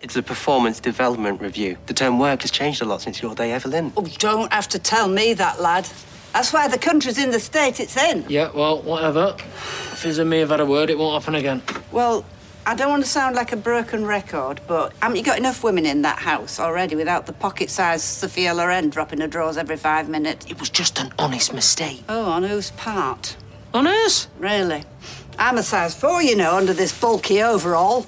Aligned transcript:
It's 0.00 0.14
a 0.14 0.22
performance 0.22 0.78
development 0.78 1.40
review. 1.40 1.76
The 1.86 1.92
term 1.92 2.20
work 2.20 2.42
has 2.42 2.52
changed 2.52 2.80
a 2.82 2.84
lot 2.84 3.02
since 3.02 3.20
your 3.20 3.34
day, 3.34 3.50
Evelyn. 3.50 3.92
Oh, 3.96 4.06
don't 4.18 4.52
have 4.52 4.68
to 4.68 4.78
tell 4.78 5.08
me 5.08 5.34
that, 5.34 5.60
lad. 5.60 5.88
That's 6.32 6.52
why 6.52 6.68
the 6.68 6.78
country's 6.78 7.18
in 7.18 7.32
the 7.32 7.40
state 7.40 7.80
it's 7.80 7.96
in. 7.96 8.24
Yeah, 8.28 8.52
well, 8.54 8.80
whatever. 8.82 9.34
If 9.36 9.98
Fizz 9.98 10.18
and 10.18 10.30
me 10.30 10.38
have 10.38 10.50
had 10.50 10.60
a 10.60 10.66
word, 10.66 10.88
it 10.90 10.98
won't 10.98 11.20
happen 11.20 11.34
again. 11.34 11.62
Well, 11.90 12.24
I 12.64 12.76
don't 12.76 12.90
want 12.90 13.02
to 13.02 13.10
sound 13.10 13.34
like 13.34 13.50
a 13.50 13.56
broken 13.56 14.06
record, 14.06 14.60
but 14.68 14.92
haven't 15.02 15.16
you 15.16 15.24
got 15.24 15.36
enough 15.36 15.64
women 15.64 15.84
in 15.84 16.02
that 16.02 16.20
house 16.20 16.60
already 16.60 16.94
without 16.94 17.26
the 17.26 17.32
pocket-sized 17.32 18.04
Sophia 18.04 18.54
Loren 18.54 18.90
dropping 18.90 19.20
her 19.20 19.26
drawers 19.26 19.56
every 19.56 19.76
five 19.76 20.08
minutes? 20.08 20.46
It 20.46 20.60
was 20.60 20.70
just 20.70 21.00
an 21.00 21.12
honest 21.18 21.52
mistake. 21.52 22.04
Oh, 22.08 22.26
on 22.26 22.44
whose 22.44 22.70
part? 22.70 23.36
On 23.74 23.84
hers? 23.84 24.28
Really? 24.38 24.84
I'm 25.40 25.58
a 25.58 25.62
size 25.64 25.96
four, 25.96 26.22
you 26.22 26.36
know, 26.36 26.54
under 26.54 26.72
this 26.72 26.96
bulky 26.96 27.42
overall. 27.42 28.06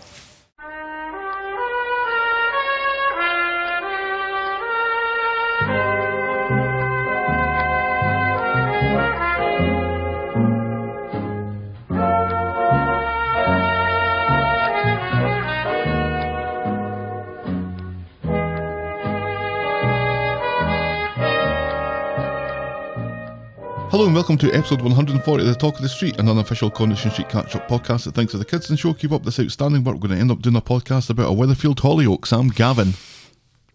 Hello 23.90 24.06
and 24.06 24.14
welcome 24.14 24.38
to 24.38 24.52
episode 24.52 24.80
140 24.82 25.42
of 25.42 25.48
The 25.48 25.54
Talk 25.58 25.74
of 25.76 25.82
the 25.82 25.88
Street, 25.88 26.18
an 26.20 26.28
unofficial 26.28 26.70
Coronation 26.70 27.10
Street 27.10 27.28
catch 27.28 27.56
up 27.56 27.68
podcast 27.68 28.04
that 28.04 28.14
thinks 28.14 28.32
of 28.34 28.38
the 28.40 28.46
kids 28.46 28.70
and 28.70 28.78
show 28.78 28.94
keep 28.94 29.10
up 29.10 29.24
this 29.24 29.40
outstanding 29.40 29.82
work. 29.82 29.96
We're 29.96 30.02
going 30.08 30.14
to 30.14 30.20
end 30.20 30.30
up 30.30 30.40
doing 30.42 30.54
a 30.54 30.60
podcast 30.60 31.10
about 31.10 31.26
a 31.30 31.34
Weatherfield 31.34 31.76
Hollyoaks. 31.76 32.32
I'm 32.32 32.48
Gavin. 32.48 32.94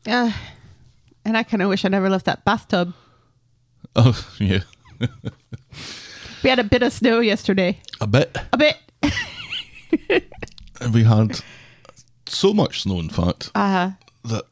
Uh, 0.08 0.32
and 1.26 1.36
I 1.38 1.44
kind 1.44 1.62
of 1.62 1.68
wish 1.70 1.84
I 1.84 1.90
never 1.90 2.10
left 2.10 2.26
that 2.26 2.46
bathtub. 2.46 2.94
Oh, 3.98 4.28
yeah. 4.40 4.60
We 6.44 6.50
had 6.50 6.60
a 6.60 6.66
bit 6.66 6.84
of 6.84 6.92
snow 6.92 7.22
yesterday. 7.22 7.80
A 8.02 8.08
bit. 8.08 8.36
A 8.52 8.58
bit. 8.58 8.78
We 10.94 11.04
had 11.04 11.40
so 12.28 12.54
much 12.54 12.82
snow, 12.82 13.00
in 13.00 13.08
fact, 13.10 13.52
Uh 13.56 13.72
huh. 13.72 13.92
that 14.26 14.44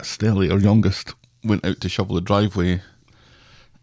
Stelly, 0.00 0.50
our 0.50 0.58
youngest, 0.58 1.14
went 1.44 1.64
out 1.64 1.80
to 1.82 1.88
shovel 1.88 2.16
the 2.16 2.20
driveway. 2.20 2.82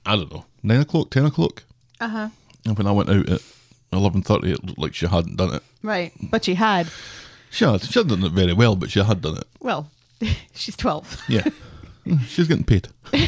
I 0.06 0.18
don't 0.18 0.30
know, 0.34 0.44
9 0.64 0.82
o'clock, 0.82 1.10
10 1.12 1.26
o'clock? 1.26 1.64
Uh 2.00 2.08
huh. 2.08 2.30
And 2.66 2.78
when 2.78 2.88
I 2.88 2.92
went 2.92 3.10
out 3.10 3.30
at 3.30 3.42
11.30, 3.94 4.44
it 4.46 4.64
looked 4.64 4.80
like 4.80 4.94
she 4.94 5.08
hadn't 5.08 5.38
done 5.38 5.54
it. 5.56 5.64
Right. 5.82 6.12
But 6.22 6.46
she 6.46 6.56
had. 6.56 6.88
She 7.50 7.66
had. 7.66 7.82
She 7.84 8.00
had 8.00 8.08
done 8.08 8.24
it 8.24 8.32
very 8.32 8.54
well, 8.54 8.76
but 8.76 8.92
she 8.92 9.00
had 9.02 9.22
done 9.22 9.38
it. 9.38 9.46
Well, 9.60 9.90
she's 10.54 10.76
12. 10.76 11.24
Yeah. 11.28 11.44
She's 12.28 12.48
getting 12.48 12.64
paid. 12.64 12.88
And 13.14 13.28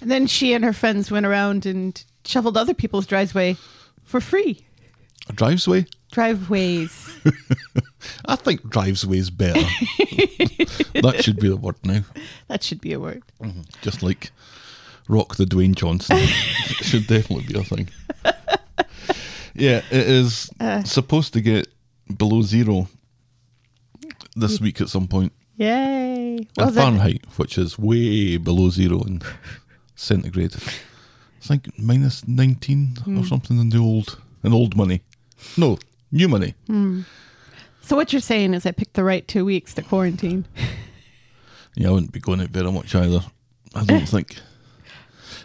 then 0.10 0.28
she 0.28 0.52
and 0.52 0.62
her 0.62 0.72
friends 0.72 1.10
went 1.10 1.26
around 1.26 1.66
and 1.66 2.00
shoveled 2.24 2.56
other 2.56 2.74
people's 2.74 3.06
driveway 3.06 3.56
for 4.04 4.20
free. 4.20 4.64
A 5.28 5.32
driveway? 5.32 5.86
Driveways. 6.12 7.18
I 8.26 8.36
think 8.36 8.68
driveway's 8.70 9.30
better. 9.30 9.60
that 10.94 11.22
should 11.24 11.40
be 11.40 11.48
the 11.48 11.56
word 11.56 11.74
now. 11.82 12.02
that 12.46 12.62
should 12.62 12.80
be 12.80 12.92
a 12.92 13.00
word. 13.00 13.22
Just 13.80 14.02
like 14.02 14.30
rock 15.08 15.36
the 15.36 15.44
Dwayne 15.44 15.74
Johnson. 15.74 16.18
should 16.82 17.06
definitely 17.06 17.46
be 17.52 17.58
a 17.58 17.64
thing. 17.64 17.88
Yeah, 19.54 19.82
it 19.90 20.06
is 20.08 20.50
uh. 20.60 20.82
supposed 20.82 21.32
to 21.34 21.40
get 21.40 21.68
below 22.16 22.42
zero 22.42 22.88
this 24.34 24.60
week 24.60 24.80
at 24.80 24.88
some 24.88 25.06
point. 25.06 25.32
Yay. 25.56 26.36
In 26.36 26.46
Well, 26.56 26.70
then- 26.70 26.74
Fahrenheit, 26.74 27.24
which 27.36 27.58
is 27.58 27.78
way 27.78 28.36
below 28.38 28.70
zero 28.70 29.02
in 29.02 29.22
centigrade. 29.94 30.54
It's 31.36 31.50
like 31.50 31.68
minus 31.78 32.26
19 32.26 32.98
or 32.98 33.02
hmm. 33.02 33.22
something 33.24 33.58
in 33.58 33.68
the 33.70 33.78
old 33.78 34.18
in 34.44 34.52
old 34.52 34.76
money. 34.76 35.02
No, 35.56 35.78
new 36.10 36.28
money. 36.28 36.54
Hmm. 36.66 37.02
so 37.82 37.96
what 37.96 38.12
you're 38.12 38.20
saying 38.20 38.54
is 38.54 38.64
I 38.64 38.70
picked 38.70 38.94
the 38.94 39.04
right 39.04 39.26
two 39.26 39.44
weeks 39.44 39.74
to 39.74 39.82
quarantine. 39.82 40.46
Yeah, 41.74 41.88
I 41.88 41.90
wouldn't 41.92 42.12
be 42.12 42.20
going 42.20 42.40
out 42.40 42.50
very 42.50 42.70
much 42.70 42.94
either. 42.94 43.20
I 43.74 43.84
don't 43.84 44.08
think. 44.08 44.38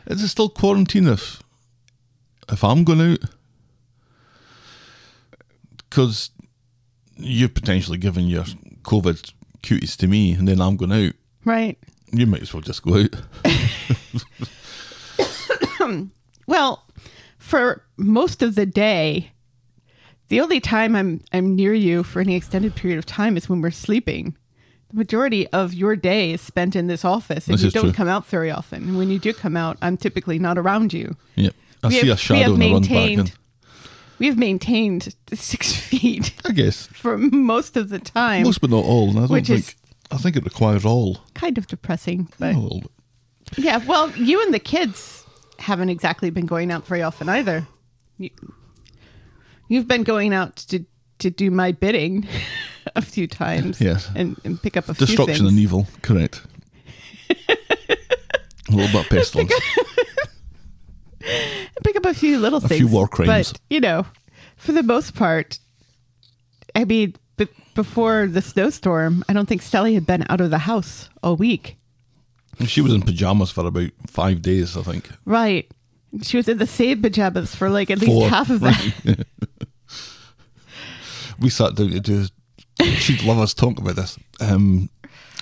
Is 0.08 0.24
it 0.24 0.30
still 0.30 0.50
quarantine 0.50 1.08
if 1.08 1.42
if 2.50 2.64
I'm 2.64 2.84
going 2.84 3.14
out? 3.14 3.20
Because 5.78 6.32
you're 7.16 7.50
potentially 7.50 7.98
giving 7.98 8.28
your 8.28 8.44
COVID 8.84 9.34
cuties 9.64 9.98
to 9.98 10.08
me, 10.08 10.34
and 10.34 10.48
then 10.48 10.62
I'm 10.62 10.78
going 10.78 10.92
out. 10.92 11.14
Right. 11.44 11.78
You 12.12 12.26
might 12.26 12.42
as 12.42 12.54
well 12.54 12.62
just 12.62 12.84
go 12.84 13.04
out. 13.04 13.16
Well, 16.48 16.86
for 17.38 17.84
most 17.98 18.42
of 18.42 18.56
the 18.56 18.66
day, 18.66 19.32
the 20.30 20.42
only 20.42 20.60
time 20.60 20.96
I'm 20.96 21.22
I'm 21.34 21.56
near 21.56 21.74
you 21.74 22.04
for 22.04 22.22
any 22.22 22.36
extended 22.36 22.76
period 22.76 22.98
of 22.98 23.06
time 23.06 23.38
is 23.38 23.50
when 23.50 23.62
we're 23.62 23.72
sleeping. 23.72 24.38
The 24.90 24.96
majority 24.98 25.48
of 25.50 25.74
your 25.74 25.96
day 25.96 26.32
is 26.32 26.42
spent 26.42 26.76
in 26.76 26.88
this 26.88 27.04
office, 27.04 27.48
and 27.48 27.56
This 27.56 27.64
you 27.66 27.72
don't 27.72 27.84
true. 27.86 27.94
come 27.94 28.08
out 28.08 28.26
very 28.28 28.50
often. 28.52 28.84
And 28.84 28.98
when 28.98 29.10
you 29.10 29.20
do 29.20 29.34
come 29.34 29.58
out, 29.58 29.78
I'm 29.82 29.98
typically 29.98 30.40
not 30.40 30.58
around 30.58 30.94
you. 30.94 31.16
Yep. 31.36 31.54
I 31.84 31.88
We 31.88 31.94
see 32.00 32.08
have- 32.08 32.18
a 32.18 32.20
shadow 32.20 32.54
and 32.54 32.64
I 32.64 32.72
run 32.72 32.82
back 32.84 32.92
maintained- 32.92 33.32
We 34.20 34.28
have 34.28 34.38
maintained 34.38 35.16
six 35.34 35.74
feet 35.90 36.34
I 36.46 36.52
guess. 36.52 36.88
for 36.88 37.18
most 37.18 37.76
of 37.78 37.90
the 37.90 38.00
time. 38.00 38.44
Most 38.44 38.62
but 38.62 38.70
not 38.70 38.86
all. 38.86 39.10
And 39.10 39.18
I 39.18 39.22
don't 39.22 39.30
Which 39.32 39.48
think 39.48 39.60
is- 39.60 39.76
I 40.10 40.18
think 40.18 40.38
it 40.38 40.46
requires 40.46 40.86
all. 40.86 41.20
kind 41.34 41.58
of 41.58 41.68
depressing, 41.68 42.30
but 42.40 42.56
A 42.56 42.58
little 42.60 42.80
bit. 42.80 42.92
yeah. 43.58 43.78
Well, 43.86 44.10
you 44.18 44.42
and 44.42 44.54
the 44.54 44.60
kids 44.60 45.26
haven't 45.60 45.90
exactly 45.90 46.30
been 46.30 46.46
going 46.46 46.72
out 46.72 46.88
very 46.88 47.02
often 47.04 47.28
either. 47.28 47.68
You, 48.18 48.30
you've 49.68 49.88
been 49.88 50.04
going 50.04 50.34
out 50.34 50.56
to 50.70 50.86
to 51.20 51.30
do 51.32 51.50
my 51.52 51.72
bidding 51.72 52.28
a 52.96 53.02
few 53.02 53.28
times, 53.28 53.80
Yes. 53.82 54.10
and, 54.16 54.40
and 54.44 54.62
pick 54.62 54.78
up 54.78 54.90
a 54.90 54.94
few 54.94 55.06
Destruction 55.08 55.46
and 55.48 55.58
evil, 55.60 55.88
correct. 56.02 56.42
a 57.50 57.56
little 58.72 58.88
bit 58.92 59.06
of 59.06 59.10
pestilence. 59.10 59.54
pick 61.84 61.96
up 61.96 62.06
a 62.06 62.14
few 62.14 62.40
little 62.40 62.60
A 62.64 62.68
things. 62.68 62.80
few 62.80 62.88
war 62.88 63.08
crimes. 63.08 63.52
But, 63.54 63.60
you 63.70 63.80
know, 63.80 64.06
for 64.56 64.72
the 64.72 64.84
most 64.84 65.16
part, 65.16 65.60
I 66.76 66.86
mean, 66.86 67.16
b- 67.38 67.48
before 67.76 68.28
the 68.28 68.42
snowstorm, 68.42 69.24
I 69.28 69.34
don't 69.34 69.48
think 69.48 69.62
Sally 69.62 69.94
had 69.94 70.06
been 70.06 70.26
out 70.30 70.42
of 70.42 70.50
the 70.52 70.60
house 70.60 71.10
all 71.24 71.36
week. 71.36 71.76
She 72.66 72.82
was 72.82 72.92
in 72.94 73.02
pajamas 73.04 73.52
for 73.52 73.66
about 73.68 73.92
five 74.08 74.42
days, 74.42 74.76
I 74.78 74.82
think. 74.82 75.10
Right. 75.26 75.70
She 76.24 76.38
was 76.38 76.48
in 76.48 76.58
the 76.58 76.66
same 76.66 77.02
pajamas 77.02 77.54
for 77.54 77.70
like 77.70 77.92
at 77.92 78.00
least 78.00 78.30
half 78.30 78.50
of 78.50 78.62
that. 78.62 79.26
We 81.40 81.50
sat 81.50 81.76
down 81.76 81.90
to 81.92 82.00
do. 82.00 82.26
She'd 82.82 83.24
love 83.24 83.40
us 83.40 83.54
talking 83.54 83.84
about 83.84 83.96
this. 83.96 84.18
Um, 84.40 84.90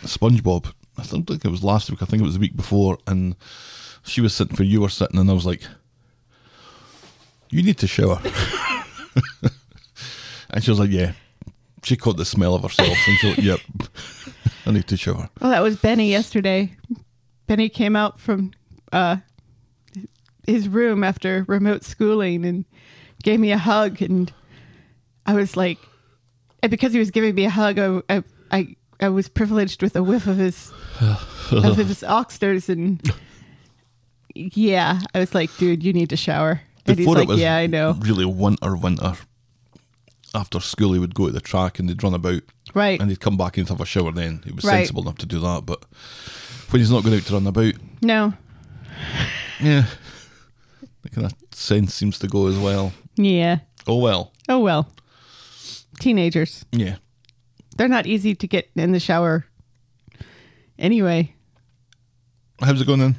SpongeBob. 0.01 0.71
I 0.97 1.03
don't 1.03 1.25
think 1.25 1.43
it 1.43 1.51
was 1.51 1.63
last 1.63 1.89
week. 1.89 2.01
I 2.01 2.05
think 2.05 2.21
it 2.21 2.25
was 2.25 2.35
the 2.35 2.39
week 2.39 2.55
before. 2.55 2.97
And 3.07 3.35
she 4.03 4.21
was 4.21 4.33
sitting 4.33 4.55
where 4.55 4.65
you 4.65 4.81
were 4.81 4.89
sitting, 4.89 5.19
and 5.19 5.29
I 5.29 5.33
was 5.33 5.45
like, 5.45 5.63
"You 7.49 7.63
need 7.63 7.77
to 7.79 7.87
shower." 7.87 8.21
and 10.49 10.63
she 10.63 10.71
was 10.71 10.79
like, 10.79 10.91
"Yeah." 10.91 11.13
She 11.83 11.95
caught 11.95 12.17
the 12.17 12.25
smell 12.25 12.55
of 12.55 12.63
herself, 12.63 12.97
and 13.07 13.17
she 13.17 13.27
was 13.27 13.37
like, 13.37 13.45
"Yep, 13.45 13.59
I 14.65 14.71
need 14.71 14.87
to 14.87 14.97
shower." 14.97 15.29
Well, 15.41 15.51
that 15.51 15.61
was 15.61 15.75
Benny 15.77 16.09
yesterday. 16.09 16.75
Benny 17.47 17.69
came 17.69 17.95
out 17.95 18.19
from 18.19 18.51
uh, 18.91 19.17
his 20.47 20.67
room 20.67 21.03
after 21.03 21.45
remote 21.47 21.83
schooling 21.83 22.45
and 22.45 22.65
gave 23.23 23.39
me 23.39 23.51
a 23.51 23.57
hug, 23.57 24.01
and 24.01 24.31
I 25.25 25.33
was 25.33 25.57
like, 25.57 25.77
and 26.65 26.71
because 26.71 26.93
he 26.93 26.99
was 26.99 27.11
giving 27.11 27.35
me 27.35 27.45
a 27.45 27.49
hug, 27.49 27.77
I 27.79 28.01
I 28.09 28.23
I, 28.51 28.75
I 28.99 29.09
was 29.09 29.27
privileged 29.29 29.81
with 29.83 29.95
a 29.95 30.01
whiff 30.03 30.25
of 30.27 30.37
his 30.37 30.71
of 31.51 31.77
his 31.77 32.03
oxters, 32.03 32.69
and 32.69 33.01
yeah, 34.33 34.99
I 35.13 35.19
was 35.19 35.33
like, 35.35 35.55
dude, 35.57 35.83
you 35.83 35.93
need 35.93 36.09
to 36.09 36.17
shower. 36.17 36.61
And 36.87 36.97
he's 36.97 37.05
Before 37.05 37.15
like, 37.15 37.23
it 37.23 37.29
was 37.29 37.39
yeah, 37.39 37.55
I 37.55 37.67
know, 37.67 37.93
really 37.99 38.25
winter, 38.25 38.75
winter. 38.75 39.13
After 40.33 40.59
school, 40.59 40.91
he 40.93 40.99
would 40.99 41.15
go 41.15 41.27
to 41.27 41.31
the 41.31 41.39
track 41.39 41.79
and 41.79 41.87
they'd 41.87 42.03
run 42.03 42.13
about. 42.13 42.41
right? 42.73 42.99
and 42.99 43.09
he'd 43.09 43.21
come 43.21 43.37
back 43.37 43.57
and 43.57 43.67
have 43.69 43.79
a 43.79 43.85
shower 43.85 44.11
then. 44.11 44.41
He 44.45 44.51
was 44.51 44.65
Right. 44.65 44.79
sensible 44.79 45.03
enough 45.03 45.17
to 45.19 45.25
do 45.25 45.39
that, 45.39 45.65
but 45.65 45.85
when 46.69 46.81
he's 46.81 46.91
not 46.91 47.03
going 47.03 47.15
out 47.15 47.23
to 47.27 47.33
run 47.33 47.47
about, 47.47 47.73
no, 48.01 48.33
yeah, 49.61 49.85
the 51.03 51.09
kind 51.09 51.25
of 51.25 51.33
sense 51.51 51.93
seems 51.93 52.19
to 52.19 52.27
go 52.27 52.47
as 52.47 52.57
well. 52.57 52.91
yeah. 53.15 53.59
Oh 53.87 53.97
well, 53.99 54.33
Oh 54.49 54.59
well, 54.59 54.89
teenagers. 55.99 56.65
yeah. 56.71 56.95
they're 57.77 57.87
not 57.87 58.05
easy 58.05 58.35
to 58.35 58.47
get 58.47 58.69
in 58.75 58.91
the 58.91 58.99
shower 58.99 59.45
anyway 60.77 61.33
How's 62.61 62.79
it 62.81 62.87
going 62.87 62.99
then? 62.99 63.15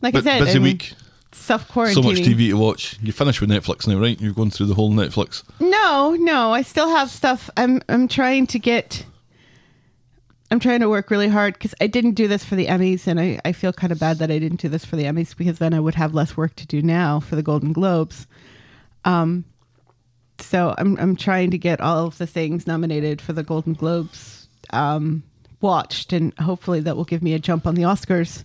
like 0.00 0.12
Bu- 0.14 0.20
i 0.20 0.22
said 0.22 0.44
busy 0.44 0.58
week. 0.58 0.94
self 1.32 1.68
So 1.68 2.02
much 2.02 2.18
TV 2.18 2.48
to 2.50 2.54
watch. 2.54 2.98
You 3.02 3.12
finished 3.12 3.40
with 3.40 3.50
Netflix 3.50 3.86
now, 3.86 3.98
right? 3.98 4.18
You're 4.20 4.32
going 4.32 4.50
through 4.50 4.66
the 4.66 4.74
whole 4.74 4.90
Netflix. 4.90 5.42
No, 5.60 6.16
no, 6.18 6.52
I 6.52 6.62
still 6.62 6.88
have 6.88 7.10
stuff. 7.10 7.50
I'm 7.56 7.82
I'm 7.88 8.08
trying 8.08 8.46
to 8.48 8.58
get. 8.58 9.04
I'm 10.50 10.60
trying 10.60 10.80
to 10.80 10.88
work 10.88 11.10
really 11.10 11.28
hard 11.28 11.54
because 11.54 11.74
I 11.78 11.88
didn't 11.88 12.12
do 12.12 12.26
this 12.26 12.42
for 12.42 12.56
the 12.56 12.66
Emmys, 12.66 13.06
and 13.06 13.20
I, 13.20 13.38
I 13.44 13.52
feel 13.52 13.70
kind 13.72 13.92
of 13.92 13.98
bad 14.00 14.18
that 14.18 14.30
I 14.30 14.38
didn't 14.38 14.60
do 14.62 14.70
this 14.70 14.82
for 14.84 14.96
the 14.96 15.04
Emmys 15.04 15.36
because 15.36 15.58
then 15.58 15.74
I 15.74 15.80
would 15.80 15.94
have 15.94 16.14
less 16.14 16.38
work 16.38 16.56
to 16.56 16.66
do 16.66 16.80
now 16.80 17.20
for 17.20 17.36
the 17.36 17.42
Golden 17.42 17.74
Globes. 17.74 18.26
Um, 19.04 19.44
so 20.40 20.74
I'm 20.78 20.98
I'm 20.98 21.16
trying 21.16 21.50
to 21.50 21.58
get 21.58 21.80
all 21.80 22.06
of 22.06 22.18
the 22.18 22.26
things 22.26 22.66
nominated 22.66 23.20
for 23.20 23.32
the 23.32 23.42
Golden 23.42 23.74
Globes 23.74 24.48
um, 24.70 25.22
watched, 25.60 26.12
and 26.12 26.32
hopefully 26.38 26.80
that 26.80 26.96
will 26.96 27.04
give 27.04 27.22
me 27.22 27.34
a 27.34 27.38
jump 27.38 27.66
on 27.66 27.74
the 27.74 27.82
Oscars, 27.82 28.44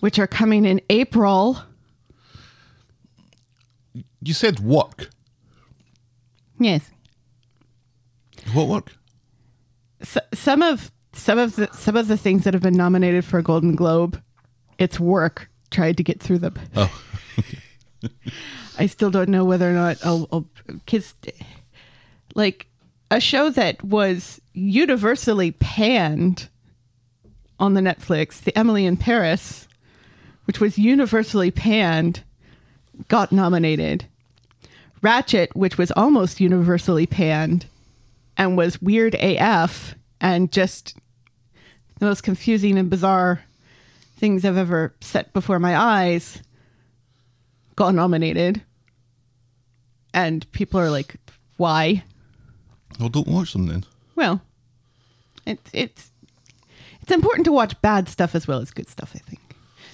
which 0.00 0.18
are 0.18 0.26
coming 0.26 0.64
in 0.64 0.80
April. 0.90 1.62
You 4.22 4.34
said 4.34 4.60
work. 4.60 5.10
Yes. 6.58 6.90
What 8.52 8.68
work? 8.68 8.92
S 10.00 10.18
some 10.34 10.62
of 10.62 10.90
some 11.12 11.38
of 11.38 11.56
the 11.56 11.68
some 11.72 11.96
of 11.96 12.08
the 12.08 12.16
things 12.16 12.44
that 12.44 12.54
have 12.54 12.62
been 12.62 12.76
nominated 12.76 13.24
for 13.24 13.38
a 13.38 13.42
Golden 13.42 13.74
Globe, 13.74 14.22
it's 14.78 15.00
work 15.00 15.50
tried 15.70 15.96
to 15.96 16.04
get 16.04 16.22
through 16.22 16.38
them. 16.38 16.54
Oh, 16.74 17.02
I 18.78 18.86
still 18.86 19.10
don't 19.10 19.28
know 19.28 19.44
whether 19.44 19.68
or 19.68 19.74
not 19.74 20.04
I'll, 20.04 20.28
I'll 20.32 20.46
like 22.34 22.66
a 23.10 23.20
show 23.20 23.50
that 23.50 23.82
was 23.82 24.40
universally 24.52 25.52
panned 25.52 26.48
on 27.58 27.74
the 27.74 27.80
Netflix, 27.80 28.40
the 28.42 28.56
Emily 28.56 28.84
in 28.84 28.96
Paris, 28.96 29.66
which 30.44 30.60
was 30.60 30.78
universally 30.78 31.50
panned, 31.50 32.22
got 33.08 33.32
nominated. 33.32 34.06
Ratched, 35.02 35.54
which 35.54 35.78
was 35.78 35.90
almost 35.92 36.40
universally 36.40 37.06
panned 37.06 37.66
and 38.36 38.56
was 38.56 38.82
weird 38.82 39.14
AF 39.14 39.94
and 40.20 40.52
just 40.52 40.96
the 41.98 42.06
most 42.06 42.22
confusing 42.22 42.76
and 42.78 42.90
bizarre 42.90 43.42
things 44.18 44.44
I've 44.44 44.56
ever 44.56 44.94
set 45.00 45.32
before 45.32 45.58
my 45.58 45.76
eyes, 45.76 46.42
got 47.76 47.94
nominated. 47.94 48.62
And 50.12 50.50
people 50.52 50.80
are 50.80 50.90
like, 50.90 51.16
why? 51.56 52.02
well, 52.98 53.08
don't 53.08 53.28
watch 53.28 53.52
them 53.52 53.66
then. 53.66 53.84
Well, 54.14 54.40
it's 55.46 55.70
it's 55.72 56.10
it's 57.02 57.10
important 57.10 57.44
to 57.44 57.52
watch 57.52 57.80
bad 57.82 58.08
stuff 58.08 58.34
as 58.34 58.48
well 58.48 58.60
as 58.60 58.70
good 58.70 58.88
stuff. 58.88 59.12
I 59.14 59.18
think 59.18 59.40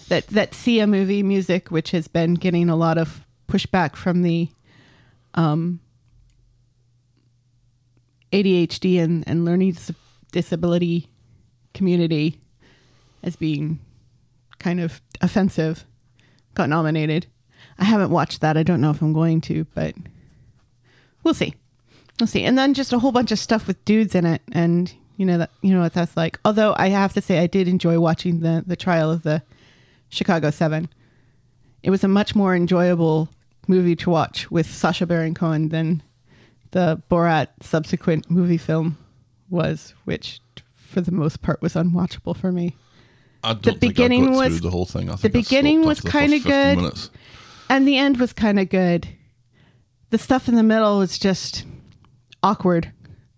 that 0.08 0.26
that 0.28 0.54
Sia 0.54 0.86
movie 0.86 1.22
music, 1.22 1.70
which 1.70 1.90
has 1.90 2.08
been 2.08 2.34
getting 2.34 2.68
a 2.68 2.76
lot 2.76 2.98
of 2.98 3.26
pushback 3.48 3.96
from 3.96 4.22
the 4.22 4.48
um, 5.34 5.80
ADHD 8.32 9.00
and 9.00 9.24
and 9.26 9.44
learning 9.44 9.72
dis- 9.72 9.92
disability 10.30 11.08
community 11.74 12.38
as 13.22 13.36
being 13.36 13.78
kind 14.58 14.80
of 14.80 15.00
offensive, 15.20 15.84
got 16.54 16.68
nominated. 16.68 17.26
I 17.82 17.84
haven't 17.84 18.10
watched 18.10 18.42
that. 18.42 18.56
I 18.56 18.62
don't 18.62 18.80
know 18.80 18.90
if 18.90 19.02
I'm 19.02 19.12
going 19.12 19.40
to, 19.42 19.64
but 19.74 19.96
we'll 21.24 21.34
see. 21.34 21.54
We'll 22.20 22.28
see. 22.28 22.44
And 22.44 22.56
then 22.56 22.74
just 22.74 22.92
a 22.92 22.98
whole 23.00 23.10
bunch 23.10 23.32
of 23.32 23.40
stuff 23.40 23.66
with 23.66 23.84
dudes 23.84 24.14
in 24.14 24.24
it, 24.24 24.40
and 24.52 24.92
you 25.16 25.26
know 25.26 25.36
that 25.38 25.50
you 25.62 25.74
know 25.74 25.80
what 25.80 25.92
that's 25.92 26.16
like. 26.16 26.38
Although 26.44 26.74
I 26.78 26.90
have 26.90 27.12
to 27.14 27.20
say, 27.20 27.40
I 27.40 27.48
did 27.48 27.66
enjoy 27.66 27.98
watching 27.98 28.38
the 28.38 28.62
the 28.64 28.76
trial 28.76 29.10
of 29.10 29.24
the 29.24 29.42
Chicago 30.10 30.50
Seven. 30.52 30.88
It 31.82 31.90
was 31.90 32.04
a 32.04 32.08
much 32.08 32.36
more 32.36 32.54
enjoyable 32.54 33.28
movie 33.66 33.96
to 33.96 34.10
watch 34.10 34.48
with 34.48 34.72
Sacha 34.72 35.04
Baron 35.04 35.34
Cohen 35.34 35.70
than 35.70 36.04
the 36.70 37.02
Borat 37.10 37.48
subsequent 37.62 38.30
movie 38.30 38.58
film 38.58 38.96
was, 39.50 39.92
which 40.04 40.40
for 40.76 41.00
the 41.00 41.10
most 41.10 41.42
part 41.42 41.60
was 41.60 41.74
unwatchable 41.74 42.36
for 42.36 42.52
me. 42.52 42.76
I 43.42 43.54
don't 43.54 43.64
think 43.64 43.80
beginning 43.80 44.30
was- 44.36 44.50
through 44.50 44.60
the 44.60 44.70
whole 44.70 44.86
thing. 44.86 45.10
I 45.10 45.16
the 45.16 45.28
beginning 45.28 45.84
was 45.84 46.00
kinda 46.00 46.38
good. 46.38 46.76
Minutes. 46.76 47.10
And 47.72 47.88
the 47.88 47.96
end 47.96 48.18
was 48.18 48.34
kind 48.34 48.60
of 48.60 48.68
good. 48.68 49.08
The 50.10 50.18
stuff 50.18 50.46
in 50.46 50.56
the 50.56 50.62
middle 50.62 50.98
was 50.98 51.18
just 51.18 51.64
awkward 52.42 52.92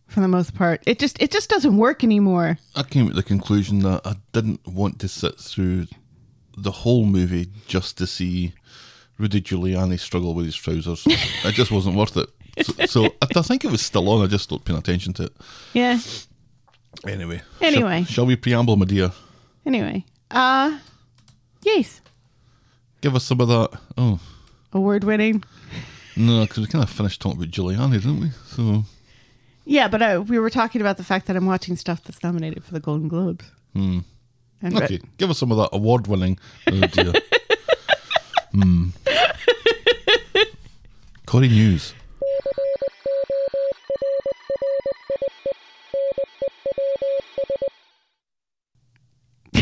for 0.09 0.21
the 0.21 0.27
most 0.27 0.57
part. 0.57 0.83
It 0.89 0.99
just 0.99 1.23
it 1.23 1.31
just 1.31 1.49
doesn't 1.49 1.77
work 1.77 2.03
anymore. 2.03 2.59
I 2.75 2.83
came 2.83 3.07
to 3.07 3.15
the 3.15 3.23
conclusion 3.23 3.79
that 3.85 4.05
I 4.05 4.17
didn't 4.33 4.67
want 4.67 4.99
to 4.99 5.09
sit 5.09 5.39
through 5.39 5.87
the 6.59 6.73
whole 6.73 7.07
movie 7.07 7.47
just 7.69 7.97
to 7.99 8.09
see 8.09 8.55
Rudy 9.19 9.41
Giuliani 9.41 10.01
struggle 10.01 10.35
with 10.35 10.47
his 10.47 10.57
trousers. 10.57 11.05
it 11.07 11.53
just 11.53 11.71
wasn't 11.71 11.95
worth 11.95 12.17
it. 12.17 12.29
So, 12.61 12.87
so 12.87 13.05
I, 13.23 13.39
I 13.39 13.43
think 13.43 13.65
it 13.65 13.71
was 13.71 13.83
still 13.83 14.09
on. 14.09 14.25
I 14.25 14.27
just 14.27 14.43
stopped 14.43 14.65
paying 14.65 14.81
attention 14.81 15.13
to 15.13 15.25
it. 15.27 15.37
Yeah. 15.75 16.01
Anyway. 17.07 17.41
Anyway. 17.61 18.03
Shall, 18.03 18.13
shall 18.13 18.27
we 18.27 18.35
preamble, 18.35 18.77
my 18.77 18.87
dear? 18.87 19.13
Anyway, 19.65 20.05
uh 20.33 20.77
yes. 21.63 22.01
Give 23.05 23.15
us 23.15 23.25
some 23.25 23.39
of 23.43 23.49
that. 23.49 23.79
Oh, 23.99 24.19
Award 24.73 25.05
winning. 25.05 25.45
no, 26.17 26.41
because 26.41 26.61
we 26.61 26.67
kind 26.69 26.83
of 26.83 26.89
finished 26.89 27.21
talking 27.21 27.37
about 27.37 27.51
Giuliani, 27.53 28.01
didn't 28.01 28.19
we? 28.19 28.31
So, 28.47 28.85
Yeah, 29.67 29.89
but 29.89 30.01
uh, 30.01 30.25
we 30.27 30.39
were 30.39 30.49
talking 30.49 30.81
about 30.81 30.97
the 30.97 31.05
fact 31.05 31.27
that 31.27 31.37
I'm 31.37 31.45
watching 31.45 31.77
stuff 31.77 32.03
that's 32.03 32.23
nominated 32.23 32.65
for 32.65 32.73
the 32.73 32.81
Golden 32.81 33.09
Globes. 33.09 33.45
Hmm. 33.75 33.99
And 34.63 34.79
okay. 34.79 35.01
Give 35.19 35.29
us 35.29 35.37
some 35.37 35.53
of 35.53 35.59
that 35.59 35.69
award 35.75 36.07
winning. 36.07 36.39
Oh, 36.67 36.81
dear. 36.81 37.13
hmm. 38.53 38.89
Corey 41.27 41.49
News. 41.49 41.93
I 49.55 49.61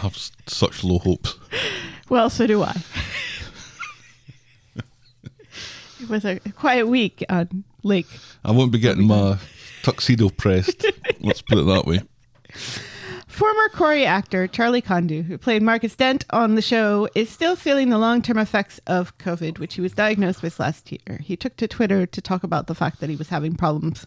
have 0.00 0.16
such 0.46 0.82
low 0.82 0.98
hopes. 0.98 1.36
Well, 2.10 2.28
so 2.28 2.46
do 2.48 2.62
I. 2.64 2.76
it 6.00 6.08
was 6.08 6.24
a 6.24 6.40
quiet 6.40 6.88
week 6.88 7.24
on 7.30 7.64
Lake. 7.84 8.08
I 8.44 8.50
won't 8.50 8.72
be 8.72 8.80
getting 8.80 9.06
my 9.06 9.38
tuxedo 9.84 10.28
pressed. 10.28 10.84
Let's 11.20 11.40
put 11.40 11.58
it 11.58 11.66
that 11.66 11.86
way. 11.86 12.00
Former 13.28 13.68
Corey 13.68 14.04
actor 14.04 14.48
Charlie 14.48 14.82
Condou, 14.82 15.22
who 15.22 15.38
played 15.38 15.62
Marcus 15.62 15.94
Dent 15.94 16.24
on 16.30 16.56
the 16.56 16.62
show, 16.62 17.08
is 17.14 17.30
still 17.30 17.54
feeling 17.54 17.90
the 17.90 17.98
long 17.98 18.22
term 18.22 18.38
effects 18.38 18.80
of 18.88 19.16
COVID, 19.18 19.60
which 19.60 19.74
he 19.74 19.80
was 19.80 19.92
diagnosed 19.92 20.42
with 20.42 20.58
last 20.58 20.90
year. 20.90 21.20
He 21.22 21.36
took 21.36 21.56
to 21.58 21.68
Twitter 21.68 22.06
to 22.06 22.20
talk 22.20 22.42
about 22.42 22.66
the 22.66 22.74
fact 22.74 22.98
that 22.98 23.08
he 23.08 23.14
was 23.14 23.28
having 23.28 23.54
problems, 23.54 24.04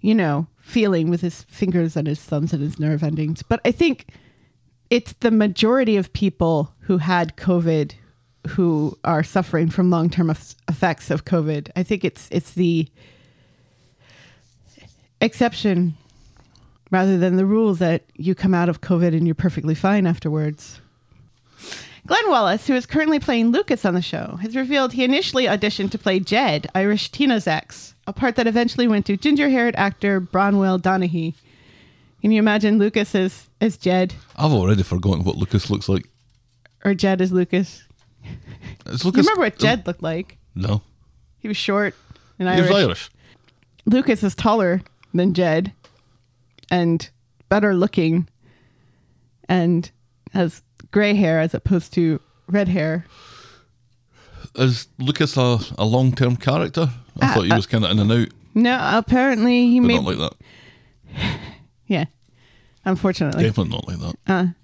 you 0.00 0.14
know, 0.14 0.46
feeling 0.56 1.10
with 1.10 1.20
his 1.20 1.42
fingers 1.42 1.96
and 1.96 2.06
his 2.06 2.20
thumbs 2.20 2.52
and 2.52 2.62
his 2.62 2.78
nerve 2.78 3.02
endings. 3.02 3.42
But 3.42 3.60
I 3.64 3.72
think 3.72 4.06
it's 4.90 5.12
the 5.14 5.30
majority 5.30 5.96
of 5.96 6.12
people 6.12 6.72
who 6.80 6.98
had 6.98 7.36
COVID 7.36 7.92
who 8.48 8.96
are 9.04 9.22
suffering 9.22 9.68
from 9.68 9.90
long 9.90 10.08
term 10.10 10.30
effects 10.30 11.10
of 11.10 11.24
COVID. 11.24 11.70
I 11.76 11.82
think 11.82 12.04
it's 12.04 12.28
it's 12.30 12.52
the 12.52 12.88
exception 15.20 15.94
rather 16.90 17.18
than 17.18 17.36
the 17.36 17.44
rule 17.44 17.74
that 17.74 18.04
you 18.14 18.34
come 18.34 18.54
out 18.54 18.68
of 18.68 18.80
COVID 18.80 19.08
and 19.08 19.26
you're 19.26 19.34
perfectly 19.34 19.74
fine 19.74 20.06
afterwards. 20.06 20.80
Glenn 22.06 22.30
Wallace, 22.30 22.66
who 22.66 22.74
is 22.74 22.86
currently 22.86 23.18
playing 23.18 23.50
Lucas 23.50 23.84
on 23.84 23.92
the 23.92 24.00
show, 24.00 24.38
has 24.40 24.56
revealed 24.56 24.94
he 24.94 25.04
initially 25.04 25.44
auditioned 25.44 25.90
to 25.90 25.98
play 25.98 26.18
Jed, 26.18 26.66
Irish 26.74 27.10
Tina's 27.10 27.46
ex, 27.46 27.94
a 28.06 28.14
part 28.14 28.36
that 28.36 28.46
eventually 28.46 28.88
went 28.88 29.04
to 29.06 29.16
ginger 29.18 29.50
haired 29.50 29.76
actor 29.76 30.18
Bronwell 30.18 30.80
Donaghy. 30.80 31.34
Can 32.20 32.32
you 32.32 32.38
imagine 32.38 32.78
Lucas 32.78 33.14
as, 33.14 33.48
as 33.60 33.76
Jed 33.76 34.14
I've 34.36 34.52
already 34.52 34.82
forgotten 34.82 35.24
what 35.24 35.36
Lucas 35.36 35.70
looks 35.70 35.88
like. 35.88 36.08
or 36.84 36.94
Jed 36.94 37.20
as 37.20 37.32
Lucas? 37.32 37.84
It's 38.86 39.04
You 39.04 39.10
remember 39.12 39.40
what 39.42 39.58
Jed 39.58 39.86
looked 39.86 40.02
like? 40.02 40.36
No. 40.54 40.82
He 41.38 41.48
was 41.48 41.56
short 41.56 41.94
and 42.38 42.48
He 42.52 42.60
was 42.62 42.70
Irish. 42.70 43.10
Lucas 43.86 44.22
is 44.22 44.34
taller 44.34 44.82
than 45.14 45.34
Jed 45.34 45.72
and 46.70 47.08
better 47.48 47.74
looking 47.74 48.28
and 49.48 49.90
has 50.32 50.62
gray 50.90 51.14
hair 51.14 51.40
as 51.40 51.54
opposed 51.54 51.92
to 51.94 52.20
red 52.48 52.68
hair. 52.68 53.06
Is 54.56 54.88
Lucas 54.98 55.36
a, 55.36 55.58
a 55.78 55.84
long 55.84 56.12
term 56.14 56.36
character? 56.36 56.90
I 57.20 57.26
Uh, 57.30 57.34
thought 57.34 57.44
he 57.44 57.50
uh, 57.52 57.56
was 57.56 57.66
kind 57.66 57.84
of 57.84 57.90
in 57.92 57.98
and 58.00 58.10
out, 58.12 58.28
No, 58.54 58.78
apparently 58.98 59.68
he 59.68 59.80
made 59.80 60.02
not 60.02 60.04
like 60.04 60.18
that. 60.18 60.34
yeah. 61.88 62.04
Unfortunately. 62.84 63.42
Definitely 63.42 63.72
not 63.76 63.88
like 63.88 64.14
that. 64.26 64.54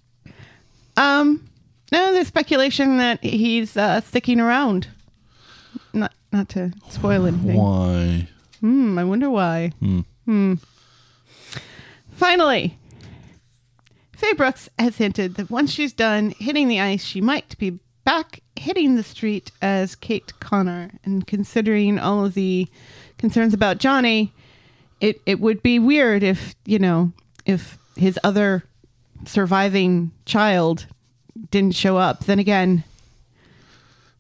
Um 0.97 1.49
no, 1.93 2.13
there's 2.13 2.27
speculation 2.29 2.97
that 2.97 3.23
he's 3.23 3.77
uh, 3.77 4.01
sticking 4.01 4.41
around. 4.41 4.89
Not 5.93 6.13
not 6.33 6.49
to 6.51 6.73
spoil 6.89 7.27
anything. 7.27 7.57
Why? 7.57 8.29
Hmm, 8.61 8.99
I 8.99 9.05
wonder 9.05 9.31
why. 9.31 9.73
Hmm. 10.25 10.55
Finally, 12.13 12.79
Faye 14.17 14.33
Brooks 14.33 14.69
has 14.79 14.97
hinted 14.97 15.35
that 15.35 15.51
once 15.51 15.71
she's 15.71 15.93
done 15.93 16.31
hitting 16.39 16.69
the 16.69 16.81
ice, 16.81 17.05
she 17.05 17.21
might 17.21 17.57
be 17.59 17.79
back 18.05 18.43
hitting 18.57 18.97
the 18.97 19.03
street 19.03 19.51
as 19.61 19.95
Kate 19.95 20.33
Connor. 20.41 20.91
And 21.05 21.27
considering 21.27 21.99
all 21.99 22.25
of 22.25 22.35
the 22.35 22.67
concerns 23.19 23.55
about 23.55 23.79
Johnny, 23.79 24.33
it, 25.09 25.21
it 25.27 25.41
would 25.41 25.61
be 25.63 25.79
weird 25.79 26.23
if, 26.23 26.55
you 26.65 26.79
know, 26.79 27.13
if 27.47 27.79
his 27.97 28.19
other 28.25 28.65
surviving 29.27 30.11
child 30.25 30.87
didn't 31.51 31.75
show 31.75 31.97
up. 31.97 32.25
Then 32.25 32.39
again, 32.39 32.85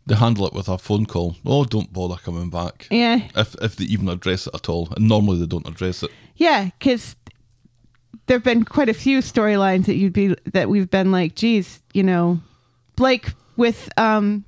They 0.07 0.15
handle 0.15 0.47
it 0.47 0.53
with 0.53 0.69
a 0.69 0.79
phone 0.79 1.07
call. 1.07 1.37
Oh, 1.47 1.65
don't 1.65 1.93
bother 1.93 2.17
coming 2.17 2.51
back. 2.51 2.87
yeah, 2.91 3.29
If 3.37 3.55
if 3.63 3.77
they 3.77 3.85
even 3.87 4.09
address 4.09 4.47
it 4.47 4.55
at 4.55 4.69
all, 4.69 4.89
and 4.97 5.09
normally 5.09 5.39
they 5.41 5.47
don't 5.47 5.67
address 5.69 6.03
it. 6.03 6.11
Yeah, 6.37 6.71
because 6.79 7.17
there 8.27 8.37
have 8.37 8.45
been 8.45 8.65
quite 8.65 8.89
a 8.91 8.95
few 8.95 9.21
storylines 9.21 9.87
that 9.87 9.95
you'd 9.97 10.13
be 10.13 10.35
that 10.53 10.69
we've 10.69 10.91
been 10.91 11.11
like, 11.13 11.35
geez, 11.35 11.81
you 11.95 12.03
know, 12.03 12.41
like 12.99 13.33
with 13.57 13.89
um, 13.97 14.45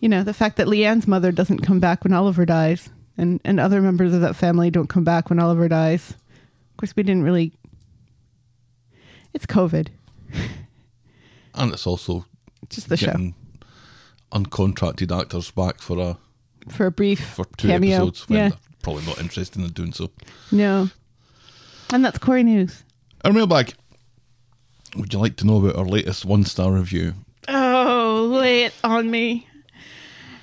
you 0.00 0.08
know, 0.08 0.24
the 0.24 0.34
fact 0.34 0.56
that 0.56 0.66
Leanne's 0.66 1.06
mother 1.06 1.30
doesn't 1.32 1.60
come 1.66 1.78
back 1.80 2.02
when 2.04 2.12
Oliver 2.12 2.44
dies, 2.46 2.88
and 3.18 3.40
and 3.44 3.60
other 3.60 3.80
members 3.80 4.14
of 4.14 4.20
that 4.22 4.36
family 4.36 4.70
don't 4.70 4.88
come 4.88 5.04
back 5.04 5.28
when 5.30 5.38
Oliver 5.38 5.68
dies. 5.68 6.10
Of 6.10 6.76
course, 6.78 6.96
we 6.96 7.02
didn't 7.02 7.22
really. 7.24 7.52
It's 9.34 9.46
COVID, 9.46 9.88
And 11.54 11.72
it's 11.72 11.86
also 11.86 12.26
just 12.68 12.88
the 12.88 12.96
show 12.96 13.06
getting 13.06 13.34
uncontracted 14.32 15.18
actors 15.18 15.50
back 15.50 15.80
for 15.80 15.98
a 15.98 16.16
for 16.70 16.86
a 16.86 16.90
brief 16.90 17.20
for 17.34 17.44
two 17.56 17.68
cameo. 17.68 17.96
episodes 17.96 18.28
when 18.28 18.38
yeah, 18.38 18.48
they're 18.50 18.58
probably 18.82 19.04
not 19.06 19.18
interested 19.20 19.60
in 19.62 19.68
doing 19.68 19.92
so. 19.92 20.10
no, 20.50 20.88
and 21.92 22.04
that's 22.04 22.18
Corey 22.18 22.42
News. 22.42 22.84
Our 23.24 23.32
mailbag. 23.32 23.74
Would 24.96 25.12
you 25.14 25.18
like 25.20 25.36
to 25.36 25.46
know 25.46 25.56
about 25.64 25.76
our 25.76 25.86
latest 25.86 26.26
one 26.26 26.44
star 26.44 26.72
review? 26.72 27.14
Oh, 27.48 28.28
lay 28.30 28.64
it 28.64 28.74
on 28.84 29.10
me. 29.10 29.46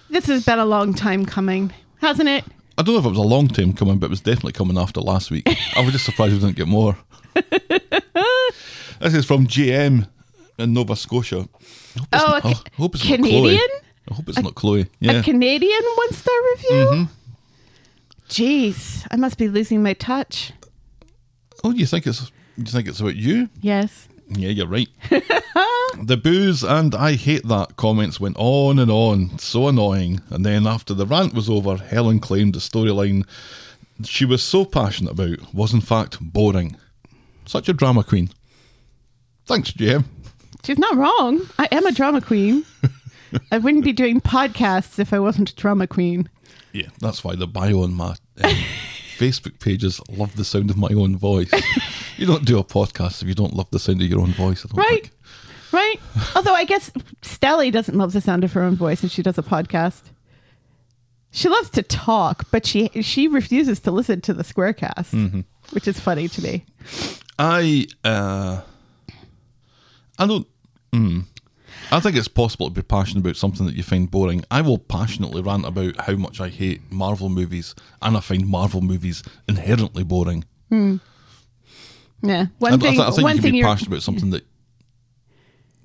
This 0.10 0.26
has 0.26 0.44
been 0.44 0.58
a 0.58 0.66
long 0.66 0.96
time 0.96 1.26
coming, 1.28 1.72
hasn't 2.02 2.30
it? 2.30 2.44
I 2.80 2.82
don't 2.82 2.94
know 2.96 3.00
if 3.00 3.06
it 3.06 3.10
was 3.10 3.18
a 3.18 3.22
long 3.22 3.50
time 3.50 3.74
coming, 3.74 3.98
but 4.00 4.06
it 4.06 4.10
was 4.10 4.22
definitely 4.22 4.54
coming 4.54 4.78
after 4.78 5.02
last 5.02 5.30
week. 5.32 5.44
I 5.76 5.82
was 5.84 5.92
just 5.92 6.06
surprised 6.06 6.34
we 6.34 6.40
didn't 6.40 6.56
get 6.56 6.68
more. 6.68 6.98
this 9.02 9.14
is 9.14 9.26
from 9.26 9.48
GM 9.48 10.08
in 10.58 10.74
Nova 10.74 10.96
Scotia. 10.96 11.40
I 11.42 11.42
hope 12.00 12.08
it's, 12.14 12.24
Oh, 12.24 12.28
not, 12.28 12.46
a 12.46 12.48
I 12.48 12.54
ca- 12.54 12.64
hope 12.78 12.96
it's 12.96 13.04
Canadian? 13.06 13.54
not 13.54 13.60
Chloe. 13.60 13.60
I 14.10 14.14
hope 14.14 14.30
it's 14.30 14.40
not 14.40 14.56
Chloe. 14.56 14.86
Yeah. 15.00 15.12
A 15.20 15.24
Canadian 15.24 15.84
one 15.98 16.14
star 16.14 16.34
review? 16.56 16.86
Mm-hmm. 16.86 17.04
Jeez, 18.30 19.08
I 19.12 19.16
must 19.18 19.38
be 19.38 19.48
losing 19.50 19.84
my 19.84 19.94
touch. 19.94 20.54
oh, 21.64 21.72
you 21.72 21.86
think 21.86 22.08
it's 22.08 22.32
you 22.58 22.64
think 22.66 22.88
it's 22.88 23.00
about 23.00 23.16
you? 23.16 23.50
Yes. 23.62 24.08
Yeah, 24.30 24.50
you're 24.50 24.68
right. 24.68 24.90
the 26.02 26.20
booze 26.22 26.64
and 26.64 26.94
I 26.94 27.14
hate 27.14 27.48
that 27.48 27.76
comments 27.76 28.20
went 28.20 28.38
on 28.40 28.80
and 28.80 28.92
on, 28.92 29.38
so 29.40 29.68
annoying. 29.68 30.22
And 30.30 30.46
then 30.46 30.68
after 30.68 30.94
the 30.94 31.06
rant 31.06 31.34
was 31.34 31.50
over, 31.50 31.78
Helen 31.78 32.20
claimed 32.20 32.54
the 32.54 32.60
storyline 32.60 33.26
she 34.06 34.26
was 34.26 34.42
so 34.42 34.66
passionate 34.66 35.12
about 35.12 35.54
was 35.54 35.74
in 35.74 35.82
fact 35.82 36.18
boring. 36.22 36.78
Such 37.46 37.68
a 37.70 37.74
drama 37.74 38.04
queen. 38.04 38.30
Thanks, 39.46 39.72
GM. 39.72 40.06
She's 40.64 40.78
not 40.78 40.96
wrong. 40.96 41.42
I 41.58 41.68
am 41.72 41.86
a 41.86 41.92
drama 41.92 42.22
queen. 42.22 42.64
I 43.52 43.58
wouldn't 43.58 43.84
be 43.84 43.94
doing 43.94 44.22
podcasts 44.22 45.00
if 45.00 45.14
I 45.14 45.20
wasn't 45.20 45.52
a 45.52 45.56
drama 45.56 45.88
queen. 45.88 46.30
Yeah, 46.74 46.90
that's 47.00 47.24
why 47.24 47.36
the 47.36 47.48
bio 47.48 47.82
on 47.82 47.94
my 47.94 48.16
um, 48.44 48.56
Facebook 49.20 49.60
pages 49.60 50.00
love 50.10 50.36
the 50.38 50.46
sound 50.46 50.70
of 50.70 50.78
my 50.78 50.90
own 50.96 51.18
voice. 51.18 51.52
you 52.18 52.26
don't 52.26 52.46
do 52.46 52.58
a 52.58 52.64
podcast 52.64 53.22
if 53.22 53.28
you 53.28 53.36
don't 53.36 53.54
love 53.54 53.68
the 53.72 53.80
sound 53.80 54.02
of 54.02 54.08
your 54.08 54.22
own 54.22 54.32
voice. 54.34 54.66
I 54.66 54.70
don't 54.70 54.78
Right. 54.78 55.02
think. 55.04 55.12
Right? 55.72 56.00
Although 56.36 56.54
I 56.56 56.64
guess 56.64 56.90
Stelly 57.22 57.72
doesn't 57.72 57.96
love 57.98 58.14
the 58.14 58.22
sound 58.22 58.44
of 58.44 58.54
her 58.54 58.62
own 58.64 58.76
voice 58.76 59.02
and 59.04 59.12
she 59.12 59.22
does 59.22 59.38
a 59.38 59.44
podcast. 59.44 60.02
She 61.32 61.48
loves 61.50 61.70
to 61.72 61.84
talk, 61.84 62.46
but 62.50 62.66
she 62.66 62.88
she 63.04 63.28
refuses 63.28 63.80
to 63.82 63.92
listen 63.92 64.20
to 64.22 64.34
the 64.34 64.42
Squarecast, 64.44 65.44
which 65.72 65.88
is 65.88 66.00
funny 66.00 66.28
to 66.28 66.42
me. 66.42 66.66
I 67.38 67.86
uh, 68.04 68.62
I 70.18 70.26
don't. 70.26 70.48
Mm, 70.92 71.26
I 71.92 72.00
think 72.00 72.16
it's 72.16 72.28
possible 72.28 72.68
to 72.68 72.74
be 72.74 72.82
passionate 72.84 73.22
about 73.22 73.36
something 73.36 73.66
that 73.66 73.76
you 73.76 73.82
find 73.84 74.10
boring. 74.10 74.44
I 74.52 74.62
will 74.62 74.78
passionately 74.78 75.42
rant 75.42 75.66
about 75.66 76.00
how 76.02 76.14
much 76.14 76.40
I 76.40 76.50
hate 76.50 76.92
Marvel 76.92 77.30
movies, 77.30 77.74
and 78.02 78.16
I 78.16 78.20
find 78.20 78.48
Marvel 78.48 78.82
movies 78.82 79.24
inherently 79.48 80.04
boring. 80.04 80.46
Yeah. 80.72 80.88
One 82.60 82.74
I, 82.74 82.76
I 82.76 82.78
thing 82.78 82.92
th- 82.96 83.00
I 83.00 83.10
think 83.12 83.24
one 83.24 83.36
you 83.36 83.36
can 83.38 83.42
thing 83.42 83.52
be 83.54 83.58
you're 83.60 83.68
passionate 83.68 83.88
about 83.88 84.04
something 84.04 84.30
that 84.32 84.46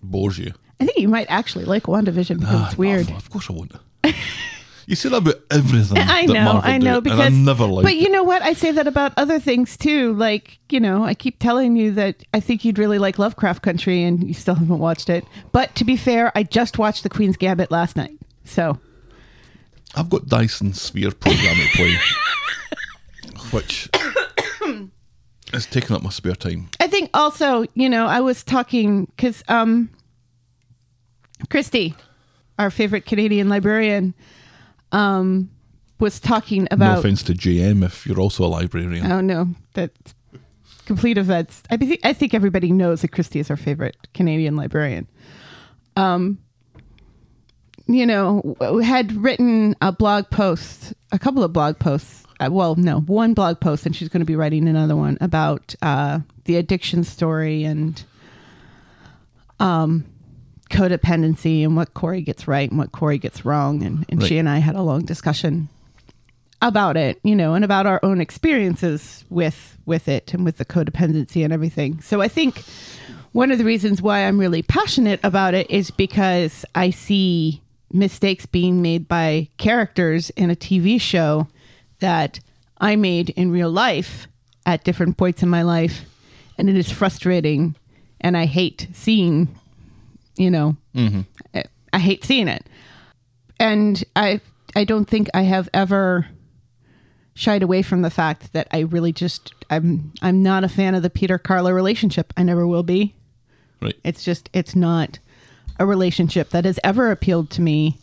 bores 0.02 0.36
you. 0.38 0.52
I 0.80 0.84
think 0.84 0.98
you 0.98 1.08
might 1.08 1.26
actually 1.30 1.64
like 1.64 1.84
WandaVision 1.84 2.40
because 2.40 2.54
Ah, 2.54 2.66
it's 2.68 2.78
weird. 2.78 3.06
Marvel, 3.06 3.16
of 3.16 3.30
course, 3.30 3.48
I 3.48 3.52
won't. 3.54 3.72
you 4.86 4.96
say 4.96 5.08
that 5.08 5.16
about 5.16 5.40
everything. 5.50 5.98
I 5.98 6.26
that 6.26 6.32
know, 6.32 6.60
I 6.62 6.78
know, 6.78 6.96
and 6.96 7.04
because 7.04 7.20
I 7.20 7.28
never 7.30 7.64
like. 7.64 7.84
But 7.84 7.96
you 7.96 8.10
know 8.10 8.22
what? 8.22 8.42
I 8.42 8.52
say 8.52 8.70
that 8.72 8.86
about 8.86 9.12
other 9.16 9.40
things 9.40 9.76
too. 9.76 10.12
Like, 10.14 10.58
you 10.70 10.80
know, 10.80 11.04
I 11.04 11.14
keep 11.14 11.38
telling 11.38 11.76
you 11.76 11.92
that 11.92 12.22
I 12.34 12.40
think 12.40 12.64
you'd 12.64 12.78
really 12.78 12.98
like 12.98 13.18
Lovecraft 13.18 13.62
Country 13.62 14.02
and 14.02 14.26
you 14.26 14.34
still 14.34 14.54
haven't 14.54 14.78
watched 14.78 15.08
it. 15.08 15.24
But 15.52 15.74
to 15.76 15.84
be 15.84 15.96
fair, 15.96 16.32
I 16.34 16.42
just 16.42 16.78
watched 16.78 17.02
The 17.02 17.08
Queen's 17.08 17.36
Gambit 17.36 17.70
last 17.70 17.96
night. 17.96 18.18
So, 18.44 18.78
I've 19.94 20.10
got 20.10 20.26
Dyson 20.26 20.72
Sphere 20.74 21.12
program 21.12 21.56
to 21.56 21.68
play, 21.76 21.96
which 23.52 23.88
is 25.52 25.66
taking 25.66 25.96
up 25.96 26.02
my 26.02 26.10
spare 26.10 26.34
time. 26.34 26.68
I 26.80 26.88
think 26.88 27.10
also, 27.14 27.64
you 27.74 27.88
know, 27.88 28.06
I 28.06 28.20
was 28.20 28.42
talking 28.42 29.10
cuz 29.16 29.42
um 29.48 29.90
Christy, 31.50 31.94
our 32.58 32.70
favorite 32.70 33.06
Canadian 33.06 33.48
librarian, 33.48 34.14
um 34.94 35.50
was 35.98 36.20
talking 36.20 36.66
about. 36.70 36.94
No 36.94 36.98
offense 37.00 37.22
to 37.24 37.32
GM 37.32 37.84
if 37.84 38.06
you're 38.06 38.20
also 38.20 38.44
a 38.44 38.46
librarian. 38.46 39.10
Oh 39.10 39.20
no, 39.20 39.48
that's 39.74 40.14
complete 40.86 41.18
events. 41.18 41.62
I 41.70 41.76
think 41.76 42.00
I 42.04 42.12
think 42.12 42.34
everybody 42.34 42.72
knows 42.72 43.02
that 43.02 43.08
Christie 43.08 43.40
is 43.40 43.50
our 43.50 43.56
favorite 43.56 43.96
Canadian 44.14 44.56
librarian. 44.56 45.08
Um, 45.96 46.38
you 47.86 48.06
know, 48.06 48.56
had 48.82 49.12
written 49.12 49.76
a 49.80 49.92
blog 49.92 50.30
post, 50.30 50.94
a 51.12 51.18
couple 51.18 51.42
of 51.42 51.52
blog 51.52 51.78
posts. 51.78 52.22
Uh, 52.40 52.48
well, 52.50 52.74
no, 52.74 53.00
one 53.00 53.32
blog 53.32 53.60
post, 53.60 53.86
and 53.86 53.94
she's 53.94 54.08
going 54.08 54.20
to 54.20 54.26
be 54.26 54.34
writing 54.34 54.66
another 54.68 54.96
one 54.96 55.16
about 55.20 55.74
uh, 55.82 56.18
the 56.44 56.56
addiction 56.56 57.04
story 57.04 57.62
and 57.62 58.02
um, 59.60 60.04
codependency 60.74 61.62
and 61.62 61.76
what 61.76 61.94
Corey 61.94 62.20
gets 62.20 62.48
right 62.48 62.68
and 62.68 62.78
what 62.78 62.92
Corey 62.92 63.18
gets 63.18 63.44
wrong. 63.44 63.82
And, 63.82 64.04
and 64.08 64.22
she 64.22 64.38
and 64.38 64.48
I 64.48 64.58
had 64.58 64.74
a 64.74 64.82
long 64.82 65.04
discussion 65.04 65.68
about 66.60 66.96
it, 66.96 67.20
you 67.22 67.36
know, 67.36 67.54
and 67.54 67.64
about 67.64 67.86
our 67.86 68.00
own 68.02 68.20
experiences 68.20 69.24
with 69.30 69.76
with 69.86 70.08
it 70.08 70.32
and 70.32 70.44
with 70.44 70.56
the 70.56 70.64
codependency 70.64 71.44
and 71.44 71.52
everything. 71.52 72.00
So 72.00 72.22
I 72.22 72.28
think 72.28 72.62
one 73.32 73.50
of 73.50 73.58
the 73.58 73.64
reasons 73.64 74.00
why 74.00 74.20
I'm 74.20 74.38
really 74.38 74.62
passionate 74.62 75.20
about 75.22 75.54
it 75.54 75.70
is 75.70 75.90
because 75.90 76.64
I 76.74 76.90
see 76.90 77.60
mistakes 77.92 78.46
being 78.46 78.80
made 78.80 79.06
by 79.06 79.48
characters 79.58 80.30
in 80.30 80.50
a 80.50 80.56
TV 80.56 81.00
show 81.00 81.48
that 82.00 82.40
I 82.80 82.96
made 82.96 83.30
in 83.30 83.50
real 83.50 83.70
life 83.70 84.26
at 84.66 84.84
different 84.84 85.16
points 85.16 85.42
in 85.42 85.48
my 85.48 85.62
life 85.62 86.04
and 86.56 86.70
it 86.70 86.76
is 86.76 86.90
frustrating 86.90 87.76
and 88.20 88.36
I 88.36 88.46
hate 88.46 88.88
seeing, 88.94 89.48
you 90.36 90.50
know, 90.50 90.76
mm-hmm. 90.94 91.22
I, 91.54 91.64
I 91.92 91.98
hate 91.98 92.24
seeing 92.24 92.48
it. 92.48 92.66
And 93.58 94.02
I 94.16 94.40
I 94.76 94.84
don't 94.84 95.08
think 95.08 95.28
I 95.32 95.42
have 95.42 95.68
ever 95.72 96.26
shied 97.34 97.62
away 97.62 97.82
from 97.82 98.02
the 98.02 98.10
fact 98.10 98.52
that 98.52 98.68
I 98.70 98.80
really 98.80 99.12
just 99.12 99.52
I'm 99.70 100.12
I'm 100.22 100.42
not 100.42 100.64
a 100.64 100.68
fan 100.68 100.94
of 100.94 101.02
the 101.02 101.10
Peter 101.10 101.38
Carla 101.38 101.72
relationship. 101.72 102.32
I 102.36 102.42
never 102.42 102.66
will 102.66 102.82
be. 102.82 103.14
Right. 103.80 103.96
It's 104.04 104.24
just 104.24 104.50
it's 104.52 104.74
not 104.74 105.18
a 105.78 105.86
relationship 105.86 106.50
that 106.50 106.64
has 106.64 106.78
ever 106.84 107.10
appealed 107.10 107.50
to 107.50 107.60
me, 107.60 107.98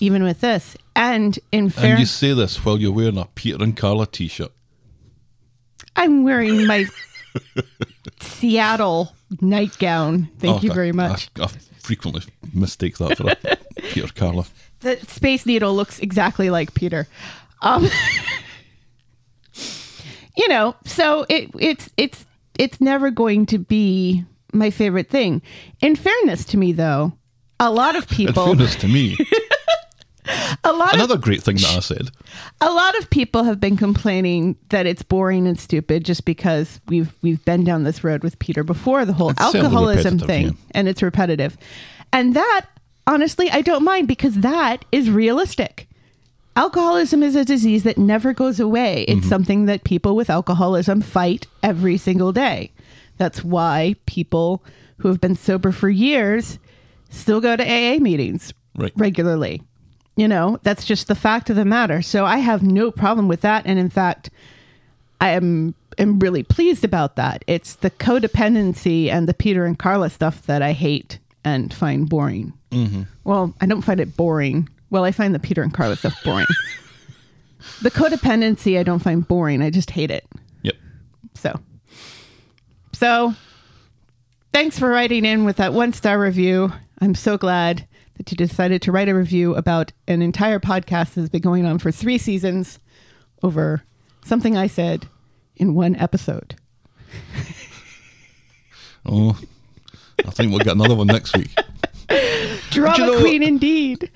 even 0.00 0.22
with 0.22 0.40
this. 0.40 0.76
And 0.94 1.38
in 1.52 1.72
And 1.78 1.98
you 1.98 2.06
say 2.06 2.32
this 2.32 2.64
while 2.64 2.78
you're 2.78 2.92
wearing 2.92 3.18
a 3.18 3.26
Peter 3.34 3.62
and 3.62 3.76
Carla 3.76 4.06
t-shirt. 4.06 4.52
I'm 5.94 6.24
wearing 6.24 6.66
my 6.66 6.86
Seattle 8.20 9.15
nightgown. 9.40 10.28
Thank 10.38 10.56
Oh, 10.58 10.60
you 10.62 10.72
very 10.72 10.92
much. 10.92 11.28
I, 11.38 11.44
I 11.44 11.46
frequently 11.80 12.22
mistake 12.54 12.98
that 12.98 13.16
for 13.16 13.30
a 13.30 13.36
Peter 13.92 14.12
Carla. 14.12 14.44
the 14.80 14.96
Space 15.06 15.46
Needle 15.46 15.74
looks 15.74 15.98
exactly 16.00 16.50
like 16.50 16.74
Peter. 16.74 17.06
Um, 17.62 17.88
you 20.36 20.48
know, 20.48 20.74
so 20.84 21.24
it 21.28 21.50
it's 21.58 21.88
it's 21.96 22.26
it's 22.58 22.80
never 22.80 23.10
going 23.10 23.46
to 23.46 23.58
be 23.58 24.24
my 24.52 24.70
favorite 24.70 25.08
thing. 25.08 25.42
In 25.80 25.96
fairness 25.96 26.44
to 26.46 26.56
me, 26.56 26.72
though, 26.72 27.12
a 27.60 27.70
lot 27.70 27.96
of 27.96 28.08
people. 28.08 28.42
In 28.44 28.56
fairness 28.58 28.76
to 28.76 28.88
me, 28.88 29.16
a 30.66 30.72
lot 30.72 30.88
of 30.88 31.00
another 31.00 31.16
great 31.16 31.42
thing 31.42 31.56
that 31.56 31.76
I 31.76 31.80
said. 31.80 32.10
a 32.60 32.70
lot 32.70 32.98
of 32.98 33.08
people 33.10 33.44
have 33.44 33.60
been 33.60 33.76
complaining 33.76 34.56
that 34.70 34.86
it's 34.86 35.02
boring 35.02 35.46
and 35.46 35.58
stupid 35.58 36.04
just 36.04 36.24
because 36.24 36.80
we've 36.88 37.12
we've 37.22 37.44
been 37.44 37.64
down 37.64 37.84
this 37.84 38.04
road 38.04 38.22
with 38.22 38.38
Peter 38.38 38.64
before 38.64 39.04
the 39.04 39.12
whole 39.12 39.30
It's 39.30 39.40
alcoholism 39.40 40.18
thing 40.18 40.44
yeah. 40.44 40.52
and 40.72 40.88
it's 40.88 41.02
repetitive. 41.02 41.56
And 42.12 42.34
that 42.34 42.66
honestly, 43.06 43.50
I 43.50 43.62
don't 43.62 43.84
mind 43.84 44.08
because 44.08 44.36
that 44.40 44.84
is 44.92 45.10
realistic. 45.10 45.88
Alcoholism 46.56 47.22
is 47.22 47.36
a 47.36 47.44
disease 47.44 47.82
that 47.82 47.98
never 47.98 48.32
goes 48.32 48.58
away. 48.58 49.04
It's 49.08 49.20
mm-hmm. 49.20 49.28
something 49.28 49.66
that 49.66 49.84
people 49.84 50.16
with 50.16 50.30
alcoholism 50.30 51.02
fight 51.02 51.46
every 51.62 51.98
single 51.98 52.32
day. 52.32 52.72
That's 53.18 53.44
why 53.44 53.96
people 54.06 54.64
who 54.98 55.08
have 55.08 55.20
been 55.20 55.36
sober 55.36 55.70
for 55.70 55.90
years 55.90 56.58
still 57.10 57.40
go 57.40 57.56
to 57.56 57.62
AA 57.62 57.98
meetings 57.98 58.52
Right. 58.74 58.92
regularly. 58.96 59.62
You 60.16 60.28
know, 60.28 60.58
that's 60.62 60.84
just 60.84 61.08
the 61.08 61.14
fact 61.14 61.50
of 61.50 61.56
the 61.56 61.64
matter. 61.64 62.00
So 62.00 62.24
I 62.24 62.38
have 62.38 62.62
no 62.62 62.90
problem 62.90 63.28
with 63.28 63.42
that. 63.42 63.66
And 63.66 63.78
in 63.78 63.90
fact, 63.90 64.30
I 65.20 65.30
am 65.30 65.74
am 65.98 66.18
really 66.18 66.42
pleased 66.42 66.84
about 66.84 67.16
that. 67.16 67.44
It's 67.46 67.76
the 67.76 67.90
codependency 67.90 69.08
and 69.08 69.28
the 69.28 69.34
Peter 69.34 69.64
and 69.64 69.78
Carla 69.78 70.10
stuff 70.10 70.42
that 70.46 70.62
I 70.62 70.72
hate 70.72 71.18
and 71.44 71.72
find 71.72 72.08
boring. 72.08 72.52
Mm-hmm. 72.70 73.02
Well, 73.24 73.54
I 73.60 73.66
don't 73.66 73.82
find 73.82 74.00
it 74.00 74.16
boring. 74.16 74.68
Well, 74.90 75.04
I 75.04 75.12
find 75.12 75.34
the 75.34 75.38
Peter 75.38 75.62
and 75.62 75.72
Carla 75.72 75.96
stuff 75.96 76.14
boring. 76.24 76.46
the 77.82 77.90
codependency 77.90 78.78
I 78.78 78.82
don't 78.82 78.98
find 79.00 79.26
boring. 79.26 79.62
I 79.62 79.70
just 79.70 79.90
hate 79.90 80.10
it. 80.10 80.26
Yep. 80.62 80.74
So, 81.34 81.60
so 82.92 83.34
thanks 84.52 84.78
for 84.78 84.88
writing 84.88 85.24
in 85.24 85.44
with 85.44 85.56
that 85.56 85.72
one 85.72 85.92
star 85.92 86.18
review. 86.18 86.72
I'm 87.00 87.14
so 87.14 87.36
glad 87.36 87.86
that 88.16 88.30
you 88.30 88.36
decided 88.36 88.82
to 88.82 88.92
write 88.92 89.08
a 89.08 89.14
review 89.14 89.54
about 89.54 89.92
an 90.08 90.22
entire 90.22 90.58
podcast 90.58 91.14
that's 91.14 91.28
been 91.28 91.42
going 91.42 91.64
on 91.66 91.78
for 91.78 91.90
three 91.92 92.18
seasons 92.18 92.78
over 93.42 93.82
something 94.24 94.56
I 94.56 94.66
said 94.66 95.06
in 95.56 95.74
one 95.74 95.96
episode. 95.96 96.54
Oh, 99.08 99.38
I 100.26 100.30
think 100.30 100.50
we'll 100.50 100.58
get 100.58 100.72
another 100.74 100.96
one 100.96 101.06
next 101.06 101.36
week. 101.36 101.50
Drama 102.70 102.98
know- 103.06 103.20
queen 103.20 103.42
indeed. 103.42 104.10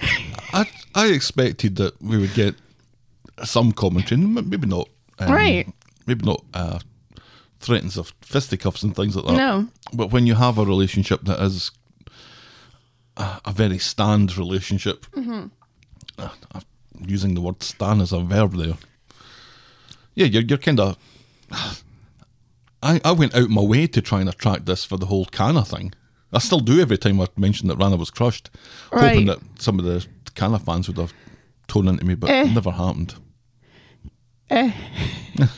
I 0.52 0.68
I 0.94 1.06
expected 1.08 1.76
that 1.76 2.00
we 2.02 2.18
would 2.18 2.34
get 2.34 2.56
some 3.44 3.70
commentary, 3.72 4.20
maybe 4.20 4.66
not. 4.66 4.88
um, 5.20 5.32
Right. 5.32 5.68
Maybe 6.06 6.24
not 6.26 6.44
uh, 6.54 6.80
threats 7.60 7.96
of 7.96 8.12
fisticuffs 8.20 8.82
and 8.82 8.96
things 8.96 9.14
like 9.14 9.26
that. 9.26 9.36
No. 9.36 9.68
But 9.92 10.10
when 10.10 10.26
you 10.26 10.34
have 10.34 10.58
a 10.58 10.64
relationship 10.64 11.22
that 11.22 11.40
is 11.40 11.70
a, 13.20 13.40
a 13.44 13.52
very 13.52 13.78
stand 13.78 14.36
relationship, 14.36 15.06
Mm-hmm. 15.16 15.46
uh, 16.18 16.28
I'm 16.54 16.62
using 17.06 17.34
the 17.34 17.40
word 17.40 17.62
"stand" 17.62 18.02
as 18.02 18.12
a 18.12 18.20
verb 18.20 18.54
there. 18.56 18.76
Yeah, 20.14 20.26
you're 20.26 20.42
you're 20.42 20.58
kind 20.58 20.80
of. 20.80 20.96
I, 22.82 23.00
I 23.04 23.12
went 23.12 23.34
out 23.34 23.50
my 23.50 23.62
way 23.62 23.86
to 23.86 24.00
try 24.00 24.20
and 24.20 24.28
attract 24.28 24.64
this 24.66 24.84
for 24.84 24.96
the 24.98 25.06
whole 25.06 25.26
Cana 25.26 25.64
thing. 25.64 25.92
I 26.32 26.38
still 26.38 26.60
do 26.60 26.80
every 26.80 26.96
time 26.98 27.20
I 27.20 27.26
mention 27.36 27.68
that 27.68 27.76
Rana 27.76 27.96
was 27.96 28.10
crushed, 28.10 28.48
hoping 28.92 29.26
that 29.26 29.38
some 29.58 29.78
of 29.78 29.84
the 29.84 30.06
Cana 30.34 30.58
fans 30.58 30.88
would 30.88 30.96
have 30.98 31.12
torn 31.68 31.88
into 31.88 32.04
me, 32.06 32.14
but 32.14 32.30
Eh. 32.30 32.44
it 32.44 32.52
never 32.54 32.70
happened. 32.70 33.14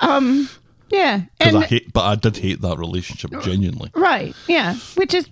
Um. 0.00 0.48
Yeah. 0.90 1.22
Because 1.38 1.54
And 1.54 1.62
I 1.64 1.66
hate, 1.66 1.92
but 1.92 2.04
I 2.04 2.14
did 2.16 2.36
hate 2.38 2.60
that 2.62 2.76
relationship 2.78 3.30
genuinely. 3.42 3.90
right. 3.94 4.34
Yeah. 4.48 4.74
Which 4.96 5.14
is 5.14 5.28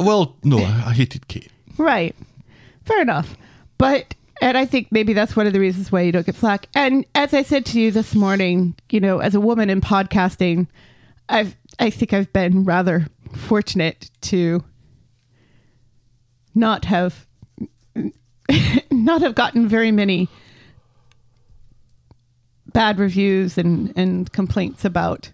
Well, 0.00 0.36
no, 0.42 0.58
I, 0.58 0.92
hated 0.94 1.28
Kate. 1.28 1.50
Right. 1.76 2.16
Fair 2.84 3.02
enough. 3.02 3.36
But 3.78 4.14
and 4.40 4.56
I 4.56 4.64
think 4.64 4.88
maybe 4.90 5.12
that's 5.12 5.36
one 5.36 5.46
of 5.46 5.52
the 5.52 5.60
reasons 5.60 5.92
why 5.92 6.00
you 6.00 6.12
don't 6.12 6.24
get 6.24 6.34
flack. 6.34 6.68
And 6.74 7.04
as 7.14 7.34
I 7.34 7.42
said 7.42 7.66
to 7.66 7.80
you 7.80 7.90
this 7.90 8.14
morning, 8.14 8.74
you 8.88 9.00
know, 9.00 9.18
as 9.18 9.34
a 9.34 9.40
woman 9.40 9.68
in 9.68 9.80
podcasting, 9.80 10.66
I've 11.28 11.56
I 11.78 11.90
think 11.90 12.12
I've 12.12 12.32
been 12.32 12.64
rather 12.64 13.06
fortunate 13.34 14.10
to 14.22 14.64
not 16.54 16.86
have 16.86 17.26
not 18.90 19.20
have 19.20 19.34
gotten 19.34 19.68
very 19.68 19.92
many 19.92 20.28
bad 22.72 22.98
reviews 22.98 23.58
and, 23.58 23.92
and 23.96 24.32
complaints 24.32 24.84
about 24.84 25.32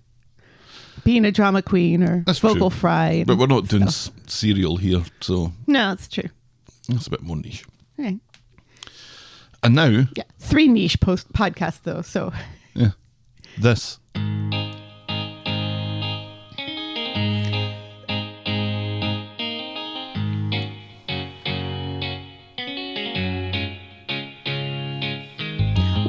being 1.06 1.24
a 1.24 1.30
drama 1.30 1.62
queen 1.62 2.02
or 2.02 2.24
That's 2.26 2.40
vocal 2.40 2.68
true. 2.68 2.78
fry. 2.80 3.22
But 3.24 3.38
we're 3.38 3.46
not 3.46 3.68
doing 3.68 3.84
s- 3.84 4.10
serial 4.26 4.76
here, 4.76 5.04
so 5.20 5.52
No, 5.68 5.92
it's 5.92 6.08
true. 6.08 6.28
it's 6.88 7.06
a 7.06 7.10
bit 7.10 7.22
more 7.22 7.36
niche. 7.36 7.64
Right. 7.96 8.18
And 9.62 9.74
now, 9.76 9.86
Yeah, 10.16 10.24
three 10.40 10.66
niche 10.66 10.98
post 11.00 11.32
podcasts 11.32 11.80
though. 11.84 12.02
So 12.02 12.32
yeah, 12.74 12.90
this. 13.56 14.00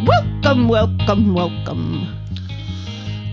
welcome, 0.05 0.67
welcome, 0.67 1.33
welcome. 1.33 2.07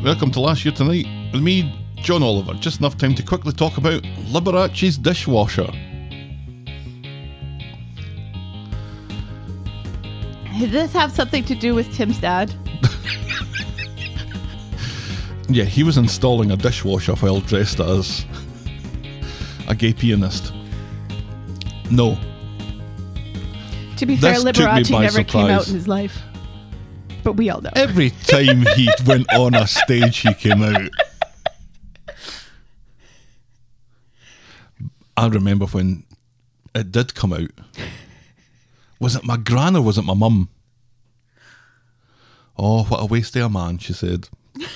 Welcome 0.02 0.30
to 0.32 0.40
Last 0.40 0.64
Year 0.64 0.74
Tonight 0.74 1.06
with 1.34 1.42
me, 1.42 1.78
John 1.96 2.22
Oliver. 2.22 2.54
Just 2.54 2.78
enough 2.80 2.96
time 2.96 3.14
to 3.16 3.22
quickly 3.22 3.52
talk 3.52 3.76
about 3.76 4.02
Liberace's 4.02 4.96
dishwasher. 4.96 5.70
Did 10.58 10.70
this 10.70 10.92
have 10.92 11.10
something 11.12 11.44
to 11.44 11.54
do 11.54 11.74
with 11.74 11.92
Tim's 11.94 12.18
dad? 12.18 12.54
Yeah, 15.46 15.64
he 15.64 15.82
was 15.82 15.98
installing 15.98 16.50
a 16.50 16.56
dishwasher 16.56 17.14
while 17.16 17.40
dressed 17.40 17.78
as 17.78 18.24
a 19.68 19.74
gay 19.74 19.92
pianist. 19.92 20.54
No, 21.90 22.18
To 23.98 24.06
be 24.06 24.16
fair, 24.16 24.32
This 24.32 24.44
Liberace 24.44 24.90
never 24.90 25.22
came 25.22 25.46
out 25.48 25.68
in 25.68 25.74
his 25.74 25.86
life. 25.86 26.18
But 27.22 27.34
we 27.34 27.50
all 27.50 27.60
know. 27.60 27.70
every 27.76 28.10
time 28.10 28.64
he 28.74 28.88
went 29.06 29.32
on 29.34 29.54
a 29.54 29.66
stage, 29.66 30.16
he 30.18 30.32
came 30.32 30.62
out. 30.62 30.88
I 35.24 35.28
remember 35.28 35.64
when 35.64 36.04
it 36.74 36.92
did 36.92 37.14
come 37.14 37.32
out. 37.32 37.50
Was 39.00 39.16
it 39.16 39.24
my 39.24 39.38
gran 39.38 39.74
or 39.74 39.80
was 39.80 39.96
it 39.96 40.02
my 40.02 40.12
mum? 40.12 40.50
Oh, 42.58 42.84
what 42.84 43.02
a 43.02 43.06
waste 43.06 43.34
of 43.36 43.42
a 43.44 43.48
man, 43.48 43.78
she 43.78 43.94
said. 43.94 44.28
I 44.60 44.66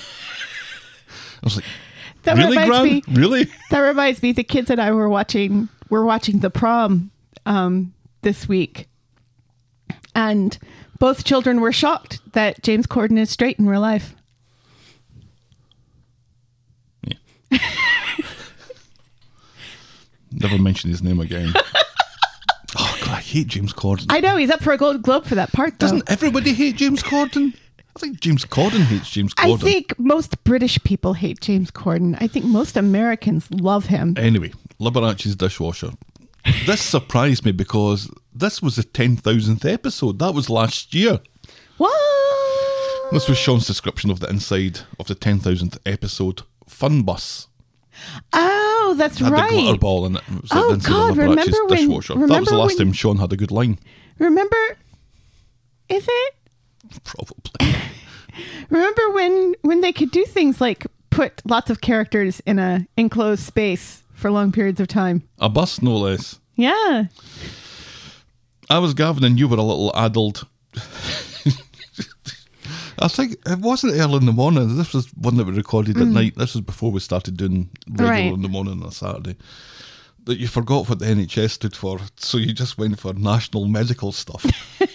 was 1.43 1.57
like, 1.57 1.65
that 2.23 2.35
really, 2.35 2.55
gran? 2.55 2.83
me. 2.83 3.03
Really? 3.11 3.47
That 3.69 3.81
reminds 3.81 4.23
me. 4.23 4.31
The 4.31 4.43
kids 4.43 4.71
and 4.71 4.81
I 4.81 4.91
were 4.91 5.07
watching. 5.07 5.69
We're 5.91 6.03
watching 6.03 6.39
the 6.39 6.49
prom 6.49 7.11
um, 7.45 7.93
this 8.23 8.49
week, 8.49 8.87
and 10.15 10.57
both 10.97 11.23
children 11.23 11.61
were 11.61 11.71
shocked 11.71 12.21
that 12.33 12.63
James 12.63 12.87
Corden 12.87 13.19
is 13.19 13.29
straight 13.29 13.59
in 13.59 13.67
real 13.67 13.81
life. 13.81 14.15
Never 20.31 20.57
mention 20.57 20.89
his 20.89 21.01
name 21.01 21.19
again. 21.19 21.53
oh, 22.77 22.97
God, 23.01 23.09
I 23.09 23.21
hate 23.21 23.47
James 23.47 23.73
Corden. 23.73 24.05
I 24.09 24.19
know 24.19 24.37
he's 24.37 24.49
up 24.49 24.61
for 24.61 24.73
a 24.73 24.77
Gold 24.77 25.01
Globe 25.01 25.25
for 25.25 25.35
that 25.35 25.51
part, 25.51 25.79
though. 25.79 25.87
Doesn't 25.87 26.09
everybody 26.09 26.53
hate 26.53 26.75
James 26.75 27.01
Corden? 27.03 27.53
I 27.95 27.99
think 27.99 28.21
James 28.21 28.45
Corden 28.45 28.83
hates 28.83 29.09
James 29.09 29.33
Corden. 29.33 29.55
I 29.55 29.57
think 29.57 29.99
most 29.99 30.41
British 30.43 30.81
people 30.83 31.13
hate 31.13 31.41
James 31.41 31.71
Corden. 31.71 32.17
I 32.21 32.27
think 32.27 32.45
most 32.45 32.77
Americans 32.77 33.49
love 33.51 33.87
him. 33.87 34.13
Anyway, 34.17 34.53
Liberace's 34.79 35.35
dishwasher. 35.35 35.91
This 36.65 36.81
surprised 36.81 37.43
me 37.43 37.51
because 37.51 38.09
this 38.33 38.61
was 38.61 38.77
the 38.77 38.83
10,000th 38.83 39.65
episode. 39.65 40.19
That 40.19 40.33
was 40.33 40.49
last 40.49 40.93
year. 40.93 41.19
What? 41.77 43.11
This 43.11 43.27
was 43.27 43.37
Sean's 43.37 43.67
description 43.67 44.09
of 44.11 44.21
the 44.21 44.29
inside 44.29 44.81
of 44.99 45.07
the 45.07 45.15
10,000th 45.15 45.77
episode 45.85 46.43
Fun 46.67 47.01
Bus. 47.01 47.48
Oh, 48.33 48.95
that's 48.97 49.17
Had 49.19 49.27
the 49.27 49.35
glitter 49.35 49.71
right. 49.71 49.79
ball 49.79 50.05
in 50.05 50.15
it. 50.17 50.21
Was 50.29 50.49
Oh, 50.51 50.75
the 50.75 50.87
God, 50.89 51.17
remember 51.17 51.65
when- 51.65 51.77
dishwasher. 51.87 52.13
that 52.15 52.39
was 52.39 52.49
the 52.49 52.57
last 52.57 52.77
when- 52.77 52.87
time 52.87 52.93
Sean 52.93 53.17
had 53.17 53.31
a 53.33 53.37
good 53.37 53.51
line. 53.51 53.77
Remember? 54.17 54.57
Is 55.89 56.05
it? 56.07 56.33
Probably. 57.03 57.75
Remember 58.69 59.09
when 59.11 59.55
when 59.61 59.81
they 59.81 59.91
could 59.91 60.11
do 60.11 60.23
things 60.25 60.61
like 60.61 60.85
put 61.09 61.41
lots 61.45 61.69
of 61.69 61.81
characters 61.81 62.39
in 62.45 62.59
a 62.59 62.85
enclosed 62.97 63.43
space 63.43 64.03
for 64.13 64.29
long 64.31 64.51
periods 64.51 64.79
of 64.79 64.87
time? 64.87 65.23
a 65.39 65.49
bus, 65.49 65.81
no 65.81 65.97
less. 65.97 66.39
Yeah. 66.55 67.05
I 68.69 68.77
was 68.79 68.93
Gavin 68.93 69.23
and 69.23 69.39
you 69.39 69.47
were 69.47 69.57
a 69.57 69.63
little 69.63 69.91
addled. 69.95 70.45
I 73.01 73.07
think 73.07 73.37
it 73.45 73.59
wasn't 73.59 73.93
early 73.93 74.17
in 74.17 74.25
the 74.25 74.33
morning. 74.33 74.77
This 74.77 74.93
was 74.93 75.07
one 75.15 75.37
that 75.37 75.45
we 75.45 75.53
recorded 75.53 75.97
at 75.97 76.07
night. 76.07 76.35
This 76.35 76.53
was 76.55 76.61
before 76.61 76.91
we 76.91 76.99
started 76.99 77.37
doing 77.37 77.69
regular 77.89 78.09
Mm. 78.11 78.11
Right. 78.11 78.33
in 78.33 78.41
the 78.41 78.49
morning 78.49 78.81
on 78.81 78.89
a 78.89 78.91
Saturday. 78.91 79.35
That 80.25 80.37
you 80.37 80.47
forgot 80.47 80.89
what 80.89 80.99
the 80.99 81.05
NHS 81.05 81.51
stood 81.51 81.75
for, 81.75 81.99
so 82.17 82.37
you 82.37 82.53
just 82.53 82.77
went 82.77 82.99
for 82.99 83.13
national 83.13 83.65
medical 83.67 84.11
stuff. 84.11 84.45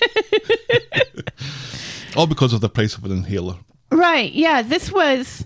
All 2.16 2.26
because 2.26 2.52
of 2.52 2.60
the 2.60 2.68
price 2.68 2.96
of 2.96 3.04
an 3.04 3.12
inhaler. 3.12 3.56
Right. 3.90 4.32
Yeah. 4.32 4.62
This 4.62 4.92
was. 4.92 5.44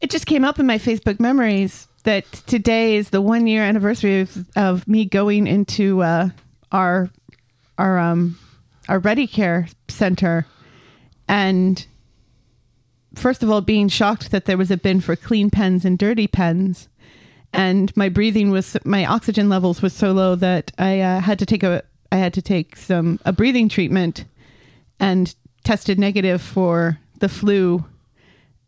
It 0.00 0.10
just 0.10 0.26
came 0.26 0.44
up 0.44 0.58
in 0.58 0.66
my 0.66 0.78
Facebook 0.78 1.18
memories. 1.20 1.88
that 2.04 2.30
today 2.46 2.96
is 2.96 3.10
the 3.10 3.20
one 3.22 3.46
year 3.46 3.62
anniversary 3.62 4.20
of, 4.20 4.46
of 4.56 4.86
me 4.86 5.06
going 5.06 5.46
into 5.46 6.02
uh, 6.02 6.28
our 6.72 7.10
our 7.78 7.98
um 7.98 8.38
our 8.88 8.98
Ready 8.98 9.26
Care 9.26 9.68
Center, 9.88 10.46
and 11.28 11.86
first 13.14 13.42
of 13.42 13.50
all, 13.50 13.60
being 13.60 13.88
shocked 13.88 14.30
that 14.30 14.44
there 14.44 14.56
was 14.56 14.70
a 14.70 14.76
bin 14.76 15.00
for 15.00 15.16
clean 15.16 15.50
pens 15.50 15.84
and 15.84 15.98
dirty 15.98 16.26
pens, 16.26 16.88
and 17.52 17.96
my 17.96 18.08
breathing 18.08 18.50
was 18.50 18.76
my 18.84 19.04
oxygen 19.04 19.48
levels 19.48 19.82
was 19.82 19.92
so 19.92 20.12
low 20.12 20.34
that 20.34 20.72
I 20.78 21.00
uh, 21.00 21.20
had 21.20 21.38
to 21.38 21.46
take 21.46 21.62
a 21.62 21.82
I 22.10 22.16
had 22.16 22.34
to 22.34 22.42
take 22.42 22.76
some 22.76 23.18
a 23.24 23.32
breathing 23.32 23.68
treatment, 23.68 24.24
and 25.00 25.34
tested 25.62 25.98
negative 25.98 26.42
for 26.42 26.98
the 27.20 27.28
flu, 27.28 27.84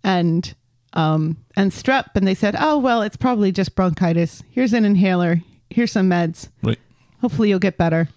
and 0.02 0.54
um 0.92 1.36
and 1.56 1.72
strep, 1.72 2.10
and 2.14 2.26
they 2.26 2.34
said, 2.34 2.56
oh 2.58 2.78
well, 2.78 3.02
it's 3.02 3.16
probably 3.16 3.52
just 3.52 3.74
bronchitis. 3.74 4.42
Here's 4.50 4.72
an 4.72 4.84
inhaler. 4.84 5.42
Here's 5.70 5.92
some 5.92 6.08
meds. 6.08 6.48
Right. 6.62 6.78
Hopefully 7.20 7.48
you'll 7.48 7.58
get 7.58 7.76
better, 7.76 8.08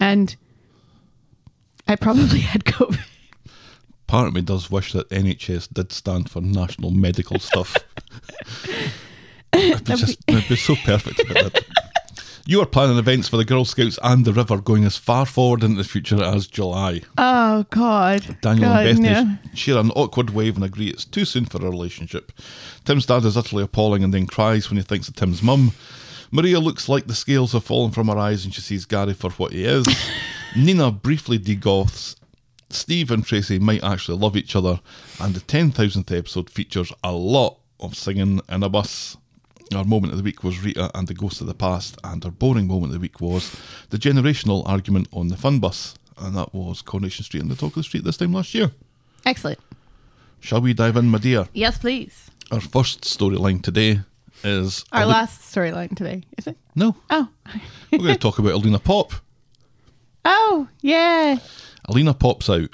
and 0.00 0.34
I 1.86 1.96
probably 1.96 2.40
had 2.52 2.64
COVID. 2.64 3.00
Part 4.06 4.28
of 4.28 4.34
me 4.34 4.40
does 4.40 4.70
wish 4.70 4.92
that 4.92 5.08
NHS 5.10 5.72
did 5.72 5.92
stand 5.92 6.30
for 6.30 6.40
National 6.40 6.90
Medical 6.90 7.38
Stuff. 7.40 7.76
it'd, 9.52 9.84
be 9.84 9.94
just, 9.96 10.18
it'd 10.28 10.48
be 10.48 10.56
so 10.56 10.76
perfect 10.84 11.20
if 11.20 11.30
it 11.30 11.52
did. 11.52 11.64
You 12.48 12.60
are 12.60 12.66
planning 12.66 12.96
events 12.96 13.28
for 13.28 13.38
the 13.38 13.44
Girl 13.44 13.64
Scouts 13.64 13.98
and 14.04 14.24
the 14.24 14.32
River 14.32 14.58
going 14.60 14.84
as 14.84 14.96
far 14.96 15.26
forward 15.26 15.64
into 15.64 15.82
the 15.82 15.88
future 15.88 16.22
as 16.22 16.46
July. 16.46 17.00
Oh 17.18 17.66
God, 17.70 18.38
Daniel 18.40 18.68
God, 18.68 18.86
and 18.86 19.02
Bethany 19.02 19.24
no. 19.24 19.38
share 19.52 19.78
an 19.78 19.90
awkward 19.96 20.30
wave 20.30 20.54
and 20.54 20.64
agree 20.64 20.86
it's 20.86 21.04
too 21.04 21.24
soon 21.24 21.46
for 21.46 21.58
a 21.58 21.68
relationship. 21.68 22.30
Tim's 22.84 23.04
dad 23.04 23.24
is 23.24 23.36
utterly 23.36 23.64
appalling 23.64 24.04
and 24.04 24.14
then 24.14 24.28
cries 24.28 24.70
when 24.70 24.76
he 24.76 24.84
thinks 24.84 25.08
of 25.08 25.16
Tim's 25.16 25.42
mum. 25.42 25.72
Maria 26.30 26.60
looks 26.60 26.88
like 26.88 27.08
the 27.08 27.16
scales 27.16 27.50
have 27.50 27.64
fallen 27.64 27.90
from 27.90 28.06
her 28.06 28.16
eyes 28.16 28.44
and 28.44 28.54
she 28.54 28.60
sees 28.60 28.84
Gary 28.84 29.14
for 29.14 29.30
what 29.30 29.52
he 29.52 29.64
is. 29.64 29.84
Nina 30.56 30.92
briefly 30.92 31.40
degoths. 31.40 32.14
Steve 32.70 33.10
and 33.10 33.24
Tracy 33.24 33.58
might 33.58 33.82
actually 33.84 34.18
love 34.18 34.36
each 34.36 34.56
other, 34.56 34.80
and 35.20 35.34
the 35.34 35.40
10,000th 35.40 36.16
episode 36.16 36.50
features 36.50 36.92
a 37.04 37.12
lot 37.12 37.58
of 37.80 37.94
singing 37.94 38.40
in 38.48 38.62
a 38.62 38.68
bus. 38.68 39.16
Our 39.74 39.84
moment 39.84 40.12
of 40.12 40.18
the 40.18 40.24
week 40.24 40.44
was 40.44 40.62
Rita 40.62 40.90
and 40.96 41.08
the 41.08 41.14
Ghost 41.14 41.40
of 41.40 41.46
the 41.46 41.54
Past, 41.54 41.98
and 42.04 42.24
our 42.24 42.30
boring 42.30 42.66
moment 42.68 42.86
of 42.90 42.94
the 42.94 43.00
week 43.00 43.20
was 43.20 43.54
the 43.90 43.98
generational 43.98 44.66
argument 44.68 45.08
on 45.12 45.28
the 45.28 45.36
fun 45.36 45.58
bus, 45.60 45.94
and 46.18 46.36
that 46.36 46.54
was 46.54 46.82
Coronation 46.82 47.24
Street 47.24 47.42
and 47.42 47.50
the 47.50 47.56
Talk 47.56 47.70
of 47.70 47.74
the 47.76 47.82
Street 47.84 48.04
this 48.04 48.16
time 48.16 48.32
last 48.32 48.54
year. 48.54 48.70
Excellent. 49.24 49.58
Shall 50.40 50.60
we 50.60 50.72
dive 50.74 50.96
in, 50.96 51.06
my 51.08 51.18
dear? 51.18 51.48
Yes, 51.52 51.78
please. 51.78 52.30
Our 52.52 52.60
first 52.60 53.00
storyline 53.02 53.62
today 53.62 54.00
is 54.44 54.84
Our 54.92 55.02
Ale- 55.02 55.08
last 55.08 55.40
storyline 55.54 55.96
today 55.96 56.22
is 56.38 56.46
it? 56.46 56.56
No, 56.76 56.96
Oh, 57.10 57.28
we're 57.90 57.98
going 57.98 58.12
to 58.14 58.18
talk 58.18 58.38
about 58.38 58.52
Alina 58.52 58.78
Pop. 58.78 59.12
oh 60.24 60.68
yeah. 60.82 61.38
Alina 61.86 62.14
pops 62.14 62.50
out. 62.50 62.70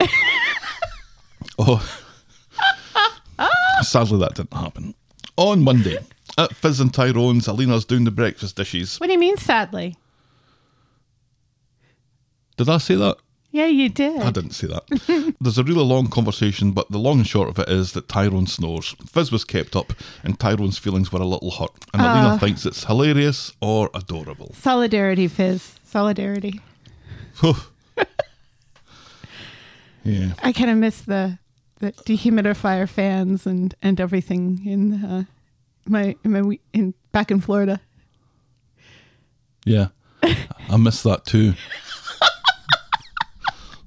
oh, 1.58 1.86
sadly 3.82 4.18
that 4.18 4.34
didn't 4.34 4.54
happen. 4.54 4.94
On 5.36 5.62
Monday 5.62 5.98
at 6.36 6.54
Fizz 6.54 6.80
and 6.80 6.92
Tyrone's, 6.92 7.48
Alina's 7.48 7.84
doing 7.84 8.04
the 8.04 8.10
breakfast 8.10 8.56
dishes. 8.56 8.98
What 8.98 9.06
do 9.06 9.12
you 9.12 9.18
mean? 9.18 9.36
Sadly. 9.36 9.96
Did 12.56 12.68
I 12.68 12.78
say 12.78 12.94
that? 12.96 13.16
Yeah, 13.52 13.66
you 13.66 13.88
did. 13.88 14.20
I 14.20 14.30
didn't 14.30 14.52
say 14.52 14.68
that. 14.68 15.34
There's 15.40 15.58
a 15.58 15.64
really 15.64 15.82
long 15.82 16.06
conversation, 16.06 16.70
but 16.70 16.88
the 16.90 16.98
long 16.98 17.18
and 17.18 17.26
short 17.26 17.48
of 17.48 17.58
it 17.58 17.68
is 17.68 17.92
that 17.92 18.08
Tyrone 18.08 18.46
snores. 18.46 18.94
Fizz 19.06 19.32
was 19.32 19.44
kept 19.44 19.74
up, 19.74 19.92
and 20.22 20.38
Tyrone's 20.38 20.78
feelings 20.78 21.10
were 21.10 21.20
a 21.20 21.26
little 21.26 21.50
hurt. 21.50 21.72
And 21.92 22.00
Alina 22.00 22.34
ah. 22.34 22.38
thinks 22.38 22.64
it's 22.64 22.84
hilarious 22.84 23.52
or 23.60 23.90
adorable. 23.92 24.54
Solidarity, 24.54 25.26
Fizz. 25.26 25.80
Solidarity. 25.84 26.60
Yeah. 30.04 30.32
I 30.42 30.52
kind 30.52 30.70
of 30.70 30.76
miss 30.76 31.00
the 31.02 31.38
the 31.78 31.92
dehumidifier 31.92 32.88
fans 32.88 33.46
and 33.46 33.74
and 33.82 34.00
everything 34.00 34.60
in 34.66 35.04
uh, 35.04 35.24
my 35.86 36.16
in 36.24 36.32
my 36.32 36.58
in 36.72 36.94
back 37.12 37.30
in 37.30 37.40
Florida. 37.40 37.80
Yeah. 39.64 39.88
I 40.22 40.76
miss 40.76 41.02
that 41.02 41.24
too. 41.24 41.54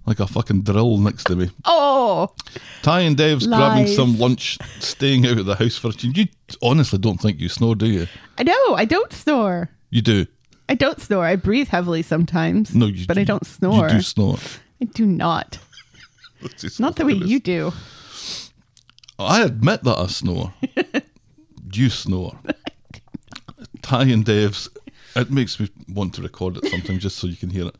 like 0.05 0.19
a 0.19 0.27
fucking 0.27 0.63
drill 0.63 0.97
next 0.97 1.25
to 1.25 1.35
me. 1.35 1.49
Oh, 1.65 2.33
Ty 2.81 3.01
and 3.01 3.17
Dev's 3.17 3.47
grabbing 3.47 3.87
some 3.87 4.17
lunch, 4.17 4.57
staying 4.79 5.25
out 5.25 5.37
of 5.37 5.45
the 5.45 5.55
house 5.55 5.77
for 5.77 5.89
a 5.89 5.93
change. 5.93 6.17
You 6.17 6.25
honestly 6.61 6.99
don't 6.99 7.19
think 7.19 7.39
you 7.39 7.49
snore, 7.49 7.75
do 7.75 7.85
you? 7.85 8.07
I 8.37 8.43
know. 8.43 8.75
I 8.75 8.85
don't 8.85 9.13
snore. 9.13 9.69
You 9.89 10.01
do. 10.01 10.25
I 10.67 10.75
don't 10.75 10.99
snore. 10.99 11.25
I 11.25 11.35
breathe 11.35 11.69
heavily 11.69 12.01
sometimes. 12.01 12.73
No, 12.75 12.87
you 12.87 13.05
but 13.05 13.17
I 13.17 13.23
don't 13.23 13.45
snore. 13.45 13.89
You 13.89 13.95
do 13.95 14.01
snore. 14.01 14.37
I 14.81 14.85
do 14.85 15.05
not. 15.05 15.59
Not 16.79 16.95
the 16.95 17.05
way 17.05 17.13
you 17.13 17.39
do. 17.39 17.73
I 19.19 19.43
admit 19.43 19.83
that 19.83 19.97
I 19.97 20.07
snore. 20.07 20.53
you 21.73 21.89
snore. 21.89 22.39
Ty 23.81 24.03
and 24.03 24.25
Dev's. 24.25 24.69
It 25.15 25.31
makes 25.31 25.59
me 25.59 25.69
want 25.87 26.15
to 26.15 26.21
record 26.21 26.57
it 26.57 26.65
sometimes 26.65 27.03
just 27.03 27.17
so 27.17 27.27
you 27.27 27.35
can 27.35 27.51
hear 27.51 27.67
it. 27.67 27.75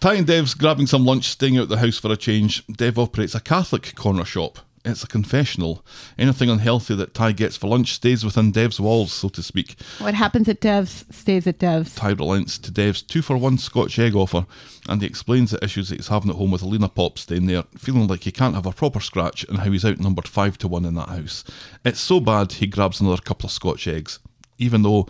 Ty 0.00 0.14
and 0.14 0.26
Dev's 0.26 0.54
grabbing 0.54 0.86
some 0.86 1.04
lunch, 1.04 1.28
staying 1.28 1.58
out 1.58 1.68
the 1.68 1.78
house 1.78 1.98
for 1.98 2.10
a 2.10 2.16
change. 2.16 2.66
Dev 2.66 2.98
operates 2.98 3.34
a 3.34 3.40
Catholic 3.40 3.94
corner 3.94 4.24
shop. 4.24 4.58
It's 4.84 5.02
a 5.02 5.06
confessional. 5.06 5.84
Anything 6.18 6.50
unhealthy 6.50 6.94
that 6.96 7.14
Ty 7.14 7.32
gets 7.32 7.56
for 7.56 7.68
lunch 7.68 7.94
stays 7.94 8.22
within 8.22 8.52
Dev's 8.52 8.78
walls, 8.78 9.12
so 9.12 9.30
to 9.30 9.42
speak. 9.42 9.76
What 9.98 10.12
happens 10.12 10.46
at 10.46 10.60
Devs 10.60 11.10
stays 11.10 11.46
at 11.46 11.58
Devs. 11.58 11.96
Ty 11.96 12.10
relents 12.10 12.58
to 12.58 12.70
Dev's 12.70 13.00
two 13.00 13.22
for 13.22 13.38
one 13.38 13.56
Scotch 13.56 13.98
egg 13.98 14.14
offer, 14.14 14.46
and 14.86 15.00
he 15.00 15.06
explains 15.06 15.52
the 15.52 15.64
issues 15.64 15.88
that 15.88 15.96
he's 15.96 16.08
having 16.08 16.28
at 16.28 16.36
home 16.36 16.50
with 16.50 16.62
Alina 16.62 16.90
Pop 16.90 17.18
staying 17.18 17.46
there, 17.46 17.64
feeling 17.78 18.06
like 18.06 18.24
he 18.24 18.30
can't 18.30 18.54
have 18.54 18.66
a 18.66 18.72
proper 18.72 19.00
scratch 19.00 19.42
and 19.44 19.58
how 19.58 19.70
he's 19.70 19.86
outnumbered 19.86 20.28
five 20.28 20.58
to 20.58 20.68
one 20.68 20.84
in 20.84 20.94
that 20.96 21.08
house. 21.08 21.44
It's 21.82 22.00
so 22.00 22.20
bad 22.20 22.52
he 22.52 22.66
grabs 22.66 23.00
another 23.00 23.22
couple 23.22 23.46
of 23.46 23.52
Scotch 23.52 23.88
eggs, 23.88 24.18
even 24.58 24.82
though 24.82 25.08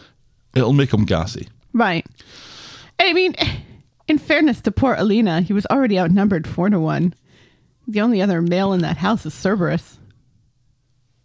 it'll 0.55 0.73
make 0.73 0.95
him 0.95 1.05
gassy. 1.05 1.49
Right. 1.73 2.07
I 3.01 3.13
mean, 3.13 3.35
in 4.07 4.19
fairness 4.19 4.61
to 4.61 4.71
poor 4.71 4.95
Alina, 4.95 5.41
he 5.41 5.53
was 5.53 5.67
already 5.67 5.99
outnumbered 5.99 6.47
four 6.47 6.71
to 6.71 6.79
one. 6.79 7.15
The 7.87 8.01
only 8.01 8.23
other 8.23 8.40
male 8.40 8.73
in 8.73 8.81
that 8.81 8.97
house 8.99 9.27
is 9.27 9.35
Cerberus. 9.35 9.99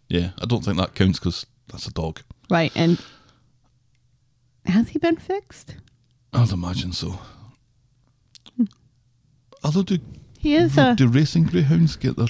Yeah, 0.08 0.30
I 0.40 0.46
don't 0.46 0.64
think 0.64 0.76
that 0.76 0.94
counts 0.94 1.18
because 1.18 1.46
that's 1.68 1.86
a 1.86 1.92
dog. 1.92 2.20
Right. 2.50 2.72
And 2.74 3.00
has 4.66 4.88
he 4.90 4.98
been 4.98 5.16
fixed? 5.16 5.76
I'd 6.32 6.50
imagine 6.52 6.92
so. 6.92 7.18
Although, 9.62 9.82
do, 9.82 9.98
He 10.38 10.54
is 10.54 10.76
a. 10.78 10.94
do 10.94 11.06
racing 11.06 11.44
greyhounds 11.44 11.96
get 11.96 12.16
their 12.16 12.28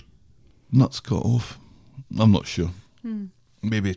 nuts 0.72 1.00
cut 1.00 1.22
off? 1.24 1.58
I'm 2.18 2.32
not 2.32 2.46
sure. 2.46 2.70
Hmm. 3.02 3.26
Maybe. 3.62 3.96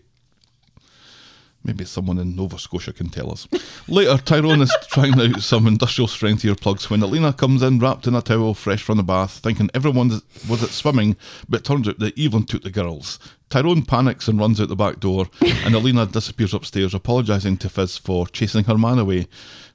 Maybe 1.63 1.85
someone 1.85 2.17
in 2.17 2.35
Nova 2.35 2.59
Scotia 2.59 2.91
can 2.91 3.09
tell 3.09 3.31
us. 3.31 3.47
Later, 3.87 4.17
Tyrone 4.17 4.61
is 4.61 4.75
trying 4.89 5.19
out 5.19 5.41
some 5.41 5.65
industrial 5.65 6.07
strength 6.09 6.43
earplugs 6.43 6.89
when 6.89 7.01
Alina 7.01 7.31
comes 7.31 7.61
in 7.61 7.79
wrapped 7.79 8.05
in 8.05 8.15
a 8.15 8.21
towel, 8.21 8.53
fresh 8.53 8.83
from 8.83 8.97
the 8.97 9.03
bath, 9.03 9.39
thinking 9.39 9.69
everyone 9.73 10.09
was 10.49 10.61
at 10.61 10.69
swimming, 10.69 11.15
but 11.47 11.63
turns 11.63 11.87
out 11.87 11.99
that 11.99 12.19
Evelyn 12.19 12.45
took 12.45 12.63
the 12.63 12.69
girls. 12.69 13.17
Tyrone 13.49 13.83
panics 13.83 14.27
and 14.27 14.39
runs 14.39 14.59
out 14.59 14.67
the 14.67 14.75
back 14.75 14.99
door, 14.99 15.27
and 15.41 15.73
Alina 15.73 16.05
disappears 16.11 16.53
upstairs, 16.53 16.93
apologising 16.93 17.57
to 17.57 17.69
Fizz 17.69 17.97
for 17.97 18.27
chasing 18.27 18.65
her 18.65 18.77
man 18.77 18.99
away. 18.99 19.27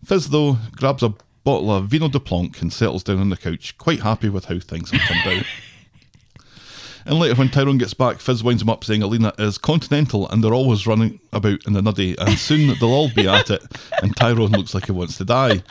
Fizz, 0.04 0.28
though, 0.28 0.58
grabs 0.72 1.02
a 1.02 1.14
bottle 1.44 1.70
of 1.70 1.86
Vino 1.86 2.08
de 2.08 2.20
Plonk 2.20 2.60
and 2.60 2.70
settles 2.70 3.02
down 3.02 3.20
on 3.20 3.30
the 3.30 3.36
couch, 3.36 3.78
quite 3.78 4.00
happy 4.00 4.28
with 4.28 4.46
how 4.46 4.58
things 4.58 4.90
have 4.90 5.00
turned 5.00 5.38
out. 5.38 5.46
And 7.08 7.18
later, 7.18 7.36
when 7.36 7.48
Tyrone 7.48 7.78
gets 7.78 7.94
back, 7.94 8.20
Fizz 8.20 8.44
winds 8.44 8.60
him 8.60 8.68
up 8.68 8.84
saying 8.84 9.02
Alina 9.02 9.32
is 9.38 9.56
continental 9.56 10.28
and 10.28 10.44
they're 10.44 10.52
always 10.52 10.86
running 10.86 11.18
about 11.32 11.66
in 11.66 11.72
the 11.72 11.80
nuddy, 11.80 12.14
and 12.18 12.38
soon 12.38 12.78
they'll 12.78 12.92
all 12.92 13.10
be 13.14 13.26
at 13.26 13.48
it. 13.48 13.62
And 14.02 14.14
Tyrone 14.14 14.52
looks 14.52 14.74
like 14.74 14.86
he 14.86 14.92
wants 14.92 15.16
to 15.16 15.24
die. 15.24 15.62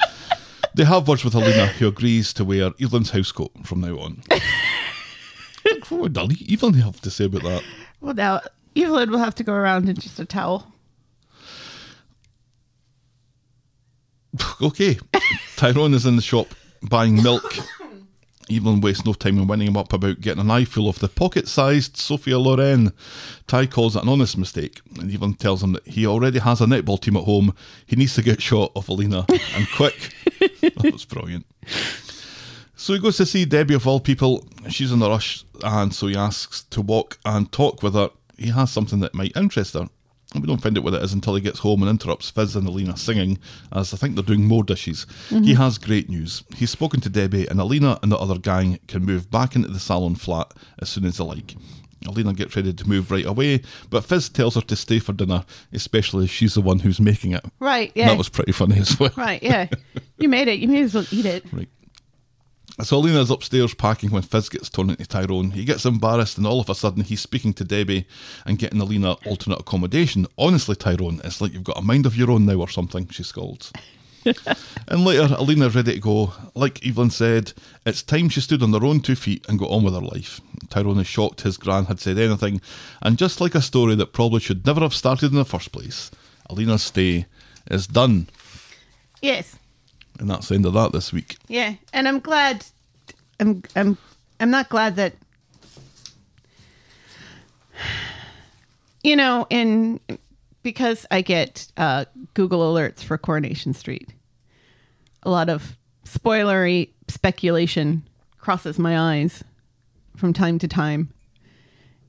They 0.74 0.84
have 0.84 1.08
words 1.08 1.24
with 1.24 1.36
Alina, 1.36 1.68
who 1.68 1.88
agrees 1.88 2.34
to 2.34 2.44
wear 2.44 2.72
Evelyn's 2.82 3.12
housecoat 3.12 3.68
from 3.68 3.82
now 3.82 4.00
on. 4.00 4.24
what 5.90 5.92
would 5.92 6.18
Evelyn 6.52 6.74
have 6.74 7.02
to 7.02 7.12
say 7.12 7.26
about 7.26 7.44
that? 7.44 7.64
Well, 8.02 8.16
now 8.16 8.42
Evelyn 8.76 9.12
will 9.12 9.20
have 9.20 9.36
to 9.36 9.44
go 9.44 9.54
around 9.54 9.88
in 9.90 9.96
just 9.96 10.20
a 10.20 10.26
towel. 10.26 10.74
okay. 14.62 14.98
Tyrone 15.56 15.94
is 15.94 16.08
in 16.08 16.16
the 16.16 16.24
shop 16.24 16.48
buying 16.82 17.22
milk. 17.22 17.58
Evelyn 18.50 18.82
wastes 18.82 19.06
no 19.06 19.14
time 19.14 19.38
in 19.38 19.48
winding 19.48 19.68
him 19.70 19.78
up 19.78 19.94
about 19.94 20.22
getting 20.22 20.42
an 20.42 20.52
eyeful 20.52 20.88
of 20.88 21.00
the 21.00 21.08
pocket 21.08 21.48
sized 21.48 21.98
Sophia 21.98 22.40
Loren. 22.40 22.94
Ty 23.48 23.66
calls 23.68 23.96
it 23.96 24.04
an 24.04 24.10
honest 24.10 24.38
mistake, 24.38 24.82
and 25.00 25.14
Evelyn 25.14 25.34
tells 25.34 25.64
him 25.64 25.74
that 25.74 25.88
he 25.88 26.06
already 26.06 26.40
has 26.40 26.62
a 26.62 26.66
netball 26.66 27.00
team 27.00 27.18
at 27.18 27.24
home. 27.24 27.54
He 27.86 27.96
needs 27.96 28.16
to 28.16 28.22
get 28.22 28.42
shot 28.42 28.72
of 28.76 28.90
Alina, 28.90 29.26
and 29.30 29.68
quick. 29.76 30.14
that 30.62 30.92
was 30.92 31.06
brilliant. 31.06 31.46
So 32.76 32.94
he 32.94 33.00
goes 33.00 33.18
to 33.18 33.26
see 33.26 33.46
Debbie 33.46 33.74
of 33.74 33.88
all 33.88 34.00
people. 34.00 34.48
She's 34.70 34.92
in 34.92 35.02
a 35.02 35.10
rush, 35.10 35.44
and 35.64 35.94
so 35.94 36.08
he 36.08 36.16
asks 36.16 36.64
to 36.64 36.82
walk 36.82 37.18
and 37.26 37.52
talk 37.52 37.82
with 37.84 37.96
her. 37.96 38.12
He 38.38 38.50
has 38.50 38.72
something 38.72 39.00
that 39.00 39.16
might 39.16 39.36
interest 39.36 39.74
her. 39.74 39.90
We 40.36 40.42
don't 40.42 40.62
find 40.62 40.78
out 40.78 40.84
what 40.84 40.94
it 40.94 41.02
is 41.02 41.14
until 41.14 41.36
he 41.36 41.42
gets 41.42 41.60
home 41.60 41.82
and 41.82 41.90
interrupts 41.90 42.30
Fizz 42.30 42.56
and 42.58 42.68
Alina 42.68 42.98
singing, 42.98 43.40
as 43.72 43.94
I 43.94 43.98
think 43.98 44.16
they're 44.16 44.24
doing 44.24 44.44
more 44.46 44.64
dishes. 44.64 45.06
Mm-hmm. 45.30 45.44
He 45.44 45.54
has 45.54 45.78
great 45.78 46.10
news. 46.10 46.44
He's 46.56 46.70
spoken 46.70 47.00
to 47.02 47.10
Debbie, 47.10 47.48
and 47.48 47.62
Alina 47.62 47.98
and 48.04 48.12
the 48.12 48.18
other 48.18 48.38
gang 48.38 48.80
can 48.88 49.06
move 49.06 49.32
back 49.32 49.56
into 49.56 49.70
the 49.70 49.80
salon 49.80 50.16
flat 50.16 50.52
as 50.80 50.90
soon 50.90 51.06
as 51.06 51.18
they 51.18 51.24
like. 51.24 51.56
Alina 52.06 52.34
gets 52.34 52.56
ready 52.56 52.74
to 52.74 52.88
move 52.88 53.10
right 53.10 53.26
away, 53.26 53.62
but 53.90 54.04
Fizz 54.06 54.30
tells 54.30 54.56
her 54.56 54.62
to 54.62 54.76
stay 54.76 55.00
for 55.00 55.14
dinner, 55.14 55.46
especially 55.74 56.26
if 56.26 56.32
she's 56.32 56.54
the 56.54 56.62
one 56.62 56.80
who's 56.80 57.00
making 57.00 57.32
it. 57.32 57.44
Right. 57.60 57.92
Yeah. 57.96 58.10
That 58.10 58.18
was 58.18 58.30
pretty 58.30 58.52
funny 58.52 58.78
as 58.80 59.00
well. 59.00 59.12
right. 59.18 59.42
Yeah. 59.42 59.68
you 60.18 60.30
made 60.30 60.48
it. 60.48 60.60
You 60.60 60.68
may 60.68 60.82
as 60.84 60.94
well 60.94 61.06
eat 61.12 61.26
it. 61.26 61.46
Right. 61.54 61.70
So 62.84 62.98
Alina's 62.98 63.32
upstairs 63.32 63.74
packing 63.74 64.12
when 64.12 64.22
Fizz 64.22 64.50
gets 64.50 64.70
turned 64.70 64.92
into 64.92 65.08
Tyrone. 65.08 65.52
He 65.52 65.66
gets 65.66 65.86
embarrassed 65.86 66.38
and 66.38 66.46
all 66.46 66.62
of 66.62 66.70
a 66.70 66.76
sudden 66.76 67.04
he's 67.04 67.22
speaking 67.22 67.54
to 67.56 67.64
Debbie 67.64 68.06
and 68.46 68.60
getting 68.60 68.80
Alina 68.80 69.14
alternate 69.26 69.60
accommodation. 69.60 70.28
Honestly, 70.38 70.76
Tyrone, 70.76 71.20
it's 71.24 71.42
like 71.42 71.54
you've 71.54 71.64
got 71.64 71.80
a 71.80 71.82
mind 71.82 72.06
of 72.06 72.16
your 72.16 72.30
own 72.30 72.46
now 72.46 72.56
or 72.56 72.70
something, 72.70 73.08
she 73.10 73.24
scolds. 73.24 73.74
and 74.88 75.04
later, 75.04 75.34
Alina's 75.36 75.76
ready 75.76 75.94
to 75.94 76.00
go. 76.00 76.34
Like 76.54 76.86
Evelyn 76.86 77.10
said, 77.10 77.54
it's 77.86 78.04
time 78.04 78.30
she 78.30 78.42
stood 78.42 78.62
on 78.62 78.74
her 78.74 78.86
own 78.86 79.00
two 79.00 79.16
feet 79.16 79.44
and 79.50 79.58
got 79.58 79.72
on 79.72 79.84
with 79.84 79.96
her 79.96 80.02
life. 80.02 80.40
Tyrone 80.70 81.00
is 81.00 81.08
shocked 81.08 81.42
his 81.42 81.58
gran 81.58 81.86
had 81.86 82.00
said 82.00 82.20
anything, 82.20 82.62
and 83.02 83.18
just 83.18 83.42
like 83.42 83.56
a 83.56 83.62
story 83.62 83.96
that 83.96 84.14
probably 84.14 84.40
should 84.40 84.66
never 84.66 84.82
have 84.82 84.94
started 84.94 85.32
in 85.32 85.38
the 85.38 85.46
first 85.46 85.72
place, 85.72 86.12
Alina's 86.50 86.84
stay 86.84 87.26
is 87.72 87.88
done. 87.88 88.28
Yes. 89.22 89.58
And 90.20 90.30
that's 90.30 90.50
the 90.50 90.56
end 90.56 90.66
of 90.66 90.74
that 90.74 90.92
this 90.92 91.14
week. 91.14 91.38
Yeah. 91.48 91.76
And 91.94 92.08
I'm 92.08 92.20
glad. 92.20 92.66
I'm. 93.40 93.64
I'm. 93.76 93.98
I'm 94.40 94.52
not 94.52 94.70
glad 94.70 94.96
that. 94.96 95.14
You 99.04 99.16
know, 99.16 99.48
in 99.50 100.00
because 100.64 101.06
I 101.12 101.22
get 101.22 101.72
uh, 101.78 102.06
Google 102.34 102.74
alerts 102.74 103.02
for 103.02 103.18
Coronation 103.18 103.74
Street. 103.74 104.14
A 105.24 105.30
lot 105.30 105.50
of 105.50 105.78
spoilery 106.06 106.90
speculation 107.08 108.04
crosses 108.38 108.78
my 108.78 109.16
eyes 109.16 109.44
from 110.18 110.34
time 110.34 110.60
to 110.60 110.68
time, 110.68 111.14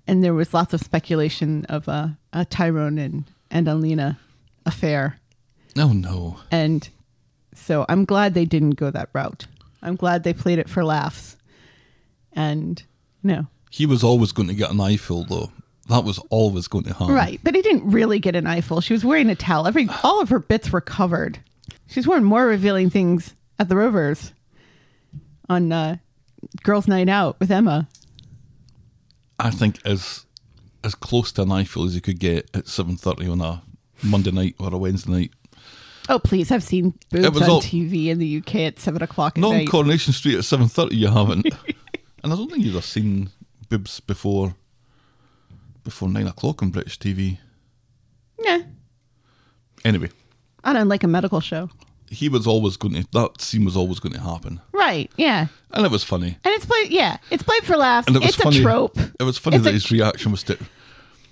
and 0.06 0.24
there 0.24 0.34
was 0.34 0.54
lots 0.54 0.74
of 0.74 0.80
speculation 0.80 1.66
of 1.66 1.86
a, 1.88 2.18
a 2.32 2.44
Tyrone 2.44 2.98
and 2.98 3.30
and 3.50 3.68
Alina 3.68 4.18
affair. 4.66 5.18
Oh 5.76 5.92
no. 5.92 6.38
And 6.50 6.88
so 7.68 7.84
I'm 7.86 8.06
glad 8.06 8.32
they 8.32 8.46
didn't 8.46 8.76
go 8.76 8.90
that 8.90 9.10
route. 9.12 9.46
I'm 9.82 9.94
glad 9.94 10.24
they 10.24 10.32
played 10.32 10.58
it 10.58 10.70
for 10.70 10.82
laughs. 10.82 11.36
And 12.32 12.82
no. 13.22 13.46
He 13.70 13.84
was 13.84 14.02
always 14.02 14.32
going 14.32 14.48
to 14.48 14.54
get 14.54 14.70
an 14.70 14.80
eyeful, 14.80 15.24
though. 15.24 15.52
That 15.90 16.02
was 16.02 16.18
always 16.30 16.66
going 16.66 16.84
to 16.84 16.94
happen. 16.94 17.14
Right. 17.14 17.38
But 17.44 17.54
he 17.54 17.60
didn't 17.60 17.90
really 17.90 18.20
get 18.20 18.34
an 18.34 18.46
eyeful. 18.46 18.80
She 18.80 18.94
was 18.94 19.04
wearing 19.04 19.28
a 19.28 19.34
towel. 19.34 19.66
Every 19.66 19.86
all 20.02 20.22
of 20.22 20.30
her 20.30 20.38
bits 20.38 20.72
were 20.72 20.80
covered. 20.80 21.40
She's 21.88 22.08
wearing 22.08 22.24
more 22.24 22.46
revealing 22.46 22.88
things 22.88 23.34
at 23.58 23.68
the 23.68 23.76
Rovers 23.76 24.32
on 25.50 25.70
uh, 25.70 25.98
Girls 26.62 26.88
Night 26.88 27.10
Out 27.10 27.38
with 27.38 27.50
Emma. 27.50 27.86
I 29.38 29.50
think 29.50 29.78
as 29.84 30.24
as 30.82 30.94
close 30.94 31.32
to 31.32 31.42
an 31.42 31.52
eyeful 31.52 31.84
as 31.84 31.94
you 31.94 32.00
could 32.00 32.18
get 32.18 32.48
at 32.54 32.66
seven 32.66 32.96
thirty 32.96 33.28
on 33.28 33.42
a 33.42 33.62
Monday 34.02 34.30
night 34.30 34.54
or 34.58 34.72
a 34.72 34.78
Wednesday 34.78 35.12
night. 35.12 35.32
Oh 36.08 36.18
please, 36.18 36.50
I've 36.50 36.62
seen 36.62 36.94
boobs 37.10 37.40
on 37.42 37.50
all- 37.50 37.60
TV 37.62 38.06
in 38.06 38.18
the 38.18 38.38
UK 38.38 38.54
at 38.56 38.78
seven 38.80 39.02
o'clock 39.02 39.36
at 39.36 39.40
Not 39.42 39.54
on. 39.54 39.66
Coronation 39.66 40.12
Street 40.12 40.36
at 40.38 40.44
seven 40.44 40.68
thirty. 40.68 40.96
You 40.96 41.08
haven't, 41.08 41.46
and 42.24 42.32
I 42.32 42.36
don't 42.36 42.50
think 42.50 42.64
you'd 42.64 42.74
have 42.74 42.84
seen 42.84 43.30
boobs 43.68 44.00
before 44.00 44.54
before 45.84 46.08
nine 46.08 46.26
o'clock 46.26 46.62
on 46.62 46.70
British 46.70 46.98
TV. 46.98 47.38
yeah. 48.42 48.62
Anyway, 49.84 50.10
On 50.64 50.76
a, 50.76 50.84
like 50.84 51.04
a 51.04 51.08
medical 51.08 51.40
show. 51.40 51.70
he 52.10 52.28
was 52.28 52.46
always 52.46 52.76
going 52.76 52.94
to. 52.94 53.06
That 53.12 53.40
scene 53.40 53.64
was 53.64 53.76
always 53.76 54.00
going 54.00 54.12
to 54.14 54.20
happen, 54.20 54.60
Right, 54.72 55.10
yeah. 55.16 55.46
and 55.72 55.86
it 55.86 55.92
was 55.92 56.02
funny. 56.02 56.36
And 56.44 56.54
it's 56.54 56.66
played 56.66 56.90
yeah, 56.90 57.18
it's 57.30 57.42
played 57.44 57.62
for 57.64 57.76
laughs. 57.76 58.06
And 58.08 58.16
it 58.16 58.20
was 58.20 58.30
it's 58.30 58.42
funny. 58.42 58.58
a 58.58 58.62
trope. 58.62 58.98
It 59.20 59.22
was 59.22 59.38
funny 59.38 59.56
It's 59.56 59.64
that 59.64 59.70
a- 59.70 59.74
his 59.74 59.90
reaction 59.92 60.30
was 60.32 60.42
to 60.44 60.58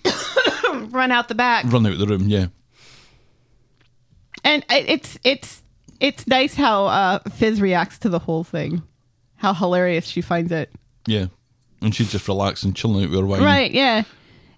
Run 0.90 1.10
out 1.10 1.28
the 1.28 1.34
back. 1.34 1.64
run 1.72 1.84
out 1.86 1.92
of 1.94 1.98
the 1.98 2.06
room. 2.06 2.28
Yeah, 2.28 2.46
and 4.46 4.64
it's 4.70 5.18
it's 5.24 5.62
it's 6.00 6.26
nice 6.26 6.54
how 6.54 6.86
uh, 6.86 7.18
Fizz 7.34 7.60
reacts 7.60 7.98
to 7.98 8.08
the 8.08 8.20
whole 8.20 8.44
thing. 8.44 8.82
How 9.36 9.52
hilarious 9.52 10.06
she 10.06 10.22
finds 10.22 10.50
it. 10.52 10.70
yeah, 11.06 11.26
and 11.82 11.94
she's 11.94 12.10
just 12.10 12.26
relaxing, 12.28 12.72
chilling 12.72 13.04
out 13.04 13.10
with 13.10 13.18
her 13.18 13.26
wine. 13.26 13.42
Right? 13.42 13.70
Yeah, 13.70 14.04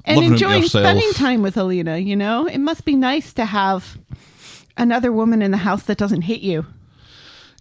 and 0.05 0.23
enjoying 0.23 0.63
spending 0.65 1.13
time 1.15 1.43
with 1.43 1.57
Alina. 1.57 1.99
You 1.99 2.15
know, 2.17 2.47
it 2.47 2.59
must 2.59 2.85
be 2.85 2.95
nice 2.95 3.33
to 3.35 3.45
have 3.45 3.99
another 4.77 5.11
woman 5.11 5.43
in 5.43 5.51
the 5.51 5.57
house 5.57 5.83
that 5.85 5.99
doesn't 5.99 6.23
hate 6.23 6.43
you. 6.43 6.67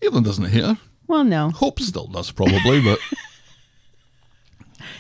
Evelyn 0.04 0.24
doesn't 0.24 0.46
hate 0.46 0.64
her. 0.64 0.78
Well, 1.08 1.24
no. 1.24 1.50
Hope 1.52 1.80
still 1.80 2.08
does, 2.08 2.32
probably, 2.32 2.82
but. 2.82 3.00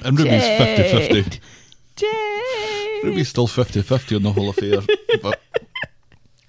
And 0.03 0.17
Ruby's 0.17 0.43
50 0.43 1.21
50. 1.23 1.39
Jade. 1.95 3.03
Ruby's 3.03 3.27
still 3.29 3.47
50 3.47 3.81
50 3.81 4.15
on 4.15 4.23
the 4.23 4.31
whole 4.31 4.49
affair. 4.49 4.81
but, 5.21 5.41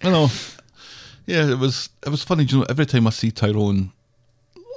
you 0.02 0.10
know, 0.10 0.28
yeah, 1.28 1.50
it 1.50 1.58
was 1.58 1.90
it 2.06 2.08
was 2.08 2.22
funny. 2.24 2.44
You 2.44 2.58
know, 2.60 2.66
every 2.70 2.86
time 2.86 3.06
I 3.06 3.10
see 3.10 3.30
Tyrone, 3.30 3.92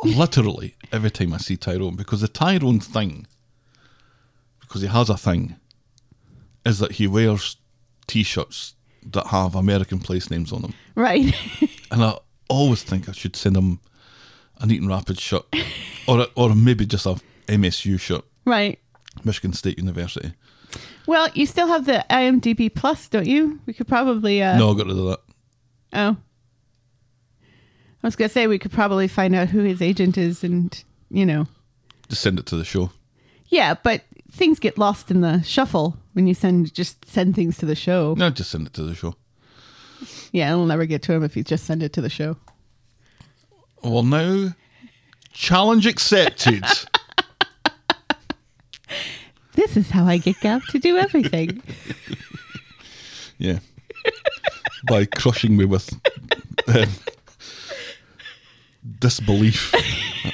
literally 0.04 0.76
every 0.92 1.10
time 1.10 1.34
I 1.34 1.38
see 1.38 1.56
Tyrone, 1.56 1.96
because 1.96 2.20
the 2.20 2.28
Tyrone 2.28 2.82
thing, 2.82 3.26
because 4.60 4.82
he 4.82 4.88
has 4.90 5.10
a 5.10 5.16
thing, 5.18 5.56
is 6.66 6.80
that 6.80 6.94
he 6.94 7.08
wears 7.08 7.56
t 8.06 8.22
shirts 8.24 8.76
that 9.04 9.28
have 9.28 9.56
American 9.56 10.00
place 10.00 10.30
names 10.30 10.52
on 10.52 10.62
them. 10.62 10.74
Right. 10.94 11.34
And 11.92 12.02
I 12.06 12.18
always 12.50 12.84
think 12.84 13.10
I 13.10 13.12
should 13.12 13.36
send 13.36 13.58
him 13.58 13.82
an 14.62 14.72
Eaton 14.72 14.88
Rapids 14.88 15.20
shirt, 15.22 15.44
or 16.08 16.28
or 16.36 16.56
maybe 16.56 16.86
just 16.86 17.06
a 17.06 17.16
MSU 17.48 18.00
shirt, 18.00 18.24
right. 18.46 18.80
Michigan 19.26 19.52
State 19.54 19.78
University. 19.78 20.34
Well, 21.06 21.28
you 21.34 21.46
still 21.46 21.68
have 21.68 21.86
the 21.86 22.06
IMDb 22.10 22.74
Plus, 22.74 23.10
don't 23.10 23.28
you? 23.28 23.60
We 23.66 23.74
could 23.74 23.88
probably. 23.90 24.42
Uh, 24.42 24.58
No, 24.58 24.72
I 24.72 24.78
got 24.78 24.88
rid 24.88 24.98
of 24.98 25.06
that. 25.06 25.20
Oh. 25.94 26.16
I 28.04 28.08
was 28.08 28.16
gonna 28.16 28.30
say 28.30 28.48
we 28.48 28.60
could 28.60 28.72
probably 28.72 29.08
find 29.08 29.36
out 29.36 29.50
who 29.50 29.60
his 29.60 29.82
agent 29.82 30.18
is, 30.18 30.44
and 30.44 30.84
you 31.10 31.26
know, 31.26 31.48
Just 32.10 32.22
send 32.22 32.40
it 32.40 32.46
to 32.48 32.56
the 32.56 32.66
show. 32.66 32.92
yeah. 33.50 33.76
But 33.76 34.04
things 34.32 34.60
get 34.60 34.78
lost 34.78 35.12
in 35.12 35.22
the 35.22 35.42
shuffle 35.44 35.98
when 36.14 36.26
you 36.28 36.34
send 36.34 36.74
just 36.74 37.06
send 37.06 37.36
things 37.36 37.58
to 37.60 37.66
the 37.66 37.76
show. 37.76 38.16
No, 38.18 38.30
just 38.30 38.50
send 38.52 38.68
it 38.68 38.74
to 38.74 38.84
the 38.84 38.96
show. 38.96 39.16
Yeah, 40.32 40.52
it'll 40.52 40.66
never 40.66 40.86
get 40.86 41.04
to 41.04 41.14
him 41.14 41.24
if 41.24 41.36
you 41.38 41.44
just 41.44 41.66
send 41.66 41.84
it 41.84 41.94
to 41.94 42.02
the 42.02 42.10
show. 42.10 42.38
Well, 43.84 44.04
now, 44.04 44.54
challenge 45.34 45.86
accepted. 45.86 46.64
This 49.54 49.76
is 49.76 49.90
how 49.90 50.06
I 50.06 50.18
get 50.18 50.40
Gav 50.40 50.66
to 50.68 50.80
do 50.80 50.98
everything. 50.98 51.62
yeah. 53.38 53.60
By 54.88 55.06
crushing 55.06 55.58
me 55.58 55.66
with 55.66 55.94
um, 56.70 56.86
disbelief 59.00 59.74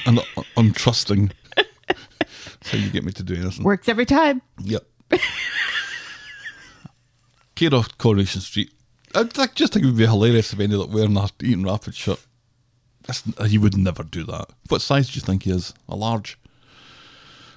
and 0.06 0.20
untrusting. 0.56 1.32
That's 1.56 2.72
how 2.72 2.78
you 2.78 2.90
get 2.90 3.04
me 3.04 3.12
to 3.14 3.24
do 3.24 3.36
anything. 3.36 3.64
Works 3.64 3.90
every 3.90 4.06
time. 4.06 4.42
Yep. 4.64 4.84
Care 7.56 7.74
off 7.74 7.98
Coronation 7.98 8.42
Street. 8.42 8.72
I 9.16 9.22
I 9.22 9.48
just 9.48 9.74
think 9.74 9.84
it 9.84 9.88
would 9.88 9.98
be 9.98 10.06
hilarious 10.06 10.52
if 10.54 10.60
he 10.60 10.64
ended 10.64 10.80
up 10.80 10.90
wearing 10.90 11.18
a 11.18 11.30
Eaton 11.42 11.64
Rapid 11.64 11.96
shirt. 11.96 12.20
That's, 13.08 13.24
he 13.48 13.58
would 13.58 13.78
never 13.78 14.04
do 14.04 14.24
that. 14.26 14.50
What 14.68 14.82
size 14.82 15.08
do 15.08 15.16
you 15.16 15.22
think 15.22 15.44
he 15.44 15.52
is? 15.52 15.74
A 15.88 15.96
large? 15.96 16.38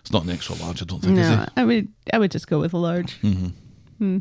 It's 0.00 0.12
not 0.12 0.24
an 0.24 0.30
extra 0.30 0.54
large, 0.56 0.80
I 0.80 0.84
don't 0.84 1.00
think, 1.00 1.18
is 1.18 1.28
No? 1.28 1.46
I 1.56 1.64
would 1.64 1.88
I 2.12 2.18
would 2.18 2.30
just 2.30 2.46
go 2.46 2.60
with 2.60 2.72
a 2.72 2.78
large. 2.78 3.20
Mm-hmm. 3.20 3.48
Hmm. 3.98 4.18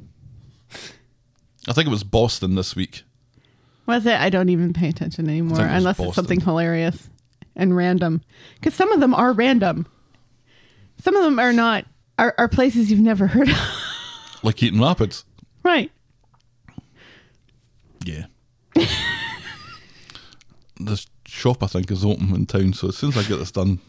I 1.68 1.74
think 1.74 1.88
it 1.88 1.92
was 1.92 2.04
Boston 2.04 2.56
this 2.56 2.76
week. 2.76 3.04
Was 3.90 4.06
it? 4.06 4.20
I 4.20 4.30
don't 4.30 4.50
even 4.50 4.72
pay 4.72 4.88
attention 4.88 5.28
anymore 5.28 5.58
think 5.58 5.72
it 5.72 5.74
unless 5.74 5.98
Boston. 5.98 6.10
it's 6.10 6.16
something 6.16 6.42
hilarious 6.42 7.10
and 7.56 7.76
random. 7.76 8.22
Because 8.54 8.76
some 8.76 8.92
of 8.92 9.00
them 9.00 9.16
are 9.16 9.34
random. 9.34 9.88
Some 11.00 11.16
of 11.16 11.24
them 11.24 11.40
are 11.40 11.52
not. 11.52 11.86
Are, 12.20 12.36
are 12.38 12.48
places 12.48 12.92
you've 12.92 13.00
never 13.00 13.26
heard 13.26 13.50
of. 13.50 13.58
Like 14.44 14.62
Eaton 14.62 14.80
Rapids. 14.80 15.26
right. 15.64 15.92
Yeah. 18.06 18.28
this 20.80 21.08
shop, 21.26 21.64
I 21.64 21.68
think, 21.68 21.90
is 21.90 22.06
open 22.06 22.34
in 22.36 22.46
town, 22.46 22.74
so 22.74 22.90
as 22.90 22.98
soon 22.98 23.10
as 23.10 23.18
I 23.18 23.24
get 23.24 23.38
this 23.38 23.52
done, 23.52 23.80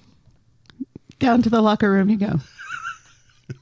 Down 1.18 1.42
to 1.42 1.50
the 1.50 1.60
locker 1.60 1.92
room 1.92 2.08
you 2.08 2.16
go. 2.16 2.40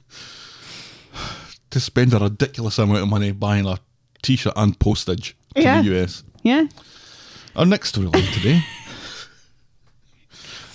to 1.70 1.80
spend 1.80 2.14
a 2.14 2.20
ridiculous 2.20 2.78
amount 2.78 3.02
of 3.02 3.08
money 3.08 3.32
buying 3.32 3.66
a 3.66 3.78
t 4.22 4.36
shirt 4.36 4.54
and 4.56 4.78
postage 4.78 5.36
to 5.58 5.64
Yeah. 5.64 5.82
the 5.82 6.02
US. 6.02 6.22
Yeah. 6.42 6.66
Our 7.56 7.66
next 7.66 7.94
storyline 7.94 8.32
today. 8.32 8.62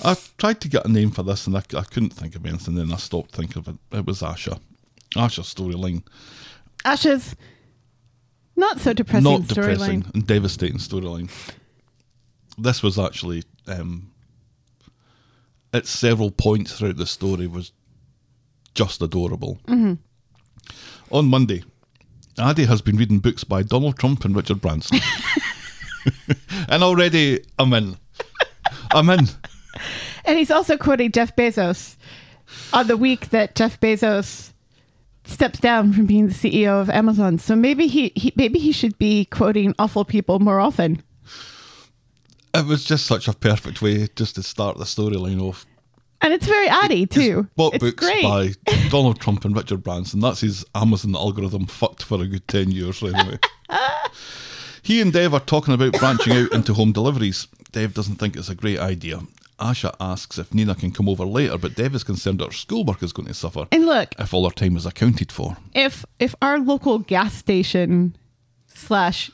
I 0.03 0.17
tried 0.37 0.59
to 0.61 0.67
get 0.67 0.85
a 0.85 0.89
name 0.91 1.11
for 1.11 1.23
this 1.23 1.47
and 1.47 1.55
I, 1.55 1.63
I 1.77 1.83
couldn't 1.83 2.11
think 2.13 2.35
of 2.35 2.45
anything, 2.45 2.75
then 2.75 2.91
I 2.91 2.97
stopped 2.97 3.31
thinking 3.31 3.59
of 3.59 3.67
it. 3.69 3.75
It 3.97 4.05
was 4.05 4.21
Asha. 4.21 4.59
Asha's 5.15 5.53
storyline. 5.53 6.03
Asha's 6.83 7.35
Not 8.55 8.81
so 8.81 8.91
depressing 8.93 9.23
not 9.23 9.47
depressing 9.47 10.05
and 10.13 10.27
devastating 10.27 10.77
storyline. 10.79 11.29
This 12.57 12.83
was 12.83 12.99
actually 12.99 13.43
um, 13.67 14.11
at 15.71 15.87
several 15.87 16.31
points 16.31 16.77
throughout 16.77 16.97
the 16.97 17.05
story 17.05 17.47
was 17.47 17.71
just 18.75 19.01
adorable. 19.01 19.59
Mm-hmm. 19.67 19.93
On 21.11 21.25
Monday, 21.27 21.63
Addie 22.39 22.65
has 22.65 22.81
been 22.81 22.97
reading 22.97 23.19
books 23.19 23.43
by 23.43 23.63
Donald 23.63 23.97
Trump 23.97 24.25
and 24.25 24.35
Richard 24.35 24.61
Branson, 24.61 24.99
and 26.67 26.83
already 26.83 27.43
I'm 27.59 27.73
in. 27.73 27.97
I'm 28.91 29.09
in. 29.09 29.27
And 30.25 30.37
he's 30.37 30.51
also 30.51 30.77
quoting 30.77 31.11
Jeff 31.11 31.35
Bezos 31.35 31.95
on 32.71 32.87
the 32.87 32.97
week 32.97 33.29
that 33.29 33.55
Jeff 33.55 33.79
Bezos 33.79 34.51
steps 35.25 35.59
down 35.59 35.93
from 35.93 36.05
being 36.05 36.27
the 36.27 36.33
CEO 36.33 36.81
of 36.81 36.89
Amazon. 36.89 37.37
So 37.37 37.55
maybe 37.55 37.87
he, 37.87 38.11
he 38.15 38.33
maybe 38.35 38.59
he 38.59 38.71
should 38.71 38.97
be 38.97 39.25
quoting 39.25 39.73
awful 39.79 40.05
people 40.05 40.39
more 40.39 40.59
often. 40.59 41.03
It 42.53 42.65
was 42.65 42.83
just 42.83 43.05
such 43.05 43.27
a 43.27 43.33
perfect 43.33 43.81
way 43.81 44.07
just 44.15 44.35
to 44.35 44.43
start 44.43 44.77
the 44.77 44.83
storyline 44.83 45.41
off. 45.41 45.65
And 46.23 46.33
it's 46.33 46.47
very 46.47 46.67
Addy 46.69 47.05
too. 47.05 47.47
Bought 47.55 47.75
it's 47.75 47.83
books 47.83 48.03
great. 48.03 48.23
by 48.23 48.49
Donald 48.89 49.19
Trump 49.19 49.43
and 49.45 49.55
Richard 49.55 49.83
Branson. 49.83 50.21
That's 50.21 50.39
his 50.41 50.63
Amazon 50.73 51.15
algorithm 51.15 51.67
fucked 51.67 52.01
for 52.01 52.21
a 52.21 52.25
good 52.25 52.47
10 52.47 52.71
years, 52.71 53.03
anyway. 53.03 53.37
he 54.81 55.01
and 55.01 55.11
Dev 55.13 55.33
are 55.33 55.39
talking 55.39 55.73
about 55.73 55.93
branching 55.93 56.33
out 56.33 56.53
into 56.53 56.73
home 56.73 56.93
deliveries. 56.93 57.47
Dev 57.71 57.93
doesn't 57.93 58.15
think 58.15 58.35
it's 58.35 58.49
a 58.49 58.55
great 58.55 58.79
idea. 58.79 59.19
Asha 59.59 59.93
asks 59.99 60.37
if 60.37 60.53
Nina 60.53 60.75
can 60.75 60.91
come 60.91 61.07
over 61.07 61.25
later, 61.25 61.57
but 61.57 61.75
Dev 61.75 61.93
is 61.95 62.03
concerned 62.03 62.41
her 62.41 62.51
schoolwork 62.51 63.03
is 63.03 63.13
going 63.13 63.27
to 63.27 63.33
suffer 63.33 63.67
And 63.71 63.85
look, 63.85 64.15
if 64.17 64.33
all 64.33 64.45
her 64.49 64.53
time 64.55 64.75
is 64.77 64.85
accounted 64.85 65.31
for. 65.31 65.57
if 65.73 66.05
if 66.19 66.33
our 66.41 66.57
local 66.59 66.99
gas 66.99 67.33
station 67.33 68.15
slash 68.67 69.29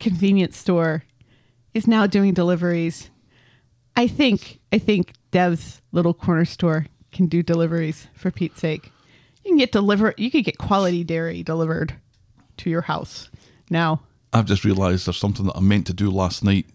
convenience 0.00 0.56
store 0.56 1.02
is 1.74 1.86
now 1.86 2.06
doing 2.06 2.32
deliveries, 2.32 3.10
I 3.96 4.06
think 4.06 4.60
I 4.72 4.78
think 4.78 5.12
Dev's 5.30 5.80
little 5.92 6.14
corner 6.14 6.44
store 6.44 6.86
can 7.12 7.26
do 7.26 7.42
deliveries 7.42 8.08
for 8.14 8.30
Pete's 8.30 8.60
sake. 8.60 8.92
You 9.44 9.52
can 9.52 9.58
get 9.58 9.72
deliver 9.72 10.14
you 10.16 10.30
could 10.30 10.44
get 10.44 10.58
quality 10.58 11.02
dairy 11.02 11.42
delivered 11.42 11.94
to 12.58 12.70
your 12.70 12.82
house 12.82 13.30
now. 13.70 14.02
I've 14.32 14.46
just 14.46 14.64
realised 14.64 15.06
there's 15.06 15.16
something 15.16 15.46
that 15.46 15.56
I 15.56 15.60
meant 15.60 15.86
to 15.86 15.94
do 15.94 16.10
last 16.10 16.44
night 16.44 16.66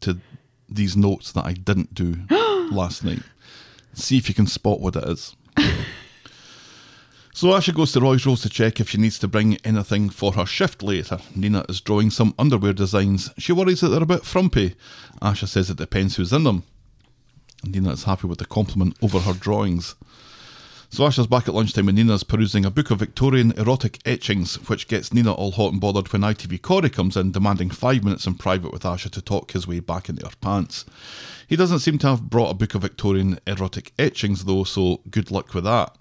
to 0.00 0.18
these 0.68 0.96
notes 0.96 1.32
that 1.32 1.46
I 1.46 1.54
didn't 1.54 1.94
do 1.94 2.16
last 2.70 3.04
night. 3.04 3.22
See 3.94 4.18
if 4.18 4.28
you 4.28 4.34
can 4.34 4.46
spot 4.46 4.80
what 4.80 4.96
it 4.96 5.04
is. 5.04 5.34
so 7.36 7.48
Asha 7.48 7.74
goes 7.74 7.92
to 7.92 8.00
Roy's 8.00 8.24
Rolls 8.24 8.40
to 8.40 8.48
check 8.48 8.80
if 8.80 8.88
she 8.88 8.96
needs 8.96 9.18
to 9.18 9.28
bring 9.28 9.58
anything 9.58 10.08
for 10.08 10.32
her 10.32 10.46
shift 10.46 10.82
later. 10.82 11.18
Nina 11.34 11.66
is 11.68 11.82
drawing 11.82 12.08
some 12.08 12.34
underwear 12.38 12.72
designs. 12.72 13.28
She 13.36 13.52
worries 13.52 13.82
that 13.82 13.90
they're 13.90 14.02
a 14.02 14.06
bit 14.06 14.24
frumpy. 14.24 14.74
Asha 15.20 15.46
says 15.46 15.68
it 15.68 15.76
depends 15.76 16.16
who's 16.16 16.32
in 16.32 16.44
them. 16.44 16.62
Nina 17.62 17.90
is 17.90 18.04
happy 18.04 18.26
with 18.26 18.38
the 18.38 18.46
compliment 18.46 18.96
over 19.02 19.20
her 19.20 19.34
drawings. 19.34 19.96
So 20.88 21.04
Asha's 21.04 21.26
back 21.26 21.46
at 21.46 21.52
lunchtime 21.52 21.90
and 21.90 21.98
Nina's 21.98 22.24
perusing 22.24 22.64
a 22.64 22.70
book 22.70 22.90
of 22.90 23.00
Victorian 23.00 23.52
erotic 23.58 23.98
etchings, 24.06 24.54
which 24.70 24.88
gets 24.88 25.12
Nina 25.12 25.34
all 25.34 25.50
hot 25.50 25.72
and 25.72 25.80
bothered 25.80 26.10
when 26.14 26.22
ITV 26.22 26.62
Corey 26.62 26.88
comes 26.88 27.18
in 27.18 27.32
demanding 27.32 27.68
five 27.68 28.02
minutes 28.02 28.26
in 28.26 28.36
private 28.36 28.72
with 28.72 28.84
Asha 28.84 29.10
to 29.10 29.20
talk 29.20 29.52
his 29.52 29.68
way 29.68 29.80
back 29.80 30.08
into 30.08 30.24
her 30.24 30.32
pants. 30.40 30.86
He 31.46 31.54
doesn't 31.54 31.80
seem 31.80 31.98
to 31.98 32.06
have 32.06 32.30
brought 32.30 32.50
a 32.50 32.54
book 32.54 32.74
of 32.74 32.80
Victorian 32.80 33.38
erotic 33.46 33.92
etchings 33.98 34.46
though, 34.46 34.64
so 34.64 35.02
good 35.10 35.30
luck 35.30 35.52
with 35.52 35.64
that. 35.64 35.94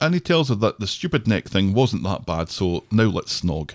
And 0.00 0.14
he 0.14 0.20
tells 0.20 0.50
her 0.50 0.54
that 0.56 0.78
the 0.78 0.86
stupid 0.86 1.26
neck 1.26 1.48
thing 1.48 1.72
wasn't 1.72 2.02
that 2.04 2.26
bad, 2.26 2.50
so 2.50 2.84
now 2.90 3.04
let's 3.04 3.40
snog. 3.40 3.74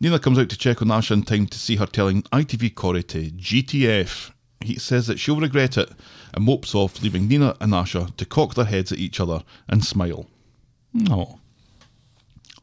Nina 0.00 0.18
comes 0.18 0.38
out 0.38 0.48
to 0.50 0.58
check 0.58 0.82
on 0.82 0.88
Asha 0.88 1.12
in 1.12 1.22
time 1.22 1.46
to 1.46 1.58
see 1.58 1.76
her 1.76 1.86
telling 1.86 2.22
ITV 2.24 2.74
Corey 2.74 3.02
to 3.04 3.30
GTF. 3.30 4.32
He 4.60 4.78
says 4.78 5.06
that 5.06 5.18
she'll 5.18 5.40
regret 5.40 5.78
it 5.78 5.90
and 6.34 6.44
mopes 6.44 6.74
off, 6.74 7.02
leaving 7.02 7.28
Nina 7.28 7.56
and 7.60 7.72
Asha 7.72 8.14
to 8.16 8.26
cock 8.26 8.54
their 8.54 8.64
heads 8.64 8.92
at 8.92 8.98
each 8.98 9.20
other 9.20 9.42
and 9.68 9.84
smile. 9.84 10.26
No. 10.92 11.40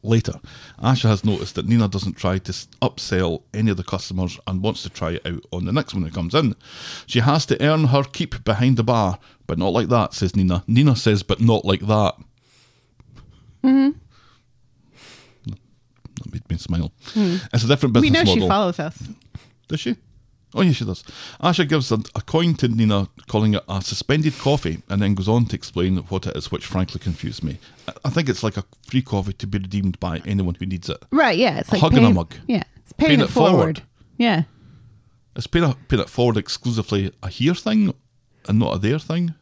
Later, 0.02 0.38
Asha 0.82 1.08
has 1.08 1.24
noticed 1.24 1.54
that 1.54 1.66
Nina 1.66 1.88
doesn't 1.88 2.18
try 2.18 2.36
to 2.36 2.52
upsell 2.82 3.42
any 3.54 3.70
of 3.70 3.78
the 3.78 3.82
customers 3.82 4.38
and 4.46 4.62
wants 4.62 4.82
to 4.82 4.90
try 4.90 5.12
it 5.12 5.26
out 5.26 5.44
on 5.50 5.64
the 5.64 5.72
next 5.72 5.94
one 5.94 6.02
who 6.02 6.10
comes 6.10 6.34
in. 6.34 6.54
She 7.06 7.20
has 7.20 7.46
to 7.46 7.60
earn 7.64 7.84
her 7.84 8.02
keep 8.02 8.44
behind 8.44 8.76
the 8.76 8.84
bar, 8.84 9.18
but 9.46 9.58
not 9.58 9.72
like 9.72 9.88
that, 9.88 10.12
says 10.12 10.36
Nina. 10.36 10.62
Nina 10.66 10.94
says, 10.94 11.22
but 11.22 11.40
not 11.40 11.64
like 11.64 11.86
that. 11.86 12.16
Mm-hmm. 13.64 13.90
That 15.46 16.32
made 16.32 16.48
me 16.50 16.56
smile. 16.58 16.92
Hmm. 17.06 17.36
It's 17.52 17.64
a 17.64 17.66
different 17.66 17.94
business 17.94 18.10
we 18.10 18.10
know 18.10 18.24
model. 18.24 18.34
she 18.42 18.48
follows 18.48 18.78
us. 18.78 18.98
Does 19.68 19.80
she? 19.80 19.96
Oh, 20.56 20.62
yeah, 20.62 20.70
she 20.70 20.84
does. 20.84 21.02
Asha 21.42 21.68
gives 21.68 21.90
a, 21.90 21.96
a 22.14 22.20
coin 22.20 22.54
to 22.56 22.68
Nina, 22.68 23.08
calling 23.26 23.54
it 23.54 23.64
a 23.68 23.82
suspended 23.82 24.38
coffee, 24.38 24.82
and 24.88 25.02
then 25.02 25.14
goes 25.16 25.26
on 25.28 25.46
to 25.46 25.56
explain 25.56 25.96
what 25.96 26.26
it 26.28 26.36
is, 26.36 26.52
which 26.52 26.64
frankly 26.66 27.00
confused 27.00 27.42
me. 27.42 27.58
I, 27.88 27.92
I 28.04 28.10
think 28.10 28.28
it's 28.28 28.44
like 28.44 28.56
a 28.56 28.64
free 28.88 29.02
coffee 29.02 29.32
to 29.32 29.46
be 29.48 29.58
redeemed 29.58 29.98
by 29.98 30.20
anyone 30.24 30.54
who 30.54 30.66
needs 30.66 30.88
it. 30.88 31.02
Right, 31.10 31.36
yeah. 31.36 31.58
It's 31.58 31.72
like 31.72 31.80
hug 31.80 31.94
and 31.94 32.06
a 32.06 32.10
mug. 32.10 32.34
Yeah. 32.46 32.62
It's 32.76 32.92
paying, 32.92 33.08
Paying 33.08 33.20
it, 33.20 33.24
it 33.24 33.30
forward. 33.30 33.50
forward. 33.52 33.82
Yeah. 34.16 34.42
Is 35.34 35.48
paying 35.48 35.68
it, 35.68 35.76
paying 35.88 36.02
it 36.02 36.08
forward 36.08 36.36
exclusively 36.36 37.10
a 37.20 37.28
here 37.28 37.54
thing 37.56 37.92
and 38.46 38.58
not 38.60 38.76
a 38.76 38.78
there 38.78 39.00
thing? 39.00 39.34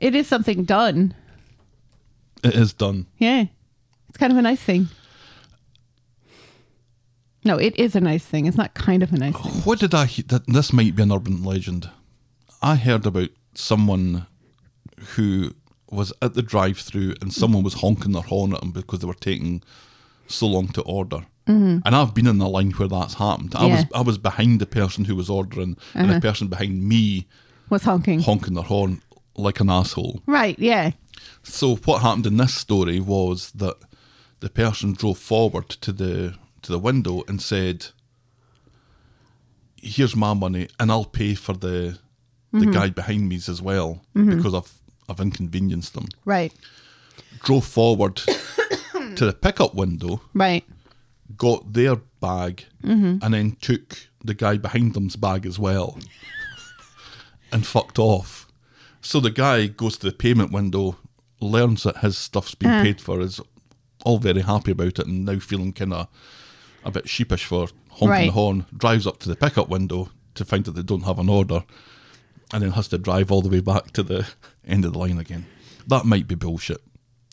It 0.00 0.16
is 0.16 0.26
something 0.26 0.64
done. 0.64 1.14
It 2.42 2.54
is 2.54 2.72
done. 2.72 3.06
Yeah. 3.18 3.44
It's 4.08 4.18
kind 4.18 4.32
of 4.32 4.38
a 4.38 4.42
nice 4.42 4.60
thing. 4.62 4.88
No, 7.44 7.56
it 7.56 7.76
is 7.78 7.96
a 7.96 8.00
nice 8.00 8.24
thing. 8.24 8.46
It's 8.46 8.56
not 8.56 8.74
kind 8.74 9.02
of 9.02 9.12
a 9.12 9.16
nice 9.16 9.34
thing. 9.36 9.62
What 9.62 9.78
did 9.80 9.94
I 9.94 10.06
hear? 10.06 10.24
That 10.28 10.46
this 10.46 10.72
might 10.72 10.94
be 10.94 11.02
an 11.02 11.12
urban 11.12 11.42
legend. 11.42 11.90
I 12.62 12.76
heard 12.76 13.06
about 13.06 13.30
someone 13.54 14.26
who 15.14 15.54
was 15.90 16.12
at 16.20 16.34
the 16.34 16.42
drive-through 16.42 17.14
and 17.20 17.32
someone 17.32 17.62
was 17.62 17.74
honking 17.74 18.12
their 18.12 18.22
horn 18.22 18.52
at 18.54 18.60
them 18.60 18.70
because 18.72 19.00
they 19.00 19.06
were 19.06 19.14
taking 19.14 19.62
so 20.28 20.46
long 20.46 20.68
to 20.68 20.82
order. 20.82 21.26
And 21.46 21.82
I've 21.84 22.14
been 22.14 22.28
in 22.28 22.38
the 22.38 22.48
line 22.48 22.70
where 22.70 22.86
that's 22.86 23.14
happened. 23.14 23.56
I 23.56 23.64
was 23.66 23.70
Mm-hmm. 23.70 23.74
Yeah. 23.74 23.80
Uh-huh. 23.80 23.98
I 23.98 24.02
was 24.02 24.18
behind 24.18 24.60
the 24.60 24.66
person 24.66 25.04
who 25.04 25.16
was 25.16 25.28
ordering, 25.28 25.76
and 25.94 26.08
the 26.08 26.20
person 26.20 26.46
behind 26.46 26.84
me 26.88 27.26
was 27.70 27.82
honking? 27.82 28.20
honking 28.20 28.54
their 28.54 28.62
horn 28.62 29.02
like 29.34 29.58
an 29.58 29.68
asshole. 29.68 30.22
Right, 30.26 30.56
yeah. 30.60 30.92
So 31.42 31.76
what 31.76 32.02
happened 32.02 32.26
in 32.26 32.36
this 32.36 32.54
story 32.54 33.00
was 33.00 33.50
that 33.52 33.76
the 34.40 34.50
person 34.50 34.92
drove 34.92 35.18
forward 35.18 35.68
to 35.68 35.92
the 35.92 36.34
to 36.62 36.72
the 36.72 36.78
window 36.78 37.22
and 37.28 37.40
said, 37.40 37.86
"Here's 39.76 40.16
my 40.16 40.34
money, 40.34 40.68
and 40.78 40.90
I'll 40.90 41.04
pay 41.04 41.34
for 41.34 41.54
the 41.54 41.98
the 42.52 42.58
mm-hmm. 42.58 42.70
guy 42.72 42.90
behind 42.90 43.28
me's 43.28 43.48
as 43.48 43.62
well 43.62 44.02
mm-hmm. 44.14 44.36
because 44.36 44.54
I've 44.54 44.72
I've 45.08 45.20
inconvenienced 45.20 45.94
them." 45.94 46.08
Right. 46.24 46.52
Drove 47.42 47.66
forward 47.66 48.16
to 49.16 49.26
the 49.26 49.32
pickup 49.32 49.74
window, 49.74 50.20
Right. 50.34 50.64
got 51.36 51.72
their 51.72 51.96
bag, 51.96 52.66
mm-hmm. 52.82 53.24
and 53.24 53.34
then 53.34 53.56
took 53.60 54.08
the 54.22 54.34
guy 54.34 54.58
behind 54.58 54.94
them's 54.94 55.16
bag 55.16 55.46
as 55.46 55.58
well, 55.58 55.98
and 57.52 57.66
fucked 57.66 57.98
off. 57.98 58.46
So 59.00 59.20
the 59.20 59.30
guy 59.30 59.66
goes 59.66 59.96
to 59.98 60.06
the 60.06 60.12
payment 60.12 60.52
window, 60.52 60.98
learns 61.40 61.82
that 61.84 61.98
his 61.98 62.16
stuff's 62.18 62.54
been 62.54 62.70
Uh. 62.70 62.82
paid 62.82 63.00
for, 63.00 63.20
is 63.20 63.40
all 64.04 64.18
very 64.18 64.42
happy 64.42 64.70
about 64.72 64.98
it, 64.98 65.06
and 65.06 65.24
now 65.24 65.38
feeling 65.38 65.72
kind 65.72 65.92
of 65.92 66.08
a 66.84 66.90
bit 66.90 67.08
sheepish 67.08 67.44
for 67.44 67.68
honking 67.90 68.08
Right. 68.08 68.26
the 68.26 68.32
horn. 68.32 68.66
Drives 68.76 69.06
up 69.06 69.18
to 69.20 69.28
the 69.28 69.36
pickup 69.36 69.68
window 69.68 70.10
to 70.34 70.44
find 70.44 70.64
that 70.64 70.72
they 70.72 70.82
don't 70.82 71.04
have 71.04 71.18
an 71.18 71.28
order, 71.28 71.64
and 72.52 72.62
then 72.62 72.70
has 72.72 72.88
to 72.88 72.98
drive 72.98 73.30
all 73.30 73.42
the 73.42 73.48
way 73.50 73.60
back 73.60 73.92
to 73.92 74.02
the 74.02 74.26
end 74.66 74.84
of 74.84 74.92
the 74.94 74.98
line 74.98 75.18
again. 75.18 75.46
That 75.86 76.04
might 76.06 76.26
be 76.28 76.34
bullshit. 76.34 76.80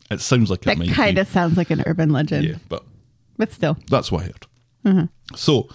It 0.10 0.22
sounds 0.22 0.50
like 0.50 0.62
it 0.62 0.65
That 0.65 0.78
might 0.78 0.91
kind 0.91 1.17
of 1.17 1.28
sounds 1.28 1.58
like 1.58 1.70
an 1.70 1.84
urban 1.86 2.10
legend. 2.12 2.46
yeah, 2.46 2.56
but 2.70 2.84
But 3.38 3.52
still. 3.54 3.78
that's 3.89 4.12
what 4.12 4.24
I 4.24 4.26
heard. 4.28 5.08
So, 5.36 5.67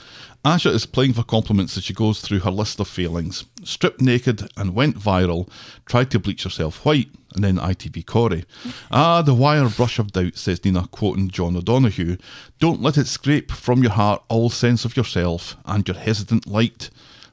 Asha 0.45 0.73
is 0.73 0.87
playing 0.87 1.13
for 1.13 1.23
compliments 1.23 1.77
as 1.77 1.85
she 1.85 1.95
goes 1.95 2.21
through 2.21 2.41
her 2.41 2.51
list 2.51 2.81
of 2.81 2.89
failings. 2.89 3.45
Stripped 3.63 4.01
naked 4.01 4.51
and 4.57 4.75
went 4.75 4.99
viral, 4.99 5.49
tried 5.87 6.11
to 6.11 6.19
bleach 6.19 6.43
herself 6.43 6.85
white, 6.85 7.11
and 7.35 7.45
then 7.45 7.59
ITV 7.59 8.05
Corey. 8.07 8.45
ah, 8.91 9.23
the 9.23 9.35
wire 9.35 9.69
brush 9.69 10.01
of 10.01 10.11
doubt, 10.11 10.37
says 10.37 10.65
Nina, 10.65 10.89
quoting 10.89 11.29
John 11.29 11.57
O'Donohue. 11.57 12.17
Don't 12.59 12.83
let 12.83 12.99
it 12.99 13.07
scrape 13.07 13.53
from 13.53 13.83
your 13.83 13.93
heart 13.93 14.25
all 14.29 14.51
sense 14.51 14.85
of 14.85 14.97
yourself 14.97 15.57
and 15.65 15.87
your 15.87 15.97
hesitant 15.97 16.49
light. 16.49 16.91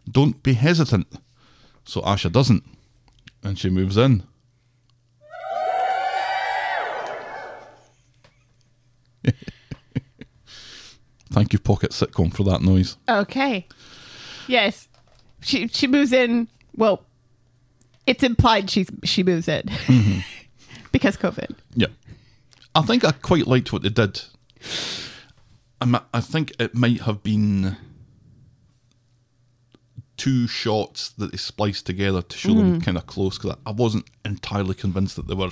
Don't 0.10 0.44
be 0.44 0.54
hesitant. 0.54 1.08
So 1.86 2.02
Asha 2.02 2.32
doesn't, 2.32 2.64
and 3.44 3.58
she 3.58 3.72
moves 3.72 3.98
in. 3.98 4.22
Thank 11.32 11.54
you, 11.54 11.60
Pocket 11.60 11.92
Sitcom, 11.92 12.34
for 12.34 12.44
that 12.44 12.62
noise. 12.62 12.98
Okay. 13.08 13.68
Yes. 14.48 14.88
She 15.42 15.68
she 15.68 15.88
moves 15.88 16.12
in. 16.12 16.48
Well, 16.76 17.06
it's 18.08 18.24
implied 18.24 18.70
she's 18.70 18.90
she 19.04 19.24
moves 19.24 19.48
in 19.48 19.64
Mm-hmm. 19.68 20.20
because 20.92 21.18
COVID. 21.18 21.52
Yeah. 21.76 21.88
I 22.76 22.82
think 22.82 23.04
I 23.06 23.12
quite 23.12 23.48
liked 23.48 23.72
what 23.74 23.84
they 23.84 23.90
did. 23.90 24.22
I'm, 25.82 25.96
I 26.14 26.20
think 26.20 26.54
it 26.60 26.76
might 26.76 27.02
have 27.02 27.24
been 27.24 27.78
two 30.18 30.48
shots 30.48 31.10
that 31.10 31.32
they 31.32 31.38
spliced 31.38 31.86
together 31.86 32.22
to 32.22 32.38
show 32.38 32.54
them 32.54 32.82
kind 32.82 32.98
of 32.98 33.06
close 33.08 33.38
because 33.38 33.56
I, 33.66 33.70
I 33.70 33.72
wasn't 33.74 34.06
entirely 34.26 34.76
convinced 34.76 35.16
that 35.16 35.28
they 35.28 35.34
were 35.36 35.52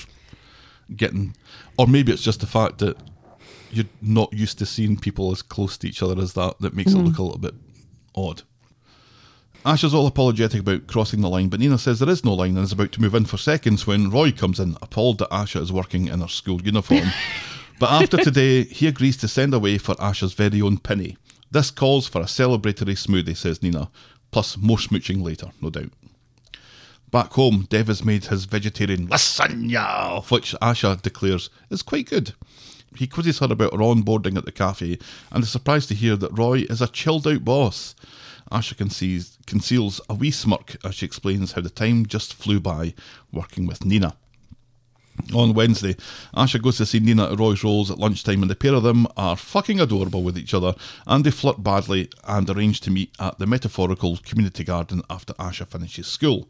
getting, 0.94 1.36
or 1.78 1.88
maybe 1.88 2.12
it's 2.12 2.22
just 2.22 2.42
the 2.42 2.48
fact 2.48 2.80
that 2.80 2.98
you're 3.72 3.86
not 4.02 4.34
used 4.34 4.60
to 4.60 4.66
seeing 4.66 4.98
people 4.98 5.32
as 5.32 5.42
close 5.42 5.78
to 5.78 5.88
each 5.88 6.02
other 6.02 6.22
as 6.22 6.34
that 6.34 6.60
that 6.60 6.74
makes 6.74 6.94
it 6.94 6.98
hmm. 6.98 7.06
look 7.06 7.18
a 7.18 7.24
little 7.24 7.40
bit 7.40 7.56
odd. 8.16 8.44
Ash 9.66 9.84
is 9.84 9.94
all 9.94 10.08
apologetic 10.08 10.62
about 10.62 10.88
crossing 10.88 11.22
the 11.22 11.30
line, 11.30 11.50
but 11.50 11.60
Nina 11.60 11.78
says 11.78 12.00
there 12.00 12.10
is 12.10 12.24
no 12.24 12.34
line 12.34 12.56
and 12.56 12.64
is 12.64 12.72
about 12.72 12.94
to 12.94 13.02
move 13.02 13.16
in 13.16 13.26
for 13.26 13.38
seconds 13.38 13.86
when 13.86 14.10
Roy 14.10 14.32
comes 14.32 14.60
in, 14.62 14.78
appalled 14.82 15.18
that 15.18 15.30
Asha 15.30 15.62
is 15.62 15.74
working 15.74 16.08
in 16.08 16.22
her 16.22 16.28
school 16.30 16.62
uniform. 16.62 17.08
but 17.80 17.92
after 17.92 18.16
today, 18.16 18.64
he 18.64 18.88
agrees 18.88 19.18
to 19.18 19.28
send 19.28 19.54
away 19.54 19.78
for 19.78 19.96
Asha's 19.96 20.34
very 20.34 20.62
own 20.62 20.78
Penny. 20.78 21.18
This 21.52 21.70
calls 21.70 22.08
for 22.08 22.22
a 22.22 22.26
celebratory 22.26 22.96
smoothie, 22.96 23.36
says 23.36 23.62
Nina, 23.62 23.90
plus 24.32 24.58
more 24.58 24.78
smooching 24.78 25.22
later, 25.22 25.48
no 25.62 25.70
doubt. 25.70 25.92
Back 27.12 27.34
home, 27.34 27.68
Dev 27.70 27.88
has 27.88 28.06
made 28.06 28.26
his 28.26 28.46
vegetarian 28.46 29.08
lasagna, 29.08 30.30
which 30.30 30.56
Asha 30.62 31.02
declares 31.02 31.50
is 31.70 31.82
quite 31.82 32.10
good. 32.10 32.34
He 32.96 33.08
quizzes 33.08 33.40
her 33.40 33.48
about 33.52 33.74
her 33.74 33.80
onboarding 33.80 34.38
at 34.38 34.46
the 34.46 34.52
cafe 34.52 34.98
and 35.32 35.44
is 35.44 35.50
surprised 35.50 35.90
to 35.90 35.96
hear 35.96 36.16
that 36.16 36.38
Roy 36.38 36.66
is 36.70 36.82
a 36.82 36.88
chilled 36.88 37.28
out 37.28 37.46
boss. 37.46 37.96
Asha 38.52 38.78
conceals, 38.78 39.38
conceals 39.46 40.00
a 40.10 40.14
wee 40.14 40.32
smirk 40.32 40.78
as 40.84 40.96
she 40.96 41.06
explains 41.06 41.52
how 41.52 41.62
the 41.62 41.70
time 41.70 42.06
just 42.06 42.34
flew 42.34 42.60
by 42.60 42.94
working 43.32 43.66
with 43.66 43.86
Nina. 43.86 44.16
On 45.34 45.54
Wednesday, 45.54 45.96
Asha 46.36 46.62
goes 46.62 46.78
to 46.78 46.86
see 46.86 47.00
Nina 47.00 47.32
at 47.32 47.40
Roy's 47.40 47.64
Rolls 47.64 47.90
at 47.92 47.98
lunchtime, 47.98 48.42
and 48.42 48.52
the 48.52 48.56
pair 48.56 48.76
of 48.76 48.84
them 48.84 49.08
are 49.18 49.36
fucking 49.36 49.80
adorable 49.80 50.24
with 50.24 50.38
each 50.38 50.54
other, 50.54 50.76
and 51.06 51.24
they 51.24 51.32
flirt 51.32 51.64
badly 51.64 52.10
and 52.26 52.50
arrange 52.50 52.82
to 52.82 52.92
meet 52.92 53.12
at 53.20 53.40
the 53.40 53.48
metaphorical 53.48 54.18
community 54.18 54.64
garden 54.64 55.02
after 55.10 55.34
Asha 55.34 55.68
finishes 55.68 56.08
school. 56.08 56.48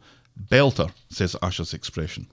Belter, 0.50 0.92
says 1.08 1.34
Asha's 1.42 1.74
expression. 1.74 2.28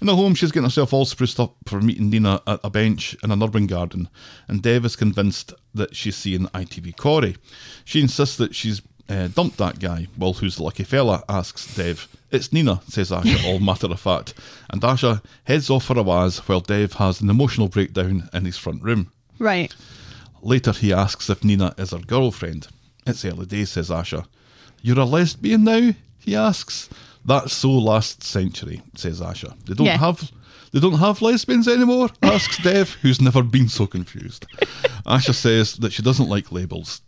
In 0.00 0.06
the 0.06 0.16
home, 0.16 0.34
she's 0.34 0.52
getting 0.52 0.64
herself 0.66 0.92
all 0.92 1.04
spruced 1.06 1.40
up 1.40 1.54
for 1.66 1.80
meeting 1.80 2.10
Nina 2.10 2.42
at 2.46 2.60
a 2.62 2.70
bench 2.70 3.16
in 3.22 3.30
an 3.30 3.42
urban 3.42 3.66
garden, 3.66 4.08
and 4.46 4.62
Dev 4.62 4.84
is 4.84 4.96
convinced 4.96 5.54
that 5.74 5.96
she's 5.96 6.16
seeing 6.16 6.46
ITV 6.48 6.96
Corey. 6.96 7.36
She 7.84 8.00
insists 8.02 8.36
that 8.36 8.54
she's 8.54 8.82
uh, 9.08 9.28
dumped 9.28 9.56
that 9.58 9.78
guy. 9.78 10.08
Well, 10.18 10.34
who's 10.34 10.56
the 10.56 10.64
lucky 10.64 10.84
fella? 10.84 11.22
asks 11.28 11.74
Dev. 11.74 12.08
It's 12.30 12.52
Nina, 12.52 12.82
says 12.88 13.10
Asha, 13.10 13.44
all 13.46 13.58
matter 13.60 13.86
of 13.86 14.00
fact. 14.00 14.34
And 14.68 14.82
Asha 14.82 15.22
heads 15.44 15.70
off 15.70 15.84
for 15.84 15.98
a 15.98 16.02
waz 16.02 16.38
while 16.40 16.60
Dev 16.60 16.94
has 16.94 17.20
an 17.20 17.30
emotional 17.30 17.68
breakdown 17.68 18.28
in 18.34 18.44
his 18.44 18.58
front 18.58 18.82
room. 18.82 19.12
Right. 19.38 19.74
Later, 20.42 20.72
he 20.72 20.92
asks 20.92 21.30
if 21.30 21.44
Nina 21.44 21.74
is 21.78 21.92
her 21.92 21.98
girlfriend. 21.98 22.68
It's 23.06 23.24
early 23.24 23.46
days, 23.46 23.70
says 23.70 23.90
Asha. 23.90 24.26
You're 24.82 24.98
a 25.00 25.04
lesbian 25.04 25.64
now? 25.64 25.92
He 26.18 26.34
asks. 26.34 26.88
That's 27.26 27.52
so 27.52 27.70
last 27.70 28.22
century, 28.22 28.82
says 28.94 29.20
Asha. 29.20 29.54
They 29.66 29.74
don't 29.74 29.86
Yeah. 29.86 29.98
have 29.98 30.30
they 30.72 30.80
don't 30.80 30.98
have 30.98 31.22
lesbians 31.22 31.68
anymore? 31.68 32.10
asks 32.22 32.58
Dev, 32.62 32.90
who's 33.02 33.20
never 33.20 33.42
been 33.42 33.68
so 33.68 33.86
confused. 33.86 34.46
Asha 35.06 35.34
says 35.34 35.76
that 35.76 35.92
she 35.92 36.02
doesn't 36.02 36.28
like 36.28 36.52
labels. 36.52 37.00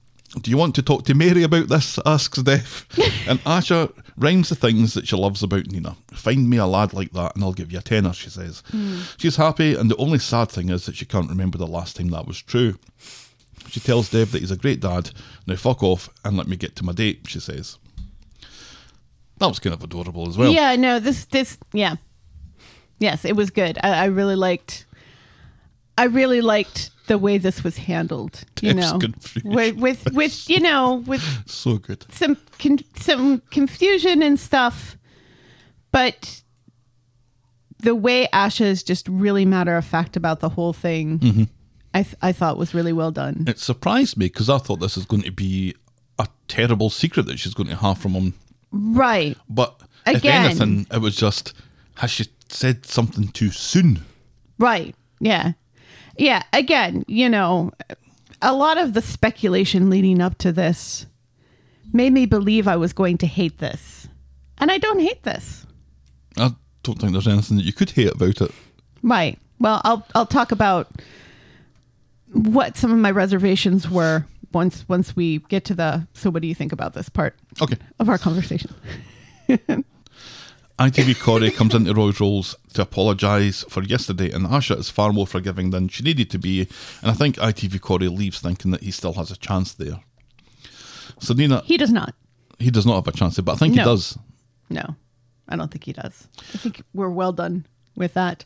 Do 0.43 0.51
you 0.51 0.57
want 0.57 0.75
to 0.77 0.83
talk 0.83 1.05
to 1.07 1.15
Mary 1.15 1.43
about 1.43 1.69
this? 1.69 1.99
asks 2.07 2.43
Dev. 2.43 2.87
and 3.29 3.43
Asha 3.45 3.93
rhymes 4.17 4.49
the 4.49 4.55
things 4.55 4.95
that 4.95 5.07
she 5.09 5.17
loves 5.17 5.43
about 5.43 5.67
Nina. 5.67 5.97
Find 6.13 6.49
me 6.49 6.57
a 6.57 6.67
lad 6.67 6.93
like 6.95 7.13
that 7.13 7.35
and 7.35 7.45
I'll 7.45 7.53
give 7.53 7.73
you 7.73 7.79
a 7.79 7.83
tenner, 7.83 8.13
she 8.13 8.31
says. 8.31 8.63
Hmm. 8.71 9.01
She's 9.19 9.37
happy, 9.37 9.75
and 9.75 9.91
the 9.91 9.97
only 9.97 10.19
sad 10.19 10.51
thing 10.51 10.69
is 10.71 10.87
that 10.87 10.97
she 10.97 11.05
can't 11.07 11.29
remember 11.31 11.59
the 11.59 11.67
last 11.67 11.97
time 11.97 12.09
that 12.09 12.27
was 12.27 12.41
true. 12.43 12.79
She 13.69 13.81
tells 13.81 14.11
Dev 14.11 14.33
that 14.33 14.41
he's 14.41 14.51
a 14.51 14.57
great 14.57 14.81
dad. 14.81 15.11
Now 15.47 15.57
fuck 15.57 15.83
off 15.83 16.09
and 16.25 16.37
let 16.37 16.49
me 16.49 16.57
get 16.57 16.75
to 16.77 16.85
my 16.85 16.93
date, 16.93 17.21
she 17.27 17.41
says. 17.41 17.77
That 19.39 19.47
was 19.49 19.59
kind 19.59 19.75
of 19.75 19.83
adorable 19.83 20.29
as 20.29 20.37
well. 20.37 20.53
yeah, 20.53 20.77
no, 20.77 20.99
this 21.01 21.25
this 21.27 21.59
yeah. 21.73 21.97
Yes, 22.99 23.25
it 23.25 23.37
was 23.37 23.51
good. 23.51 23.79
I, 23.83 23.91
I 23.91 24.05
really 24.07 24.35
liked 24.37 24.85
I 25.97 26.05
really 26.05 26.41
liked 26.41 26.91
the 27.07 27.17
way 27.19 27.39
this 27.39 27.63
was 27.65 27.77
handled. 27.77 28.45
You 28.61 28.75
Tips 28.75 28.93
know. 28.93 28.99
confusion. 28.99 29.51
With 29.51 29.77
with 29.77 30.13
with 30.13 30.51
you 30.51 30.61
know, 30.61 31.05
with 31.07 31.23
So 31.47 31.79
good. 31.79 32.05
some 32.13 32.37
con- 32.59 32.79
some 32.97 33.41
confusion 33.51 34.23
and 34.23 34.39
stuff, 34.39 34.97
but 35.93 36.43
the 37.81 37.95
way 37.95 38.27
Asha 38.33 38.63
is 38.67 38.83
just 38.83 39.07
really 39.09 39.45
matter 39.45 39.77
of 39.77 39.85
fact 39.85 40.17
about 40.17 40.41
the 40.41 40.49
whole 40.49 40.73
thing, 40.73 41.19
Mm-hmm. 41.21 41.43
I 41.95 42.03
th- 42.03 42.17
I 42.21 42.33
thought 42.33 42.59
was 42.59 42.75
really 42.75 42.93
well 42.93 43.11
done. 43.11 43.45
It 43.47 43.59
surprised 43.59 44.17
me 44.19 44.27
because 44.27 44.51
I 44.51 44.59
thought 44.59 44.81
this 44.81 44.97
is 44.99 45.07
going 45.07 45.23
to 45.23 45.31
be 45.33 45.75
a 46.19 46.27
terrible 46.47 46.91
secret 46.91 47.27
that 47.27 47.39
she's 47.39 47.55
going 47.55 47.69
to 47.71 47.77
have 47.77 47.97
from 47.99 48.13
him. 48.13 48.35
Right. 48.71 49.37
But 49.49 49.81
Again. 50.07 50.45
if 50.45 50.61
anything, 50.61 50.87
it 50.93 51.01
was 51.01 51.17
just, 51.17 51.53
has 51.97 52.11
she 52.11 52.27
said 52.49 52.87
something 52.87 53.29
too 53.29 53.51
soon? 53.51 54.05
Right. 54.59 54.95
Yeah. 55.21 55.53
Yeah. 56.17 56.43
Again, 56.53 57.05
you 57.07 57.29
know, 57.29 57.73
a 58.43 58.55
lot 58.55 58.79
of 58.79 58.95
the 58.95 59.03
speculation 59.03 59.91
leading 59.91 60.21
up 60.21 60.39
to 60.39 60.53
this 60.53 61.07
made 61.93 62.13
me 62.13 62.27
believe 62.27 62.69
I 62.69 62.77
was 62.77 62.93
going 62.93 63.19
to 63.19 63.27
hate 63.27 63.59
this. 63.59 64.09
And 64.59 64.71
I 64.71 64.79
don't 64.79 65.01
hate 65.01 65.23
this. 65.23 65.67
I 66.37 66.55
don't 66.83 66.99
think 66.99 67.13
there's 67.13 67.29
anything 67.29 67.57
that 67.57 67.67
you 67.67 67.73
could 67.73 67.91
hate 67.91 68.13
about 68.13 68.41
it. 68.41 68.51
Right. 69.03 69.39
Well, 69.61 69.81
I'll 69.85 70.07
I'll 70.15 70.27
talk 70.27 70.53
about 70.53 70.89
what 72.33 72.77
some 72.77 72.93
of 72.93 72.99
my 72.99 73.11
reservations 73.11 73.91
were 73.91 74.27
once 74.53 74.89
once 74.89 75.15
we 75.17 75.39
get 75.49 75.65
to 75.67 75.75
the 75.75 76.07
so 76.15 76.31
what 76.31 76.43
do 76.43 76.49
you 76.49 76.55
think 76.55 76.73
about 76.73 76.95
this 76.95 77.09
part 77.09 77.37
Okay. 77.61 77.77
of 77.99 78.09
our 78.09 78.19
conversation? 78.19 78.71
ITV 80.79 81.19
Corey 81.21 81.51
comes 81.51 81.75
into 81.75 81.93
Roy's 81.93 82.21
Rolls 82.21 82.55
to 82.75 82.83
apologise 82.83 83.65
for 83.69 83.83
yesterday, 83.83 84.31
and 84.31 84.47
Asha 84.47 84.79
is 84.79 84.89
far 84.91 85.13
more 85.13 85.27
forgiving 85.27 85.71
than 85.71 85.89
she 85.89 86.05
needed 86.05 86.31
to 86.31 86.39
be. 86.39 86.69
And 87.03 87.11
I 87.11 87.15
think 87.15 87.35
ITV 87.37 87.81
Corey 87.81 88.07
leaves 88.07 88.39
thinking 88.39 88.71
that 88.71 88.83
he 88.83 88.93
still 88.93 89.15
has 89.15 89.33
a 89.33 89.37
chance 89.37 89.73
there. 89.75 90.01
So 91.19 91.35
Nina, 91.35 91.63
He 91.65 91.77
does 91.79 91.91
not. 91.91 92.15
he 92.61 92.71
does 92.71 92.87
not 92.87 92.95
have 92.95 93.09
a 93.09 93.17
chance 93.17 93.35
there, 93.37 93.43
but 93.43 93.53
I 93.53 93.57
think 93.57 93.75
No. 93.75 93.83
he 93.83 93.85
does. 93.89 94.19
No. 94.71 94.95
I 95.49 95.57
don't 95.57 95.69
think 95.71 95.83
he 95.85 95.93
does. 95.95 96.29
I 96.55 96.59
think 96.59 96.83
we're 96.95 97.09
well 97.11 97.33
done 97.33 97.67
with 97.97 98.15
that. 98.15 98.45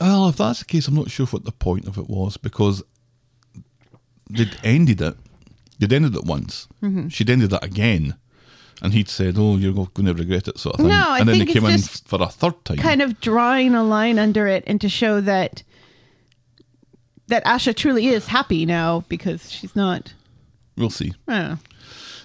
Well, 0.00 0.28
if 0.28 0.38
that's 0.38 0.60
the 0.60 0.64
case, 0.64 0.88
I'm 0.88 0.94
not 0.94 1.10
sure 1.10 1.26
what 1.26 1.44
the 1.44 1.52
point 1.52 1.86
of 1.86 1.98
it 1.98 2.08
was 2.08 2.36
because 2.36 2.82
they'd 4.28 4.56
ended 4.64 5.00
it. 5.02 5.16
They'd 5.80 5.92
ended 5.94 6.14
it 6.14 6.24
once. 6.24 6.68
Mm-hmm. 6.82 7.08
She'd 7.08 7.30
ended 7.30 7.52
it 7.54 7.64
again. 7.64 8.16
And 8.82 8.92
he'd 8.94 9.08
said, 9.08 9.34
Oh, 9.38 9.56
you're 9.56 9.72
going 9.72 10.06
to 10.06 10.14
regret 10.14 10.46
it, 10.46 10.58
sort 10.58 10.74
of 10.74 10.80
thing. 10.80 10.88
No, 10.88 11.04
I 11.08 11.20
and 11.20 11.28
then 11.28 11.36
think 11.36 11.48
they 11.48 11.54
came 11.54 11.64
in 11.68 11.80
for 11.80 12.22
a 12.22 12.26
third 12.28 12.64
time. 12.64 12.76
kind 12.78 13.02
of 13.02 13.20
drawing 13.20 13.74
a 13.74 13.82
line 13.82 14.18
under 14.18 14.46
it 14.46 14.62
and 14.66 14.80
to 14.80 14.88
show 14.88 15.20
that 15.22 15.62
that 17.28 17.44
Asha 17.44 17.74
truly 17.74 18.08
is 18.08 18.26
happy 18.26 18.66
now 18.66 19.04
because 19.08 19.50
she's 19.50 19.74
not 19.76 20.14
we'll 20.76 20.90
see. 20.90 21.12
I. 21.28 21.56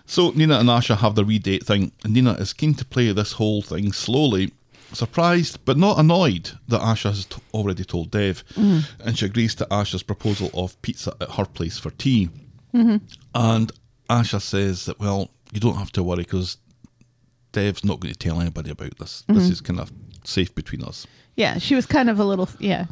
So 0.06 0.32
Nina 0.32 0.60
and 0.60 0.70
Asha 0.70 0.97
have 0.97 1.16
their 1.16 1.26
wee 1.26 1.39
date 1.39 1.66
thing, 1.66 1.91
and 2.03 2.14
Nina 2.14 2.34
is 2.34 2.53
keen 2.53 2.74
to 2.76 2.86
play 2.86 3.12
this 3.12 3.34
whole 3.34 3.62
thing 3.62 3.91
slowly, 3.91 4.51
surprised 4.93 5.60
but 5.66 5.78
not 5.78 5.99
annoyed 5.99 6.51
that 6.68 6.82
Asha 6.82 7.10
has 7.10 7.26
t- 7.26 7.41
already 7.53 7.84
told 7.84 8.12
Dev, 8.12 8.43
and 8.56 9.18
she 9.18 9.26
agrees 9.26 9.56
to 9.56 9.66
Asha's 9.66 10.03
proposal 10.03 10.49
of 10.53 10.80
pizza 10.82 11.16
at 11.22 11.32
her 11.32 11.45
place 11.45 11.78
for 11.78 11.91
tea. 11.91 12.30
And 13.34 13.71
Asha 14.09 14.41
says 14.41 14.86
that 14.86 14.99
well, 14.99 15.30
you 15.53 15.59
don't 15.59 15.78
have 15.78 15.91
to 15.93 16.03
worry 16.03 16.23
because 16.23 16.57
Dev's 17.51 17.84
not 17.86 17.99
going 17.99 18.13
to 18.13 18.19
tell 18.19 18.41
anybody 18.41 18.69
about 18.71 18.97
this. 18.97 19.23
This 19.28 19.49
is 19.49 19.61
kind 19.61 19.80
of 19.80 19.91
safe 20.23 20.53
between 20.53 20.84
us. 20.84 21.07
Yeah, 21.36 21.57
she 21.57 21.76
was 21.76 21.86
kind 21.86 22.09
of 22.09 22.19
a 22.19 22.26
little 22.26 22.49
yeah. 22.59 22.86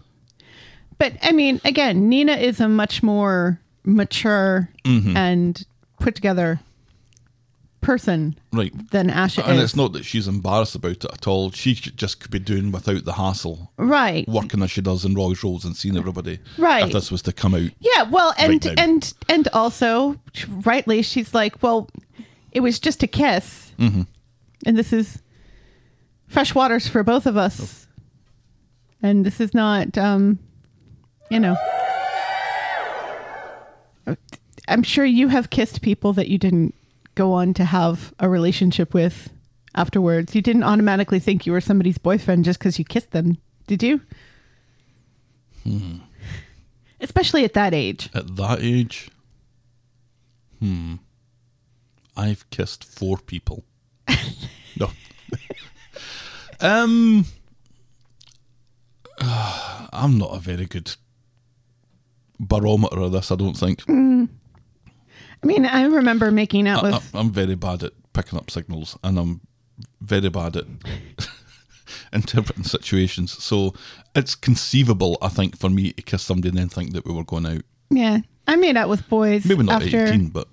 But 0.97 1.13
I 1.21 1.31
mean, 1.31 1.59
again, 1.65 2.07
Nina 2.09 2.33
is 2.33 2.59
a 2.61 2.69
much 2.69 3.03
more 3.03 3.59
mature 3.83 4.69
Mm-hmm. 4.85 5.15
and 5.17 5.65
put 5.99 6.13
together 6.15 6.59
person 7.83 8.37
Right. 8.51 8.73
than 8.91 9.09
Asha 9.09 9.47
And 9.47 9.57
is. 9.57 9.63
it's 9.65 9.75
not 9.75 9.93
that 9.93 10.03
she's 10.05 10.27
embarrassed 10.27 10.75
about 10.75 10.91
it 11.03 11.05
at 11.05 11.27
all. 11.27 11.51
She 11.51 11.73
just 11.75 12.19
could 12.19 12.31
be 12.31 12.39
doing 12.39 12.71
without 12.71 13.05
the 13.05 13.13
hassle, 13.13 13.71
right. 13.77 14.27
working 14.27 14.61
as 14.63 14.71
she 14.71 14.81
does 14.81 15.05
in 15.05 15.13
Roy's 15.13 15.43
Rolls 15.43 15.65
and 15.65 15.75
seeing 15.75 15.97
everybody. 15.97 16.39
Right. 16.57 16.85
If 16.87 16.93
this 16.93 17.11
was 17.11 17.21
to 17.23 17.31
come 17.33 17.53
out. 17.53 17.69
Yeah, 17.79 18.03
well, 18.09 18.33
and 18.37 18.65
Right 18.65 18.79
and 18.79 19.13
and 19.29 19.47
also, 19.53 20.19
rightly, 20.47 21.01
she's 21.01 21.33
like, 21.33 21.61
well, 21.61 21.89
it 22.51 22.61
was 22.61 22.79
just 22.79 23.03
a 23.03 23.07
kiss, 23.07 23.71
Mm-hmm. 23.79 24.01
and 24.65 24.77
this 24.77 24.93
is 24.93 25.21
fresh 26.27 26.53
waters 26.55 26.87
for 26.87 27.03
both 27.03 27.25
of 27.25 27.35
us, 27.37 27.87
and 29.01 29.25
this 29.25 29.39
is 29.41 29.53
not, 29.53 29.97
um, 29.97 30.39
you 31.31 31.39
know. 31.39 31.55
I'm 34.67 34.83
sure 34.83 35.03
you 35.05 35.27
have 35.27 35.49
kissed 35.49 35.81
people 35.81 36.13
that 36.13 36.29
you 36.29 36.37
didn't 36.37 36.73
go 37.15 37.33
on 37.33 37.53
to 37.55 37.65
have 37.65 38.13
a 38.19 38.29
relationship 38.29 38.93
with 38.93 39.29
afterwards. 39.75 40.35
You 40.35 40.41
didn't 40.41 40.63
automatically 40.63 41.19
think 41.19 41.45
you 41.45 41.51
were 41.51 41.61
somebody's 41.61 41.97
boyfriend 41.97 42.45
just 42.45 42.59
because 42.59 42.79
you 42.79 42.85
kissed 42.85 43.11
them, 43.11 43.37
did 43.67 43.83
you? 43.83 44.01
especially 46.99 47.43
at 47.43 47.53
that 47.53 47.73
age. 47.73 48.09
At 48.13 48.35
that 48.37 48.59
age, 48.61 49.09
hmm, 50.59 50.95
I've 52.15 52.49
kissed 52.49 52.83
four 52.83 53.17
people. 53.17 53.63
no. 54.79 54.89
um, 56.59 57.25
I'm 59.19 60.17
not 60.17 60.35
a 60.35 60.39
very 60.39 60.65
good 60.65 60.95
barometer 62.39 62.99
of 62.99 63.11
this. 63.11 63.31
I 63.31 63.35
don't 63.35 63.57
think. 63.57 63.83
I 65.43 65.45
mean, 65.45 65.65
I 65.65 65.83
remember 65.83 66.31
making 66.31 66.67
out 66.67 66.83
with. 66.83 67.15
I, 67.15 67.19
am 67.19 67.29
very 67.29 67.55
bad 67.55 67.83
at 67.83 67.91
picking 68.13 68.39
up 68.39 68.49
signals, 68.49 68.97
and 69.03 69.19
I'm 69.19 69.41
very 69.99 70.29
bad 70.29 70.55
at 70.55 70.65
interpreting 72.13 72.63
situations. 72.63 73.43
So 73.43 73.73
it's 74.15 74.35
conceivable, 74.35 75.17
I 75.21 75.27
think, 75.27 75.57
for 75.57 75.69
me 75.69 75.91
to 75.91 76.01
kiss 76.01 76.23
somebody 76.23 76.49
and 76.49 76.57
then 76.57 76.69
think 76.69 76.93
that 76.93 77.05
we 77.05 77.13
were 77.13 77.25
going 77.25 77.45
out. 77.45 77.61
yeah, 77.89 78.19
I 78.47 78.55
made 78.55 78.77
out 78.77 78.87
with 78.87 79.07
boys 79.09 79.45
Maybe 79.45 79.63
not 79.63 79.83
after 79.83 80.05
18, 80.05 80.29
but 80.29 80.47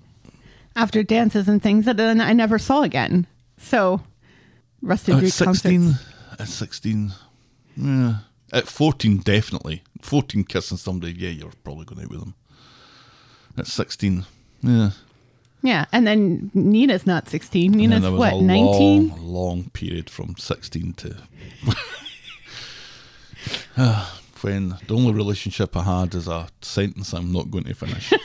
after 0.75 1.03
dances 1.03 1.47
and 1.47 1.63
things 1.63 1.85
that 1.85 1.97
then 1.97 2.19
I 2.19 2.33
never 2.33 2.59
saw 2.59 2.83
again. 2.83 3.27
So, 3.57 4.01
Rusty 4.81 5.13
at 5.13 5.19
16, 5.27 5.45
concerts. 5.45 6.05
at 6.37 6.47
16, 6.47 7.13
yeah. 7.77 8.15
At 8.53 8.67
14, 8.67 9.19
definitely. 9.19 9.83
14 10.01 10.43
kissing 10.43 10.77
somebody, 10.77 11.13
yeah, 11.13 11.29
you're 11.29 11.53
probably 11.63 11.85
going 11.85 12.01
out 12.01 12.09
with 12.09 12.19
them. 12.19 12.35
At 13.57 13.67
16, 13.67 14.25
yeah. 14.61 14.91
Yeah, 15.63 15.85
and 15.91 16.07
then 16.07 16.49
Nina's 16.55 17.05
not 17.05 17.29
16. 17.29 17.73
And 17.73 17.81
then 17.91 18.01
Nina's 18.01 18.17
what, 18.17 18.41
19? 18.41 19.09
Long, 19.09 19.21
long 19.21 19.69
period 19.73 20.09
from 20.09 20.35
16 20.37 20.93
to. 20.93 21.17
Ah, 23.77 24.19
when 24.41 24.75
the 24.87 24.95
only 24.95 25.13
relationship 25.13 25.75
I 25.75 25.83
had 25.83 26.13
is 26.13 26.27
a 26.27 26.47
sentence 26.61 27.13
I'm 27.13 27.31
not 27.31 27.49
going 27.49 27.63
to 27.65 27.73
finish. 27.73 28.11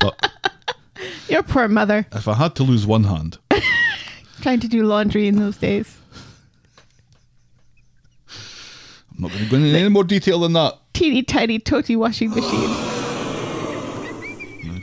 but 0.00 0.30
Your 1.28 1.42
poor 1.42 1.68
mother 1.68 2.06
if 2.12 2.26
I 2.26 2.34
had 2.34 2.54
to 2.56 2.62
lose 2.62 2.86
one 2.86 3.04
hand, 3.04 3.38
trying 4.40 4.60
to 4.60 4.68
do 4.68 4.84
laundry 4.84 5.28
in 5.28 5.36
those 5.36 5.56
days. 5.56 5.96
I'm 8.28 9.22
not 9.22 9.30
going 9.30 9.44
to 9.44 9.50
go 9.50 9.56
into 9.56 9.78
any 9.78 9.88
more 9.88 10.04
detail 10.04 10.40
than 10.40 10.54
that. 10.54 10.78
Teeny 10.92 11.22
tiny 11.22 11.58
toty 11.60 11.96
washing 11.96 12.30
machine. 12.30 12.93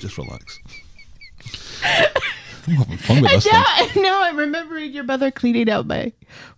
No, 0.01 0.07
just 0.07 0.17
relax. 0.17 0.59
I'm 2.67 2.75
having 2.75 2.97
fun 2.97 3.21
with 3.21 3.31
And 3.31 3.41
this 3.41 3.43
thing. 3.43 3.53
now, 3.53 3.65
and 3.79 3.95
now 4.03 4.23
I'm 4.23 4.37
remembering 4.37 4.91
your 4.91 5.03
mother 5.03 5.31
cleaning 5.31 5.69
out 5.69 5.85
my 5.87 6.11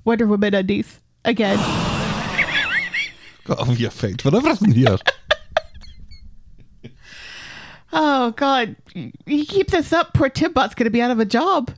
Wonder 0.05 0.25
Woman 0.27 0.53
undies 0.53 0.99
again. 1.25 1.57
Got 3.45 3.59
all 3.59 3.65
the 3.65 3.85
effect 3.85 4.21
for 4.21 4.35
everything 4.35 4.71
here. 4.71 4.97
Oh 7.95 8.31
God! 8.31 8.75
You 8.95 9.45
keep 9.45 9.67
this 9.69 9.93
up, 9.93 10.15
poor 10.15 10.27
Timbot's 10.27 10.73
going 10.73 10.85
to 10.85 10.89
be 10.89 10.99
out 10.99 11.11
of 11.11 11.19
a 11.19 11.25
job. 11.25 11.69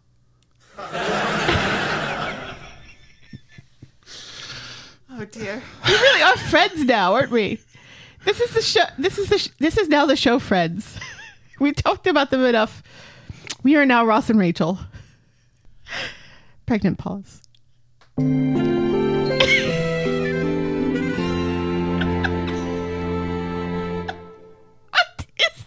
oh 5.11 5.25
dear! 5.29 5.61
We 5.85 5.91
really 5.93 6.21
are 6.21 6.37
friends 6.37 6.85
now, 6.85 7.13
aren't 7.15 7.31
we? 7.31 7.59
This 8.23 8.39
is 8.39 8.51
the 8.51 8.61
show. 8.61 8.85
This 8.97 9.17
is 9.17 9.27
the. 9.27 9.37
Sh- 9.37 9.49
this 9.59 9.77
is 9.77 9.89
now 9.89 10.05
the 10.05 10.15
show. 10.15 10.39
Friends. 10.39 10.97
we 11.59 11.71
talked 11.71 12.07
about 12.07 12.31
them 12.31 12.43
enough. 12.43 12.83
We 13.63 13.75
are 13.75 13.85
now 13.85 14.05
Ross 14.05 14.29
and 14.29 14.39
Rachel. 14.39 14.79
Pregnant 16.65 16.97
pause. 16.97 17.41
what 18.15 18.27
is? 25.37 25.63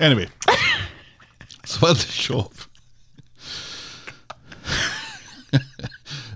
Anyway, 0.00 0.28
so 1.64 1.88
at 1.88 1.96
the 1.96 2.06
shop, 2.06 2.52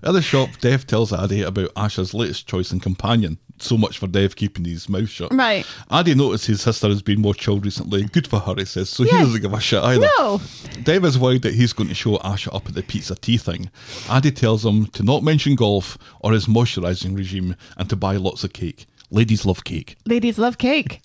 at 0.02 0.12
the 0.12 0.22
shop, 0.22 0.50
Dev 0.60 0.86
tells 0.86 1.12
Addy 1.12 1.42
about 1.42 1.72
Asha's 1.74 2.14
latest 2.14 2.46
choice 2.46 2.72
in 2.72 2.80
companion. 2.80 3.38
So 3.58 3.76
much 3.76 3.98
for 3.98 4.08
Dev 4.08 4.34
keeping 4.34 4.64
his 4.64 4.88
mouth 4.88 5.08
shut. 5.08 5.32
Right. 5.32 5.64
Addy 5.90 6.14
notices 6.16 6.46
his 6.46 6.60
sister 6.62 6.88
has 6.88 7.00
been 7.02 7.20
more 7.20 7.34
chilled 7.34 7.64
recently. 7.64 8.04
Good 8.04 8.26
for 8.26 8.40
her, 8.40 8.54
he 8.56 8.64
says. 8.64 8.88
So 8.90 9.04
Yeah. 9.04 9.18
he 9.18 9.24
doesn't 9.24 9.42
give 9.42 9.52
a 9.52 9.60
shit 9.60 9.82
either. 9.82 10.08
No. 10.18 10.40
Dev 10.82 11.04
is 11.04 11.18
worried 11.18 11.42
that 11.42 11.54
he's 11.54 11.72
going 11.72 11.88
to 11.88 11.94
show 11.94 12.18
Asha 12.18 12.52
up 12.54 12.66
at 12.66 12.74
the 12.74 12.82
pizza 12.82 13.14
tea 13.14 13.36
thing. 13.38 13.70
Addy 14.08 14.32
tells 14.32 14.64
him 14.66 14.86
to 14.86 15.04
not 15.04 15.22
mention 15.22 15.54
golf 15.54 15.96
or 16.20 16.32
his 16.32 16.46
moisturising 16.46 17.16
regime 17.16 17.54
and 17.76 17.88
to 17.88 17.94
buy 17.94 18.16
lots 18.16 18.42
of 18.42 18.52
cake. 18.52 18.86
Ladies 19.10 19.44
love 19.46 19.62
cake. 19.62 19.96
Ladies 20.06 20.38
love 20.38 20.58
cake. 20.58 21.00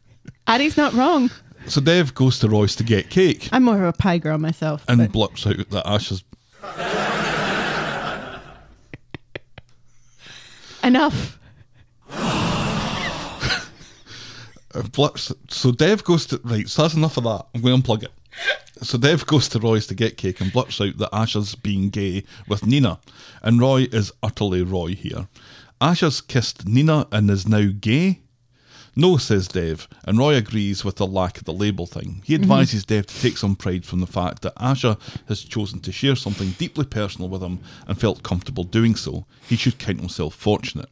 Addie's 0.47 0.77
not 0.77 0.93
wrong. 0.93 1.29
So 1.67 1.81
Dev 1.81 2.15
goes 2.15 2.39
to 2.39 2.49
Roy's 2.49 2.75
to 2.77 2.83
get 2.83 3.09
cake 3.09 3.49
I'm 3.51 3.63
more 3.63 3.75
of 3.75 3.83
a 3.83 3.93
pie 3.93 4.17
girl 4.17 4.37
myself. 4.37 4.83
and 4.87 4.97
but- 4.99 5.11
blurts 5.11 5.45
out 5.45 5.69
that 5.69 5.85
Asha's 5.85 6.23
enough. 10.87 11.39
uh. 14.73 15.31
So 15.49 15.71
Dev 15.71 16.03
goes 16.03 16.25
to 16.27 16.41
right. 16.43 16.67
So 16.67 16.81
that's 16.81 16.95
enough 16.95 17.17
of 17.17 17.23
that. 17.25 17.45
I'm 17.53 17.61
going 17.61 17.81
to 17.81 17.87
unplug 17.87 18.03
it. 18.03 18.11
So 18.81 18.97
Dev 18.97 19.25
goes 19.25 19.47
to 19.49 19.59
Roy's 19.59 19.87
to 19.87 19.95
get 19.95 20.17
cake 20.17 20.39
and 20.39 20.51
blurts 20.51 20.79
out 20.79 20.97
that 20.97 21.09
Asha's 21.13 21.55
being 21.55 21.89
gay 21.89 22.23
with 22.47 22.65
Nina, 22.65 22.99
and 23.41 23.59
Roy 23.59 23.87
is 23.91 24.11
utterly 24.21 24.61
Roy 24.61 24.89
here. 24.89 25.27
Asha's 25.81 26.21
kissed 26.21 26.67
Nina 26.67 27.07
and 27.11 27.29
is 27.29 27.47
now 27.47 27.69
gay. 27.79 28.21
No, 28.97 29.17
says 29.17 29.47
Dev, 29.47 29.87
and 30.05 30.17
Roy 30.17 30.35
agrees 30.35 30.83
with 30.83 30.95
the 30.95 31.05
lack 31.05 31.37
of 31.37 31.43
the 31.43 31.53
label 31.53 31.85
thing. 31.85 32.23
He 32.25 32.33
advises 32.33 32.83
Dev 32.83 33.05
to 33.05 33.21
take 33.21 33.37
some 33.37 33.55
pride 33.55 33.85
from 33.85 33.99
the 33.99 34.07
fact 34.07 34.41
that 34.41 34.55
Asha 34.55 34.99
has 35.27 35.43
chosen 35.43 35.79
to 35.81 35.91
share 35.91 36.15
something 36.15 36.49
deeply 36.57 36.83
personal 36.83 37.29
with 37.29 37.43
him 37.43 37.59
and 37.87 37.99
felt 37.99 38.23
comfortable 38.23 38.63
doing 38.63 38.95
so. 38.95 39.27
He 39.47 39.55
should 39.55 39.77
count 39.77 39.99
himself 39.99 40.33
fortunate. 40.33 40.89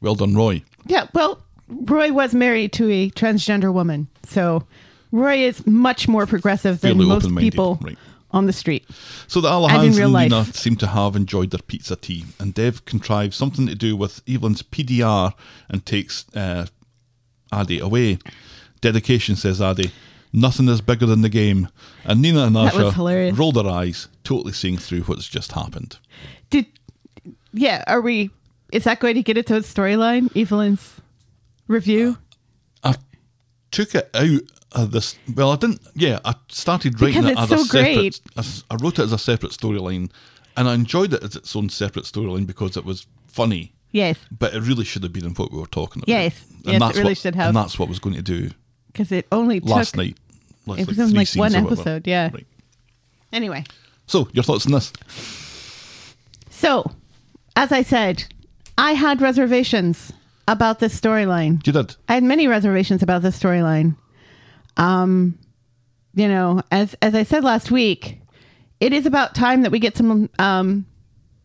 Well 0.00 0.14
done, 0.16 0.34
Roy. 0.34 0.62
Yeah, 0.86 1.06
well, 1.14 1.40
Roy 1.68 2.12
was 2.12 2.34
married 2.34 2.72
to 2.74 2.90
a 2.90 3.10
transgender 3.10 3.72
woman, 3.72 4.08
so 4.26 4.64
Roy 5.12 5.38
is 5.38 5.66
much 5.66 6.08
more 6.08 6.26
progressive 6.26 6.80
than 6.80 6.96
Fairly 6.96 7.06
most 7.06 7.36
people 7.36 7.78
right. 7.82 7.98
on 8.32 8.46
the 8.46 8.52
street. 8.52 8.84
So 9.26 9.40
the 9.40 9.48
Alahans 9.48 10.02
and 10.02 10.12
Nina 10.12 10.44
seem 10.46 10.76
to 10.76 10.88
have 10.88 11.14
enjoyed 11.14 11.50
their 11.50 11.62
pizza 11.66 11.94
tea, 11.96 12.24
and 12.40 12.54
Dev 12.54 12.84
contrives 12.84 13.36
something 13.36 13.66
to 13.66 13.74
do 13.74 13.96
with 13.96 14.22
Evelyn's 14.28 14.62
PDR 14.62 15.34
and 15.68 15.86
takes 15.86 16.24
uh, 16.34 16.66
Addy 17.52 17.78
away. 17.78 18.18
Dedication, 18.80 19.36
says 19.36 19.60
Addy. 19.60 19.90
Nothing 20.32 20.68
is 20.68 20.80
bigger 20.80 21.06
than 21.06 21.22
the 21.22 21.28
game. 21.28 21.68
And 22.04 22.20
Nina 22.20 22.44
and 22.44 22.54
Asha 22.56 22.92
hilarious. 22.92 23.36
roll 23.36 23.52
their 23.52 23.66
eyes, 23.66 24.08
totally 24.24 24.52
seeing 24.52 24.76
through 24.76 25.02
what's 25.02 25.26
just 25.26 25.52
happened. 25.52 25.98
Did 26.50 26.66
yeah? 27.52 27.82
Are 27.86 28.00
we? 28.00 28.30
Is 28.72 28.84
that 28.84 29.00
going 29.00 29.14
to 29.14 29.22
get 29.22 29.38
its 29.38 29.50
own 29.50 29.62
storyline? 29.62 30.30
Evelyn's 30.36 31.00
review. 31.66 32.18
I 32.84 32.96
took 33.70 33.94
it 33.94 34.10
out 34.14 34.42
of 34.72 34.90
this. 34.92 35.16
Well, 35.34 35.50
I 35.52 35.56
didn't. 35.56 35.80
Yeah, 35.94 36.18
I 36.24 36.34
started 36.48 37.00
writing 37.00 37.22
Because 37.22 37.48
it 37.50 37.52
as 37.54 37.60
a 37.62 37.64
separate. 37.64 38.20
great. 38.36 38.62
I 38.70 38.74
wrote 38.76 38.98
it 38.98 39.04
as 39.04 39.12
a 39.12 39.18
separate 39.18 39.52
storyline, 39.52 40.10
and 40.56 40.68
I 40.68 40.74
enjoyed 40.74 41.14
it 41.14 41.22
as 41.22 41.36
its 41.36 41.56
own 41.56 41.70
separate 41.70 42.04
storyline 42.04 42.46
because 42.46 42.76
it 42.76 42.84
was 42.84 43.06
funny. 43.26 43.72
Yes, 43.90 44.18
But 44.30 44.54
it 44.54 44.60
really 44.60 44.84
should 44.84 45.02
have 45.02 45.12
been 45.12 45.24
in 45.24 45.32
what 45.32 45.50
we 45.50 45.58
were 45.58 45.66
talking 45.66 46.02
about. 46.02 46.08
Yes. 46.08 46.44
Yes, 46.62 46.82
it 46.82 46.96
really 46.96 47.10
what, 47.10 47.18
should 47.18 47.34
have. 47.34 47.48
And 47.48 47.56
that's 47.56 47.78
what 47.78 47.86
I 47.86 47.88
was 47.88 47.98
going 47.98 48.16
to 48.16 48.22
do 48.22 48.50
because 48.88 49.10
it 49.12 49.26
only 49.32 49.60
last 49.60 49.92
took. 49.92 49.98
night. 49.98 50.16
Last, 50.66 50.80
It 50.80 50.88
was 50.88 50.98
like, 50.98 51.04
only 51.04 51.14
like 51.18 51.34
one 51.34 51.50
scenes 51.50 51.54
or 51.54 51.62
whatever. 51.62 51.80
episode, 51.80 52.06
yeah. 52.06 52.30
Right. 52.32 52.46
Anyway, 53.32 53.64
So, 54.06 54.28
your 54.32 54.44
thoughts 54.44 54.66
on 54.66 54.72
this? 54.72 54.92
so 56.50 56.90
as 57.56 57.72
I 57.72 57.82
said, 57.82 58.24
I 58.76 58.92
had 58.92 59.20
reservations 59.20 60.12
about 60.46 60.78
this 60.78 60.98
storyline. 60.98 61.66
You 61.66 61.72
did. 61.72 61.96
I 62.08 62.14
had 62.14 62.22
many 62.22 62.46
reservations 62.46 63.02
about 63.02 63.22
this 63.22 63.38
storyline. 63.38 63.96
Um, 64.76 65.38
you 66.14 66.28
know, 66.28 66.62
as 66.70 66.94
as 67.02 67.14
I 67.14 67.22
said 67.22 67.44
last 67.44 67.70
week, 67.70 68.20
it 68.80 68.92
is 68.92 69.06
about 69.06 69.34
time 69.34 69.62
that 69.62 69.72
we 69.72 69.78
get 69.78 69.96
some 69.96 70.30
um, 70.38 70.86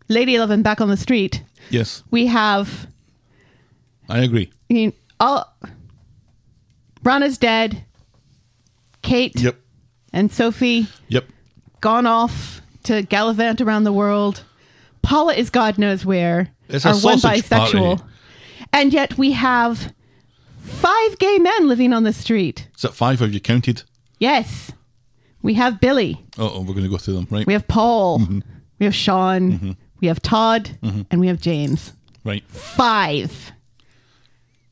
lady 0.08 0.38
loving 0.38 0.62
back 0.62 0.82
on 0.82 0.90
the 0.90 0.98
street. 0.98 1.44
Yes, 1.74 2.04
We 2.12 2.28
have 2.28 2.88
I 4.08 4.20
agree. 4.20 4.52
I 4.70 4.74
mean, 4.74 4.94
all 5.20 5.52
Rana's 7.04 7.38
dead. 7.38 7.84
Kate 9.02 9.38
Yep. 9.40 9.60
and 10.14 10.32
Sophie 10.32 10.88
Yep. 11.10 11.26
gone 11.82 12.06
off 12.06 12.62
to 12.84 13.02
gallivant 13.02 13.60
around 13.60 13.84
the 13.86 13.92
world. 13.94 14.44
Paula 15.02 15.34
is 15.34 15.50
God 15.50 15.78
knows 15.78 16.06
where. 16.06 16.54
It's 16.70 16.86
a 16.86 16.94
one 16.96 17.18
bisexual. 17.18 17.98
party. 17.98 18.04
And 18.72 18.94
yet 18.94 19.18
we 19.18 19.32
have 19.34 19.94
five 20.62 21.18
gay 21.20 21.38
men 21.40 21.68
living 21.68 21.92
on 21.92 22.04
the 22.04 22.14
street. 22.14 22.70
Is 22.76 22.84
that 22.84 22.94
five? 22.94 23.20
Have 23.20 23.34
you 23.34 23.40
counted? 23.40 23.84
Yes. 24.20 24.72
We 25.42 25.56
have 25.56 25.82
Billy. 25.82 26.24
Oh, 26.38 26.62
we're 26.62 26.74
going 26.74 26.84
to 26.86 26.90
go 26.90 26.98
through 26.98 27.16
them, 27.16 27.28
right? 27.30 27.46
We 27.46 27.54
have 27.54 27.68
Paul. 27.68 28.20
Mm-hmm. 28.20 28.40
We 28.80 28.86
have 28.86 28.96
Sean. 28.96 29.52
Mm-hmm. 29.52 29.72
We 30.04 30.10
have 30.10 30.22
Todd, 30.22 30.70
mm-hmm. 30.84 31.04
and 31.10 31.22
we 31.22 31.28
have 31.28 31.40
James. 31.40 31.94
Right. 32.26 32.44
Five. 32.50 33.54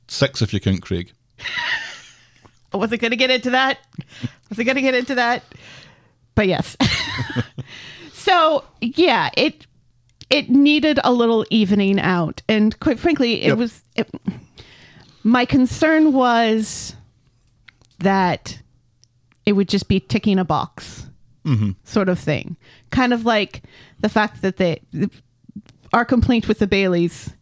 Six 0.10 0.42
if 0.42 0.54
you 0.54 0.60
count 0.60 0.82
Craig. 0.82 1.14
I 2.74 2.78
wasn't 2.78 3.00
going 3.00 3.12
to 3.12 3.18
get 3.18 3.32
into 3.32 3.52
that. 3.52 3.80
wasn't 4.50 4.66
going 4.66 4.76
to 4.76 4.82
get 4.82 4.94
into 4.94 5.16
that. 5.16 5.44
But 6.36 6.48
yes. 6.48 6.76
so, 8.14 8.66
yeah, 8.82 9.30
it 9.38 9.66
it 10.30 10.50
needed 10.50 11.00
a 11.02 11.14
little 11.14 11.46
evening 11.50 11.98
out. 11.98 12.42
And 12.50 12.78
quite 12.82 13.00
frankly, 13.00 13.42
it 13.42 13.48
Yep. 13.48 13.58
was 13.58 13.82
it, 13.96 14.10
my 15.24 15.46
concern 15.46 16.12
was 16.12 16.94
that 18.00 18.60
it 19.46 19.54
would 19.54 19.70
just 19.70 19.88
be 19.88 20.02
ticking 20.02 20.40
a 20.40 20.46
box 20.46 21.06
sort 21.84 22.10
of 22.10 22.20
thing. 22.20 22.58
Kind 22.90 23.14
of 23.14 23.26
like 23.26 23.64
the 24.00 24.10
fact 24.10 24.42
that 24.42 24.58
they 24.58 24.82
our 25.94 26.06
complaint 26.06 26.48
with 26.48 26.60
the 26.60 26.68
Baileys 26.68 27.34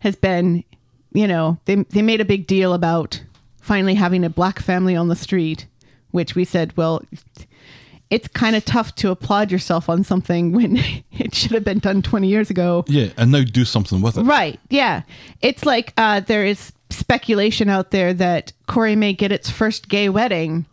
has 0.00 0.16
been, 0.16 0.64
you 1.12 1.26
know, 1.26 1.58
they 1.64 1.76
they 1.76 2.02
made 2.02 2.20
a 2.20 2.24
big 2.24 2.46
deal 2.46 2.72
about 2.72 3.22
finally 3.60 3.94
having 3.94 4.24
a 4.24 4.30
black 4.30 4.60
family 4.60 4.96
on 4.96 5.08
the 5.08 5.16
street, 5.16 5.66
which 6.10 6.34
we 6.34 6.44
said, 6.44 6.76
well, 6.76 7.02
it's 8.10 8.28
kind 8.28 8.56
of 8.56 8.64
tough 8.64 8.94
to 8.96 9.10
applaud 9.10 9.52
yourself 9.52 9.88
on 9.88 10.04
something 10.04 10.52
when 10.56 10.76
it 11.12 11.34
should 11.34 11.52
have 11.52 11.64
been 11.64 11.78
done 11.78 12.02
20 12.02 12.28
years 12.28 12.50
ago. 12.50 12.84
Yeah, 12.86 13.08
and 13.16 13.32
now 13.32 13.44
do 13.44 13.64
something 13.64 14.00
with 14.00 14.16
it. 14.16 14.22
Right. 14.22 14.58
Yeah. 14.70 15.02
It's 15.42 15.66
like 15.66 15.92
uh, 15.96 16.20
there 16.20 16.44
is 16.44 16.72
speculation 16.90 17.68
out 17.68 17.90
there 17.90 18.14
that 18.14 18.52
Corrie 18.66 18.96
may 18.96 19.12
get 19.12 19.32
its 19.32 19.50
first 19.50 19.88
gay 19.88 20.08
wedding 20.08 20.66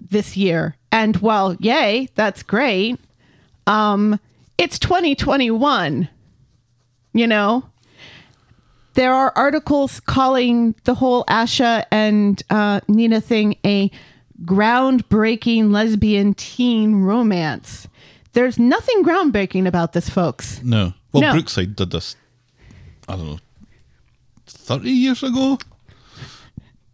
this 0.00 0.36
year. 0.36 0.76
And 0.94 1.16
while, 1.16 1.56
yay, 1.56 2.08
that's 2.14 2.44
great, 2.44 3.00
um, 3.66 4.20
it's 4.56 4.78
2021. 4.78 6.08
You 7.12 7.26
know? 7.26 7.64
There 8.94 9.12
are 9.12 9.32
articles 9.34 9.98
calling 9.98 10.76
the 10.84 10.94
whole 10.94 11.24
Asha 11.24 11.84
and 11.90 12.40
uh, 12.48 12.80
Nina 12.86 13.20
thing 13.20 13.56
a 13.66 13.90
groundbreaking 14.44 15.72
lesbian 15.72 16.32
teen 16.34 17.02
romance. 17.02 17.88
There's 18.32 18.56
nothing 18.56 19.02
groundbreaking 19.02 19.66
about 19.66 19.94
this, 19.94 20.08
folks. 20.08 20.62
No. 20.62 20.94
Well, 21.12 21.22
No. 21.22 21.32
Brookside 21.32 21.74
did 21.74 21.90
this, 21.90 22.14
I 23.08 23.16
don't 23.16 23.26
know, 23.26 23.38
30 24.46 24.90
years 24.90 25.24
ago? 25.24 25.58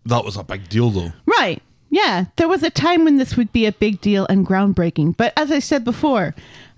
That 0.07 0.25
was 0.25 0.39
a 0.39 0.43
big 0.43 0.71
deal, 0.71 0.89
though. 0.89 1.13
Right. 1.27 1.63
Yeah. 1.91 2.27
There 2.37 2.49
was 2.49 2.63
a 2.63 2.71
time 2.71 3.05
when 3.05 3.17
this 3.17 3.37
would 3.37 3.53
be 3.53 3.67
a 3.67 3.73
big 3.73 4.01
deal 4.01 4.27
and 4.29 4.47
groundbreaking. 4.47 5.17
But 5.17 5.33
as 5.37 5.51
I 5.51 5.59
said 5.59 5.85
before, 5.85 6.35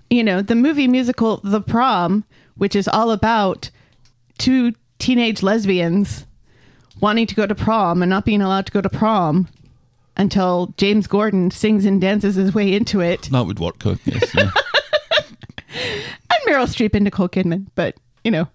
you 0.09 0.23
know, 0.23 0.41
the 0.41 0.55
movie 0.55 0.87
musical 0.87 1.39
The 1.43 1.61
Prom, 1.61 2.25
which 2.55 2.75
is 2.75 2.87
all 2.87 3.11
about 3.11 3.69
two 4.37 4.73
teenage 4.99 5.41
lesbians 5.43 6.25
wanting 6.99 7.27
to 7.27 7.35
go 7.35 7.45
to 7.45 7.55
prom 7.55 8.01
and 8.01 8.09
not 8.09 8.25
being 8.25 8.41
allowed 8.41 8.65
to 8.67 8.71
go 8.71 8.81
to 8.81 8.89
prom 8.89 9.47
until 10.15 10.73
James 10.77 11.07
Corden 11.07 11.51
sings 11.51 11.85
and 11.85 11.99
dances 11.99 12.35
his 12.35 12.53
way 12.53 12.73
into 12.73 13.01
it. 13.01 13.23
That 13.31 13.45
would 13.45 13.59
work, 13.59 13.81
huh? 13.81 13.95
Yes, 14.05 14.33
yeah. 14.35 14.51
And 15.75 16.39
Meryl 16.47 16.67
Streep 16.67 16.93
and 16.93 17.03
Nicole 17.03 17.27
Kidman. 17.27 17.65
But, 17.73 17.95
you 18.23 18.29
know, 18.29 18.47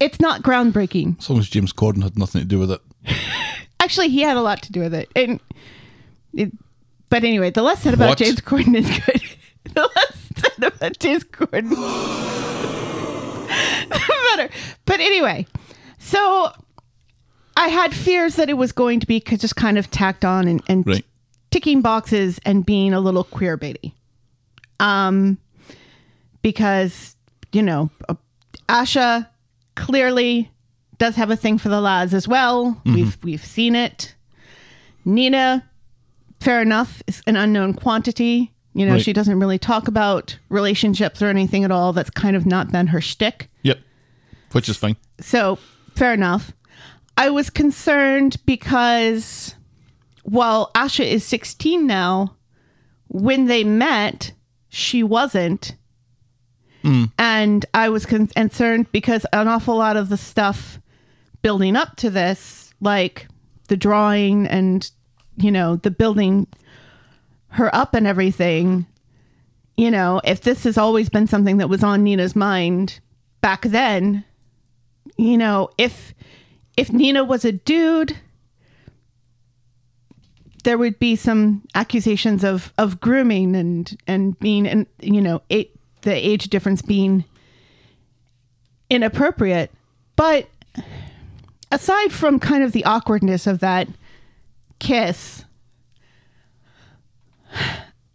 it's 0.00 0.20
not 0.20 0.42
groundbreaking. 0.42 1.18
as 1.18 1.28
long 1.28 1.38
as 1.38 1.48
James 1.48 1.72
Corden 1.72 2.02
had 2.02 2.18
nothing 2.18 2.40
to 2.40 2.46
do 2.46 2.58
with 2.58 2.70
it. 2.70 2.80
Actually, 3.88 4.10
he 4.10 4.20
had 4.20 4.36
a 4.36 4.42
lot 4.42 4.60
to 4.60 4.70
do 4.70 4.80
with 4.80 4.92
it. 4.92 5.10
And 5.16 5.40
it, 6.34 6.52
but 7.08 7.24
anyway, 7.24 7.48
the 7.48 7.62
less 7.62 7.80
said 7.80 7.94
about 7.94 8.10
What? 8.10 8.18
James 8.18 8.42
Corden 8.42 8.76
is 8.76 8.86
good. 8.86 9.22
the 9.74 9.88
less 9.96 10.30
said 10.36 10.62
about 10.62 10.98
James 10.98 11.24
Corden, 11.24 11.70
the 13.88 14.26
better. 14.36 14.50
But 14.84 15.00
anyway, 15.00 15.46
so 15.98 16.52
I 17.56 17.68
had 17.68 17.94
fears 17.94 18.36
that 18.36 18.50
it 18.50 18.58
was 18.58 18.72
going 18.72 19.00
to 19.00 19.06
be 19.06 19.20
just 19.20 19.56
kind 19.56 19.78
of 19.78 19.90
tacked 19.90 20.22
on 20.22 20.46
and, 20.48 20.62
and 20.68 20.86
Right. 20.86 21.06
ticking 21.50 21.80
boxes 21.80 22.38
and 22.44 22.66
being 22.66 22.92
a 22.92 23.00
little 23.00 23.24
queer 23.24 23.56
baity. 23.56 23.94
Um, 24.80 25.38
because 26.42 27.16
you 27.52 27.62
know, 27.62 27.88
uh, 28.06 28.16
Asha 28.68 29.28
clearly 29.76 30.50
does 30.98 31.16
have 31.16 31.30
a 31.30 31.36
thing 31.36 31.58
for 31.58 31.68
the 31.68 31.80
lads 31.80 32.12
as 32.14 32.26
well. 32.28 32.72
Mm-hmm. 32.84 32.94
We've 32.94 33.18
we've 33.24 33.44
seen 33.44 33.74
it. 33.74 34.14
Nina, 35.04 35.68
fair 36.40 36.60
enough, 36.60 37.02
is 37.06 37.22
an 37.26 37.36
unknown 37.36 37.74
quantity. 37.74 38.52
You 38.74 38.86
know, 38.86 38.92
Right. 38.92 39.02
she 39.02 39.12
doesn't 39.12 39.40
really 39.40 39.58
talk 39.58 39.88
about 39.88 40.38
relationships 40.50 41.20
or 41.22 41.28
anything 41.28 41.64
at 41.64 41.70
all. 41.72 41.92
That's 41.92 42.10
kind 42.10 42.36
of 42.36 42.46
not 42.46 42.70
been 42.70 42.88
her 42.88 43.00
shtick. 43.00 43.50
Yep. 43.62 43.78
Which 44.52 44.68
is 44.68 44.76
fine. 44.76 44.96
So, 45.20 45.58
fair 45.96 46.12
enough. 46.12 46.52
I 47.16 47.30
was 47.30 47.50
concerned 47.50 48.36
because 48.46 49.56
while 50.22 50.70
Asha 50.76 51.04
is 51.04 51.24
16 51.24 51.86
now, 51.86 52.36
when 53.08 53.46
they 53.46 53.64
met, 53.64 54.32
she 54.68 55.02
wasn't. 55.02 55.74
Mm. 56.84 57.10
And 57.18 57.66
I 57.74 57.88
was 57.88 58.06
con- 58.06 58.28
concerned 58.28 58.86
because 58.92 59.26
an 59.32 59.48
awful 59.48 59.76
lot 59.76 59.96
of 59.96 60.08
the 60.10 60.16
stuff 60.16 60.78
building 61.48 61.76
up 61.76 61.96
to 61.96 62.10
this, 62.10 62.74
like 62.78 63.26
the 63.68 63.76
drawing 63.76 64.46
and, 64.48 64.90
you 65.38 65.50
know, 65.50 65.76
the 65.76 65.90
building 65.90 66.46
her 67.48 67.74
up 67.74 67.94
and 67.94 68.06
everything, 68.06 68.84
you 69.74 69.90
know, 69.90 70.20
if 70.24 70.42
this 70.42 70.64
has 70.64 70.76
always 70.76 71.08
been 71.08 71.26
something 71.26 71.56
that 71.56 71.70
was 71.70 71.82
on 71.82 72.04
Nina's 72.04 72.36
mind 72.36 73.00
back 73.40 73.62
then, 73.62 74.26
you 75.16 75.38
know, 75.38 75.70
if 75.78 76.12
if 76.76 76.92
Nina 76.92 77.24
was 77.24 77.46
a 77.46 77.52
dude, 77.52 78.14
there 80.64 80.76
would 80.76 80.98
be 80.98 81.16
some 81.16 81.62
accusations 81.74 82.44
of 82.44 82.74
of 82.76 83.00
grooming 83.00 83.56
and 83.56 83.96
and 84.06 84.38
being 84.38 84.66
and 84.66 84.86
you 85.00 85.22
know 85.22 85.40
it, 85.48 85.70
the 86.02 86.12
age 86.12 86.50
difference 86.50 86.82
being 86.82 87.24
inappropriate. 88.90 89.70
But 90.14 90.46
aside 91.70 92.12
from 92.12 92.38
kind 92.38 92.62
of 92.62 92.72
the 92.72 92.84
awkwardness 92.84 93.46
of 93.46 93.60
that 93.60 93.88
kiss, 94.78 95.44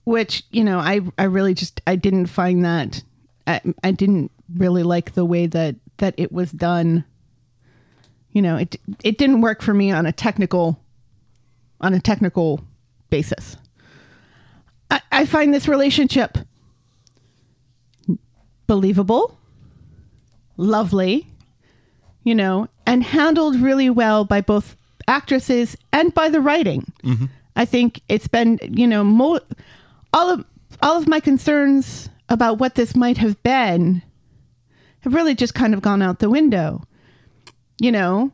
which 0.03 0.43
you 0.51 0.63
know 0.63 0.79
I 0.79 1.01
I 1.17 1.23
really 1.23 1.53
just 1.53 1.81
I 1.87 1.95
didn't 1.95 2.27
find 2.27 2.63
that 2.65 3.03
I, 3.47 3.61
I 3.83 3.91
didn't 3.91 4.31
really 4.55 4.83
like 4.83 5.13
the 5.13 5.25
way 5.25 5.47
that 5.47 5.75
that 5.97 6.13
it 6.17 6.31
was 6.31 6.51
done. 6.51 7.05
You 8.31 8.41
know, 8.41 8.57
it 8.57 8.75
it 9.03 9.17
didn't 9.17 9.41
work 9.41 9.61
for 9.61 9.73
me 9.73 9.91
on 9.91 10.05
a 10.05 10.11
technical 10.11 10.79
on 11.81 11.93
a 11.93 11.99
technical 11.99 12.63
basis. 13.09 13.57
I, 14.89 15.01
I 15.11 15.25
find 15.25 15.53
this 15.53 15.67
relationship 15.67 16.37
believable, 18.67 19.37
lovely, 20.57 21.27
you 22.23 22.33
know, 22.33 22.67
and 22.85 23.03
handled 23.03 23.55
really 23.55 23.89
well 23.89 24.25
by 24.25 24.41
both 24.41 24.75
actresses 25.07 25.77
and 25.91 26.13
by 26.13 26.29
the 26.29 26.41
writing. 26.41 26.91
Mm-hmm. 27.03 27.25
I 27.55 27.65
think 27.65 28.01
it's 28.09 28.27
been, 28.27 28.59
you 28.61 28.87
know, 28.87 29.03
mo- 29.03 29.39
all 30.11 30.29
of 30.29 30.45
all 30.81 30.97
of 30.97 31.07
my 31.07 31.19
concerns 31.19 32.09
about 32.29 32.57
what 32.57 32.75
this 32.75 32.95
might 32.95 33.17
have 33.17 33.41
been 33.43 34.01
have 35.01 35.13
really 35.13 35.35
just 35.35 35.53
kind 35.53 35.73
of 35.73 35.81
gone 35.81 36.01
out 36.01 36.19
the 36.19 36.29
window. 36.29 36.83
You 37.79 37.91
know, 37.91 38.31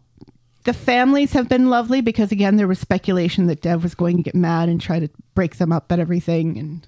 the 0.64 0.74
families 0.74 1.34
have 1.34 1.50
been 1.50 1.70
lovely 1.70 2.02
because 2.02 2.32
again 2.32 2.58
there 2.58 2.68
was 2.68 2.80
speculation 2.80 3.48
that 3.48 3.62
Dev 3.62 3.84
was 3.84 3.96
going 3.96 4.18
to 4.18 4.24
get 4.24 4.36
mad 4.36 4.70
and 4.70 4.80
try 4.80 5.00
to 5.00 5.10
break 5.36 5.58
them 5.58 5.72
up 5.72 5.92
and 5.92 6.02
everything 6.02 6.58
and 6.58 6.88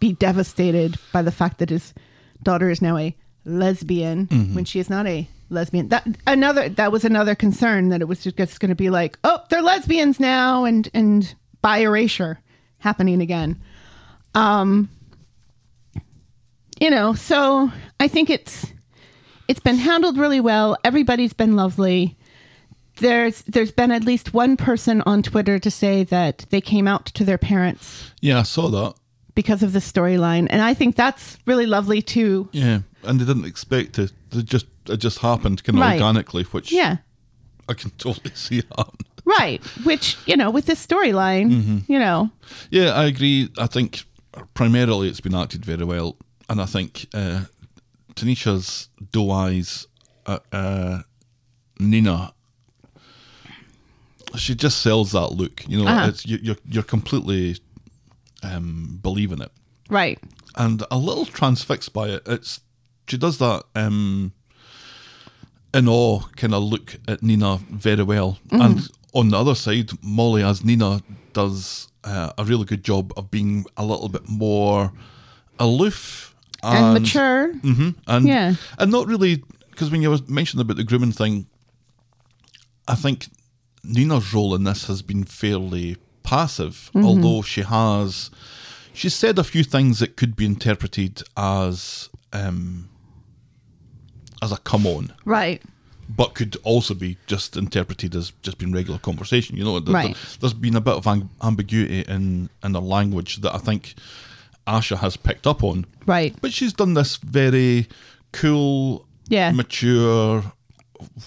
be 0.00 0.12
devastated 0.12 0.96
by 1.12 1.22
the 1.22 1.32
fact 1.32 1.58
that 1.58 1.70
his 1.70 1.94
daughter 2.42 2.68
is 2.70 2.82
now 2.82 2.96
a 2.96 3.16
lesbian 3.44 4.26
mm-hmm. 4.26 4.54
when 4.54 4.64
she 4.64 4.78
is 4.78 4.90
not 4.90 5.06
a 5.06 5.28
lesbian. 5.52 5.88
That 5.88 6.06
another 6.26 6.68
that 6.70 6.90
was 6.92 7.04
another 7.04 7.34
concern 7.34 7.90
that 7.90 8.00
it 8.00 8.06
was 8.08 8.22
just 8.22 8.60
going 8.60 8.68
to 8.70 8.74
be 8.74 8.90
like, 8.90 9.18
oh, 9.24 9.40
they're 9.50 9.62
lesbians 9.62 10.18
now 10.18 10.64
and 10.64 10.88
and 10.94 11.34
bi 11.60 11.78
erasure 11.78 12.38
happening 12.78 13.20
again. 13.22 13.60
Um 14.34 14.88
you 16.80 16.90
know, 16.90 17.14
so 17.14 17.70
I 18.00 18.08
think 18.08 18.30
it's 18.30 18.66
it's 19.48 19.60
been 19.60 19.76
handled 19.76 20.16
really 20.18 20.40
well. 20.40 20.76
Everybody's 20.84 21.32
been 21.32 21.54
lovely. 21.56 22.16
There's 22.96 23.42
there's 23.42 23.72
been 23.72 23.90
at 23.90 24.04
least 24.04 24.34
one 24.34 24.56
person 24.56 25.02
on 25.06 25.22
Twitter 25.22 25.58
to 25.58 25.70
say 25.70 26.04
that 26.04 26.46
they 26.50 26.60
came 26.60 26.86
out 26.88 27.06
to 27.06 27.24
their 27.24 27.38
parents 27.38 28.12
Yeah, 28.20 28.40
I 28.40 28.42
saw 28.42 28.68
that. 28.68 28.94
because 29.34 29.62
of 29.62 29.72
the 29.72 29.78
storyline, 29.78 30.46
and 30.50 30.60
I 30.60 30.74
think 30.74 30.94
that's 30.96 31.38
really 31.46 31.66
lovely 31.66 32.02
too. 32.02 32.48
Yeah, 32.52 32.80
and 33.02 33.18
they 33.20 33.24
didn't 33.24 33.46
expect 33.46 33.98
it. 33.98 34.12
They 34.30 34.42
just 34.42 34.66
it 34.88 34.96
just 34.98 35.18
happened 35.18 35.62
kind 35.64 35.78
of 35.78 35.82
Right. 35.82 35.94
organically, 35.94 36.44
which 36.44 36.72
Yeah, 36.72 36.98
I 37.68 37.74
can 37.74 37.90
totally 37.98 38.34
see 38.34 38.62
happen. 38.76 39.06
right. 39.24 39.62
Which 39.84 40.16
you 40.26 40.36
know, 40.36 40.50
with 40.50 40.66
this 40.66 40.84
storyline, 40.86 41.88
you 41.88 41.98
know, 41.98 42.30
Yeah, 42.70 42.90
I 42.92 43.04
agree. 43.04 43.48
I 43.58 43.66
think 43.66 44.04
primarily 44.54 45.08
it's 45.08 45.20
been 45.20 45.34
acted 45.34 45.64
very 45.64 45.84
well, 45.84 46.16
and 46.48 46.60
I 46.60 46.66
think 46.66 47.06
uh, 47.14 47.44
Tanisha's 48.14 48.88
doe 49.10 49.30
eyes, 49.30 49.86
uh, 50.26 50.38
uh, 50.52 51.02
Nina. 51.78 52.32
She 54.36 54.54
just 54.54 54.78
sells 54.80 55.12
that 55.12 55.32
look, 55.32 55.68
you 55.68 55.78
know. 55.82 55.86
Uh-huh. 55.90 56.08
It's 56.08 56.24
you, 56.24 56.38
you're 56.42 56.56
you're 56.66 56.82
completely 56.82 57.58
um, 58.42 58.98
believing 59.02 59.42
it, 59.42 59.52
Right. 59.90 60.18
and 60.56 60.82
a 60.90 60.96
little 60.96 61.26
transfixed 61.26 61.92
by 61.92 62.08
it. 62.08 62.22
It's 62.26 62.60
she 63.06 63.18
does 63.18 63.36
that 63.38 63.64
um, 63.74 64.32
in 65.74 65.88
awe 65.88 66.20
kind 66.36 66.54
of 66.54 66.62
look 66.62 66.96
at 67.08 67.22
Nina 67.22 67.58
very 67.70 68.02
well, 68.02 68.38
and 68.50 68.88
on 69.14 69.28
the 69.30 69.36
other 69.38 69.54
side, 69.54 69.90
Mollie 70.02 70.42
as 70.42 70.64
Nina 70.64 71.00
does 71.32 71.88
uh, 72.04 72.32
a 72.38 72.44
really 72.44 72.64
good 72.64 72.82
job 72.84 73.12
of 73.16 73.30
being 73.30 73.64
a 73.76 73.84
little 73.84 74.08
bit 74.08 74.28
more 74.28 74.92
aloof 75.58 76.34
And, 76.62 76.94
mature. 76.94 77.52
hmm 77.54 77.90
and 78.06 78.26
Yeah. 78.26 78.54
and 78.78 78.90
not 78.92 79.06
really 79.06 79.42
because 79.70 79.90
when 79.90 80.02
you 80.02 80.10
was 80.10 80.28
mentioning 80.28 80.62
about 80.62 80.76
the 80.76 80.84
grooming 80.84 81.12
thing, 81.12 81.46
I 82.88 82.94
think 82.94 83.28
Nina's 83.84 84.32
role 84.34 84.54
in 84.54 84.64
this 84.64 84.86
has 84.86 85.02
been 85.02 85.24
fairly 85.24 85.96
passive, 86.22 86.90
Mm-hmm. 86.94 87.06
although 87.06 87.42
she 87.42 87.62
has 87.62 88.30
She 88.94 89.08
said 89.08 89.38
a 89.38 89.44
few 89.44 89.64
things 89.64 89.98
that 90.00 90.16
could 90.16 90.36
be 90.36 90.44
interpreted 90.44 91.22
as 91.36 92.10
um, 92.34 92.88
as 94.42 94.52
a 94.52 94.58
come 94.58 94.86
on, 94.86 95.12
Right. 95.24 95.62
but 96.08 96.34
could 96.34 96.56
also 96.64 96.92
be 96.94 97.16
just 97.26 97.56
interpreted 97.56 98.14
as 98.14 98.32
just 98.42 98.58
being 98.58 98.72
regular 98.72 98.98
conversation. 98.98 99.56
You 99.56 99.64
know, 99.64 99.80
Right. 99.80 100.14
there- 100.14 100.14
there's 100.40 100.52
been 100.52 100.76
a 100.76 100.80
bit 100.80 100.94
of 100.94 101.06
ang- 101.06 101.30
ambiguity 101.42 102.00
in 102.00 102.50
in 102.62 102.72
the 102.72 102.80
language 102.80 103.36
that 103.42 103.54
I 103.54 103.58
think 103.58 103.94
Asha 104.66 104.98
has 104.98 105.16
picked 105.16 105.46
up 105.46 105.62
on. 105.64 105.86
Right. 106.06 106.34
But 106.40 106.52
she's 106.52 106.72
done 106.72 106.94
this 106.94 107.16
very 107.16 107.88
cool, 108.32 109.06
Yeah. 109.28 109.50
mature, 109.52 110.52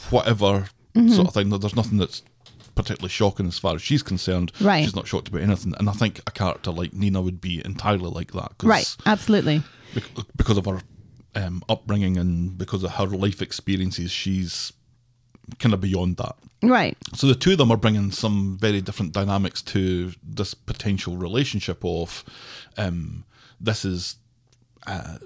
whatever 0.09 0.68
Mm-hmm. 0.95 1.13
sort 1.13 1.28
of 1.28 1.34
thing. 1.34 1.49
There's 1.49 1.76
nothing 1.76 1.97
that's 1.97 2.22
particularly 2.76 3.09
shocking 3.09 3.47
as 3.47 3.57
far 3.57 3.76
as 3.76 3.82
she's 3.82 4.03
concerned. 4.03 4.51
Right. 4.61 4.84
She's 4.86 4.95
not 4.95 5.07
shocked 5.07 5.28
about 5.30 5.41
anything. 5.41 5.74
And 5.78 5.89
I 5.89 5.93
think 5.93 6.22
a 6.28 6.32
character 6.32 6.72
like 6.72 6.93
Nina 6.93 7.22
would 7.22 7.39
be 7.41 7.61
entirely 7.66 8.09
like 8.09 8.32
that. 8.34 8.51
Right. 8.63 8.95
Absolutely. 9.05 9.63
bec- 9.93 10.03
Because 10.36 10.57
of 10.57 10.66
her 10.66 10.82
um, 11.36 11.63
upbringing 11.69 12.17
and 12.17 12.57
because 12.57 12.83
of 12.83 12.91
her 12.91 13.05
life 13.07 13.41
experiences, 13.41 14.11
she's 14.11 14.73
kind 15.59 15.73
of 15.73 15.81
beyond 15.81 16.17
that. 16.17 16.36
Right. 16.63 16.97
So 17.13 17.27
the 17.27 17.36
two 17.36 17.51
of 17.51 17.57
them 17.59 17.71
are 17.71 17.77
bringing 17.77 18.11
some 18.11 18.57
very 18.59 18.81
different 18.81 19.11
dynamics 19.11 19.61
to 19.63 20.13
this 20.23 20.53
potential 20.53 21.17
relationship 21.17 21.83
of 21.86 22.23
um, 22.77 23.25
this 23.59 23.86
is 23.86 24.15
uh, 24.88 25.17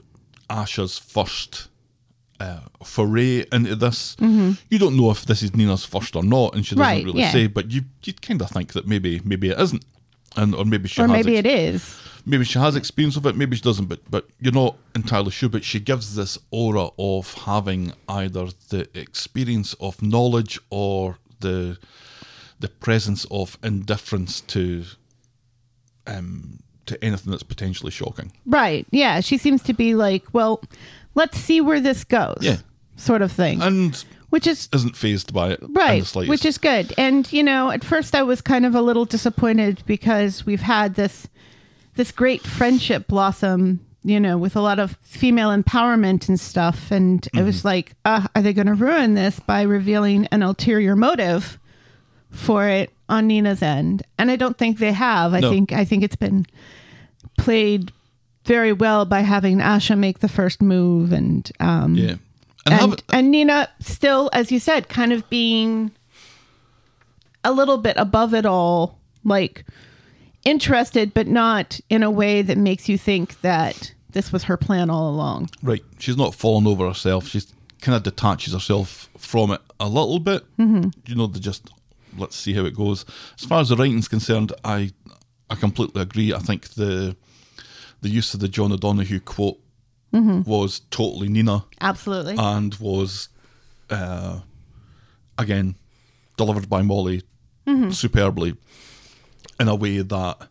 Asha's 0.50 0.98
first 0.98 1.68
uh, 2.40 2.62
foray 2.84 3.46
into 3.52 3.76
this. 3.76 4.16
You 4.20 4.80
don't 4.80 4.98
know 4.98 5.12
if 5.12 5.26
this 5.26 5.44
is 5.44 5.56
Nina's 5.56 5.86
first 5.86 6.16
or 6.16 6.24
not, 6.24 6.56
and 6.56 6.66
she 6.66 6.76
doesn't 6.76 6.86
Mm-hmm. 6.86 6.96
Right, 6.98 7.06
really 7.06 7.20
yeah. 7.22 7.32
say. 7.32 7.48
But 7.48 7.72
you 7.72 7.84
you 8.04 8.14
kind 8.14 8.42
of 8.42 8.50
think 8.50 8.74
that 8.74 8.88
maybe 8.88 9.22
maybe 9.24 9.50
it 9.50 9.60
isn't, 9.60 9.84
and 10.36 10.56
or 10.56 10.66
maybe 10.66 10.88
she 10.90 11.02
Or 11.02 11.08
maybe 11.08 11.38
ex- 11.38 11.46
it 11.48 11.52
is. 11.52 12.02
Maybe 12.30 12.46
she 12.46 12.60
has 12.60 12.76
experience 12.76 13.16
of 13.18 13.26
it, 13.26 13.36
maybe 13.36 13.56
she 13.56 13.62
doesn't, 13.62 13.88
but 13.88 14.00
but 14.10 14.28
you're 14.40 14.54
not 14.54 14.78
entirely 14.96 15.32
sure. 15.32 15.50
But 15.50 15.64
she 15.64 15.80
gives 15.80 16.16
this 16.16 16.38
aura 16.52 16.90
of 16.98 17.34
having 17.34 17.94
either 18.08 18.48
the 18.70 18.88
experience 18.94 19.74
of 19.76 20.02
knowledge 20.02 20.60
or 20.70 21.18
the 21.40 21.78
the 22.60 22.70
presence 22.70 23.26
of 23.32 23.58
indifference 23.64 24.42
to 24.42 24.86
um 26.06 26.60
to 26.86 27.04
anything 27.04 27.32
that's 27.32 27.44
potentially 27.44 27.92
shocking. 27.92 28.32
Right. 28.46 28.86
Yeah. 28.92 29.20
She 29.22 29.38
seems 29.38 29.62
to 29.64 29.74
be 29.74 29.96
like, 29.96 30.26
well, 30.34 30.62
let's 31.16 31.38
see 31.38 31.62
where 31.62 31.80
this 31.80 32.04
goes. 32.04 32.40
Yeah. 32.42 32.58
Sort 32.96 33.22
of 33.22 33.32
thing. 33.32 33.62
And 33.62 34.04
which 34.30 34.46
is 34.46 34.70
isn't 34.74 34.96
phased 34.96 35.34
by 35.34 35.52
it 35.52 35.62
in 35.62 35.74
the 35.74 35.80
right 35.80 36.30
which 36.30 36.46
is 36.46 36.60
good 36.60 36.94
and 37.00 37.34
you 37.34 37.42
know 37.42 37.72
at 37.72 37.84
first 37.84 38.14
i 38.14 38.22
was 38.22 38.42
kind 38.42 38.64
of 38.64 38.76
a 38.76 38.82
little 38.82 39.04
disappointed 39.04 39.82
because 39.88 40.46
we've 40.46 40.62
had 40.62 40.94
this 40.94 41.28
this 41.96 42.12
great 42.12 42.42
friendship 42.42 43.08
blossom 43.08 43.86
you 44.04 44.20
know 44.20 44.38
with 44.38 44.56
a 44.56 44.62
lot 44.62 44.80
of 44.80 44.96
female 45.02 45.50
empowerment 45.50 46.30
and 46.30 46.40
stuff 46.40 46.90
and 46.92 47.26
it 47.28 47.34
Mm-hmm. 47.34 47.46
was 47.46 47.66
like 47.66 47.94
uh, 48.06 48.28
are 48.36 48.42
they 48.42 48.54
going 48.54 48.68
to 48.68 48.74
ruin 48.74 49.14
this 49.14 49.40
by 49.42 49.64
revealing 49.64 50.26
an 50.28 50.42
ulterior 50.42 50.96
motive 50.96 51.60
for 52.32 52.68
it 52.68 52.92
on 53.10 53.28
nina's 53.28 53.62
end 53.62 54.04
and 54.18 54.32
i 54.32 54.36
don't 54.38 54.58
think 54.58 54.78
they 54.78 54.94
have 54.94 55.34
i 55.34 55.40
No. 55.42 55.50
think 55.50 55.74
i 55.74 55.84
think 55.84 56.04
it's 56.04 56.16
been 56.16 56.46
played 57.38 57.92
very 58.46 58.72
well 58.72 59.04
by 59.06 59.22
having 59.22 59.58
asha 59.60 59.98
make 59.98 60.20
the 60.20 60.30
first 60.30 60.62
move 60.62 61.12
and 61.12 61.52
um 61.60 61.96
yeah. 61.96 62.16
And, 62.66 62.82
and, 62.82 62.92
have, 62.92 63.00
and 63.14 63.32
Nina 63.32 63.70
still, 63.80 64.30
as 64.34 64.52
you 64.52 64.60
said, 64.60 64.90
kind 64.90 65.12
of 65.14 65.28
being 65.30 65.92
a 67.44 67.52
little 67.54 67.78
bit 67.78 67.96
above 67.98 68.34
it 68.34 68.46
all, 68.46 69.00
like 69.24 69.66
interested, 70.46 71.14
but 71.14 71.28
not 71.28 71.80
in 71.90 72.04
a 72.04 72.12
way 72.12 72.42
that 72.42 72.58
makes 72.58 72.90
you 72.90 72.98
think 72.98 73.40
that 73.42 73.94
this 74.12 74.32
was 74.32 74.44
her 74.46 74.58
plan 74.58 74.90
all 74.90 75.10
along. 75.10 75.50
Right. 75.62 75.84
She's 76.00 76.18
not 76.18 76.34
fallen 76.36 76.66
over 76.68 76.88
herself. 76.88 77.28
She's 77.28 77.54
kind 77.82 77.96
of 77.96 78.04
detaches 78.04 78.54
herself 78.54 79.10
from 79.18 79.52
it 79.52 79.62
a 79.80 79.88
little 79.88 80.20
bit. 80.20 80.44
Mm-hmm. 80.58 80.90
You 81.06 81.16
know, 81.16 81.28
they 81.28 81.40
just 81.40 81.70
let's 82.18 82.36
see 82.36 82.54
how 82.54 82.66
it 82.66 82.76
goes. 82.76 83.06
As 83.38 83.46
far 83.46 83.62
as 83.62 83.70
the 83.70 83.76
writing's 83.76 84.08
concerned, 84.08 84.52
I 84.64 84.92
I 85.50 85.56
completely 85.56 86.02
agree. 86.02 86.34
I 86.34 86.40
think 86.40 86.70
the 86.70 87.16
the 88.02 88.10
use 88.10 88.34
of 88.34 88.40
the 88.40 88.48
John 88.48 88.72
O'Donohue 88.72 89.20
quote 89.20 89.60
was 90.12 90.82
totally 90.90 91.30
Nina 91.30 91.66
Absolutely. 91.82 92.36
and 92.38 92.74
was 92.76 93.30
uh, 93.92 94.40
again 95.38 95.76
delivered 96.36 96.68
by 96.68 96.82
Mollie 96.82 97.22
superbly 97.92 98.56
in 99.60 99.68
a 99.68 99.76
way 99.76 100.02
that 100.02 100.48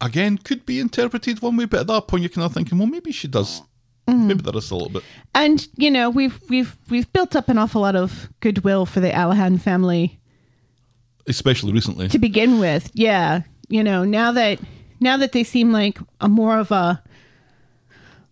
again 0.00 0.38
could 0.38 0.64
be 0.66 0.80
interpreted 0.80 1.42
one 1.42 1.56
way, 1.56 1.64
but 1.64 1.80
at 1.80 1.86
that 1.88 2.08
point 2.08 2.22
you're 2.22 2.30
kind 2.30 2.44
of 2.44 2.52
thinking, 2.54 2.78
well, 2.78 2.86
maybe 2.86 3.12
she 3.12 3.28
does. 3.28 3.62
Maybe 4.06 4.40
there 4.40 4.56
is 4.56 4.70
a 4.70 4.74
little 4.74 4.88
bit. 4.88 5.02
and 5.34 5.68
you 5.76 5.90
know, 5.90 6.08
we've 6.08 6.40
we've 6.48 6.76
we've 6.88 7.12
built 7.12 7.36
up 7.36 7.48
an 7.50 7.58
awful 7.58 7.82
lot 7.82 7.94
of 7.94 8.30
goodwill 8.40 8.86
for 8.86 9.00
the 9.00 9.10
Alahan 9.10 9.60
family 9.60 10.18
especially 11.26 11.72
recently. 11.72 12.08
to 12.08 12.18
begin 12.18 12.58
with. 12.58 12.90
Yeah, 12.94 13.42
you 13.68 13.84
know, 13.84 14.04
now 14.04 14.32
that 14.32 14.60
now 15.00 15.18
that 15.18 15.32
they 15.32 15.44
seem 15.44 15.72
like 15.72 15.98
a 16.20 16.28
more 16.28 16.58
of 16.58 16.70
a 16.70 17.02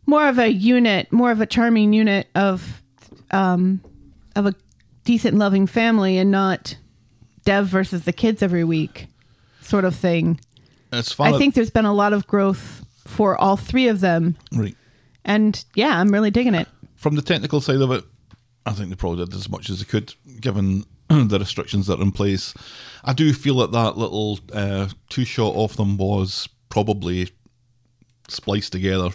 more 0.07 0.29
of 0.29 0.39
a 0.39 0.49
unit, 0.49 1.13
more 1.13 1.31
of 1.31 1.41
a 1.41 1.47
charming 1.47 1.93
unit 1.93 2.29
of 2.35 2.83
um 3.31 3.81
of 4.35 4.47
a 4.47 4.55
decent 5.05 5.37
loving 5.37 5.67
family 5.67 6.17
and 6.19 6.31
not 6.31 6.77
Dev 7.45 7.67
versus 7.67 8.05
the 8.05 8.13
kids 8.13 8.43
every 8.43 8.65
week 8.65 9.09
sort 9.67 9.85
of 9.85 9.95
thing. 9.95 10.41
I 10.93 11.39
think 11.39 11.55
there's 11.55 11.71
been 11.71 11.85
a 11.85 11.93
lot 11.93 12.13
of 12.13 12.27
growth 12.27 12.85
for 13.07 13.37
all 13.37 13.57
three 13.57 13.89
of 13.89 14.01
them 14.01 14.37
right 14.53 14.77
and 15.27 15.65
yeah, 15.75 15.99
I'm 16.01 16.09
really 16.09 16.31
digging 16.31 16.55
it. 16.55 16.69
from 16.95 17.17
the 17.17 17.23
technical 17.23 17.61
side 17.61 17.81
of 17.83 17.91
it, 17.91 18.05
I 18.65 18.73
think 18.73 18.89
they 18.89 18.95
probably 18.95 19.25
did 19.25 19.35
as 19.35 19.51
much 19.51 19.69
as 19.69 19.81
they 19.81 19.85
could, 19.85 20.15
given 20.41 20.85
the 21.09 21.39
restrictions 21.39 21.89
that 21.89 21.99
are 21.99 22.03
in 22.03 22.13
place. 22.13 22.55
I 23.05 23.13
do 23.13 23.33
feel 23.33 23.57
that 23.59 23.73
that 23.73 23.99
little 23.99 24.39
uh, 24.53 24.89
two 25.09 25.25
shot 25.25 25.55
of 25.55 25.77
them 25.77 25.99
was 25.99 26.49
probably 26.69 27.31
spliced 28.29 28.73
together, 28.73 29.11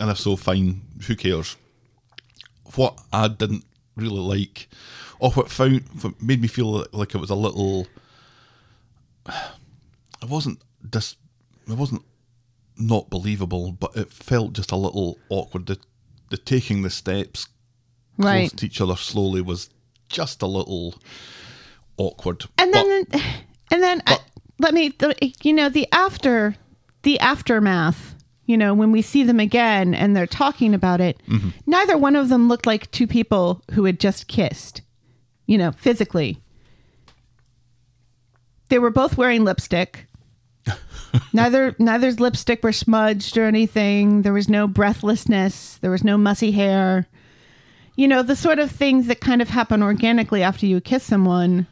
and 0.00 0.10
if 0.10 0.18
so, 0.18 0.36
fine. 0.36 0.82
Who 1.06 1.16
cares? 1.16 1.56
What 2.74 2.98
I 3.12 3.28
didn't 3.28 3.64
really 3.96 4.20
like, 4.20 4.68
or 5.18 5.30
what 5.32 5.50
found 5.50 5.84
what 6.00 6.20
made 6.22 6.40
me 6.40 6.48
feel 6.48 6.86
like 6.92 7.14
it 7.14 7.18
was 7.18 7.30
a 7.30 7.34
little. 7.34 7.86
It 10.22 10.28
wasn't 10.28 10.60
dis. 10.88 11.16
It 11.68 11.74
wasn't 11.76 12.02
not 12.76 13.10
believable, 13.10 13.72
but 13.72 13.96
it 13.96 14.10
felt 14.12 14.52
just 14.54 14.72
a 14.72 14.76
little 14.76 15.18
awkward. 15.28 15.66
The, 15.66 15.78
the 16.30 16.36
taking 16.38 16.82
the 16.82 16.90
steps 16.90 17.48
Right. 18.18 18.40
close 18.50 18.52
to 18.60 18.66
each 18.66 18.80
other 18.80 18.96
slowly 18.96 19.40
was 19.40 19.70
just 20.08 20.42
a 20.42 20.46
little 20.46 20.94
awkward. 21.96 22.44
and 22.58 22.72
then 22.74 23.04
But- 23.10 23.22
and 23.70 23.82
then 23.82 24.02
uh, 24.06 24.16
let 24.58 24.74
me 24.74 24.92
you 25.42 25.52
know 25.54 25.68
the 25.70 25.88
after 25.92 26.54
the 27.02 27.18
aftermath 27.20 28.14
you 28.44 28.56
know 28.58 28.74
when 28.74 28.92
we 28.92 29.00
see 29.02 29.22
them 29.22 29.40
again 29.40 29.94
and 29.94 30.14
they're 30.14 30.26
talking 30.26 30.74
about 30.74 31.00
it 31.00 31.20
Mm-hmm. 31.26 31.48
neither 31.66 31.96
one 31.96 32.14
of 32.16 32.28
them 32.28 32.48
looked 32.48 32.66
like 32.66 32.90
two 32.90 33.06
people 33.06 33.62
who 33.72 33.86
had 33.86 33.98
just 33.98 34.28
kissed 34.28 34.82
you 35.46 35.56
know 35.56 35.72
physically 35.72 36.38
they 38.68 38.78
were 38.78 38.90
both 38.90 39.16
wearing 39.16 39.44
lipstick 39.44 40.06
neither 41.32 41.74
neither's 41.78 42.20
lipstick 42.20 42.62
were 42.62 42.72
smudged 42.72 43.36
or 43.36 43.44
anything 43.44 44.22
there 44.22 44.32
was 44.32 44.48
no 44.48 44.66
breathlessness 44.66 45.78
there 45.82 45.90
was 45.90 46.04
no 46.04 46.16
mussy 46.16 46.52
hair 46.52 47.06
you 47.96 48.08
know 48.08 48.22
the 48.22 48.36
sort 48.36 48.58
of 48.58 48.70
things 48.70 49.06
that 49.06 49.20
kind 49.20 49.42
of 49.42 49.48
happen 49.48 49.82
organically 49.82 50.42
after 50.42 50.66
you 50.66 50.80
kiss 50.80 51.02
someone 51.02 51.66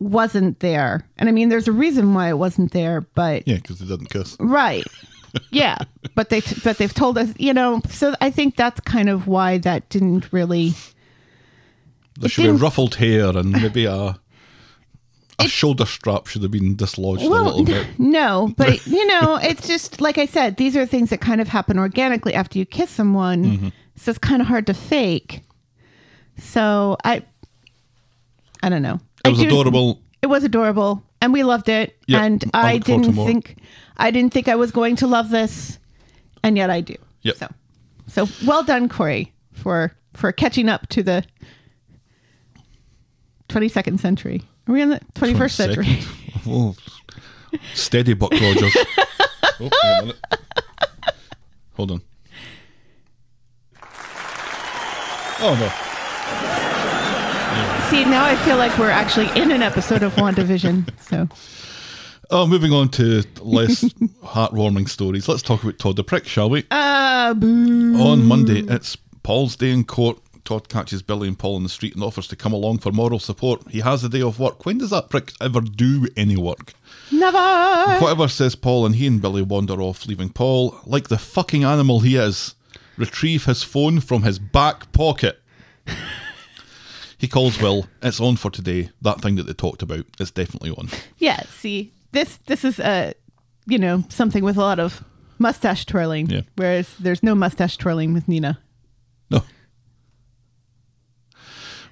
wasn't 0.00 0.60
there. 0.60 1.06
And 1.18 1.28
I 1.28 1.32
mean, 1.32 1.50
there's 1.50 1.68
a 1.68 1.72
reason 1.72 2.14
why 2.14 2.30
it 2.30 2.38
wasn't 2.38 2.72
there, 2.72 3.02
but 3.02 3.46
Yeah, 3.46 3.56
because 3.56 3.78
they 3.78 3.86
didn't 3.86 4.10
kiss. 4.10 4.36
right. 4.40 4.86
Yeah, 5.50 5.76
but 6.14 6.30
they 6.30 6.40
but 6.64 6.78
they've 6.78 6.92
told 6.92 7.18
us, 7.18 7.32
you 7.38 7.52
know, 7.54 7.82
so 7.88 8.14
I 8.20 8.30
think 8.30 8.56
that's 8.56 8.80
kind 8.80 9.08
of 9.08 9.26
why 9.26 9.58
that 9.58 9.88
didn't 9.88 10.32
really 10.32 10.72
There 12.18 12.28
should 12.28 12.42
be 12.42 12.50
ruffled 12.50 12.96
hair 12.96 13.36
and 13.36 13.52
maybe 13.52 13.84
a 13.84 14.18
a 15.40 15.48
shoulder 15.48 15.86
strap 15.86 16.26
should 16.26 16.42
have 16.42 16.50
been 16.50 16.76
dislodged 16.76 17.22
a 17.22 17.28
little 17.28 17.64
bit. 17.64 17.86
No, 17.98 18.52
but 18.56 18.86
you 18.86 19.06
know, 19.06 19.38
it's 19.42 19.66
just 19.66 20.00
like 20.00 20.18
I 20.18 20.26
said, 20.26 20.56
these 20.56 20.76
are 20.76 20.86
things 20.86 21.10
that 21.10 21.20
kind 21.20 21.40
of 21.40 21.48
happen 21.48 21.78
organically 21.78 22.34
after 22.34 22.58
you 22.58 22.66
kiss 22.66 22.90
someone. 22.90 23.44
Mm-hmm. 23.44 23.68
So 23.96 24.10
it's 24.10 24.18
kind 24.18 24.40
of 24.40 24.48
hard 24.48 24.66
to 24.68 24.74
fake. 24.74 25.42
So 26.38 26.96
I 27.04 27.22
I 28.62 28.68
don't 28.68 28.82
know. 28.82 29.00
It 29.24 29.30
was 29.30 29.38
do- 29.38 29.46
adorable. 29.46 30.00
It 30.22 30.26
was 30.26 30.44
adorable 30.44 31.02
and 31.22 31.32
we 31.32 31.42
loved 31.42 31.68
it 31.68 31.96
Yep, 32.06 32.22
and 32.22 32.44
I 32.52 32.72
I 32.72 32.74
look 32.74 32.84
forward 32.84 33.04
to 33.04 33.10
didn't 33.10 33.26
think 33.26 33.56
I 33.96 34.10
didn't 34.10 34.32
think 34.32 34.48
I 34.48 34.54
was 34.54 34.70
going 34.70 34.96
to 34.96 35.06
love 35.06 35.30
this 35.30 35.78
and 36.42 36.56
yet 36.56 36.70
I 36.70 36.80
do. 36.80 36.96
Yep. 37.22 37.36
So 37.36 37.48
so 38.06 38.26
well 38.46 38.62
done 38.62 38.88
Corrie 38.88 39.32
for 39.52 39.92
for 40.14 40.32
catching 40.32 40.68
up 40.68 40.88
to 40.88 41.02
the 41.02 41.24
22nd 43.48 43.98
century. 43.98 44.42
Are 44.66 44.72
we 44.72 44.82
in 44.82 44.90
the 44.90 45.00
21st 45.14 45.50
century? 45.52 45.98
Oh, 46.46 46.74
steady, 47.74 48.14
Buck 48.14 48.32
Rogers. 48.32 48.74
oh, 49.60 49.68
wait. 50.04 50.14
Hold 51.74 51.90
on. 51.90 52.02
Oh 55.42 55.54
no. 55.58 55.68
See, 57.90 58.04
now 58.04 58.24
I 58.24 58.36
feel 58.36 58.56
like 58.56 58.76
we're 58.78 58.88
actually 58.90 59.28
in 59.40 59.50
an 59.50 59.62
episode 59.62 60.02
of 60.02 60.14
WandaVision. 60.14 60.88
So, 61.00 61.28
Oh, 62.30 62.46
moving 62.46 62.72
on 62.72 62.88
to 62.90 63.24
less 63.40 63.82
heartwarming 64.22 64.88
stories. 64.88 65.26
Let's 65.28 65.42
talk 65.42 65.62
about 65.64 65.78
Todd 65.78 65.96
the 65.96 66.04
Prick, 66.04 66.26
shall 66.28 66.48
we? 66.48 66.64
uh, 66.70 67.34
boo. 67.34 68.00
On 68.00 68.24
Monday, 68.24 68.60
it's 68.60 68.96
Paul's 69.24 69.56
day 69.56 69.72
in 69.72 69.82
court. 69.84 70.18
Todd 70.44 70.68
catches 70.68 71.02
Billy 71.02 71.28
and 71.28 71.38
Paul 71.38 71.56
in 71.56 71.62
the 71.62 71.68
street 71.68 71.94
and 71.94 72.02
offers 72.02 72.26
to 72.28 72.36
come 72.36 72.52
along 72.52 72.78
for 72.78 72.92
moral 72.92 73.18
support. 73.18 73.62
He 73.70 73.80
has 73.80 74.02
a 74.04 74.08
day 74.08 74.22
off 74.22 74.38
work. 74.38 74.64
When 74.64 74.78
does 74.78 74.90
that 74.90 75.10
prick 75.10 75.32
ever 75.40 75.60
do 75.60 76.06
any 76.16 76.36
work? 76.36 76.74
Never. 77.12 77.98
Whatever 78.00 78.28
says 78.28 78.54
Paul, 78.54 78.86
and 78.86 78.96
he 78.96 79.06
and 79.06 79.20
Billy 79.20 79.42
wander 79.42 79.80
off, 79.80 80.06
leaving 80.06 80.30
Paul, 80.30 80.78
like 80.84 81.08
the 81.08 81.18
fucking 81.18 81.64
animal 81.64 82.00
he 82.00 82.16
is, 82.16 82.54
retrieve 82.96 83.44
his 83.44 83.62
phone 83.62 84.00
from 84.00 84.22
his 84.22 84.38
back 84.38 84.92
pocket. 84.92 85.40
he 87.18 87.28
calls 87.28 87.60
Will. 87.60 87.86
It's 88.02 88.20
on 88.20 88.36
for 88.36 88.50
today. 88.50 88.90
That 89.02 89.20
thing 89.20 89.36
that 89.36 89.44
they 89.46 89.52
talked 89.52 89.82
about 89.82 90.06
is 90.18 90.30
definitely 90.30 90.70
on. 90.70 90.88
Yeah. 91.18 91.42
See, 91.58 91.92
this 92.12 92.38
this 92.46 92.64
is 92.64 92.80
uh, 92.80 93.12
you 93.66 93.78
know, 93.78 94.04
something 94.08 94.44
with 94.44 94.56
a 94.56 94.60
lot 94.60 94.78
of 94.78 95.04
mustache 95.38 95.86
twirling. 95.86 96.28
Yeah. 96.28 96.42
Whereas 96.56 96.94
there's 96.98 97.22
no 97.22 97.34
mustache 97.34 97.76
twirling 97.76 98.12
with 98.12 98.28
Nina. 98.28 98.58
No. 99.30 99.42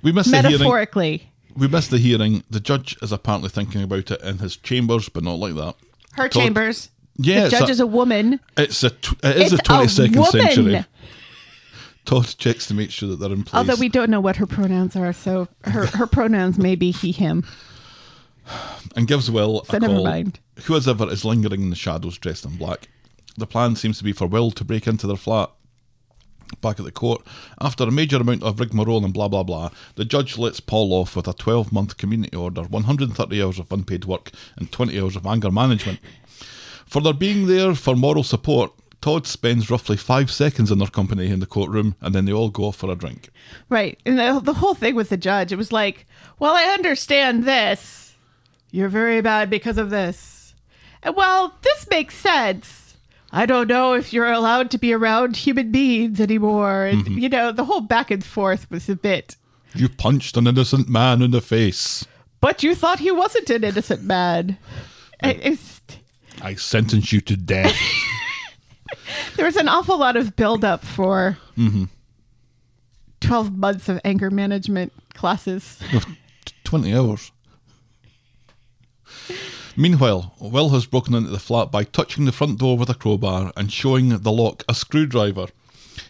We 0.03 0.13
missed 0.13 0.31
the 0.31 0.37
hearing. 0.39 0.53
Metaphorically, 0.59 1.31
We 1.57 1.67
missed 1.69 1.91
the 1.91 1.99
hearing. 1.99 2.45
The 2.51 2.61
judge 2.61 2.97
is 3.03 3.11
apparently 3.13 3.49
thinking 3.49 3.83
about 3.83 4.11
it 4.11 4.21
in 4.23 4.39
his 4.39 4.57
chambers, 4.57 5.09
but 5.09 5.25
not 5.25 5.39
like 5.39 5.55
that. 5.57 5.75
her 6.13 6.29
Todd- 6.29 6.43
chambers. 6.43 6.91
Yeah, 7.17 7.45
the 7.45 7.51
judge 7.51 7.69
a- 7.69 7.73
is 7.73 7.81
a 7.81 7.87
woman. 7.87 8.39
It's 8.57 8.83
a 8.85 8.91
tw- 8.91 9.15
it 9.25 9.37
is 9.37 9.43
It's 9.43 9.51
the 9.53 9.59
twenty 9.59 9.89
second 9.89 10.25
century. 10.27 10.85
Todd 12.05 12.35
checks 12.39 12.67
to 12.67 12.75
make 12.75 12.91
sure 12.91 13.09
that 13.09 13.17
they're 13.17 13.33
in 13.33 13.43
place. 13.43 13.59
Although 13.59 13.75
we 13.81 13.89
don't 13.89 14.09
know 14.09 14.21
what 14.21 14.37
her 14.37 14.47
pronouns 14.47 14.95
are, 14.97 15.13
so 15.13 15.49
her 15.65 15.87
her 15.87 16.07
pronouns 16.07 16.59
may 16.59 16.75
be 16.77 16.91
he 16.93 17.11
him. 17.13 17.45
and 18.97 19.07
gives 19.07 19.31
Will 19.31 19.65
So 19.65 19.77
a 19.77 19.81
never 19.81 19.95
call. 19.95 20.05
mind. 20.05 20.39
Whoever 20.65 21.11
is 21.11 21.25
lingering 21.25 21.61
in 21.63 21.71
the 21.71 21.77
shadows 21.77 22.17
dressed 22.19 22.45
in 22.45 22.57
black. 22.57 22.89
The 23.37 23.47
plan 23.47 23.77
seems 23.77 23.99
to 23.99 24.05
be 24.05 24.13
for 24.13 24.27
Will 24.27 24.51
to 24.53 24.65
break 24.65 24.87
into 24.87 25.07
their 25.07 25.17
flat. 25.17 25.51
Back 26.61 26.79
at 26.79 26.85
the 26.85 26.93
court, 26.93 27.23
after 27.61 27.85
a 27.85 27.91
major 27.91 28.17
amount 28.17 28.43
of 28.43 28.59
rigmarole 28.61 29.05
and 29.05 29.15
blah 29.15 29.29
blah 29.29 29.43
blah, 29.43 29.71
the 29.95 30.05
judge 30.05 30.39
lets 30.39 30.61
Paul 30.61 30.93
off 30.93 31.15
with 31.15 31.29
a 31.29 31.33
12 31.33 31.73
month 31.73 31.97
community 31.97 32.37
order, 32.37 32.63
130 32.63 33.43
hours 33.43 33.59
of 33.59 33.71
unpaid 33.71 34.05
work, 34.05 34.31
and 34.57 34.71
20 34.73 35.01
hours 35.01 35.17
of 35.17 35.27
anger 35.27 35.51
management. 35.51 36.01
For 36.87 37.03
their 37.03 37.13
being 37.13 37.47
there 37.47 37.75
for 37.75 37.95
moral 37.95 38.25
support, 38.25 38.73
Todd 39.01 39.27
spends 39.27 39.71
roughly 39.71 39.97
five 39.97 40.31
seconds 40.31 40.71
in 40.71 40.79
their 40.79 40.89
company 40.89 41.31
in 41.31 41.41
the 41.41 41.47
courtroom, 41.47 41.95
and 42.01 42.15
then 42.15 42.25
they 42.25 42.33
all 42.33 42.51
go 42.51 42.65
off 42.65 42.77
for 42.77 42.91
a 42.91 42.97
drink. 42.97 43.31
Right. 43.69 43.99
And 44.05 44.19
the, 44.19 44.41
the 44.41 44.55
whole 44.55 44.75
thing 44.75 44.95
with 44.95 45.09
the 45.09 45.17
judge, 45.17 45.53
it 45.53 45.57
was 45.57 45.71
like, 45.71 46.07
well, 46.39 46.55
I 46.55 46.65
understand 46.65 47.45
this. 47.45 48.15
You're 48.71 48.89
very 48.89 49.21
bad 49.21 49.51
because 49.51 49.79
of 49.79 49.91
this. 49.91 50.55
And 51.03 51.15
well, 51.15 51.55
this 51.63 51.89
makes 51.89 52.17
sense. 52.17 52.88
I 53.31 53.47
don't 53.47 53.69
know 53.69 53.93
if 53.95 54.13
you're 54.13 54.31
allowed 54.31 54.71
to 54.71 54.79
be 54.79 54.93
around 54.93 55.37
human 55.37 55.71
beings 55.71 56.21
anymore. 56.21 56.87
And, 56.87 57.05
mm-hmm. 57.05 57.19
you 57.19 57.29
know, 57.29 57.53
the 57.53 57.65
whole 57.65 57.83
back 57.83 58.11
and 58.11 58.25
forth 58.25 58.71
was 58.71 58.89
a 58.89 58.97
bit. 58.97 59.37
You 59.75 59.89
punched 59.89 60.37
an 60.37 60.47
innocent 60.47 60.89
man 60.89 61.21
in 61.21 61.31
the 61.31 61.43
face. 61.43 62.07
But 62.41 62.63
you 62.63 62.75
thought 62.75 63.01
he 63.01 63.11
wasn't 63.11 63.51
an 63.51 63.65
innocent 63.65 64.03
man. 64.03 64.57
It- 65.23 65.81
I 66.41 66.55
sentence 66.55 67.13
you 67.13 67.21
to 67.23 67.37
death. 67.37 67.77
there 69.37 69.45
was 69.47 69.57
an 69.57 69.69
awful 69.69 69.99
lot 69.99 70.17
of 70.17 70.37
buildup 70.37 70.85
for 70.85 71.39
mm-hmm. 71.57 71.85
12 73.21 73.57
months 73.57 73.89
of 73.89 74.01
anger 74.05 74.31
management 74.31 74.93
classes. 75.15 75.81
20 76.65 76.95
hours. 76.95 77.33
Meanwhile, 79.79 80.35
Will 80.41 80.71
has 80.71 80.87
broken 80.87 81.15
into 81.15 81.31
the 81.31 81.39
flat 81.39 81.71
by 81.71 81.85
touching 81.85 82.25
the 82.25 82.33
front 82.33 82.59
door 82.59 82.77
with 82.77 82.91
a 82.91 82.95
crowbar 82.95 83.53
and 83.57 83.73
showing 83.73 84.09
the 84.09 84.33
lock 84.33 84.65
a 84.69 84.75
screwdriver. 84.75 85.47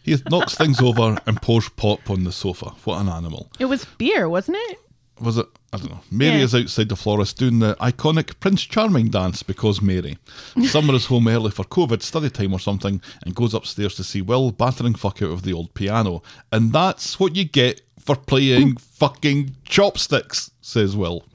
He 0.03 0.17
knocks 0.31 0.55
things 0.57 0.81
over 0.81 1.19
and 1.27 1.43
pours 1.43 1.69
pop 1.69 2.09
on 2.09 2.25
the 2.25 2.33
sofa. 2.33 2.71
What 2.85 2.99
an 3.03 3.11
animal. 3.11 3.53
It 3.59 3.67
was 3.67 3.85
beer, 3.99 4.27
wasn't 4.27 4.57
it? 4.71 4.79
Was 5.21 5.37
it? 5.37 5.45
I 5.73 5.77
don't 5.77 5.91
know. 5.91 6.01
Mary 6.11 6.39
Yeah. 6.39 6.45
is 6.45 6.55
outside 6.55 6.89
the 6.89 6.97
florist 6.97 7.37
doing 7.37 7.59
the 7.59 7.75
iconic 7.79 8.41
Prince 8.41 8.63
Charming 8.63 9.11
dance 9.11 9.43
because 9.43 9.83
Mary. 9.83 10.17
Summer 10.65 10.95
is 10.95 11.05
home 11.05 11.29
early 11.29 11.51
for 11.51 11.65
COVID 11.65 12.01
study 12.01 12.31
time 12.31 12.55
or 12.55 12.59
something 12.61 13.03
and 13.23 13.35
goes 13.35 13.53
upstairs 13.53 13.95
to 13.97 14.05
see 14.05 14.23
Will 14.23 14.51
battering 14.51 14.95
fuck 14.95 15.21
out 15.21 15.31
of 15.31 15.43
the 15.43 15.53
old 15.53 15.75
piano. 15.75 16.23
And 16.51 16.73
that's 16.73 17.21
what 17.21 17.37
you 17.37 17.45
get 17.45 17.83
for 17.99 18.17
playing 18.17 18.77
fucking 18.79 19.57
chopsticks, 19.65 20.53
says 20.63 20.97
Will. 20.97 21.27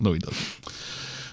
No, 0.00 0.12
he 0.14 0.18
doesn't. 0.18 0.58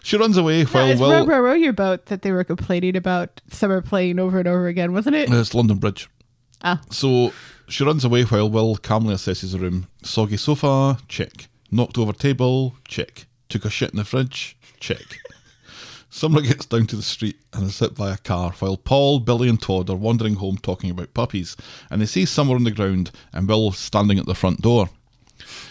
She 0.05 0.17
runs 0.17 0.37
away 0.37 0.65
while 0.65 0.85
it's 0.85 1.01
Will. 1.01 1.09
row, 1.09 1.25
row, 1.25 1.39
row 1.39 1.53
your 1.53 1.73
boat 1.73 2.05
that 2.05 2.21
they 2.21 2.31
were 2.31 2.43
complaining 2.43 2.95
about 2.95 3.41
summer 3.49 3.81
playing 3.81 4.19
over 4.19 4.37
and 4.37 4.47
over 4.47 4.67
again, 4.67 4.93
wasn't 4.93 5.15
it? 5.15 5.33
It's 5.33 5.55
London 5.55 5.79
Bridge. 5.79 6.07
Ah. 6.61 6.79
So 6.91 7.33
she 7.67 7.83
runs 7.83 8.05
away 8.05 8.21
while 8.21 8.47
Will 8.47 8.75
calmly 8.75 9.15
assesses 9.15 9.53
the 9.53 9.57
room. 9.57 9.87
Soggy 10.03 10.37
sofa, 10.37 10.99
check. 11.07 11.47
Knocked 11.71 11.97
over 11.97 12.13
table, 12.13 12.75
check. 12.87 13.25
Took 13.49 13.65
a 13.65 13.71
shit 13.71 13.89
in 13.89 13.97
the 13.97 14.05
fridge, 14.05 14.55
check. 14.79 15.01
Summer 16.11 16.41
gets 16.41 16.67
down 16.67 16.85
to 16.85 16.95
the 16.95 17.01
street 17.01 17.39
and 17.51 17.63
is 17.63 17.79
hit 17.79 17.95
by 17.95 18.13
a 18.13 18.17
car 18.17 18.51
while 18.59 18.77
Paul, 18.77 19.19
Billy, 19.19 19.49
and 19.49 19.59
Todd 19.59 19.89
are 19.89 19.95
wandering 19.95 20.35
home 20.35 20.59
talking 20.59 20.91
about 20.91 21.15
puppies. 21.15 21.57
And 21.89 21.99
they 21.99 22.05
see 22.05 22.25
Summer 22.25 22.53
on 22.53 22.63
the 22.63 22.69
ground 22.69 23.09
and 23.33 23.49
Will 23.49 23.71
standing 23.71 24.19
at 24.19 24.27
the 24.27 24.35
front 24.35 24.61
door. 24.61 24.91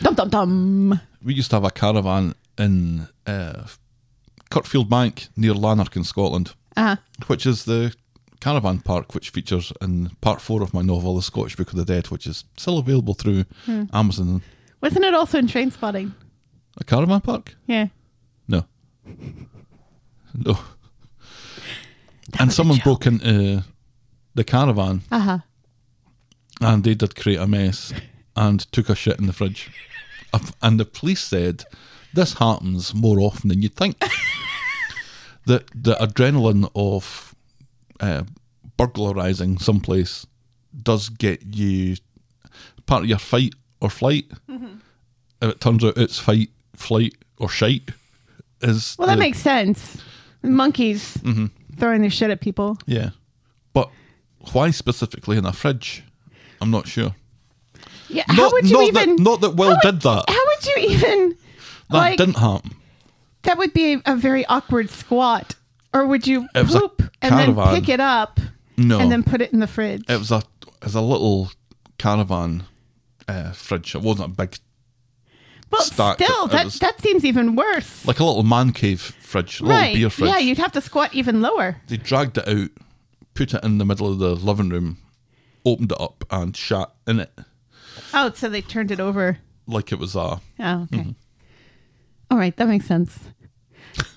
Dum 0.02 0.14
dum 0.16 0.28
dum. 0.28 1.00
We 1.22 1.34
used 1.34 1.50
to 1.50 1.56
have 1.56 1.64
a 1.64 1.70
caravan 1.70 2.34
in 2.58 3.06
uh, 3.28 3.68
Kirkfieldbank 4.50 5.28
near 5.36 5.54
Lanark 5.54 5.96
in 5.96 6.04
Scotland 6.04 6.54
Uh, 6.76 6.96
which 7.26 7.46
is 7.46 7.64
the 7.64 7.94
caravan 8.40 8.80
park 8.80 9.14
which 9.14 9.30
features 9.30 9.72
in 9.80 10.10
part 10.20 10.40
four 10.40 10.62
of 10.62 10.74
my 10.74 10.82
novel, 10.82 11.16
The 11.16 11.22
Scottish 11.22 11.56
Book 11.56 11.70
of 11.72 11.76
the 11.76 11.84
Dead, 11.84 12.08
which 12.10 12.26
is 12.26 12.44
still 12.56 12.78
available 12.78 13.14
through 13.14 13.44
Amazon. 13.92 14.42
wasn't 14.80 15.04
it 15.04 15.14
also 15.14 15.38
in 15.38 15.46
Trainspotting? 15.46 16.12
A 16.76 16.84
caravan 16.84 17.20
park? 17.20 17.54
Yeah. 17.66 17.88
No. 18.48 18.64
No. 20.34 20.58
and 22.38 22.52
someone 22.52 22.78
broke 22.82 23.06
into 23.06 23.64
the 24.34 24.44
caravan 24.44 25.02
Uh 25.10 25.20
huh. 25.20 25.38
and 26.60 26.82
they 26.84 26.94
did 26.94 27.14
create 27.14 27.38
a 27.40 27.46
mess 27.46 27.92
and 28.36 28.60
took 28.72 28.88
a 28.88 28.94
shit 28.94 29.18
in 29.20 29.26
the 29.26 29.32
fridge. 29.32 29.70
And 30.60 30.80
the 30.80 30.84
police 30.84 31.20
said, 31.22 31.64
This 32.14 32.34
happens 32.34 32.94
more 32.94 33.20
often 33.20 33.48
than 33.48 33.60
you'd 33.62 33.74
think. 33.74 33.98
the, 35.46 35.64
the 35.74 35.94
adrenaline 35.94 36.70
of 36.74 37.34
uh, 38.00 38.24
burglarizing 38.76 39.58
someplace 39.58 40.26
does 40.82 41.08
get 41.08 41.42
you 41.54 41.96
part 42.86 43.02
of 43.02 43.08
your 43.08 43.18
fight 43.18 43.54
or 43.80 43.90
flight. 43.90 44.26
If 44.48 45.50
it 45.50 45.60
turns 45.60 45.84
out 45.84 45.98
it's 45.98 46.18
fight, 46.18 46.50
flight, 46.74 47.14
or 47.38 47.48
shite, 47.48 47.90
is. 48.62 48.96
Well, 48.98 49.08
that 49.08 49.14
the- 49.16 49.20
makes 49.20 49.38
sense. 49.38 49.98
Monkeys 50.42 51.16
Mm-hmm. 51.18 51.46
throwing 51.78 52.00
their 52.02 52.10
shit 52.10 52.30
at 52.30 52.40
people. 52.40 52.78
Yeah. 52.86 53.10
But 53.72 53.90
why 54.52 54.70
specifically 54.70 55.36
in 55.38 55.46
a 55.46 55.52
fridge? 55.52 56.02
I'm 56.60 56.70
not 56.70 56.86
sure. 56.86 57.14
Yeah. 58.08 58.24
Not, 58.28 58.36
how 58.36 58.50
would 58.52 58.66
you 58.68 58.76
not 58.76 58.84
even? 58.88 59.16
that, 59.16 59.22
not 59.22 59.40
that 59.40 59.50
Will 59.56 59.70
would- 59.70 59.80
did 59.82 60.00
that. 60.02 60.24
How 60.28 60.40
would 60.46 60.66
you 60.66 60.76
even? 60.94 61.36
That 61.94 61.98
like, 62.00 62.18
didn't 62.18 62.36
happen. 62.38 62.72
that 63.42 63.58
would 63.58 63.72
be 63.72 64.00
a, 64.04 64.16
very 64.16 64.44
awkward 64.46 64.90
squat. 64.90 65.54
Or 65.92 66.06
would 66.06 66.26
you 66.26 66.48
It 66.54 66.66
poop 66.66 67.02
and 67.22 67.38
then 67.38 67.54
pick 67.74 67.88
it 67.88 68.00
up 68.00 68.40
No. 68.76 68.98
and 68.98 69.10
then 69.12 69.22
put 69.22 69.40
it 69.40 69.52
in 69.52 69.60
the 69.60 69.66
fridge? 69.66 70.02
It 70.08 70.18
was 70.18 70.30
a 70.32 70.42
it 70.62 70.84
was 70.84 70.94
a 70.96 71.00
little 71.00 71.50
caravan 71.98 72.64
uh, 73.28 73.52
fridge. 73.52 73.94
It 73.94 74.02
wasn't 74.02 74.32
a 74.32 74.34
big 74.36 74.58
well, 75.70 75.82
stacked. 75.82 76.22
still, 76.22 76.44
It 76.46 76.50
that 76.52 76.64
was- 76.66 76.78
that 76.80 77.00
seems 77.00 77.24
even 77.24 77.56
worse. 77.56 78.04
like 78.06 78.20
a 78.20 78.24
little 78.24 78.42
man 78.42 78.72
cave 78.72 79.00
fridge, 79.00 79.60
a 79.60 79.64
little 79.64 79.80
right? 79.80 79.94
beer 79.94 80.10
fridge. 80.10 80.30
Yeah, 80.30 80.38
you'd 80.38 80.58
have 80.58 80.72
to 80.72 80.80
squat 80.80 81.14
even 81.14 81.40
lower. 81.40 81.76
they 81.88 81.96
dragged 81.96 82.38
it 82.38 82.48
out, 82.48 82.70
put 83.34 83.54
it 83.54 83.64
in 83.64 83.78
the 83.78 83.84
middle 83.84 84.10
of 84.10 84.18
the 84.18 84.34
living 84.34 84.68
room, 84.68 84.98
opened 85.64 85.92
it 85.92 86.00
up, 86.00 86.24
and 86.30 86.56
shat 86.56 86.90
in 87.06 87.20
it 87.20 87.32
Oh, 88.12 88.30
so 88.34 88.48
they 88.48 88.60
turned 88.60 88.90
it 88.90 89.00
over. 89.00 89.38
like 89.66 89.90
it 89.92 89.98
was 89.98 90.14
a. 90.16 90.18
Oh, 90.18 90.38
okay. 90.58 90.96
Mm-hmm. 90.98 91.10
All 92.34 92.40
right, 92.40 92.56
that 92.56 92.66
makes 92.66 92.86
sense. 92.86 93.16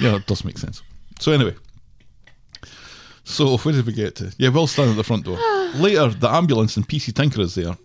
Yeah, 0.00 0.14
it 0.14 0.26
does 0.26 0.44
make 0.44 0.56
sense. 0.56 0.80
So 1.18 1.32
anyway, 1.32 1.56
so 3.24 3.58
where 3.58 3.74
did 3.74 3.84
we 3.84 3.92
get 3.92 4.14
to? 4.16 4.32
Yeah, 4.38 4.50
Will 4.50 4.68
standing 4.68 4.92
at 4.92 4.96
the 4.96 5.02
front 5.02 5.24
door. 5.24 5.36
Later, 5.74 6.08
the 6.08 6.30
ambulance 6.30 6.76
and 6.76 6.88
PC 6.88 7.12
Tinker 7.12 7.40
is 7.40 7.56
there. 7.56 7.76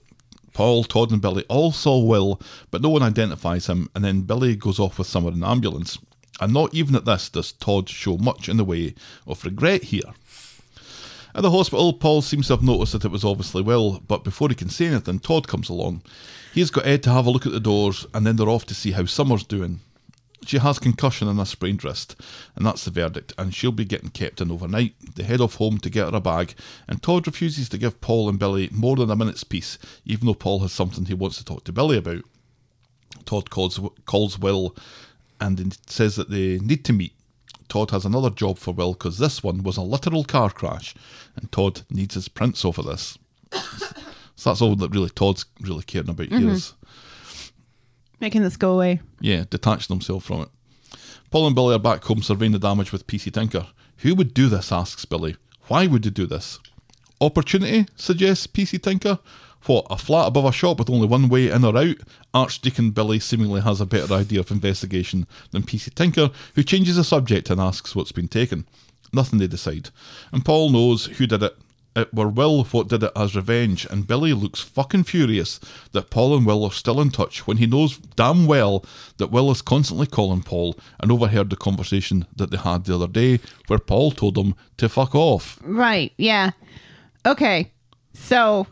Paul, 0.54 0.84
Todd, 0.84 1.12
and 1.12 1.20
Billy 1.20 1.44
all 1.50 1.72
saw 1.72 2.00
Will, 2.00 2.40
but 2.70 2.84
no 2.84 2.90
one 2.90 3.02
identifies 3.02 3.66
him. 3.66 3.90
And 3.96 4.06
then 4.06 4.22
Billy 4.22 4.56
goes 4.56 4.80
off 4.80 5.00
with 5.00 5.08
someone 5.08 5.34
in 5.34 5.40
the 5.40 5.48
ambulance. 5.48 5.98
And 6.40 6.54
not 6.54 6.74
even 6.74 6.96
at 6.96 7.06
this 7.06 7.30
does 7.30 7.52
Todd 7.52 7.90
show 7.90 8.18
much 8.18 8.48
in 8.48 8.58
the 8.58 8.64
way 8.64 8.94
of 9.26 9.44
regret 9.44 9.86
here. 9.86 10.14
At 11.34 11.42
the 11.42 11.52
hospital, 11.52 11.94
Paul 11.94 12.22
seems 12.22 12.48
to 12.48 12.54
have 12.54 12.64
noticed 12.64 12.94
that 12.94 13.06
it 13.06 13.12
was 13.12 13.26
obviously 13.26 13.64
Will, 13.64 14.02
but 14.08 14.24
before 14.24 14.50
he 14.50 14.56
can 14.56 14.70
say 14.70 14.86
anything, 14.86 15.20
Todd 15.20 15.48
comes 15.48 15.68
along. 15.68 16.04
He's 16.54 16.70
got 16.70 16.86
Ed 16.86 17.02
to 17.04 17.12
have 17.12 17.26
a 17.26 17.32
look 17.32 17.48
at 17.48 17.52
the 17.52 17.60
doors, 17.60 18.06
and 18.14 18.28
then 18.28 18.36
they're 18.36 18.48
off 18.48 18.68
to 18.68 18.76
see 18.76 18.92
how 18.92 19.06
Summer's 19.06 19.44
doing. 19.44 19.80
She 20.46 20.60
has 20.60 20.78
concussion 20.78 21.28
and 21.28 21.40
a 21.40 21.48
sprained 21.48 21.84
wrist, 21.84 22.16
and 22.56 22.64
that's 22.64 22.86
the 22.86 22.92
verdict, 22.92 23.34
and 23.40 23.56
she'll 23.56 23.72
be 23.72 23.86
getting 23.86 24.10
kept 24.10 24.40
in 24.40 24.52
overnight. 24.52 24.94
They 25.16 25.24
head 25.24 25.42
off 25.42 25.56
home 25.56 25.80
to 25.80 25.90
get 25.90 26.12
her 26.12 26.18
a 26.18 26.22
bag, 26.22 26.54
and 26.88 27.02
Todd 27.02 27.26
refuses 27.26 27.70
to 27.70 27.80
give 27.80 28.02
Paul 28.02 28.30
and 28.30 28.38
Billy 28.38 28.70
more 28.72 28.96
than 28.96 29.10
a 29.10 29.16
minute's 29.16 29.44
peace, 29.44 29.80
even 30.06 30.28
though 30.28 30.36
Paul 30.36 30.60
has 30.60 30.72
something 30.72 31.06
he 31.06 31.16
wants 31.16 31.38
to 31.38 31.46
talk 31.46 31.64
to 31.64 31.72
Billy 31.72 31.98
about. 31.98 32.24
Todd 33.26 33.50
calls, 33.50 33.80
calls 34.06 34.38
Will 34.38 34.76
and 35.42 35.78
says 35.88 36.18
that 36.18 36.30
they 36.30 36.60
need 36.60 36.86
to 36.86 36.94
meet. 36.94 37.14
Todd 37.68 37.90
has 37.90 38.06
another 38.06 38.30
job 38.30 38.60
for 38.60 38.74
Will 38.74 38.94
because 38.94 39.18
this 39.18 39.42
one 39.42 39.64
was 39.64 39.78
a 39.78 39.82
literal 39.82 40.24
car 40.24 40.52
crash, 40.52 40.94
and 41.36 41.52
Todd 41.52 41.82
needs 41.90 42.14
his 42.14 42.28
prints 42.28 42.64
over 42.64 42.84
this. 42.84 43.18
So 44.36 44.50
that's 44.50 44.62
all 44.62 44.76
that 44.76 44.92
really 44.92 45.10
Todd's 45.10 45.46
really 45.62 45.84
caring 45.84 46.10
about 46.10 46.28
here 46.28 46.40
mm-hmm. 46.40 46.50
is 46.50 46.74
Making 48.20 48.44
this 48.44 48.56
go 48.56 48.74
away. 48.74 49.02
yeah, 49.20 49.44
detach 49.50 49.88
themselves 49.88 50.26
from 50.26 50.42
it. 50.42 50.50
Paul 51.30 51.48
and 51.48 51.56
Billy 51.56 51.76
are 51.76 51.80
back 51.80 52.04
home 52.04 52.22
surveying 52.22 52.52
the 52.52 52.60
damage 52.60 52.92
with 52.92 53.08
PC 53.08 53.34
Tinker. 53.34 53.68
Who 53.98 54.16
would 54.16 54.34
do 54.34 54.48
this? 54.48 54.72
asks 54.72 55.04
Billy. 55.04 55.36
Why 55.68 55.88
would 55.88 56.06
you 56.06 56.12
do 56.12 56.26
this? 56.26 56.60
Opportunity, 57.20 57.86
suggests 57.96 58.48
PC 58.48 58.82
Tinker. 58.82 59.20
What, 59.66 59.88
a 59.90 59.98
flat 59.98 60.28
above 60.28 60.46
a 60.46 60.52
shop 60.52 60.80
with 60.80 60.90
only 60.90 61.08
one 61.08 61.30
way 61.30 61.50
in 61.50 61.64
or 61.64 61.78
out? 61.78 61.96
Archdeacon 62.34 62.92
Billy 62.92 63.20
seemingly 63.20 63.62
has 63.62 63.80
a 63.80 63.86
better 63.86 64.14
idea 64.14 64.42
of 64.42 64.52
investigation 64.52 65.26
than 65.52 65.64
PC 65.64 65.94
Tinker, 65.94 66.32
who 66.56 66.64
changes 66.64 66.98
the 66.98 67.04
subject 67.04 67.50
and 67.50 67.62
asks 67.62 67.96
what's 67.96 68.12
been 68.12 68.28
taken. 68.28 68.66
Nothing 69.14 69.40
they 69.40 69.48
decide. 69.48 69.90
And 70.32 70.44
Paul 70.44 70.70
knows 70.70 71.06
who 71.06 71.28
did 71.28 71.44
it. 71.44 71.58
It 71.96 72.14
were 72.14 72.28
Will 72.28 72.64
what 72.66 72.88
did 72.88 73.04
it 73.04 73.12
as 73.16 73.36
revenge, 73.36 73.86
and 73.86 74.08
Billy 74.08 74.34
looks 74.34 74.62
fucking 74.62 75.04
furious 75.04 75.60
that 75.92 76.10
Paul 76.10 76.36
and 76.36 76.46
Will 76.46 76.64
are 76.66 76.72
still 76.72 77.00
in 77.00 77.12
touch 77.12 77.46
when 77.46 77.58
he 77.58 77.68
knows 77.68 77.98
damn 77.98 78.48
well 78.48 78.84
that 79.18 79.32
Will 79.32 79.52
is 79.52 79.62
constantly 79.62 80.08
calling 80.08 80.42
Paul 80.42 80.76
and 81.00 81.12
overheard 81.12 81.52
the 81.52 81.56
conversation 81.56 82.26
that 82.36 82.50
they 82.50 82.58
had 82.58 82.86
the 82.86 82.96
other 82.96 83.08
day 83.08 83.40
where 83.68 83.80
Paul 83.80 84.12
told 84.12 84.38
him 84.38 84.56
to 84.78 84.90
fuck 84.90 85.14
off. 85.14 85.60
Right. 85.62 86.12
Yeah. 86.18 86.52
Okay. 87.26 87.72
So 88.14 88.66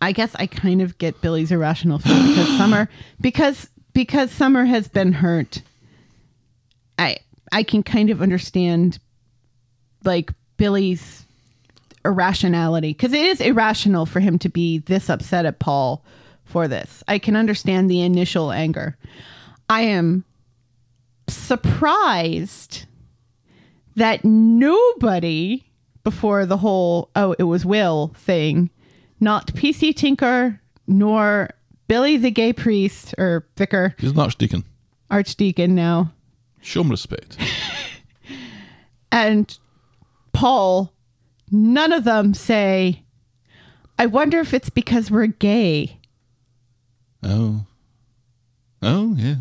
I 0.00 0.12
guess 0.12 0.34
I 0.36 0.46
kind 0.46 0.82
of 0.82 0.98
get 0.98 1.20
Billy's 1.20 1.50
irrational 1.50 1.98
fear 1.98 2.14
because 2.28 2.48
Summer 2.58 2.88
because 3.20 3.68
because 3.92 4.30
Summer 4.30 4.66
has 4.66 4.88
been 4.88 5.14
hurt. 5.14 5.62
I 6.98 7.18
I 7.50 7.62
can 7.62 7.82
kind 7.82 8.10
of 8.10 8.22
understand 8.22 8.98
like 10.04 10.32
Billy's 10.56 11.24
irrationality 12.04 12.90
because 12.92 13.12
it 13.12 13.24
is 13.26 13.40
irrational 13.40 14.06
for 14.06 14.20
him 14.20 14.38
to 14.38 14.48
be 14.48 14.78
this 14.78 15.10
upset 15.10 15.44
at 15.46 15.58
Paul 15.58 16.04
for 16.44 16.68
this. 16.68 17.02
I 17.08 17.18
can 17.18 17.34
understand 17.36 17.90
the 17.90 18.00
initial 18.02 18.52
anger. 18.52 18.96
I 19.68 19.82
am 19.82 20.24
surprised 21.28 22.84
that 23.96 24.24
nobody 24.24 25.64
before 26.04 26.46
the 26.46 26.58
whole 26.58 27.10
oh 27.16 27.34
it 27.38 27.44
was 27.44 27.66
will 27.66 28.12
thing 28.16 28.70
not 29.18 29.48
pc 29.54 29.94
tinker 29.96 30.60
nor 30.86 31.50
billy 31.88 32.16
the 32.16 32.30
gay 32.30 32.52
priest 32.52 33.12
or 33.18 33.44
vicar 33.56 33.94
He's 33.98 34.12
an 34.12 34.18
archdeacon. 34.20 34.64
archdeacon 35.10 35.74
now 35.74 36.12
Show 36.62 36.80
him 36.82 36.90
respect. 36.90 37.36
and 39.12 39.56
paul 40.36 40.92
none 41.50 41.92
of 41.92 42.04
them 42.04 42.34
say 42.34 43.02
i 43.98 44.06
wonder 44.06 44.38
if 44.40 44.52
it's 44.54 44.70
because 44.70 45.10
we're 45.10 45.26
gay 45.26 45.98
Oh. 47.22 47.66
Oh, 48.82 49.14
yeah. 49.16 49.36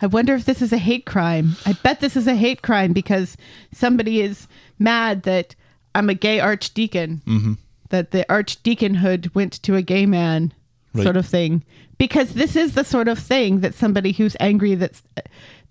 I 0.00 0.06
wonder 0.06 0.34
if 0.34 0.44
this 0.44 0.62
is 0.62 0.72
a 0.72 0.78
hate 0.78 1.04
crime. 1.06 1.56
I 1.66 1.72
bet 1.72 1.98
this 2.00 2.16
is 2.16 2.26
a 2.28 2.36
hate 2.36 2.62
crime 2.62 2.92
because 2.92 3.36
somebody 3.72 4.20
is 4.20 4.46
mad 4.78 5.22
that 5.24 5.56
I'm 5.96 6.10
a 6.10 6.14
gay 6.14 6.38
archdeacon. 6.38 7.22
Mm-hmm. 7.26 7.52
That 7.88 8.12
the 8.12 8.24
archdeaconhood 8.28 9.34
went 9.34 9.54
to 9.64 9.74
a 9.74 9.82
gay 9.82 10.06
man, 10.06 10.52
Right. 10.92 11.02
sort 11.02 11.16
of 11.16 11.26
thing. 11.26 11.64
Because 11.98 12.34
this 12.34 12.54
is 12.54 12.74
the 12.74 12.84
sort 12.84 13.08
of 13.08 13.18
thing 13.18 13.60
that 13.60 13.74
somebody 13.74 14.12
who's 14.12 14.36
angry 14.38 14.76
that 14.76 15.00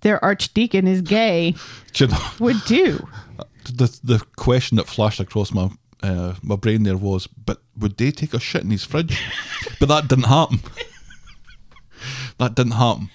their 0.01 0.21
archdeacon 0.25 0.85
is 0.85 1.01
gay 1.01 1.55
Do 1.93 2.05
you 2.05 2.11
know, 2.11 2.19
would 2.39 2.61
do. 2.65 3.07
The, 3.65 3.99
the 4.03 4.25
question 4.35 4.77
that 4.77 4.87
flashed 4.87 5.19
across 5.19 5.51
my 5.51 5.69
uh, 6.01 6.35
my 6.41 6.57
brain 6.57 6.83
there 6.83 6.97
was, 6.97 7.27
but 7.27 7.61
would 7.77 7.97
they 7.97 8.11
take 8.11 8.33
a 8.33 8.39
shit 8.39 8.63
in 8.63 8.71
his 8.71 8.83
fridge? 8.83 9.21
but 9.79 9.87
that 9.87 10.07
didn't 10.09 10.25
happen. 10.25 10.59
that 12.37 12.55
didn't 12.55 12.73
happen. 12.73 13.09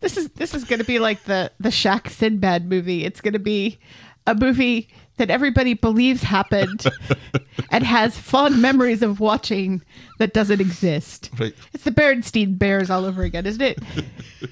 This 0.00 0.16
is 0.16 0.28
this 0.30 0.54
is 0.54 0.64
going 0.64 0.80
to 0.80 0.84
be 0.84 0.98
like 0.98 1.24
the 1.24 1.52
the 1.60 1.70
Shaq 1.70 2.10
Sinbad 2.10 2.68
movie. 2.68 3.04
It's 3.04 3.20
going 3.20 3.34
to 3.34 3.38
be 3.38 3.78
a 4.26 4.34
movie 4.34 4.88
that 5.16 5.30
everybody 5.30 5.74
believes 5.74 6.22
happened 6.22 6.84
and 7.70 7.84
has 7.84 8.18
fond 8.18 8.60
memories 8.60 9.02
of 9.02 9.20
watching 9.20 9.82
that 10.18 10.34
doesn't 10.34 10.60
exist. 10.60 11.30
Right. 11.38 11.54
It's 11.72 11.84
the 11.84 11.90
Bernstein 11.90 12.54
Bears 12.54 12.90
all 12.90 13.04
over 13.04 13.22
again, 13.22 13.46
isn't 13.46 13.62
it? 13.62 13.78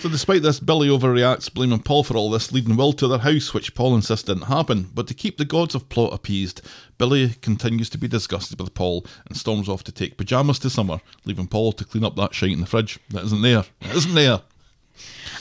So, 0.00 0.08
despite 0.08 0.42
this, 0.42 0.60
Billy 0.60 0.86
overreacts, 0.88 1.52
blaming 1.52 1.80
Paul 1.80 2.04
for 2.04 2.16
all 2.16 2.30
this, 2.30 2.52
leading 2.52 2.76
Will 2.76 2.92
to 2.92 3.08
their 3.08 3.18
house, 3.18 3.52
which 3.52 3.74
Paul 3.74 3.96
insists 3.96 4.26
didn't 4.26 4.44
happen. 4.44 4.90
But 4.94 5.08
to 5.08 5.14
keep 5.14 5.38
the 5.38 5.44
gods 5.44 5.74
of 5.74 5.88
plot 5.88 6.12
appeased, 6.12 6.60
Billy 6.98 7.30
continues 7.42 7.90
to 7.90 7.98
be 7.98 8.06
disgusted 8.06 8.60
with 8.60 8.74
Paul 8.74 9.04
and 9.26 9.36
storms 9.36 9.68
off 9.68 9.82
to 9.84 9.92
take 9.92 10.16
pyjamas 10.16 10.60
to 10.60 10.70
Summer, 10.70 11.00
leaving 11.24 11.48
Paul 11.48 11.72
to 11.72 11.84
clean 11.84 12.04
up 12.04 12.14
that 12.14 12.32
shite 12.32 12.52
in 12.52 12.60
the 12.60 12.66
fridge. 12.66 13.00
That 13.10 13.24
isn't 13.24 13.42
there. 13.42 13.64
It 13.80 13.96
isn't 13.96 14.14
there. 14.14 14.42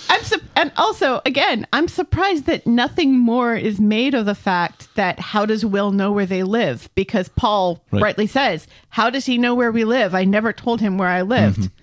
I'm 0.10 0.24
su- 0.24 0.42
and 0.56 0.72
also 0.76 1.22
again, 1.26 1.68
I'm 1.72 1.88
surprised 1.88 2.46
that 2.46 2.66
nothing 2.66 3.16
more 3.18 3.56
is 3.56 3.80
made 3.80 4.16
of 4.16 4.26
the 4.26 4.36
fact 4.36 4.88
that 4.96 5.20
how 5.20 5.46
does 5.46 5.66
Will 5.66 5.92
know 5.92 6.12
where 6.12 6.26
they 6.26 6.42
live? 6.44 6.90
Because 6.96 7.30
Paul 7.30 7.84
Right. 7.92 8.02
rightly 8.02 8.26
says, 8.28 8.68
"How 8.90 9.10
does 9.12 9.26
he 9.28 9.38
know 9.38 9.54
where 9.54 9.72
we 9.72 9.84
live? 9.84 10.16
I 10.16 10.24
never 10.26 10.52
told 10.52 10.82
him 10.82 10.98
where 10.98 11.10
I 11.10 11.22
lived." 11.22 11.60
Mm-hmm. 11.60 11.74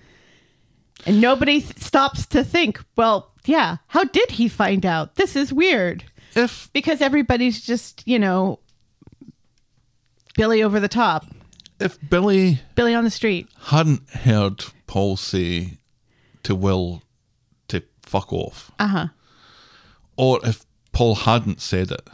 And 1.05 1.21
nobody 1.21 1.59
stops 1.61 2.25
to 2.27 2.43
think, 2.43 2.83
"Well, 2.95 3.31
yeah, 3.45 3.77
how 3.87 4.03
did 4.05 4.31
he 4.31 4.47
find 4.47 4.85
out? 4.85 5.15
This 5.15 5.35
is 5.35 5.53
weird." 5.53 6.03
If 6.35 6.69
Because 6.73 6.99
everybody's 7.01 7.61
just, 7.65 8.03
you 8.05 8.19
know, 8.19 8.59
Billy 10.35 10.61
over 10.63 10.79
the 10.79 10.87
top, 10.89 11.25
if 11.79 11.97
Billy 12.09 12.59
Billy 12.75 12.93
on 12.93 13.03
the 13.03 13.09
street. 13.09 13.47
hadn't 13.67 14.09
heard 14.09 14.65
Paul 14.87 15.15
say 15.17 15.77
to 16.43 16.55
Will 16.55 17.03
to 17.69 17.83
fuck 18.03 18.33
off, 18.33 18.71
Uh 18.79 18.87
huh. 18.87 19.07
or 20.17 20.39
if 20.43 20.65
Paul 20.91 21.15
hadn't 21.15 21.61
said 21.61 21.91
it, 21.91 22.07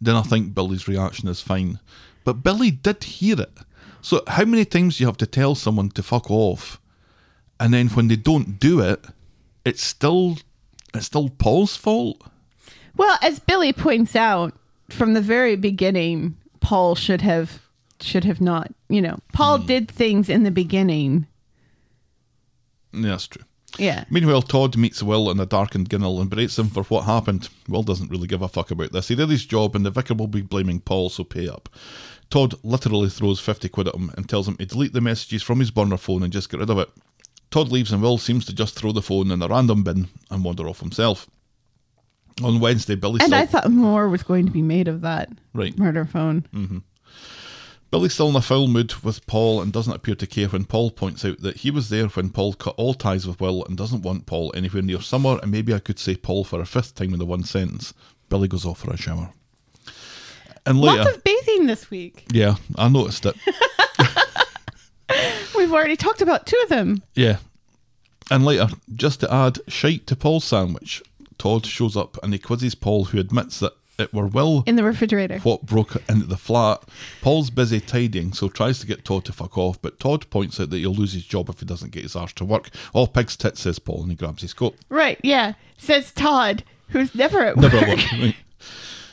then 0.00 0.14
I 0.16 0.22
think 0.22 0.54
Billy's 0.54 0.86
reaction 0.88 1.28
is 1.28 1.40
fine. 1.40 1.80
But 2.24 2.42
Billy 2.42 2.70
did 2.70 3.02
hear 3.04 3.40
it. 3.40 3.58
So 4.00 4.22
how 4.28 4.44
many 4.44 4.64
times 4.64 4.96
do 4.98 5.02
you 5.04 5.06
have 5.08 5.16
to 5.18 5.26
tell 5.26 5.54
someone 5.54 5.88
to 5.90 6.02
fuck 6.02 6.30
off, 6.30 6.80
and 7.58 7.72
then 7.72 7.88
when 7.88 8.08
they 8.08 8.16
don't 8.16 8.58
do 8.58 8.80
it, 8.80 9.04
it's 9.64 9.82
still 9.82 10.38
it's 10.94 11.06
still 11.06 11.28
Paul's 11.28 11.76
fault? 11.76 12.22
Well, 12.96 13.18
as 13.22 13.38
Billy 13.38 13.72
points 13.72 14.16
out 14.16 14.54
from 14.88 15.14
the 15.14 15.20
very 15.20 15.56
beginning, 15.56 16.36
Paul 16.60 16.94
should 16.94 17.20
have 17.22 17.60
should 18.00 18.24
have 18.24 18.40
not. 18.40 18.72
You 18.88 19.02
know, 19.02 19.18
Paul 19.32 19.58
hmm. 19.58 19.66
did 19.66 19.90
things 19.90 20.28
in 20.28 20.42
the 20.42 20.50
beginning. 20.50 21.26
Yeah, 22.92 23.10
that's 23.10 23.26
true. 23.26 23.44
Yeah. 23.78 24.04
Meanwhile, 24.10 24.42
Todd 24.42 24.76
meets 24.76 25.02
Will 25.02 25.30
in 25.30 25.38
a 25.38 25.44
darkened 25.44 25.90
ginnel 25.90 26.20
and 26.20 26.30
berates 26.30 26.58
him 26.58 26.68
for 26.68 26.84
what 26.84 27.02
happened. 27.02 27.48
Will 27.68 27.82
doesn't 27.82 28.10
really 28.10 28.26
give 28.26 28.40
a 28.40 28.48
fuck 28.48 28.70
about 28.70 28.92
this. 28.92 29.08
He 29.08 29.14
did 29.14 29.28
his 29.28 29.44
job 29.44 29.76
and 29.76 29.84
the 29.84 29.90
vicar 29.90 30.14
will 30.14 30.28
be 30.28 30.40
blaming 30.40 30.80
Paul, 30.80 31.10
so 31.10 31.24
pay 31.24 31.48
up. 31.48 31.68
Todd 32.30 32.54
literally 32.64 33.10
throws 33.10 33.38
50 33.38 33.68
quid 33.68 33.88
at 33.88 33.94
him 33.94 34.10
and 34.16 34.28
tells 34.28 34.48
him 34.48 34.56
to 34.56 34.66
delete 34.66 34.92
the 34.92 35.00
messages 35.00 35.42
from 35.42 35.60
his 35.60 35.70
burner 35.70 35.96
phone 35.96 36.22
and 36.22 36.32
just 36.32 36.50
get 36.50 36.60
rid 36.60 36.70
of 36.70 36.78
it. 36.78 36.90
Todd 37.56 37.72
leaves 37.72 37.90
and 37.90 38.02
Will 38.02 38.18
seems 38.18 38.44
to 38.44 38.52
just 38.54 38.74
throw 38.74 38.92
the 38.92 39.00
phone 39.00 39.30
in 39.30 39.40
a 39.40 39.48
random 39.48 39.82
bin 39.82 40.08
and 40.30 40.44
wander 40.44 40.68
off 40.68 40.80
himself. 40.80 41.26
On 42.44 42.60
Wednesday, 42.60 42.96
Billy 42.96 43.18
And 43.20 43.28
still, 43.28 43.38
I 43.40 43.46
thought 43.46 43.70
more 43.70 44.10
was 44.10 44.22
going 44.22 44.44
to 44.44 44.52
be 44.52 44.60
made 44.60 44.88
of 44.88 45.00
that 45.00 45.30
Right. 45.54 45.78
murder 45.78 46.04
phone. 46.04 46.46
Mm-hmm. 46.52 46.78
Billy's 47.90 48.12
still 48.12 48.28
in 48.28 48.36
a 48.36 48.42
foul 48.42 48.68
mood 48.68 48.92
with 49.02 49.26
Paul 49.26 49.62
and 49.62 49.72
doesn't 49.72 49.94
appear 49.94 50.16
to 50.16 50.26
care 50.26 50.48
when 50.48 50.66
Paul 50.66 50.90
points 50.90 51.24
out 51.24 51.40
that 51.40 51.56
he 51.58 51.70
was 51.70 51.88
there 51.88 52.08
when 52.08 52.28
Paul 52.28 52.52
cut 52.52 52.74
all 52.76 52.92
ties 52.92 53.26
with 53.26 53.40
Will 53.40 53.64
and 53.64 53.74
doesn't 53.74 54.02
want 54.02 54.26
Paul 54.26 54.52
anywhere 54.54 54.82
near 54.82 55.00
Summer, 55.00 55.38
and 55.42 55.50
maybe 55.50 55.72
I 55.72 55.78
could 55.78 55.98
say 55.98 56.14
Paul 56.14 56.44
for 56.44 56.60
a 56.60 56.66
fifth 56.66 56.94
time 56.94 57.14
in 57.14 57.18
the 57.18 57.24
one 57.24 57.44
sentence. 57.44 57.94
Billy 58.28 58.48
goes 58.48 58.66
off 58.66 58.80
for 58.80 58.90
a 58.92 58.98
shower. 58.98 59.30
And 60.66 60.78
later, 60.78 61.04
Lots 61.04 61.16
of 61.16 61.24
bathing 61.24 61.64
this 61.64 61.88
week. 61.90 62.26
yeah, 62.34 62.56
I 62.76 62.88
noticed 62.90 63.24
it. 63.24 63.34
We've 65.56 65.72
already 65.72 65.96
talked 65.96 66.20
about 66.22 66.46
two 66.46 66.58
of 66.64 66.68
them. 66.68 67.02
Yeah. 67.14 67.38
And 68.30 68.44
later, 68.44 68.68
just 68.94 69.20
to 69.20 69.32
add 69.32 69.58
shite 69.68 70.06
to 70.08 70.16
Paul's 70.16 70.44
sandwich, 70.44 71.02
Todd 71.38 71.64
shows 71.66 71.96
up 71.96 72.18
and 72.22 72.32
he 72.32 72.38
quizzes 72.38 72.74
Paul, 72.74 73.06
who 73.06 73.18
admits 73.20 73.60
that 73.60 73.72
it 73.98 74.12
were 74.12 74.26
Will 74.26 74.62
in 74.66 74.76
the 74.76 74.84
refrigerator. 74.84 75.38
what 75.38 75.62
broke 75.64 75.96
into 76.08 76.26
the 76.26 76.36
flat. 76.36 76.82
Paul's 77.22 77.48
busy 77.50 77.80
tidying, 77.80 78.32
so 78.34 78.48
tries 78.48 78.78
to 78.80 78.86
get 78.86 79.04
Todd 79.06 79.24
to 79.26 79.32
fuck 79.32 79.56
off, 79.56 79.80
but 79.80 79.98
Todd 79.98 80.28
points 80.28 80.60
out 80.60 80.68
that 80.70 80.78
he'll 80.78 80.92
lose 80.92 81.14
his 81.14 81.24
job 81.24 81.48
if 81.48 81.60
he 81.60 81.66
doesn't 81.66 81.92
get 81.92 82.02
his 82.02 82.14
arse 82.16 82.34
to 82.34 82.44
work. 82.44 82.68
All 82.92 83.06
pig's 83.06 83.36
tits, 83.36 83.60
says 83.62 83.78
Paul, 83.78 84.02
and 84.02 84.10
he 84.10 84.16
grabs 84.16 84.42
his 84.42 84.52
coat. 84.52 84.76
Right, 84.90 85.18
yeah. 85.22 85.54
Says 85.78 86.12
Todd, 86.12 86.62
who's 86.90 87.14
never 87.14 87.40
at 87.40 87.56
work. 87.56 87.72
Never 87.72 87.86
at 87.86 88.18
work. 88.20 88.34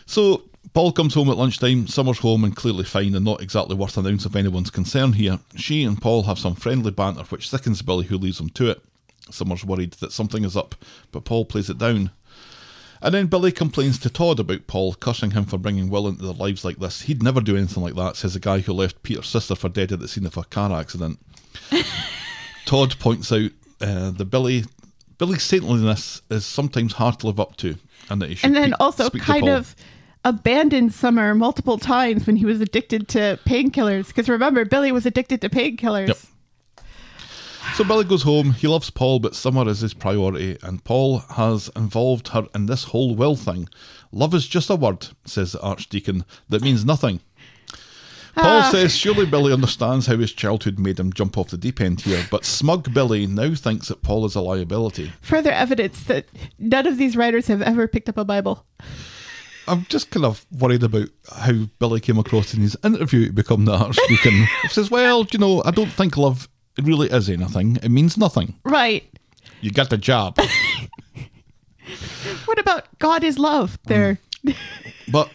So 0.05 0.43
Paul 0.73 0.91
comes 0.91 1.13
home 1.13 1.29
at 1.29 1.37
lunchtime. 1.37 1.87
Summer's 1.87 2.19
home 2.19 2.43
and 2.43 2.55
clearly 2.55 2.83
fine 2.83 3.13
and 3.13 3.23
not 3.23 3.41
exactly 3.41 3.75
worth 3.75 3.97
an 3.97 4.07
ounce 4.07 4.25
of 4.25 4.35
anyone's 4.35 4.71
concern 4.71 5.13
here. 5.13 5.39
She 5.55 5.83
and 5.83 6.01
Paul 6.01 6.23
have 6.23 6.39
some 6.39 6.55
friendly 6.55 6.91
banter, 6.91 7.23
which 7.23 7.49
sickens 7.49 7.81
Billy, 7.81 8.05
who 8.07 8.17
leaves 8.17 8.39
him 8.39 8.49
to 8.51 8.71
it. 8.71 8.81
Summer's 9.29 9.63
worried 9.63 9.93
that 9.93 10.11
something 10.11 10.43
is 10.43 10.57
up, 10.57 10.75
but 11.11 11.25
Paul 11.25 11.45
plays 11.45 11.69
it 11.69 11.77
down. 11.77 12.11
And 13.01 13.13
then 13.13 13.27
Billy 13.27 13.51
complains 13.51 13.99
to 13.99 14.09
Todd 14.09 14.39
about 14.39 14.65
Paul, 14.65 14.93
cursing 14.95 15.31
him 15.31 15.45
for 15.45 15.57
bringing 15.57 15.89
Will 15.89 16.07
into 16.07 16.23
their 16.23 16.33
lives 16.33 16.63
like 16.63 16.77
this. 16.77 17.01
He'd 17.01 17.21
never 17.21 17.41
do 17.41 17.57
anything 17.57 17.83
like 17.83 17.95
that, 17.95 18.15
says 18.15 18.33
the 18.33 18.39
guy 18.39 18.59
who 18.59 18.73
left 18.73 19.03
Peter's 19.03 19.27
sister 19.27 19.55
for 19.55 19.69
dead 19.69 19.91
at 19.91 19.99
the 19.99 20.07
scene 20.07 20.25
of 20.25 20.37
a 20.37 20.43
car 20.43 20.71
accident. 20.71 21.19
Todd 22.65 22.97
points 22.99 23.31
out 23.31 23.51
uh, 23.81 24.11
that 24.11 24.25
Billy 24.25 24.63
Billy's 25.17 25.43
saintliness 25.43 26.21
is 26.29 26.45
sometimes 26.45 26.93
hard 26.93 27.19
to 27.19 27.27
live 27.27 27.39
up 27.39 27.57
to, 27.57 27.75
and 28.09 28.21
that 28.21 28.29
he 28.29 28.35
should 28.35 28.47
and 28.47 28.55
then 28.55 28.71
pe- 28.71 28.77
also 28.79 29.09
kind 29.09 29.49
of 29.49 29.75
abandoned 30.25 30.93
Summer 30.93 31.33
multiple 31.35 31.77
times 31.77 32.25
when 32.25 32.35
he 32.37 32.45
was 32.45 32.61
addicted 32.61 33.07
to 33.09 33.39
painkillers. 33.45 34.07
Because 34.07 34.29
remember, 34.29 34.65
Billy 34.65 34.91
was 34.91 35.05
addicted 35.05 35.41
to 35.41 35.49
painkillers. 35.49 36.07
Yep. 36.09 36.17
So 37.75 37.83
Billy 37.83 38.03
goes 38.03 38.23
home. 38.23 38.51
He 38.51 38.67
loves 38.67 38.89
Paul, 38.89 39.19
but 39.19 39.35
Summer 39.35 39.67
is 39.67 39.79
his 39.79 39.93
priority, 39.93 40.57
and 40.61 40.83
Paul 40.83 41.19
has 41.35 41.69
involved 41.75 42.27
her 42.29 42.47
in 42.53 42.67
this 42.67 42.83
whole 42.85 43.15
will 43.15 43.35
thing. 43.35 43.67
Love 44.11 44.33
is 44.35 44.47
just 44.47 44.69
a 44.69 44.75
word, 44.75 45.07
says 45.25 45.53
the 45.53 45.61
Archdeacon, 45.61 46.23
that 46.49 46.61
means 46.61 46.85
nothing. 46.85 47.21
Paul 48.35 48.61
Ah. 48.61 48.69
says 48.71 48.95
surely 48.95 49.25
Billy 49.27 49.53
understands 49.53 50.07
how 50.07 50.17
his 50.17 50.33
childhood 50.33 50.77
made 50.79 50.99
him 50.99 51.13
jump 51.13 51.37
off 51.37 51.49
the 51.49 51.57
deep 51.57 51.79
end 51.79 52.01
here, 52.01 52.25
but 52.31 52.45
smug 52.45 52.93
Billy 52.93 53.25
now 53.27 53.53
thinks 53.55 53.87
that 53.87 54.01
Paul 54.01 54.25
is 54.25 54.35
a 54.35 54.41
liability. 54.41 55.11
Further 55.21 55.51
evidence 55.51 56.03
that 56.03 56.25
none 56.59 56.85
of 56.87 56.97
these 56.97 57.15
writers 57.15 57.47
have 57.47 57.61
ever 57.61 57.87
picked 57.87 58.09
up 58.09 58.17
a 58.17 58.25
Bible. 58.25 58.65
I'm 59.67 59.85
just 59.85 60.11
kind 60.11 60.25
of 60.25 60.45
worried 60.51 60.83
about 60.83 61.09
how 61.33 61.53
Billy 61.79 61.99
came 61.99 62.17
across 62.17 62.53
in 62.53 62.61
his 62.61 62.75
interview 62.83 63.27
to 63.27 63.33
become 63.33 63.65
the 63.65 63.73
Archdeacon. 63.73 64.47
he 64.61 64.67
says, 64.67 64.91
Well, 64.91 65.25
you 65.31 65.39
know, 65.39 65.61
I 65.65 65.71
don't 65.71 65.91
think 65.91 66.17
love 66.17 66.49
really 66.81 67.09
is 67.09 67.29
anything. 67.29 67.77
It 67.77 67.89
means 67.89 68.17
nothing. 68.17 68.55
Right. 68.63 69.03
You 69.61 69.71
got 69.71 69.89
the 69.89 69.97
job. 69.97 70.37
What 72.45 72.59
about 72.59 72.85
God 72.99 73.23
is 73.23 73.39
love? 73.39 73.79
There. 73.85 74.19
Mm. 74.45 74.55
But 75.11 75.29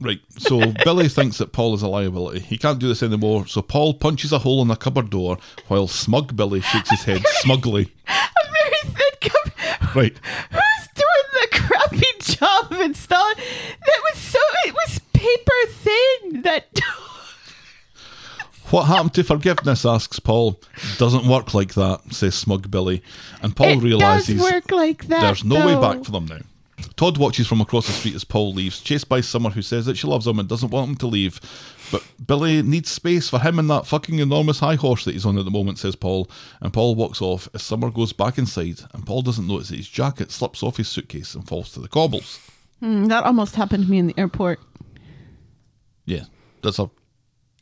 right, 0.00 0.20
so 0.28 0.72
Billy 0.84 1.08
thinks 1.08 1.38
that 1.38 1.52
Paul 1.52 1.74
is 1.74 1.82
a 1.82 1.88
liability. 1.88 2.40
He 2.40 2.58
can't 2.58 2.78
do 2.78 2.88
this 2.88 3.02
anymore, 3.02 3.46
so 3.46 3.62
Paul 3.62 3.94
punches 3.94 4.32
a 4.32 4.40
hole 4.40 4.62
in 4.62 4.68
the 4.68 4.76
cupboard 4.76 5.10
door 5.10 5.38
while 5.68 5.88
smug 5.88 6.36
Billy 6.36 6.60
shakes 6.60 6.90
his 6.90 7.04
head 7.04 7.22
smugly. 7.40 7.92
A 8.06 8.48
very 8.52 8.94
thin 8.94 9.30
cup. 9.30 9.94
Right. 9.94 10.18
Who's 10.50 10.88
doing 10.94 11.30
the 11.32 11.48
crappy 11.52 12.12
of 12.84 12.90
installing? 12.90 13.36
That 13.36 14.00
was 14.10 14.20
so. 14.20 14.38
It 14.66 14.74
was 14.74 15.00
paper 15.12 15.72
thin. 15.72 16.42
That. 16.42 16.80
What 18.70 18.84
happened 18.86 19.14
to 19.14 19.22
forgiveness? 19.22 19.84
asks 19.84 20.18
Paul. 20.18 20.58
Doesn't 20.96 21.28
work 21.28 21.54
like 21.54 21.74
that, 21.74 22.12
says 22.12 22.34
smug 22.34 22.70
Billy. 22.70 23.02
And 23.42 23.54
Paul 23.54 23.68
it 23.68 23.82
realizes 23.82 24.40
like 24.72 25.06
that. 25.08 25.20
there's 25.20 25.44
no 25.44 25.64
way 25.64 25.80
back 25.80 26.04
for 26.04 26.10
them 26.10 26.26
now. 26.26 26.40
Todd 26.96 27.18
watches 27.18 27.46
from 27.46 27.60
across 27.60 27.86
the 27.86 27.92
street 27.92 28.14
as 28.14 28.24
Paul 28.24 28.52
leaves, 28.52 28.80
chased 28.80 29.08
by 29.08 29.20
Summer 29.20 29.50
who 29.50 29.62
says 29.62 29.86
that 29.86 29.96
she 29.96 30.06
loves 30.06 30.26
him 30.26 30.38
and 30.38 30.48
doesn't 30.48 30.70
want 30.70 30.88
him 30.88 30.96
to 30.96 31.06
leave. 31.06 31.40
But 31.92 32.04
Billy 32.26 32.62
needs 32.62 32.90
space 32.90 33.28
for 33.28 33.38
him 33.38 33.58
and 33.58 33.70
that 33.70 33.86
fucking 33.86 34.18
enormous 34.18 34.58
high 34.58 34.76
horse 34.76 35.04
that 35.04 35.12
he's 35.12 35.26
on 35.26 35.38
at 35.38 35.44
the 35.44 35.50
moment, 35.50 35.78
says 35.78 35.94
Paul. 35.94 36.28
And 36.60 36.72
Paul 36.72 36.94
walks 36.94 37.22
off 37.22 37.48
as 37.54 37.62
Summer 37.62 37.90
goes 37.90 38.12
back 38.12 38.38
inside, 38.38 38.80
and 38.92 39.06
Paul 39.06 39.22
doesn't 39.22 39.46
notice 39.46 39.68
that 39.68 39.76
his 39.76 39.88
jacket 39.88 40.32
slips 40.32 40.62
off 40.62 40.78
his 40.78 40.88
suitcase 40.88 41.34
and 41.34 41.46
falls 41.46 41.70
to 41.72 41.80
the 41.80 41.88
cobbles. 41.88 42.40
Mm, 42.84 43.08
that 43.08 43.24
almost 43.24 43.54
happened 43.56 43.84
to 43.86 43.90
me 43.90 43.98
in 43.98 44.06
the 44.08 44.14
airport 44.18 44.60
Yeah, 46.04 46.24
that's 46.62 46.78
a 46.78 46.90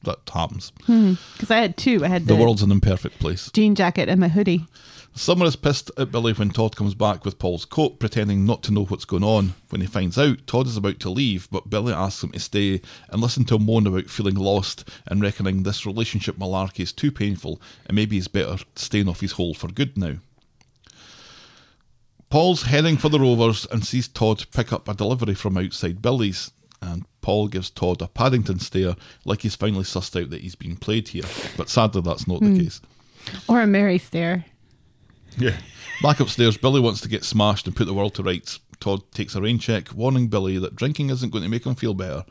that 0.05 0.19
happens. 0.35 0.73
because 0.73 1.51
I 1.51 1.59
had 1.59 1.77
two. 1.77 2.05
I 2.05 2.09
had 2.09 2.27
The 2.27 2.35
the, 2.35 2.41
world's 2.41 2.63
an 2.63 2.73
imperfect 2.73 3.21
place. 3.21 3.51
jean 3.53 3.77
jacket 3.77 4.09
and 4.09 4.19
my 4.19 4.27
hoodie. 4.27 4.67
Summer 5.15 5.45
is 5.47 5.55
pissed 5.55 5.93
at 5.97 6.11
Billy 6.11 6.33
when 6.33 6.51
Todd 6.51 6.75
comes 6.75 6.95
back 6.95 7.25
with 7.25 7.39
Paul's 7.39 7.65
coat, 7.65 8.01
pretending 8.01 8.45
not 8.45 8.65
to 8.65 8.73
know 8.73 8.85
what's 8.87 9.05
going 9.05 9.23
on. 9.23 9.55
When 9.69 9.81
he 9.81 9.87
finds 9.87 10.19
out, 10.19 10.45
Todd 10.49 10.67
is 10.67 10.77
about 10.77 10.99
to 11.01 11.11
leave, 11.11 11.47
but 11.53 11.71
Billy 11.71 11.93
asks 11.93 12.25
him 12.25 12.33
to 12.33 12.41
stay 12.41 12.81
and 13.11 13.21
listen 13.21 13.45
to 13.45 13.55
him 13.57 13.67
moan 13.67 13.87
about 13.87 14.11
feeling 14.11 14.35
lost 14.35 14.89
and 15.07 15.23
reckoning 15.23 15.63
this 15.63 15.87
relationship 15.87 16.37
malarkey 16.37 16.81
is 16.81 16.93
too 16.93 17.13
painful 17.13 17.61
and 17.87 17.95
maybe 17.95 18.17
he's 18.17 18.27
better 18.27 18.57
staying 18.75 19.09
off 19.09 19.21
his 19.21 19.33
hole 19.33 19.55
for 19.55 19.69
good 19.69 19.97
now. 19.97 20.17
Paul's 22.33 22.63
heading 22.63 22.97
for 22.97 23.11
the 23.11 23.21
Rovers 23.21 23.67
and 23.71 23.85
sees 23.85 24.09
Todd 24.09 24.47
pick 24.55 24.73
up 24.73 24.89
a 24.89 24.95
delivery 24.95 25.35
from 25.35 25.59
outside 25.59 26.01
Billy's. 26.01 26.51
And 26.81 27.05
Paul 27.21 27.47
gives 27.47 27.69
Todd 27.69 28.01
a 28.01 28.09
Paddington 28.09 28.59
stare, 28.59 28.97
like 29.27 29.43
he's 29.43 29.55
finally 29.55 29.85
sussed 29.85 30.19
out 30.19 30.31
that 30.31 30.41
he's 30.41 30.55
being 30.55 30.77
played 30.77 31.09
here. 31.09 31.25
But 31.59 31.69
sadly, 31.69 32.01
that's 32.01 32.27
not 32.27 32.41
the 32.41 32.47
hmm. 32.47 32.59
case. 32.61 32.81
Or 33.49 33.61
a 33.61 33.67
merry 33.67 33.99
stare. 33.99 34.47
Yeah. 35.37 35.59
Back 36.03 36.21
upstairs, 36.21 36.57
Billy 36.57 36.81
wants 36.81 37.03
to 37.03 37.09
get 37.11 37.23
smashed 37.23 37.67
and 37.67 37.77
put 37.77 37.85
the 37.85 37.93
world 37.93 38.15
to 38.15 38.23
rights. 38.23 38.61
Todd 38.81 39.03
takes 39.13 39.35
a 39.35 39.43
rain 39.43 39.59
check, 39.59 39.93
warning 39.93 40.29
Billy 40.29 40.57
that 40.57 40.75
drinking 40.75 41.11
isn't 41.11 41.33
going 41.33 41.45
to 41.45 41.51
make 41.51 41.67
him 41.67 41.75
feel 41.75 41.93
better. 41.93 42.25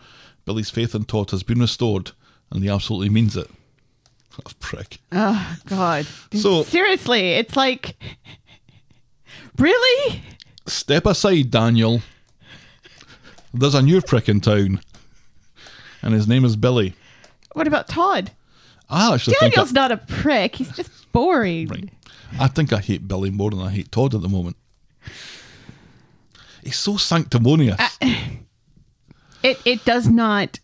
Billy's 0.45 0.71
faith 0.71 0.95
in 0.95 1.05
Todd 1.05 1.29
has 1.29 1.43
been 1.43 1.59
restored, 1.59 2.09
and 2.49 2.63
he 2.63 2.69
absolutely 2.71 3.09
means 3.09 3.37
it. 3.37 3.51
What 4.37 4.53
a 4.53 4.55
prick. 4.55 4.97
Oh 5.11 5.57
God. 5.67 6.07
So- 6.33 6.63
seriously, 6.63 7.33
it's 7.33 7.55
like, 7.57 7.97
really? 9.57 10.21
Step 10.67 11.05
aside, 11.05 11.51
Daniel. 11.51 12.01
There's 13.53 13.75
a 13.75 13.81
new 13.81 14.01
prick 14.01 14.29
in 14.29 14.39
town, 14.41 14.81
and 16.01 16.13
his 16.13 16.27
name 16.27 16.45
is 16.45 16.55
Billy. 16.55 16.93
What 17.53 17.67
about 17.67 17.87
Todd? 17.87 18.31
I 18.89 19.13
actually 19.13 19.35
Daniel's 19.39 19.71
think 19.71 19.77
I, 19.77 19.81
not 19.81 19.91
a 19.91 19.97
prick. 19.97 20.55
He's 20.55 20.71
just 20.71 21.11
boring. 21.11 21.67
right. 21.67 21.89
I 22.39 22.47
think 22.47 22.71
I 22.71 22.79
hate 22.79 23.07
Billy 23.07 23.29
more 23.29 23.49
than 23.49 23.59
I 23.59 23.69
hate 23.69 23.91
Todd 23.91 24.15
at 24.15 24.21
the 24.21 24.29
moment. 24.29 24.55
He's 26.63 26.77
so 26.77 26.95
sanctimonious. 26.97 27.79
Uh, 27.79 28.13
it 29.43 29.59
it 29.65 29.83
does 29.85 30.07
not 30.07 30.59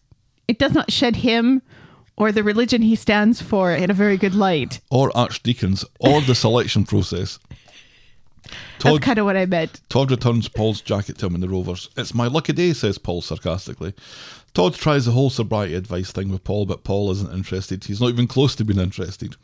it 0.47 0.59
does 0.59 0.73
not 0.73 0.91
shed 0.91 1.17
him 1.17 1.61
or 2.15 2.31
the 2.31 2.43
religion 2.43 2.81
he 2.81 2.95
stands 2.95 3.41
for 3.41 3.71
in 3.71 3.89
a 3.91 3.93
very 3.93 4.17
good 4.17 4.33
light. 4.33 4.79
or 4.89 5.15
archdeacons, 5.15 5.85
or 5.99 6.21
the 6.21 6.33
selection 6.35 6.83
process. 6.83 7.37
That's 8.43 8.53
Todd, 8.79 9.01
kind 9.01 9.19
of 9.19 9.25
what 9.25 9.37
I 9.37 9.45
meant. 9.45 9.81
Todd 9.89 10.11
returns 10.11 10.47
Paul's 10.47 10.81
jacket 10.81 11.17
to 11.19 11.25
him 11.25 11.35
in 11.35 11.41
the 11.41 11.49
Rovers. 11.49 11.89
It's 11.97 12.13
my 12.13 12.27
lucky 12.27 12.53
day, 12.53 12.73
says 12.73 12.97
Paul 12.97 13.21
sarcastically. 13.21 13.93
Todd 14.53 14.75
tries 14.75 15.05
the 15.05 15.11
whole 15.11 15.29
sobriety 15.29 15.75
advice 15.75 16.11
thing 16.11 16.31
with 16.31 16.43
Paul, 16.43 16.65
but 16.65 16.83
Paul 16.83 17.11
isn't 17.11 17.33
interested. 17.33 17.83
He's 17.83 18.01
not 18.01 18.09
even 18.09 18.27
close 18.27 18.55
to 18.55 18.65
being 18.65 18.79
interested. 18.79 19.35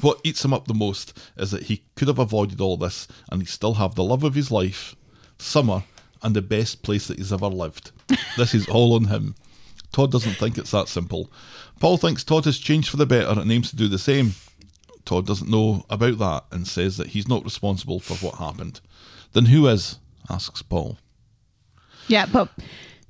What 0.00 0.20
eats 0.24 0.44
him 0.44 0.52
up 0.52 0.66
the 0.66 0.74
most 0.74 1.16
is 1.36 1.50
that 1.50 1.64
he 1.64 1.82
could 1.96 2.08
have 2.08 2.18
avoided 2.18 2.60
all 2.60 2.76
this 2.76 3.08
and 3.30 3.42
he 3.42 3.46
still 3.46 3.74
have 3.74 3.94
the 3.94 4.04
love 4.04 4.24
of 4.24 4.34
his 4.34 4.50
life, 4.50 4.94
summer, 5.38 5.84
and 6.22 6.34
the 6.34 6.42
best 6.42 6.82
place 6.82 7.06
that 7.08 7.18
he's 7.18 7.32
ever 7.32 7.46
lived. 7.46 7.90
this 8.36 8.54
is 8.54 8.68
all 8.68 8.94
on 8.94 9.04
him. 9.04 9.34
Todd 9.92 10.12
doesn't 10.12 10.34
think 10.34 10.58
it's 10.58 10.70
that 10.70 10.88
simple. 10.88 11.30
Paul 11.80 11.96
thinks 11.96 12.22
Todd 12.24 12.44
has 12.44 12.58
changed 12.58 12.90
for 12.90 12.96
the 12.96 13.06
better 13.06 13.40
and 13.40 13.50
aims 13.50 13.70
to 13.70 13.76
do 13.76 13.88
the 13.88 13.98
same. 13.98 14.34
Todd 15.08 15.26
doesn't 15.26 15.50
know 15.50 15.86
about 15.88 16.18
that 16.18 16.44
and 16.52 16.68
says 16.68 16.98
that 16.98 17.06
he's 17.08 17.26
not 17.26 17.42
responsible 17.42 17.98
for 17.98 18.12
what 18.16 18.34
happened. 18.34 18.82
Then 19.32 19.46
who 19.46 19.66
is? 19.66 19.98
asks 20.28 20.60
Paul. 20.60 20.98
Yeah, 22.08 22.26
but 22.26 22.50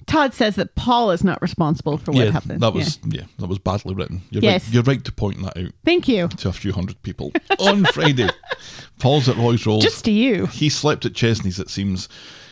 Todd 0.06 0.32
says 0.32 0.54
that 0.54 0.76
Paul 0.76 1.10
is 1.10 1.24
not 1.24 1.42
responsible 1.42 1.98
for 1.98 2.12
what 2.12 2.26
yeah, 2.26 2.30
happened. 2.30 2.60
that 2.60 2.72
was 2.72 3.00
Yeah. 3.04 3.22
yeah. 3.22 3.26
that 3.40 3.48
was 3.48 3.58
badly 3.58 3.94
written. 3.94 4.22
You're 4.30 4.44
Yes. 4.44 4.64
right. 4.66 4.74
You're 4.74 4.82
right 4.84 5.02
to 5.04 5.10
point 5.10 5.42
that 5.42 5.56
out 5.58 5.72
Thank 5.84 6.06
you. 6.06 6.28
to 6.28 6.48
a 6.48 6.52
few 6.52 6.70
hundred 6.72 7.02
people 7.02 7.32
on 7.58 7.84
Friday. 7.86 8.28
Paul's 9.00 9.28
at 9.28 9.36
Roy's 9.36 9.66
Rolls. 9.66 9.82
Just 9.82 10.04
to 10.04 10.12
you. 10.12 10.46
He 10.46 10.68
slept 10.68 11.04
at 11.04 11.14
Chesney's, 11.14 11.58
it 11.58 11.68
seems. 11.68 12.08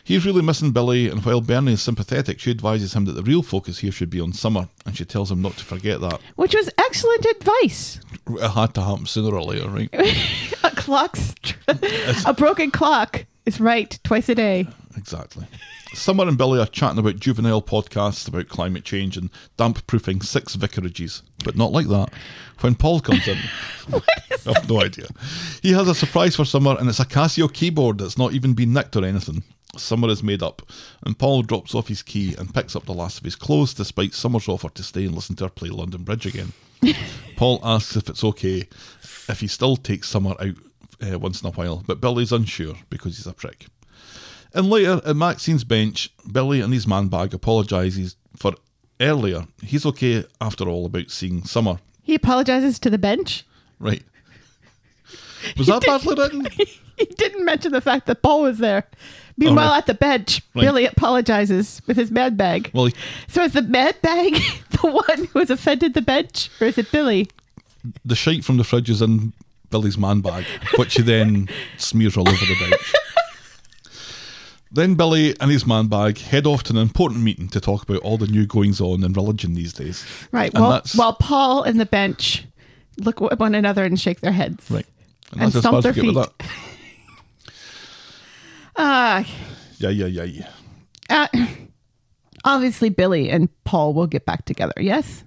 He's 0.07 0.24
really 0.24 0.41
missing 0.41 0.70
Billy, 0.70 1.09
and 1.09 1.24
while 1.24 1.41
Bernie 1.41 1.73
is 1.73 1.83
sympathetic, 1.83 2.39
she 2.39 2.53
advises 2.53 2.95
him 2.95 3.07
that 3.07 3.15
the 3.15 3.24
real 3.24 3.43
focus 3.43 3.81
here 3.81 3.91
should 3.91 4.09
be 4.09 4.20
on 4.20 4.33
Summer, 4.33 4.69
and 4.87 4.97
she 4.97 5.05
tells 5.05 5.33
him 5.33 5.43
not 5.43 5.57
to 5.57 5.65
forget 5.65 6.01
that. 6.01 6.20
Which 6.37 6.55
was 6.55 6.70
excellent 6.78 7.24
advice. 7.24 7.99
It 8.31 8.51
had 8.51 8.73
to 8.74 8.83
happen 8.83 9.07
sooner 9.07 9.35
or 9.35 9.43
later, 9.43 9.69
right? 9.69 9.91
A 10.62 10.70
clock's 10.70 11.35
a 12.24 12.33
broken 12.33 12.70
clock 12.70 13.27
is 13.47 13.61
right 13.61 13.99
twice 14.05 14.28
a 14.28 14.37
day. 14.37 14.69
Exactly. 14.97 15.45
Summer 15.93 16.28
and 16.28 16.39
Billy 16.39 16.61
are 16.61 16.66
chatting 16.66 17.01
about 17.01 17.19
juvenile 17.19 17.62
podcasts 17.62 18.28
about 18.28 18.49
climate 18.49 18.85
change 18.85 19.16
and 19.16 19.28
damp 19.57 19.85
proofing 19.89 20.20
six 20.20 20.55
vicarages, 20.55 21.23
but 21.45 21.57
not 21.57 21.73
like 21.73 21.89
that. 21.89 22.11
When 22.61 22.77
Paul 22.77 23.01
comes 23.01 23.27
in, 23.27 23.39
I 23.93 24.01
have 24.55 24.69
no 24.69 24.83
idea. 24.83 25.09
He 25.62 25.73
has 25.73 25.89
a 25.89 25.95
surprise 25.97 26.37
for 26.37 26.45
Summer, 26.45 26.77
and 26.78 26.89
it's 26.89 27.01
a 27.01 27.05
Casio 27.05 27.53
keyboard 27.53 27.99
that's 27.99 28.19
not 28.19 28.35
even 28.35 28.55
been 28.55 28.73
nicked 28.73 28.95
or 28.95 29.05
anything. 29.05 29.43
Summer 29.76 30.09
is 30.09 30.22
made 30.22 30.43
up, 30.43 30.62
and 31.05 31.18
Paul 31.18 31.43
drops 31.43 31.74
off 31.74 31.88
his 31.88 32.02
key 32.02 32.34
and 32.38 32.55
picks 32.55 32.74
up 32.74 32.86
the 32.86 32.94
last 32.94 33.18
of 33.18 33.24
his 33.24 33.36
clothes 33.36 33.74
despite 33.74 34.14
Summer's 34.14 34.48
offer 34.48 34.70
to 34.70 34.82
stay 34.82 35.05
and 35.05 35.14
listen 35.14 35.36
to 35.36 35.44
her 35.44 35.51
play 35.51 35.68
London 35.68 36.02
Bridge 36.02 36.26
again. 36.26 36.52
Paul 37.36 37.60
asks 37.62 37.97
if 37.97 38.09
it's 38.09 38.24
okay 38.24 38.68
if 39.28 39.40
he 39.40 39.47
still 39.47 39.76
takes 39.76 40.09
Summer 40.09 40.34
out 40.40 40.55
uh, 41.06 41.18
once 41.18 41.43
in 41.43 41.48
a 41.48 41.52
while, 41.52 41.82
but 41.86 42.01
Billy's 42.01 42.32
unsure 42.32 42.74
because 42.90 43.16
he's 43.16 43.26
a 43.26 43.34
prick. 43.34 43.66
And 44.55 44.70
later, 44.70 45.02
at 45.05 45.16
Maxine's 45.16 45.64
bench, 45.64 46.10
Billy 46.30 46.60
and 46.60 46.72
his 46.72 46.86
man 46.86 47.09
bag 47.09 47.34
apologises 47.34 48.16
for 48.36 48.52
earlier. 49.01 49.47
He's 49.62 49.84
okay 49.86 50.24
after 50.40 50.68
all 50.68 50.86
about 50.86 51.10
seeing 51.10 51.44
Summer. 51.44 51.78
He 52.02 52.14
apologizes 52.14 52.78
to 52.80 52.90
the 52.90 52.98
bench. 52.98 53.44
Right. 53.78 54.02
Was 55.59 55.66
that 55.66 55.84
badly 55.84 56.14
written? 56.14 56.48
He 56.98 57.05
didn't 57.05 57.44
mention 57.44 57.72
the 57.72 57.82
fact 57.82 58.06
that 58.06 58.22
Paul 58.22 58.40
was 58.44 58.56
there. 58.56 58.84
Meanwhile, 59.38 59.72
at 59.74 59.86
the 59.86 59.94
bench, 59.94 60.40
Right. 60.54 60.62
Billy 60.62 60.86
apologizes 60.86 61.82
with 61.86 61.96
his 61.96 62.10
man 62.10 62.36
bag. 62.36 62.70
Well, 62.72 62.86
he, 62.86 62.94
so 63.28 63.42
is 63.42 63.52
the 63.52 63.62
man 63.62 63.92
bag 64.02 64.32
the 64.70 64.90
one 64.90 65.24
who 65.32 65.38
has 65.40 65.50
offended 65.50 65.94
the 65.94 66.02
bench, 66.02 66.50
or 66.60 66.66
is 66.68 66.78
it 66.78 66.90
Billy? 66.90 67.28
the 68.04 68.16
shite 68.16 68.44
from 68.44 68.56
the 68.56 68.64
fridge 68.64 68.90
is 68.90 69.00
in 69.00 69.32
Billy's 69.70 69.96
man 69.98 70.20
bag, 70.20 70.44
which 70.76 70.94
he 70.94 71.02
then 71.02 71.48
smears 71.76 72.16
all 72.16 72.28
over 72.28 72.44
the 72.46 72.56
bench. 72.58 72.92
Then 74.72 74.94
Billy 74.96 75.34
and 75.40 75.50
his 75.50 75.64
man 75.66 75.86
bag 75.86 76.18
head 76.18 76.46
off 76.46 76.64
to 76.64 76.72
an 76.72 76.78
important 76.78 77.22
meeting 77.22 77.48
to 77.50 77.60
talk 77.60 77.82
about 77.82 77.98
all 78.02 78.18
the 78.18 78.26
new 78.26 78.44
goings 78.46 78.80
on 78.80 79.04
in 79.04 79.12
religion 79.12 79.54
these 79.54 79.72
days. 79.72 80.04
Right. 80.32 80.52
And 80.52 80.62
Well, 80.64 80.82
while 80.96 81.12
Paul 81.14 81.62
and 81.62 81.78
the 81.78 81.86
bench 81.86 82.44
look 82.98 83.22
at 83.22 83.38
one 83.38 83.54
another 83.54 83.84
and 83.84 83.98
shake 83.98 84.20
their 84.20 84.32
heads. 84.32 84.68
Right. 84.70 84.86
And, 85.32 85.42
And 85.42 85.52
stomp 85.52 85.82
their 85.82 85.92
we 85.92 86.02
get 86.02 86.14
with 86.14 86.26
feet. 86.26 86.50
Ah, 88.78 89.24
Yeah, 89.78 89.90
yeah, 89.90 90.07
yeah, 90.07 90.24
yeah. 90.24 90.48
uh, 91.11 91.27
obviously 92.44 92.89
Billy 92.90 93.31
and 93.31 93.48
Paul 93.65 93.94
will 93.94 94.07
get 94.07 94.24
back 94.27 94.44
together. 94.44 94.73
Yes. 94.78 95.24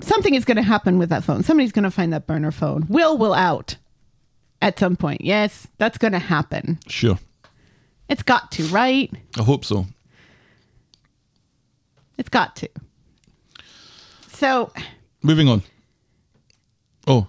Something 0.00 0.34
is 0.34 0.44
going 0.44 0.56
to 0.56 0.62
happen 0.62 0.98
with 0.98 1.08
that 1.10 1.24
phone. 1.24 1.42
Somebody's 1.42 1.72
going 1.72 1.84
to 1.84 1.90
find 1.90 2.12
that 2.12 2.26
burner 2.26 2.50
phone. 2.52 2.86
Will 2.88 3.18
will 3.18 3.34
out 3.34 3.76
at 4.62 4.78
some 4.78 4.96
point. 4.96 5.20
Yes, 5.22 5.66
that's 5.78 5.98
going 5.98 6.12
to 6.12 6.18
happen. 6.18 6.78
Sure. 6.86 7.18
It's 8.08 8.22
got 8.22 8.50
to, 8.52 8.64
right? 8.66 9.12
I 9.38 9.42
hope 9.42 9.64
so. 9.64 9.86
It's 12.16 12.28
got 12.28 12.56
to. 12.56 12.68
So, 14.28 14.72
Moving 15.22 15.48
on. 15.48 15.62
Oh, 17.06 17.26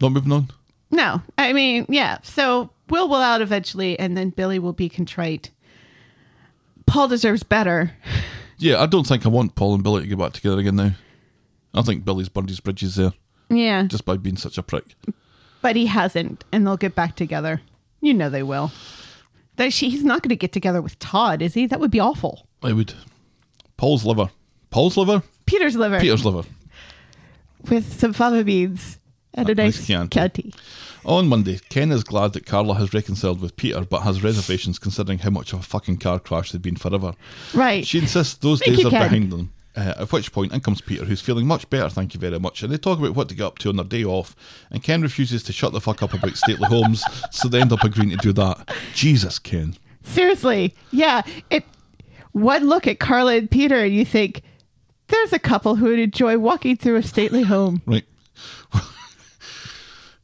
not 0.00 0.12
moving 0.12 0.32
on? 0.32 0.48
no, 0.92 1.20
I 1.38 1.52
mean, 1.52 1.86
yeah. 1.88 2.18
So 2.22 2.70
Will 2.90 3.08
will 3.08 3.16
out 3.22 3.40
eventually, 3.40 3.98
and 3.98 4.16
then 4.16 4.30
Billy 4.30 4.58
will 4.58 4.72
be 4.72 4.88
contrite. 4.88 5.50
Paul 6.86 7.08
deserves 7.08 7.42
better. 7.42 7.92
Yeah, 8.58 8.82
I 8.82 8.86
don't 8.86 9.06
think 9.06 9.24
I 9.24 9.28
want 9.28 9.54
Paul 9.54 9.74
and 9.74 9.82
Billy 9.82 10.02
to 10.02 10.08
get 10.08 10.18
back 10.18 10.32
together 10.32 10.58
again 10.58 10.76
now. 10.76 10.90
I 11.72 11.82
think 11.82 12.04
Billy's 12.04 12.28
burned 12.28 12.48
his 12.48 12.58
bridges 12.60 12.96
there 12.96 13.12
Yeah, 13.48 13.84
just 13.84 14.04
by 14.04 14.16
being 14.16 14.36
such 14.36 14.58
a 14.58 14.62
prick. 14.62 14.96
but 15.62 15.76
he 15.76 15.86
hasn't, 15.86 16.44
and 16.52 16.66
they'll 16.66 16.76
get 16.76 16.94
back 16.96 17.14
together. 17.16 17.60
You 18.00 18.12
know 18.12 18.28
they 18.28 18.42
will. 18.42 18.72
That 19.56 19.72
she, 19.72 19.88
he's 19.90 20.04
not 20.04 20.22
going 20.22 20.30
to 20.30 20.36
get 20.36 20.52
together 20.52 20.82
with 20.82 20.98
Todd, 20.98 21.42
is 21.42 21.54
he? 21.54 21.66
That 21.66 21.80
would 21.80 21.90
be 21.90 22.00
awful. 22.00 22.46
I 22.62 22.72
would. 22.72 22.94
Paul's 23.76 24.04
liver. 24.04 24.30
Paul's 24.70 24.96
liver? 24.96 25.22
Peter's 25.46 25.76
liver 25.76 26.00
Peter's 26.00 26.24
liver. 26.24 26.46
with 27.70 27.98
some 27.98 28.12
fava 28.12 28.44
beans 28.44 28.98
and 29.34 29.48
a 29.48 29.54
nice 29.54 29.76
nice 29.78 29.86
Chianti. 29.86 30.14
Chianti. 30.18 30.54
On 31.04 31.28
Monday, 31.28 31.58
Ken 31.68 31.90
is 31.90 32.04
glad 32.04 32.34
that 32.34 32.46
Carla 32.46 32.74
has 32.74 32.92
reconciled 32.92 33.40
with 33.40 33.56
Peter, 33.56 33.82
but 33.82 34.02
has 34.02 34.22
reservations 34.22 34.78
considering 34.78 35.18
how 35.18 35.30
much 35.30 35.52
of 35.52 35.60
a 35.60 35.62
fucking 35.62 35.96
car 35.98 36.18
crash 36.18 36.52
they've 36.52 36.60
been 36.60 36.76
forever. 36.76 37.14
Right. 37.54 37.86
She 37.86 37.98
insists 37.98 38.34
those 38.34 38.60
Thank 38.60 38.76
days 38.76 38.86
are 38.86 38.90
Ken. 38.90 39.02
behind 39.02 39.32
them. 39.32 39.52
Uh, 39.76 39.94
at 39.98 40.12
which 40.12 40.32
point, 40.32 40.52
in 40.52 40.60
comes 40.60 40.80
Peter, 40.80 41.04
who's 41.04 41.20
feeling 41.20 41.46
much 41.46 41.70
better, 41.70 41.88
thank 41.88 42.12
you 42.12 42.20
very 42.20 42.38
much. 42.40 42.62
And 42.62 42.72
they 42.72 42.76
talk 42.76 42.98
about 42.98 43.14
what 43.14 43.28
to 43.28 43.34
get 43.36 43.44
up 43.44 43.58
to 43.58 43.68
on 43.68 43.76
their 43.76 43.84
day 43.84 44.04
off. 44.04 44.34
And 44.70 44.82
Ken 44.82 45.00
refuses 45.00 45.44
to 45.44 45.52
shut 45.52 45.72
the 45.72 45.80
fuck 45.80 46.02
up 46.02 46.12
about 46.12 46.36
stately 46.36 46.66
homes, 46.68 47.04
so 47.30 47.48
they 47.48 47.60
end 47.60 47.72
up 47.72 47.84
agreeing 47.84 48.10
to 48.10 48.16
do 48.16 48.32
that. 48.32 48.68
Jesus, 48.94 49.38
Ken. 49.38 49.76
Seriously, 50.02 50.74
yeah. 50.90 51.22
It 51.50 51.64
one 52.32 52.66
look 52.66 52.86
at 52.86 52.98
Carla 52.98 53.36
and 53.36 53.50
Peter, 53.50 53.76
and 53.76 53.94
you 53.94 54.04
think 54.04 54.42
there's 55.08 55.32
a 55.32 55.38
couple 55.38 55.76
who 55.76 55.86
would 55.86 55.98
enjoy 55.98 56.36
walking 56.38 56.76
through 56.76 56.96
a 56.96 57.02
stately 57.02 57.42
home. 57.42 57.80
Right. 57.86 58.04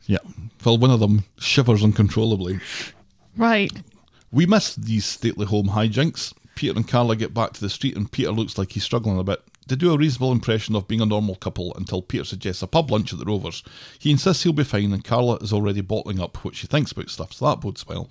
yeah. 0.07 0.19
Well, 0.67 0.79
one 0.79 0.91
of 0.91 0.99
them 0.99 1.23
shivers 1.39 1.85
uncontrollably. 1.85 2.59
Right. 3.37 3.71
We 4.33 4.47
miss 4.47 4.75
these 4.75 5.07
stately 5.07 5.47
home 5.47 5.69
hijinks. 5.69 6.35
Peter 6.57 6.75
and 6.75 6.89
Carla 6.89 7.15
get 7.15 7.33
back 7.33 7.53
to 7.53 7.61
the 7.61 7.71
street, 7.71 7.97
and 7.97 8.11
Peter 8.11 8.33
looks 8.33 8.59
like 8.59 8.73
he's 8.73 8.83
struggling 8.83 9.17
a 9.17 9.23
bit. 9.23 9.41
They 9.69 9.77
do 9.77 9.93
a 9.93 9.97
reasonable 9.97 10.33
impression 10.33 10.75
of 10.75 10.89
being 10.89 11.01
a 11.01 11.07
normal 11.07 11.37
couple 11.37 11.73
until 11.77 12.03
Peter 12.03 12.25
suggests 12.25 12.63
a 12.63 12.67
pub 12.67 12.91
lunch 12.91 13.13
at 13.13 13.21
the 13.21 13.25
Rovers. 13.25 13.63
He 14.01 14.11
insists 14.11 14.43
he'll 14.43 14.53
be 14.53 14.65
fine, 14.65 14.93
and 14.93 15.05
Carla 15.05 15.37
is 15.37 15.53
already 15.53 15.83
bottling 15.83 16.19
up 16.19 16.45
what 16.45 16.57
she 16.57 16.67
thinks 16.67 16.91
about 16.91 17.11
stuff, 17.11 17.33
so 17.33 17.47
that 17.47 17.61
bodes 17.61 17.87
well. 17.87 18.11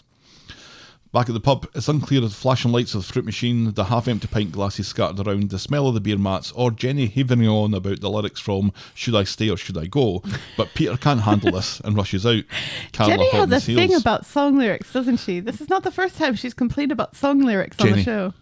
Back 1.15 1.29
at 1.29 1.33
the 1.33 1.39
pub, 1.39 1.65
it's 1.73 1.87
unclear 1.87 2.21
if 2.21 2.29
the 2.31 2.35
flashing 2.35 2.73
lights 2.73 2.93
of 2.93 3.07
the 3.07 3.13
fruit 3.13 3.23
machine, 3.23 3.71
the 3.71 3.85
half 3.85 4.09
empty 4.09 4.27
pint 4.27 4.51
glasses 4.51 4.89
scattered 4.89 5.25
around, 5.25 5.49
the 5.49 5.57
smell 5.57 5.87
of 5.87 5.93
the 5.93 6.01
beer 6.01 6.17
mats, 6.17 6.51
or 6.51 6.71
Jenny 6.71 7.07
havering 7.07 7.47
on 7.47 7.73
about 7.73 8.01
the 8.01 8.09
lyrics 8.09 8.41
from 8.41 8.73
Should 8.93 9.15
I 9.15 9.23
Stay 9.23 9.49
or 9.49 9.55
Should 9.55 9.77
I 9.77 9.85
Go? 9.85 10.21
But 10.57 10.73
Peter 10.73 10.97
can't 10.97 11.21
handle 11.21 11.53
this 11.53 11.79
and 11.79 11.95
rushes 11.95 12.25
out. 12.25 12.43
Carla 12.91 13.13
Jenny 13.13 13.31
has 13.31 13.49
a 13.49 13.61
thing 13.61 13.91
heels. 13.91 14.01
about 14.01 14.25
song 14.25 14.57
lyrics, 14.57 14.91
doesn't 14.91 15.21
she? 15.21 15.39
This 15.39 15.61
is 15.61 15.69
not 15.69 15.83
the 15.83 15.89
first 15.91 16.17
time 16.17 16.35
she's 16.35 16.53
complained 16.53 16.91
about 16.91 17.15
song 17.15 17.39
lyrics 17.39 17.79
on 17.79 17.93
the 17.93 18.03
show. 18.03 18.33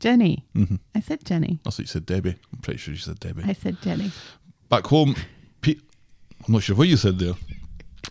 Jenny. 0.00 0.46
Mm-hmm. 0.54 0.76
I 0.94 1.00
said 1.00 1.22
Jenny. 1.22 1.60
I 1.66 1.68
thought 1.68 1.80
you 1.80 1.84
said 1.84 2.06
Debbie. 2.06 2.36
I'm 2.50 2.60
pretty 2.60 2.78
sure 2.78 2.94
you 2.94 3.00
said 3.00 3.20
Debbie. 3.20 3.42
I 3.44 3.52
said 3.52 3.82
Jenny. 3.82 4.10
Back 4.70 4.86
home, 4.86 5.16
Pete. 5.60 5.82
I'm 6.46 6.54
not 6.54 6.62
sure 6.62 6.76
what 6.76 6.88
you 6.88 6.96
said 6.96 7.18
there. 7.18 7.34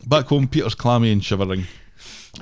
Back 0.06 0.28
home, 0.28 0.48
Peter's 0.48 0.76
clammy 0.76 1.12
and 1.12 1.26
shivering. 1.26 1.66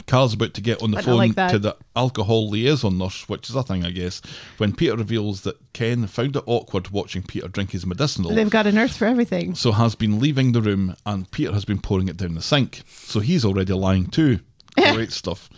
Carl's 0.08 0.34
about 0.34 0.54
to 0.56 0.62
get 0.62 0.82
on 0.82 0.92
the 0.92 0.98
I 0.98 1.02
phone 1.02 1.18
like 1.18 1.36
to 1.36 1.60
the 1.60 1.76
alcohol 1.96 2.50
liaison 2.50 2.98
nurse, 2.98 3.28
which 3.30 3.50
is 3.50 3.56
a 3.56 3.64
thing, 3.64 3.86
I 3.86 3.92
guess, 3.92 4.22
when 4.58 4.74
Peter 4.74 4.96
reveals 4.96 5.42
that 5.42 5.58
Ken 5.74 6.08
found 6.08 6.36
it 6.36 6.44
awkward 6.46 6.90
watching 6.90 7.24
Peter 7.24 7.48
drink 7.48 7.72
his 7.72 7.86
medicinal, 7.86 8.32
They've 8.32 8.50
got 8.50 8.68
a 8.68 8.72
nurse 8.72 8.98
for 8.98 9.06
everything. 9.06 9.56
so 9.56 9.72
has 9.72 9.96
been 9.96 10.20
leaving 10.20 10.52
the 10.52 10.62
room, 10.62 10.96
and 11.06 11.30
Peter 11.32 11.54
has 11.54 11.66
been 11.66 11.80
pouring 11.80 12.08
it 12.08 12.18
down 12.18 12.36
the 12.36 12.42
sink. 12.42 12.82
So 12.88 13.20
he's 13.20 13.46
already 13.46 13.74
lying 13.74 14.08
too. 14.08 14.40
Great 14.76 15.12
stuff. 15.12 15.50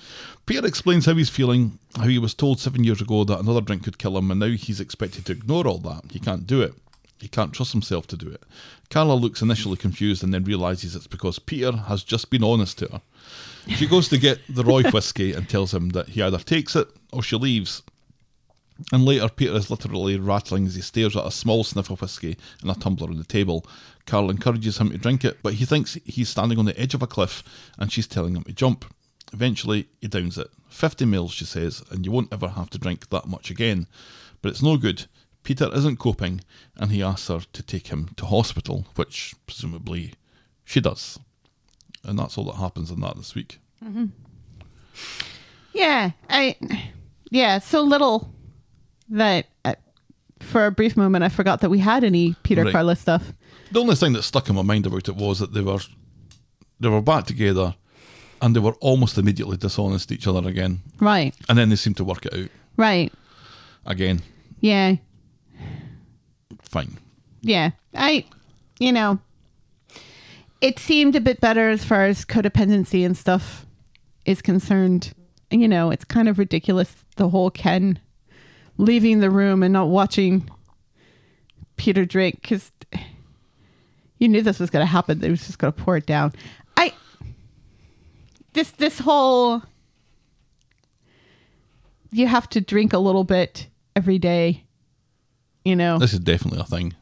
Peter 0.46 0.66
explains 0.68 1.06
how 1.06 1.16
he's 1.16 1.30
feeling, 1.30 1.80
how 1.96 2.04
he 2.04 2.20
was 2.20 2.34
told 2.34 2.60
seven 2.60 2.84
years 2.84 3.02
ago 3.02 3.24
that 3.24 3.40
another 3.40 3.62
drink 3.62 3.84
could 3.84 3.98
kill 3.98 4.18
him, 4.18 4.30
and 4.30 4.40
now 4.40 4.48
he's 4.48 4.80
expected 4.80 5.26
to 5.26 5.32
ignore 5.32 5.66
all 5.68 5.80
that. 5.80 6.04
He 6.12 6.20
can't 6.20 6.46
do 6.46 6.62
it. 6.62 6.74
He 7.18 7.28
can't 7.30 7.54
trust 7.54 7.72
himself 7.72 8.06
to 8.08 8.18
do 8.18 8.30
it. 8.30 8.44
Carla 8.90 9.14
looks 9.14 9.42
initially 9.42 9.78
confused 9.78 10.22
and 10.24 10.34
then 10.34 10.44
realizes 10.44 10.96
it's 10.96 11.08
because 11.08 11.40
Peter 11.40 11.72
has 11.72 12.04
just 12.04 12.30
been 12.30 12.44
honest 12.44 12.78
to 12.80 12.88
her. 12.90 13.02
She 13.68 13.88
goes 13.88 14.10
to 14.10 14.18
get 14.18 14.40
the 14.48 14.64
Roy 14.64 14.84
whiskey 14.84 15.34
and 15.34 15.50
tells 15.50 15.74
him 15.74 15.90
that 15.90 16.10
he 16.10 16.22
either 16.22 16.38
takes 16.38 16.76
it 16.76 16.88
or 17.12 17.24
she 17.24 17.36
leaves. 17.36 17.82
And 18.92 19.06
later, 19.06 19.30
Peter 19.30 19.54
is 19.54 19.72
literally 19.72 20.20
rattling 20.20 20.68
as 20.68 20.76
he 20.76 20.82
stares 20.82 21.16
at 21.16 21.26
a 21.26 21.32
small 21.32 21.64
sniff 21.64 21.90
of 21.90 22.02
whiskey 22.02 22.38
and 22.62 22.70
a 22.70 22.76
tumbler 22.76 23.10
on 23.10 23.18
the 23.18 23.24
table. 23.24 23.66
Carl 24.06 24.30
encourages 24.30 24.78
him 24.78 24.92
to 24.92 24.98
drink 24.98 25.24
it, 25.24 25.38
but 25.42 25.56
he 25.56 25.66
thinks 25.66 25.98
he's 26.06 26.30
standing 26.30 26.60
on 26.60 26.66
the 26.66 26.80
edge 26.80 26.94
of 26.94 27.02
a 27.02 27.08
cliff 27.08 27.44
and 27.78 27.92
she's 27.92 28.08
telling 28.08 28.36
him 28.36 28.44
to 28.44 28.54
jump. 28.54 28.86
Eventually, 29.34 29.88
he 30.02 30.08
downs 30.08 30.38
it. 30.38 30.50
50 30.70 31.06
mils, 31.06 31.32
she 31.32 31.46
says, 31.46 31.84
and 31.90 32.06
you 32.06 32.12
won't 32.12 32.34
ever 32.34 32.50
have 32.50 32.70
to 32.72 32.78
drink 32.78 33.10
that 33.10 33.28
much 33.28 33.50
again. 33.50 33.88
But 34.42 34.50
it's 34.50 34.62
no 34.62 34.78
good. 34.78 35.06
Peter 35.44 35.70
isn't 35.74 36.00
coping 36.00 36.42
and 36.76 36.92
he 36.92 37.02
asks 37.02 37.30
her 37.30 37.40
to 37.54 37.64
take 37.64 37.88
him 37.88 38.10
to 38.18 38.26
hospital, 38.26 38.88
which 38.96 39.34
presumably 39.48 40.14
she 40.66 40.82
does. 40.82 41.20
And 42.06 42.18
that's 42.20 42.38
all 42.38 42.46
that 42.46 42.56
happens 42.56 42.92
in 42.92 43.00
that 43.02 43.18
this 43.18 43.34
week. 43.36 43.60
Yeah, 45.74 46.12
I 46.30 46.56
yeah, 47.30 47.60
so 47.60 47.82
little 47.82 48.32
that 49.10 49.48
uh, 49.66 49.76
for 50.40 50.66
a 50.66 50.72
brief 50.72 50.96
moment 50.96 51.24
I 51.24 51.30
forgot 51.30 51.62
that 51.62 51.70
we 51.70 51.80
had 51.80 52.04
any 52.04 52.36
Peter 52.44 52.64
Right. 52.64 52.72
Carla 52.72 52.96
stuff. 52.96 53.34
The 53.72 53.80
only 53.82 53.96
thing 53.96 54.14
that 54.14 54.24
stuck 54.24 54.48
in 54.50 54.56
my 54.56 54.62
mind 54.62 54.86
about 54.86 55.10
it 55.10 55.16
was 55.16 55.40
that 55.40 55.54
they 55.54 55.62
were 55.62 55.80
they 56.80 56.88
were 56.90 57.02
back 57.02 57.26
together 57.26 57.76
and 58.42 58.56
they 58.56 58.60
were 58.60 58.74
almost 58.80 59.18
immediately 59.18 59.58
dishonest 59.58 60.10
to 60.10 60.16
each 60.16 60.28
other 60.28 60.48
again. 60.48 60.80
Right. 61.00 61.34
And 61.50 61.58
then 61.58 61.70
they 61.70 61.76
seemed 61.76 61.98
to 61.98 62.04
work 62.04 62.26
it 62.26 62.34
out 62.34 62.50
Right. 62.78 63.12
again. 63.86 64.22
Yeah. 64.62 64.96
Fine. 66.62 66.98
Yeah. 67.42 67.72
I 67.94 68.26
you 68.80 68.92
know 68.94 69.20
it 70.62 70.80
seemed 70.80 71.16
a 71.16 71.22
bit 71.22 71.42
better 71.42 71.70
as 71.70 71.84
far 71.84 72.06
as 72.06 72.26
codependency 72.26 73.06
and 73.06 73.18
stuff 73.18 73.66
is 74.26 74.42
concerned. 74.42 75.14
You 75.52 75.68
know, 75.68 75.92
it's 75.92 76.06
kind 76.06 76.28
of 76.28 76.40
ridiculous 76.40 77.04
the 77.18 77.30
whole 77.30 77.50
Ken 77.50 78.00
leaving 78.78 79.20
the 79.20 79.30
room 79.30 79.64
and 79.64 79.72
not 79.72 79.88
watching 79.88 80.50
Peter 81.78 82.06
drink 82.06 82.42
cuz 82.44 82.72
you 84.18 84.28
knew 84.28 84.42
this 84.42 84.60
was 84.60 84.70
going 84.70 84.86
to 84.86 84.92
happen. 84.92 85.20
They 85.20 85.30
was 85.30 85.46
just 85.46 85.60
going 85.60 85.74
to 85.74 85.82
pour 85.82 85.98
it 85.98 86.06
down. 86.06 86.34
I 86.78 86.94
this 88.54 88.72
this 88.72 89.00
whole 89.00 89.62
you 92.12 92.28
have 92.28 92.50
to 92.50 92.62
drink 92.62 92.94
a 92.94 93.00
little 93.00 93.24
bit 93.24 93.68
every 93.96 94.18
day. 94.18 94.64
You 95.64 95.76
know. 95.76 95.98
This 95.98 96.14
is 96.14 96.20
definitely 96.20 96.60
a 96.60 96.64
thing. 96.64 96.94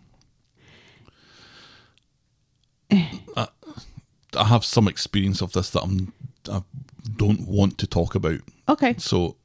I, 3.35 3.47
I 4.37 4.43
have 4.45 4.65
some 4.65 4.87
experience 4.87 5.41
of 5.41 5.53
this 5.53 5.69
that 5.71 5.83
I'm, 5.83 6.13
I 6.49 6.61
don't 7.17 7.47
want 7.47 7.77
to 7.79 7.87
talk 7.87 8.15
about. 8.15 8.39
Okay. 8.69 8.95
So 8.97 9.35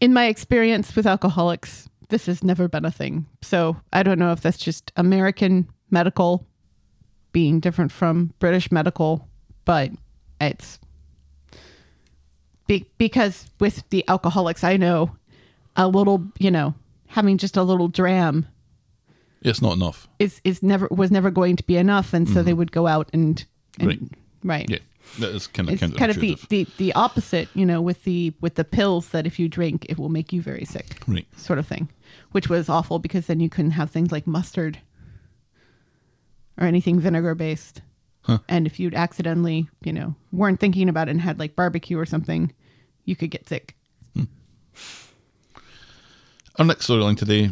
in 0.00 0.12
my 0.12 0.26
experience 0.26 0.94
with 0.94 1.06
alcoholics, 1.06 1.88
this 2.08 2.26
has 2.26 2.42
never 2.44 2.68
been 2.68 2.84
a 2.84 2.90
thing. 2.90 3.26
So 3.40 3.76
I 3.92 4.02
don't 4.02 4.18
know 4.18 4.32
if 4.32 4.40
that's 4.40 4.58
just 4.58 4.92
American 4.96 5.68
medical 5.90 6.46
being 7.32 7.60
different 7.60 7.92
from 7.92 8.34
British 8.38 8.70
medical, 8.70 9.28
but 9.64 9.90
it's 10.40 10.78
be- 12.66 12.90
because 12.98 13.46
with 13.58 13.88
the 13.90 14.04
alcoholics 14.08 14.64
I 14.64 14.76
know, 14.76 15.16
a 15.76 15.88
little, 15.88 16.26
you 16.38 16.50
know, 16.50 16.74
having 17.06 17.38
just 17.38 17.56
a 17.56 17.62
little 17.62 17.88
dram 17.88 18.46
it's 19.44 19.62
not 19.62 19.74
enough. 19.74 20.08
is 20.18 20.40
is 20.44 20.62
never 20.62 20.88
was 20.90 21.10
never 21.10 21.30
going 21.30 21.56
to 21.56 21.62
be 21.64 21.76
enough, 21.76 22.12
and 22.12 22.28
so 22.28 22.42
they 22.42 22.50
mm-hmm. 22.50 22.58
would 22.58 22.72
go 22.72 22.86
out 22.86 23.10
and, 23.12 23.44
and 23.78 23.88
Right. 23.88 24.00
right. 24.44 24.70
Yeah, 24.70 24.78
that 25.18 25.30
is 25.30 25.46
kind 25.46 25.68
of 25.68 25.82
It's 25.82 25.96
kind 25.96 26.10
of 26.10 26.18
the, 26.18 26.38
the 26.48 26.66
the 26.78 26.92
opposite, 26.94 27.48
you 27.54 27.66
know, 27.66 27.80
with 27.80 28.04
the 28.04 28.32
with 28.40 28.54
the 28.54 28.64
pills 28.64 29.08
that 29.10 29.26
if 29.26 29.38
you 29.38 29.48
drink, 29.48 29.86
it 29.88 29.98
will 29.98 30.08
make 30.08 30.32
you 30.32 30.42
very 30.42 30.64
sick. 30.64 30.98
Right. 31.06 31.26
sort 31.36 31.58
of 31.58 31.66
thing, 31.66 31.88
which 32.32 32.48
was 32.48 32.68
awful 32.68 32.98
because 32.98 33.26
then 33.26 33.40
you 33.40 33.50
couldn't 33.50 33.72
have 33.72 33.90
things 33.90 34.12
like 34.12 34.26
mustard 34.26 34.78
or 36.58 36.66
anything 36.66 37.00
vinegar 37.00 37.34
based. 37.34 37.82
And 38.48 38.66
if 38.66 38.78
you'd 38.78 38.94
accidentally, 38.94 39.68
you 39.82 39.92
know, 39.92 40.14
weren't 40.30 40.60
thinking 40.60 40.88
about 40.88 41.08
it 41.08 41.10
and 41.10 41.20
had 41.20 41.40
like 41.40 41.56
barbecue 41.56 41.98
or 41.98 42.06
something, 42.06 42.52
you 43.04 43.16
could 43.16 43.30
get 43.32 43.48
sick. 43.48 43.74
Hmm. 44.14 44.24
Our 46.56 46.64
next 46.64 46.86
storyline 46.86 47.16
today 47.16 47.50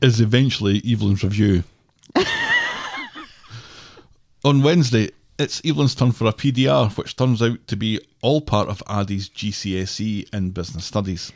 is 0.00 0.20
eventually 0.20 0.82
Evelyn's 0.86 1.22
review. 1.24 1.64
On 4.44 4.62
Wednesday, 4.62 5.10
it's 5.38 5.60
Evelyn's 5.64 5.94
turn 5.94 6.12
for 6.12 6.26
a 6.26 6.32
PDR, 6.32 6.96
which 6.96 7.16
turns 7.16 7.42
out 7.42 7.66
to 7.66 7.76
be 7.76 8.00
all 8.22 8.40
part 8.40 8.68
of 8.68 8.82
Aadi's 8.88 9.28
GCSE 9.28 10.32
in 10.32 10.50
business 10.50 10.84
studies. 10.84 11.32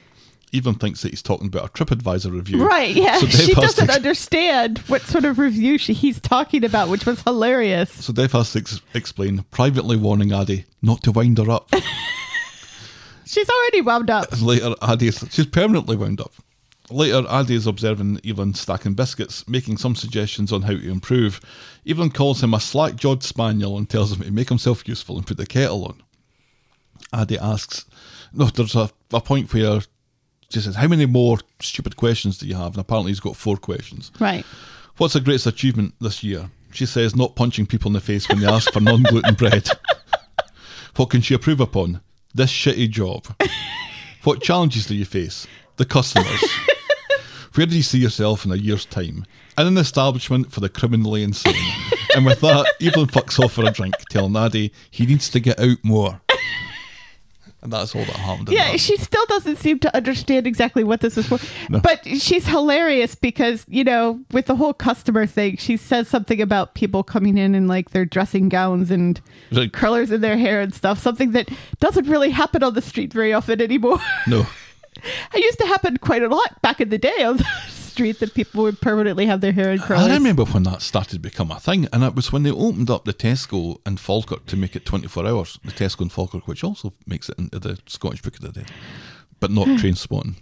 Evelyn 0.55 0.75
thinks 0.77 1.01
that 1.03 1.09
he's 1.11 1.23
talking 1.23 1.47
about 1.47 1.65
a 1.65 1.69
TripAdvisor 1.85 2.31
review. 2.31 2.65
Right? 2.67 2.95
Yeah, 2.95 3.19
So 3.19 3.27
she 3.27 3.55
doesn't 3.55 3.87
to- 3.87 3.93
understand 3.93 4.79
what 4.81 5.01
sort 5.03 5.25
of 5.25 5.39
review 5.39 5.79
she, 5.79 5.95
he's 5.95 6.21
talking 6.21 6.63
about, 6.65 6.89
which 6.91 7.07
was 7.07 7.23
hilarious. 7.23 7.91
So 7.91 8.13
Dev 8.13 8.33
has 8.33 8.53
to 8.53 8.59
ex- 8.59 8.81
explain, 8.93 9.45
privately 9.51 9.97
warning 9.97 10.33
Aadi 10.33 10.67
not 10.83 11.03
to 11.05 11.13
wind 11.13 11.39
her 11.39 11.51
up. 11.51 11.71
She's 13.25 13.49
already 13.49 13.81
wound 13.81 14.11
up. 14.11 14.27
Later, 14.43 14.75
Aadi 14.83 15.11
she's 15.11 15.47
permanently 15.47 15.97
wound 15.97 16.21
up. 16.21 16.33
Later, 16.93 17.25
Aadi 17.29 17.55
is 17.55 17.67
observing 17.67 18.21
Evelyn 18.25 18.55
stacking 18.55 18.95
biscuits, 18.95 19.49
making 19.49 19.79
some 19.79 19.95
suggestions 19.95 20.53
on 20.53 20.63
how 20.63 20.73
to 20.73 20.91
improve. 20.91 21.41
Evelyn 21.87 22.11
calls 22.11 22.43
him 22.43 22.55
a 22.55 22.61
slack 22.61 22.97
jawed 22.97 23.23
spaniel 23.23 23.77
and 23.79 23.89
tells 23.89 24.13
him 24.13 24.21
to 24.23 24.31
make 24.31 24.49
himself 24.49 24.87
useful 24.87 25.17
and 25.17 25.27
put 25.27 25.37
the 25.37 25.47
kettle 25.47 25.85
on. 25.85 26.03
Aadi 27.13 27.39
asks, 27.39 27.85
No, 28.33 28.47
there's 28.47 28.75
a, 28.77 28.91
a 29.13 29.21
point 29.21 29.53
where 29.53 29.81
she 30.51 30.61
says, 30.61 30.77
How 30.77 30.89
many 30.89 31.07
more 31.07 31.39
stupid 31.61 31.97
questions 31.97 32.39
do 32.39 32.47
you 32.47 32.55
have? 32.55 32.73
And 32.73 32.79
apparently 32.79 33.11
he's 33.11 33.21
got 33.21 33.37
four 33.37 33.57
questions. 33.57 34.11
Right. 34.21 34.45
What's 34.99 35.15
her 35.15 35.21
greatest 35.21 35.47
achievement 35.47 35.95
this 36.01 36.23
year? 36.23 36.51
She 36.73 36.87
says, 36.87 37.17
Not 37.17 37.37
punching 37.37 37.67
people 37.67 37.89
in 37.89 37.95
the 37.95 38.01
face 38.01 38.29
when 38.29 38.41
they 38.41 38.47
ask 38.47 38.73
for 38.73 38.81
non 38.81 39.03
gluten 39.03 39.35
bread. 39.35 39.69
What 40.97 41.09
can 41.09 41.23
she 41.23 41.33
improve 41.33 41.59
upon? 41.61 42.03
This 42.35 42.51
shitty 42.53 42.91
job. 42.91 43.27
What 44.25 44.41
challenges 44.41 44.87
do 44.87 44.95
you 44.95 45.05
face? 45.05 45.49
The 45.79 45.85
customers. 45.85 46.45
Where 47.55 47.67
do 47.67 47.77
you 47.77 47.83
see 47.83 47.99
yourself 47.99 48.45
in 48.45 48.53
a 48.53 48.57
year's 48.57 48.85
time? 48.87 49.27
In 49.59 49.67
an 49.67 49.77
establishment 49.79 50.53
for 50.53 50.61
the 50.61 50.69
criminally 50.69 51.23
insane. 51.23 51.55
and 52.17 52.25
with 52.25 52.41
that, 52.41 52.67
Evelyn 52.81 53.09
fucks 53.09 53.39
off 53.43 53.53
for 53.53 53.65
a 53.65 53.71
drink, 53.71 53.95
telling 54.11 54.35
Aadi 54.37 54.73
he 54.91 55.05
needs 55.07 55.29
to 55.31 55.41
get 55.41 55.61
out 55.61 55.79
more. 55.83 56.21
And 57.61 57.73
that's 57.73 57.95
all 57.95 58.05
that 58.05 58.17
happened. 58.17 58.49
Yeah, 58.49 58.73
that. 58.73 58.81
she 58.81 58.97
still 58.97 59.25
doesn't 59.27 59.55
seem 59.57 59.79
to 59.81 59.97
understand 59.97 60.49
exactly 60.49 60.83
what 60.83 61.01
this 61.01 61.17
is 61.17 61.29
for. 61.29 61.39
No. 61.71 61.79
But 61.79 62.05
she's 62.05 62.45
hilarious 62.49 63.15
because, 63.15 63.65
you 63.69 63.85
know, 63.85 64.21
with 64.33 64.47
the 64.47 64.57
whole 64.57 64.75
customer 64.75 65.27
thing, 65.27 65.59
she 65.59 65.77
says 65.77 66.09
something 66.09 66.41
about 66.41 66.75
people 66.75 67.05
coming 67.05 67.39
in 67.39 67.55
in 67.55 67.69
like 67.69 67.91
their 67.91 68.05
dressing 68.05 68.49
gowns 68.49 68.91
and 68.91 69.21
Right. 69.53 69.73
curlers 69.73 70.11
in 70.11 70.23
their 70.23 70.37
hair 70.37 70.61
and 70.61 70.75
stuff, 70.75 70.99
something 70.99 71.31
that 71.33 71.51
doesn't 71.79 72.09
really 72.09 72.31
happen 72.31 72.65
on 72.65 72.75
the 72.75 72.83
street 72.83 73.13
very 73.13 73.33
often 73.33 73.61
anymore. 73.61 74.01
No. 74.27 74.45
it 75.35 75.45
used 75.45 75.59
to 75.59 75.67
happen 75.67 75.97
quite 75.99 76.23
a 76.23 76.29
lot 76.29 76.61
back 76.63 76.81
in 76.81 76.89
the 76.89 76.99
day 76.99 77.23
on 77.23 77.37
the 77.39 77.45
street 77.69 78.21
that 78.21 78.35
people 78.35 78.63
would 78.63 78.81
permanently 78.81 79.27
have 79.27 79.41
their 79.41 79.53
hair 79.53 79.71
in 79.71 79.79
curlers. 79.79 80.07
I 80.07 80.15
remember 80.15 80.45
when 80.45 80.63
that 80.65 80.83
started 80.83 81.15
to 81.15 81.19
become 81.21 81.51
a 81.51 81.61
thing, 81.61 81.89
and 81.93 82.03
it 82.03 82.15
was 82.15 82.33
when 82.33 82.43
they 82.43 82.51
opened 82.51 82.91
up 82.91 83.05
the 83.05 83.13
Tesco 83.13 83.79
in 83.87 83.99
Falkirk 83.99 84.47
to 84.47 84.57
make 84.57 84.75
it 84.75 84.87
24 84.87 85.27
hours. 85.27 85.59
The 85.65 85.73
Tesco 85.73 86.03
in 86.03 86.09
Falkirk, 86.09 86.49
which 86.49 86.65
also 86.65 86.93
makes 87.07 87.29
it 87.29 87.39
into 87.39 87.59
the 87.59 87.79
Scottish 87.87 88.23
Book 88.23 88.37
of 88.37 88.41
the 88.41 88.53
Dead, 88.53 88.71
but 89.41 89.51
not 89.51 89.67
Trainspotting. 89.79 90.37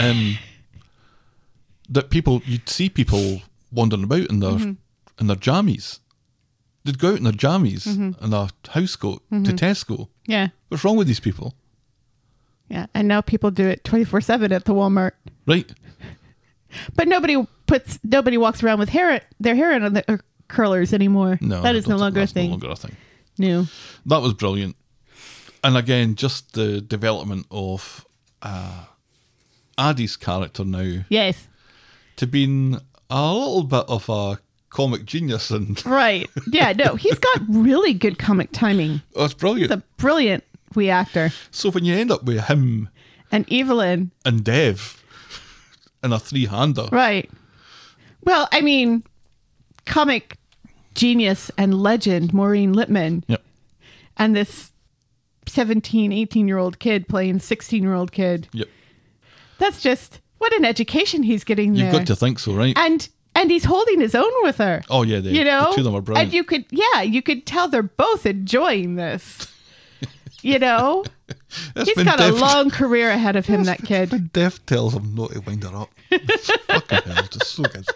Um, 0.00 0.38
that 1.88 2.10
people, 2.10 2.42
you'd 2.46 2.68
see 2.68 2.88
people 2.88 3.42
wandering 3.72 4.04
about 4.04 4.30
in 4.30 4.40
their 4.40 4.52
mm-hmm. 4.52 4.72
in 5.20 5.26
their 5.26 5.36
jammies. 5.36 6.00
They'd 6.84 6.98
go 6.98 7.10
out 7.10 7.18
in 7.18 7.24
their 7.24 7.32
jammies 7.32 7.86
mm-hmm. 7.86 8.24
and 8.24 8.32
a 8.32 8.48
house 8.70 8.94
coat 8.96 9.22
to 9.30 9.36
mm-hmm. 9.36 9.56
Tesco. 9.56 10.08
Yeah. 10.26 10.48
What's 10.68 10.84
wrong 10.84 10.96
with 10.96 11.08
these 11.08 11.20
people? 11.20 11.54
Yeah. 12.68 12.86
And 12.94 13.06
now 13.08 13.20
people 13.20 13.50
do 13.50 13.66
it 13.68 13.84
24 13.84 14.20
7 14.20 14.52
at 14.52 14.64
the 14.64 14.74
Walmart. 14.74 15.12
Right? 15.46 15.72
But 16.94 17.08
nobody 17.08 17.42
puts, 17.66 17.98
nobody 18.04 18.36
walks 18.36 18.62
around 18.62 18.80
with 18.80 18.90
hair, 18.90 19.22
their 19.40 19.54
hair 19.54 19.72
in 19.72 19.94
the 19.94 20.04
uh, 20.12 20.18
curlers 20.48 20.92
anymore. 20.92 21.38
No, 21.40 21.62
that 21.62 21.74
is 21.74 21.86
no 21.86 21.96
longer 21.96 22.20
a 22.20 22.22
that's 22.22 22.32
thing. 22.32 22.46
No 22.46 22.56
longer 22.56 22.70
a 22.70 22.76
thing. 22.76 22.96
No. 23.38 23.66
that 24.04 24.20
was 24.20 24.34
brilliant. 24.34 24.76
And 25.64 25.76
again, 25.76 26.16
just 26.16 26.52
the 26.52 26.80
development 26.82 27.46
of 27.50 28.04
uh, 28.42 28.84
Aadi's 29.78 30.16
character 30.16 30.64
now 30.64 31.04
Yes. 31.08 31.46
to 32.16 32.26
being 32.26 32.78
a 33.08 33.32
little 33.32 33.62
bit 33.62 33.84
of 33.88 34.08
a 34.10 34.38
comic 34.68 35.06
genius, 35.06 35.50
and 35.50 35.84
Right. 35.86 36.28
Yeah, 36.50 36.72
no, 36.72 36.96
he's 36.96 37.18
got 37.18 37.40
really 37.48 37.94
good 37.94 38.18
comic 38.18 38.50
timing. 38.52 39.00
oh, 39.14 39.24
it's 39.24 39.34
brilliant. 39.34 39.72
It's 39.72 39.80
a 39.80 39.84
brilliant 39.96 40.44
wee 40.76 40.90
actor. 40.90 41.32
so 41.50 41.70
when 41.70 41.84
you 41.84 41.94
end 41.96 42.10
up 42.10 42.24
with 42.24 42.44
him 42.44 42.88
And 43.32 43.50
Evelyn, 43.52 44.12
and 44.24 44.44
Dev 44.44 45.02
and 46.02 46.12
a 46.14 46.18
three-hander, 46.18 46.88
right. 46.92 47.28
Well, 48.22 48.48
I 48.52 48.60
mean, 48.60 49.02
comic 49.84 50.36
genius 50.94 51.50
and 51.58 51.74
legend 51.74 52.32
Maureen 52.32 52.74
Lipman 52.74 53.22
yep, 53.28 53.42
and 54.16 54.34
this 54.34 54.72
17, 55.46 56.12
18 56.12 56.48
year 56.48 56.58
old 56.58 56.78
kid 56.78 57.06
playing 57.08 57.38
16 57.40 57.82
year 57.82 57.94
old 57.94 58.12
kid. 58.12 58.48
yep, 58.52 58.68
That's 59.58 59.80
just 59.80 60.20
what 60.38 60.52
an 60.54 60.64
education 60.64 61.22
he's 61.22 61.44
getting 61.44 61.74
there. 61.74 61.84
you've 61.84 61.92
got 61.92 62.06
to 62.06 62.16
think 62.16 62.38
so, 62.38 62.52
right? 62.54 62.76
and 62.78 63.08
and 63.34 63.50
he's 63.50 63.64
holding 63.64 64.00
his 64.00 64.14
own 64.14 64.32
with 64.42 64.56
her. 64.58 64.82
oh 64.90 65.02
yeah, 65.02 65.20
they, 65.20 65.30
you 65.30 65.44
know, 65.44 65.66
the 65.70 65.74
two 65.76 65.80
of 65.80 65.84
them 65.84 65.94
are 65.94 66.00
brilliant. 66.00 66.26
and 66.28 66.34
you 66.34 66.42
could, 66.44 66.64
yeah, 66.70 67.02
you 67.02 67.20
could 67.22 67.46
tell 67.46 67.68
they're 67.68 67.82
both 67.82 68.24
enjoying 68.26 68.94
this. 68.96 69.52
You 70.42 70.58
know, 70.58 71.04
He's 71.84 72.02
got 72.02 72.20
a 72.20 72.32
long 72.32 72.70
career 72.70 73.10
ahead 73.10 73.36
of 73.36 73.46
him, 73.46 73.64
that 73.64 73.82
kid. 73.82 74.12
When 74.12 74.30
Dev 74.32 74.64
tells 74.66 74.94
him 74.94 75.14
not 75.14 75.32
to 75.32 75.40
wind 75.40 75.64
her 75.64 75.76
up. 75.76 75.90
Fucking 76.10 77.12
hell, 77.12 77.24
just 77.30 77.52
so 77.52 77.62
good. 77.64 77.86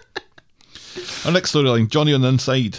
Our 1.24 1.32
next 1.32 1.52
storyline 1.52 1.88
Johnny 1.88 2.12
on 2.12 2.22
the 2.22 2.28
inside. 2.28 2.78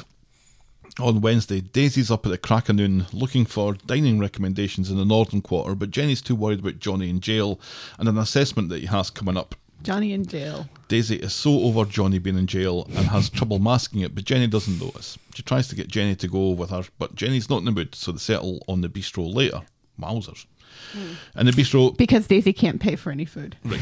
On 0.99 1.21
Wednesday, 1.21 1.61
Daisy's 1.61 2.11
up 2.11 2.25
at 2.25 2.29
the 2.29 2.37
crack 2.37 2.67
of 2.67 2.75
noon 2.75 3.05
looking 3.13 3.45
for 3.45 3.73
dining 3.73 4.19
recommendations 4.19 4.91
in 4.91 4.97
the 4.97 5.05
Northern 5.05 5.41
Quarter, 5.41 5.75
but 5.75 5.89
Jenny's 5.89 6.21
too 6.21 6.35
worried 6.35 6.59
about 6.59 6.79
Johnny 6.79 7.09
in 7.09 7.21
jail 7.21 7.59
and 7.97 8.09
an 8.09 8.17
assessment 8.17 8.67
that 8.69 8.81
he 8.81 8.87
has 8.87 9.09
coming 9.09 9.37
up. 9.37 9.55
Johnny 9.83 10.13
in 10.13 10.25
jail. 10.25 10.67
Daisy 10.87 11.15
is 11.15 11.33
so 11.33 11.61
over 11.61 11.85
Johnny 11.85 12.19
being 12.19 12.37
in 12.37 12.47
jail 12.47 12.85
and 12.95 13.07
has 13.07 13.29
trouble 13.29 13.59
masking 13.59 14.01
it, 14.01 14.13
but 14.13 14.25
Jenny 14.25 14.47
doesn't 14.47 14.79
notice. 14.79 15.17
She 15.35 15.43
tries 15.43 15.67
to 15.69 15.75
get 15.75 15.87
Jenny 15.87 16.15
to 16.15 16.27
go 16.27 16.49
with 16.51 16.69
her, 16.69 16.83
but 16.99 17.15
Jenny's 17.15 17.49
not 17.49 17.59
in 17.59 17.65
the 17.65 17.71
mood, 17.71 17.95
so 17.95 18.11
they 18.11 18.17
settle 18.19 18.63
on 18.67 18.81
the 18.81 18.89
bistro 18.89 19.33
later. 19.33 19.61
Wowzers. 19.99 20.45
Hmm. 20.93 21.13
And 21.35 21.47
the 21.47 21.51
bistro, 21.51 21.95
Because 21.97 22.27
Daisy 22.27 22.53
can't 22.53 22.81
pay 22.81 22.95
for 22.95 23.11
any 23.11 23.25
food. 23.25 23.55
right, 23.65 23.79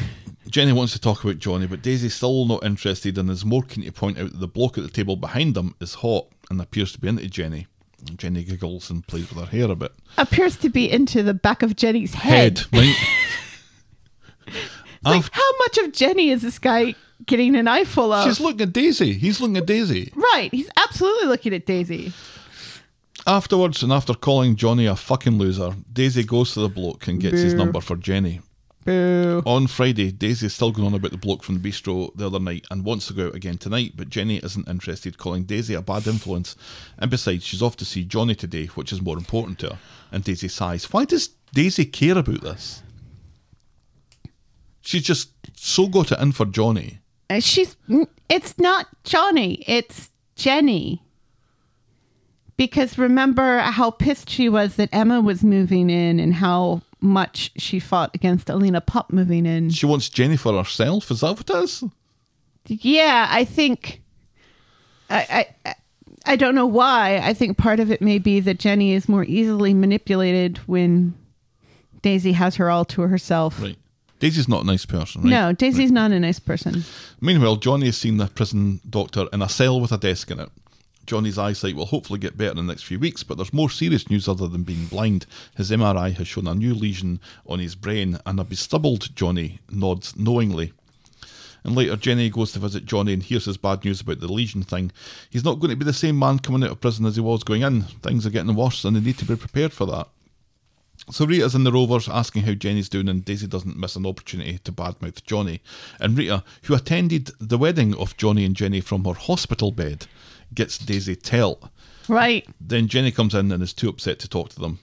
Jenny 0.49 0.71
wants 0.73 0.93
to 0.93 0.99
talk 0.99 1.23
about 1.23 1.39
Johnny, 1.39 1.67
but 1.67 1.81
Daisy's 1.81 2.15
still 2.15 2.45
not 2.45 2.63
interested 2.63 3.17
and 3.17 3.29
is 3.29 3.45
more 3.45 3.63
keen 3.63 3.85
to 3.85 3.91
point 3.91 4.17
out 4.19 4.31
that 4.31 4.39
the 4.39 4.47
bloke 4.47 4.77
at 4.77 4.83
the 4.83 4.89
table 4.89 5.15
behind 5.15 5.55
them 5.55 5.75
is 5.79 5.95
hot 5.95 6.27
and 6.49 6.61
appears 6.61 6.91
to 6.93 6.99
be 6.99 7.07
into 7.07 7.27
Jenny. 7.27 7.67
Jenny 8.15 8.43
giggles 8.43 8.89
and 8.89 9.05
plays 9.07 9.29
with 9.29 9.39
her 9.39 9.45
hair 9.51 9.69
a 9.69 9.75
bit. 9.75 9.91
Appears 10.17 10.55
to 10.57 10.69
be 10.69 10.89
into 10.89 11.21
the 11.21 11.33
back 11.33 11.61
of 11.63 11.75
Jenny's 11.75 12.13
head. 12.13 12.61
right? 12.71 12.95
Like, 15.03 15.25
how 15.31 15.57
much 15.59 15.77
of 15.79 15.91
Jenny 15.93 16.29
is 16.29 16.41
this 16.41 16.59
guy 16.59 16.95
getting 17.25 17.55
an 17.55 17.67
eyeful 17.67 18.11
of? 18.11 18.27
She's 18.27 18.39
looking 18.39 18.61
at 18.61 18.73
Daisy. 18.73 19.13
He's 19.13 19.39
looking 19.39 19.57
at 19.57 19.65
Daisy. 19.65 20.11
right. 20.15 20.49
He's 20.51 20.69
absolutely 20.77 21.27
looking 21.27 21.53
at 21.53 21.65
Daisy. 21.65 22.13
Afterwards, 23.27 23.83
and 23.83 23.91
after 23.91 24.13
calling 24.13 24.55
Johnny 24.55 24.85
a 24.85 24.95
fucking 24.95 25.37
loser, 25.37 25.75
Daisy 25.91 26.23
goes 26.23 26.53
to 26.53 26.61
the 26.61 26.69
bloke 26.69 27.07
and 27.07 27.19
gets 27.19 27.41
his 27.41 27.53
number 27.53 27.81
for 27.81 27.95
Jenny. 27.95 28.41
Boo. 28.85 29.43
On 29.45 29.67
Friday, 29.67 30.09
Daisy 30.11 30.45
is 30.47 30.53
still 30.55 30.71
going 30.71 30.87
on 30.87 30.93
about 30.93 31.11
the 31.11 31.17
bloke 31.17 31.43
from 31.43 31.59
the 31.61 31.69
bistro 31.69 32.15
the 32.15 32.25
other 32.27 32.39
night 32.39 32.65
and 32.71 32.85
wants 32.85 33.07
to 33.07 33.13
go 33.13 33.27
out 33.27 33.35
again 33.35 33.57
tonight, 33.57 33.91
but 33.95 34.09
Jenny 34.09 34.37
isn't 34.37 34.67
interested, 34.69 35.17
calling 35.17 35.43
Daisy 35.43 35.73
a 35.73 35.81
bad 35.81 36.07
influence. 36.07 36.55
And 36.97 37.11
besides, 37.11 37.45
she's 37.45 37.61
off 37.61 37.75
to 37.77 37.85
see 37.85 38.05
Johnny 38.05 38.35
today, 38.35 38.67
which 38.67 38.93
is 38.93 39.01
more 39.01 39.17
important 39.17 39.59
to 39.59 39.71
her. 39.71 39.79
And 40.11 40.23
Daisy 40.23 40.47
sighs. 40.47 40.91
Why 40.91 41.05
does 41.05 41.29
Daisy 41.53 41.85
care 41.85 42.17
about 42.17 42.41
this? 42.41 42.81
She's 44.81 45.03
just 45.03 45.29
so 45.55 45.87
got 45.87 46.11
it 46.11 46.19
in 46.19 46.31
for 46.31 46.45
Johnny. 46.45 46.99
Uh, 47.29 47.39
She's. 47.39 47.75
It's 48.29 48.57
not 48.57 48.87
Johnny. 49.03 49.63
It's 49.67 50.11
Jenny. 50.35 51.01
Because 52.57 52.97
remember 52.97 53.59
how 53.59 53.91
pissed 53.91 54.29
she 54.29 54.49
was 54.49 54.75
that 54.75 54.89
Emma 54.91 55.21
was 55.21 55.43
moving 55.43 55.89
in 55.89 56.19
and 56.19 56.33
how 56.33 56.81
much 56.99 57.51
she 57.57 57.79
fought 57.79 58.13
against 58.13 58.49
Alina 58.49 58.81
Pop 58.81 59.13
moving 59.13 59.45
in. 59.45 59.69
She 59.69 59.85
wants 59.85 60.09
Jenny 60.09 60.35
for 60.35 60.53
herself. 60.53 61.09
Is 61.09 61.21
that 61.21 61.37
what 61.37 61.49
it 61.49 61.63
is? 61.63 61.83
Yeah, 62.67 63.27
I 63.29 63.45
think. 63.45 64.01
I, 65.09 65.47
I 65.65 65.75
I 66.25 66.35
don't 66.35 66.55
know 66.55 66.65
why. 66.65 67.17
I 67.23 67.33
think 67.33 67.57
part 67.57 67.79
of 67.79 67.91
it 67.91 68.01
may 68.01 68.19
be 68.19 68.39
that 68.41 68.59
Jenny 68.59 68.93
is 68.93 69.07
more 69.09 69.23
easily 69.23 69.73
manipulated 69.73 70.57
when 70.67 71.15
Daisy 72.01 72.33
has 72.33 72.55
her 72.57 72.69
all 72.69 72.85
to 72.85 73.01
herself. 73.01 73.61
Right. 73.61 73.77
Daisy's 74.19 74.47
not 74.47 74.63
a 74.63 74.67
nice 74.67 74.85
person, 74.85 75.21
right? 75.21 75.29
No, 75.29 75.53
Daisy's 75.53 75.91
not 75.91 76.11
a 76.11 76.19
nice 76.19 76.39
person. 76.39 76.83
Meanwhile, 77.21 77.57
Johnny 77.57 77.87
has 77.87 77.97
seen 77.97 78.17
the 78.17 78.27
prison 78.27 78.81
doctor 78.89 79.27
in 79.31 79.41
a 79.41 79.49
cell 79.49 79.79
with 79.79 79.91
a 79.91 79.97
desk 79.97 80.29
in 80.29 80.39
it. 80.39 80.49
Johnny's 81.05 81.39
eyesight 81.39 81.75
will 81.75 81.87
hopefully 81.87 82.19
get 82.19 82.37
better 82.37 82.51
in 82.51 82.57
the 82.57 82.63
next 82.63 82.83
few 82.83 82.99
weeks, 82.99 83.23
but 83.23 83.37
there's 83.37 83.53
more 83.53 83.69
serious 83.69 84.09
news 84.11 84.27
other 84.27 84.47
than 84.47 84.61
being 84.61 84.85
blind. 84.85 85.25
His 85.55 85.71
MRI 85.71 86.15
has 86.15 86.27
shown 86.27 86.47
a 86.47 86.53
new 86.53 86.75
lesion 86.75 87.19
on 87.47 87.57
his 87.57 87.73
brain, 87.73 88.19
and 88.27 88.39
a 88.39 88.43
bestubbled 88.43 89.15
Johnny 89.15 89.59
nods 89.71 90.15
knowingly. 90.15 90.73
And 91.63 91.75
later, 91.75 91.95
Jenny 91.95 92.29
goes 92.29 92.51
to 92.51 92.59
visit 92.59 92.85
Johnny 92.85 93.13
and 93.13 93.23
hears 93.23 93.45
his 93.45 93.57
bad 93.57 93.83
news 93.83 94.01
about 94.01 94.19
the 94.19 94.31
lesion 94.31 94.61
thing. 94.61 94.91
He's 95.29 95.43
not 95.43 95.59
going 95.59 95.71
to 95.71 95.75
be 95.75 95.83
the 95.83 95.93
same 95.93 96.17
man 96.17 96.39
coming 96.39 96.63
out 96.63 96.71
of 96.71 96.81
prison 96.81 97.05
as 97.05 97.15
he 97.15 97.21
was 97.21 97.43
going 97.43 97.63
in. 97.63 97.81
Things 97.81 98.25
are 98.25 98.29
getting 98.29 98.53
worse, 98.53 98.85
and 98.85 98.95
they 98.95 99.01
need 99.01 99.17
to 99.17 99.25
be 99.25 99.35
prepared 99.35 99.73
for 99.73 99.85
that. 99.87 100.07
So 101.11 101.25
Rita's 101.25 101.55
in 101.55 101.63
the 101.63 101.71
Rovers 101.71 102.07
asking 102.07 102.43
how 102.43 102.53
Jenny's 102.53 102.89
doing, 102.89 103.09
and 103.09 103.25
Daisy 103.25 103.47
doesn't 103.47 103.77
miss 103.77 103.95
an 103.95 104.05
opportunity 104.05 104.59
to 104.59 104.71
badmouth 104.71 105.23
Johnny. 105.25 105.61
And 105.99 106.17
Rita, 106.17 106.43
who 106.63 106.75
attended 106.75 107.31
the 107.39 107.57
wedding 107.57 107.95
of 107.95 108.15
Johnny 108.17 108.45
and 108.45 108.55
Jenny 108.55 108.81
from 108.81 109.03
her 109.05 109.13
hospital 109.13 109.71
bed, 109.71 110.05
gets 110.53 110.77
Daisy 110.77 111.15
tell. 111.15 111.71
Right. 112.07 112.47
Then 112.59 112.87
Jenny 112.87 113.11
comes 113.11 113.33
in 113.33 113.51
and 113.51 113.63
is 113.63 113.73
too 113.73 113.89
upset 113.89 114.19
to 114.19 114.27
talk 114.29 114.49
to 114.49 114.59
them. 114.59 114.79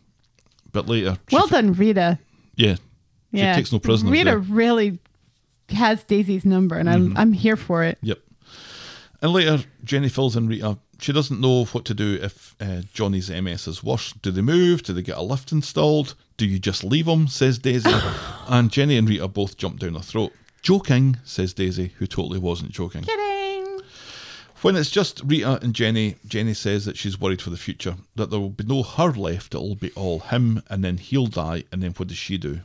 But 0.72 0.88
later, 0.88 1.18
Well 1.32 1.46
done, 1.46 1.72
Rita. 1.74 2.18
yeah, 2.56 2.74
she 3.32 3.38
Yeah. 3.38 3.54
takes 3.54 3.72
no 3.72 3.78
prisoners. 3.78 4.12
Rita 4.12 4.24
there. 4.24 4.38
really 4.38 4.98
has 5.70 6.02
Daisy's 6.04 6.44
number, 6.44 6.76
and 6.76 6.88
I'm 6.88 7.08
mm-hmm. 7.08 7.18
I'm 7.18 7.32
here 7.32 7.56
for 7.56 7.82
it. 7.82 7.98
Yep. 8.02 8.18
And 9.22 9.32
later, 9.32 9.64
Jenny 9.84 10.08
fills 10.08 10.36
in 10.36 10.46
Rita. 10.48 10.78
She 10.98 11.12
doesn't 11.12 11.40
know 11.40 11.64
what 11.66 11.84
to 11.86 11.94
do 11.94 12.18
if 12.22 12.54
uh, 12.60 12.82
Johnny's 12.92 13.30
MS 13.30 13.66
is 13.68 13.84
worse. 13.84 14.12
Do 14.12 14.30
they 14.30 14.40
move? 14.40 14.82
Do 14.82 14.92
they 14.92 15.02
get 15.02 15.18
a 15.18 15.22
lift 15.22 15.52
installed? 15.52 16.14
Do 16.36 16.46
you 16.46 16.58
just 16.58 16.84
leave 16.84 17.06
him? 17.06 17.28
Says 17.28 17.58
Daisy. 17.58 17.90
and 18.48 18.70
Jenny 18.70 18.96
and 18.96 19.08
Rita 19.08 19.28
both 19.28 19.56
jump 19.56 19.80
down 19.80 19.94
her 19.94 20.00
throat. 20.00 20.32
Joking, 20.62 21.18
says 21.24 21.54
Daisy, 21.54 21.92
who 21.98 22.06
totally 22.06 22.38
wasn't 22.38 22.72
joking. 22.72 23.02
Kidding. 23.02 23.80
When 24.62 24.74
it's 24.74 24.90
just 24.90 25.22
Rita 25.24 25.60
and 25.62 25.74
Jenny, 25.74 26.16
Jenny 26.26 26.54
says 26.54 26.86
that 26.86 26.96
she's 26.96 27.20
worried 27.20 27.42
for 27.42 27.50
the 27.50 27.56
future, 27.56 27.96
that 28.16 28.30
there 28.30 28.40
will 28.40 28.50
be 28.50 28.64
no 28.64 28.82
her 28.82 29.12
left, 29.12 29.54
it'll 29.54 29.76
be 29.76 29.92
all 29.92 30.20
him, 30.20 30.62
and 30.68 30.82
then 30.82 30.96
he'll 30.96 31.26
die, 31.26 31.64
and 31.70 31.82
then 31.82 31.92
what 31.92 32.08
does 32.08 32.16
she 32.16 32.38
do? 32.38 32.60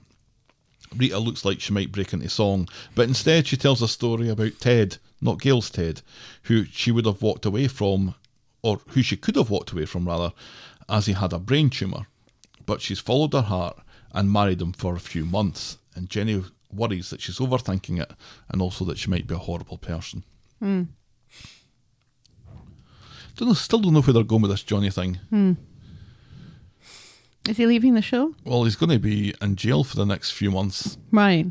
Rita 0.96 1.20
looks 1.20 1.46
like 1.46 1.62
she 1.62 1.74
might 1.74 1.92
break 1.92 2.12
into 2.12 2.30
song, 2.30 2.68
but 2.96 3.08
instead 3.08 3.46
she 3.46 3.58
tells 3.58 3.82
a 3.82 3.88
story 3.88 4.30
about 4.30 4.60
Ted, 4.60 4.98
not 5.22 5.40
Gail's 5.40 5.70
Ted, 5.70 6.02
who 6.44 6.66
she 6.66 6.92
would 6.92 7.06
have 7.06 7.22
walked 7.22 7.46
away 7.46 7.68
from, 7.68 8.16
or 8.64 8.80
who 8.90 9.02
she 9.02 9.18
could 9.18 9.36
have 9.36 9.50
walked 9.50 9.72
away 9.72 9.86
from 9.86 10.08
rather, 10.08 10.34
as 10.90 11.06
he 11.06 11.14
had 11.14 11.34
a 11.34 11.40
brain 11.40 11.70
tumour. 11.70 12.08
But 12.66 12.82
she's 12.82 13.00
followed 13.00 13.34
her 13.34 13.42
heart 13.42 13.80
and 14.12 14.32
married 14.32 14.62
him 14.62 14.74
for 14.74 14.96
a 14.96 15.00
few 15.00 15.26
months, 15.26 15.78
and 15.96 16.10
Jenny 16.10 16.44
worries 16.74 17.10
that 17.10 17.22
she's 17.22 17.40
overthinking 17.40 18.02
it 18.02 18.12
and 18.50 18.62
also 18.62 18.86
that 18.86 18.98
she 18.98 19.10
might 19.10 19.28
be 19.28 19.36
a 19.36 19.40
horrible 19.40 19.78
person. 19.78 20.24
Hmm. 20.60 20.84
Don't 23.36 23.48
know, 23.48 23.54
still 23.54 23.80
don't 23.80 23.94
know 23.94 24.02
where 24.02 24.14
they're 24.14 24.24
going 24.24 24.42
with 24.42 24.52
this 24.52 24.64
Johnny 24.64 24.90
thing. 24.90 25.16
Hmm. 25.30 25.54
Is 27.50 27.58
he 27.58 27.66
leaving 27.66 27.96
the 27.96 28.02
show? 28.02 28.36
Well, 28.46 28.66
he's 28.66 28.76
going 28.76 28.92
to 28.92 29.00
be 29.00 29.34
in 29.42 29.56
jail 29.56 29.84
for 29.84 29.96
the 29.96 30.06
next 30.06 30.32
few 30.32 30.52
months. 30.52 30.98
Right. 31.12 31.48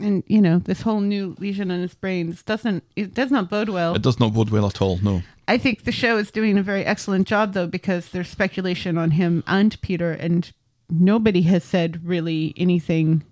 And 0.00 0.24
you 0.26 0.40
know 0.40 0.58
this 0.58 0.80
whole 0.80 1.00
new 1.00 1.36
lesion 1.38 1.70
on 1.70 1.80
his 1.80 1.94
brain 1.94 2.36
doesn't 2.46 2.82
it 2.96 3.14
does 3.14 3.30
not 3.30 3.48
bode 3.48 3.68
well. 3.68 3.94
It 3.94 4.02
does 4.02 4.18
not 4.18 4.34
bode 4.34 4.50
well 4.50 4.66
at 4.66 4.82
all. 4.82 4.98
No. 4.98 5.22
I 5.46 5.58
think 5.58 5.84
the 5.84 5.92
show 5.92 6.16
is 6.16 6.30
doing 6.30 6.58
a 6.58 6.62
very 6.62 6.84
excellent 6.84 7.28
job 7.28 7.52
though 7.52 7.66
because 7.68 8.08
there's 8.08 8.28
speculation 8.28 8.98
on 8.98 9.12
him 9.12 9.44
and 9.46 9.80
Peter 9.82 10.10
and 10.10 10.52
nobody 10.90 11.42
has 11.42 11.62
said 11.64 12.04
really 12.04 12.54
anything 12.56 13.24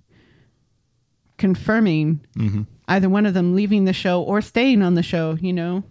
confirming 1.37 2.21
mm-hmm. 2.37 2.63
either 2.87 3.09
one 3.09 3.27
of 3.27 3.35
them 3.35 3.55
leaving 3.55 3.85
the 3.85 3.93
show 3.93 4.23
or 4.23 4.41
staying 4.41 4.83
on 4.83 4.95
the 4.95 5.03
show, 5.03 5.37
you 5.41 5.53
know. 5.53 5.83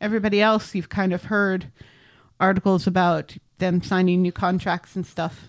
Everybody 0.00 0.40
else 0.40 0.74
you've 0.74 0.88
kind 0.88 1.12
of 1.12 1.24
heard 1.24 1.70
articles 2.40 2.86
about 2.86 3.36
them 3.58 3.82
signing 3.82 4.22
new 4.22 4.32
contracts 4.32 4.96
and 4.96 5.06
stuff. 5.06 5.48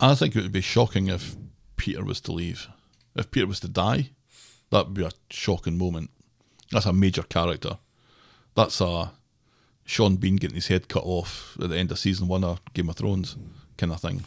I 0.00 0.14
think 0.14 0.36
it 0.36 0.42
would 0.42 0.52
be 0.52 0.60
shocking 0.60 1.08
if 1.08 1.36
Peter 1.76 2.04
was 2.04 2.20
to 2.22 2.32
leave. 2.32 2.68
If 3.16 3.30
Peter 3.30 3.46
was 3.46 3.60
to 3.60 3.68
die, 3.68 4.10
that 4.70 4.86
would 4.86 4.94
be 4.94 5.04
a 5.04 5.10
shocking 5.30 5.78
moment. 5.78 6.10
That's 6.70 6.86
a 6.86 6.92
major 6.92 7.22
character. 7.22 7.78
That's 8.54 8.80
a 8.80 9.12
Sean 9.84 10.16
Bean 10.16 10.36
getting 10.36 10.56
his 10.56 10.68
head 10.68 10.88
cut 10.88 11.04
off 11.04 11.56
at 11.60 11.68
the 11.68 11.76
end 11.76 11.90
of 11.92 11.98
season 11.98 12.28
one 12.28 12.44
of 12.44 12.60
Game 12.72 12.88
of 12.88 12.96
Thrones 12.96 13.36
kind 13.76 13.92
of 13.92 14.00
thing. 14.00 14.24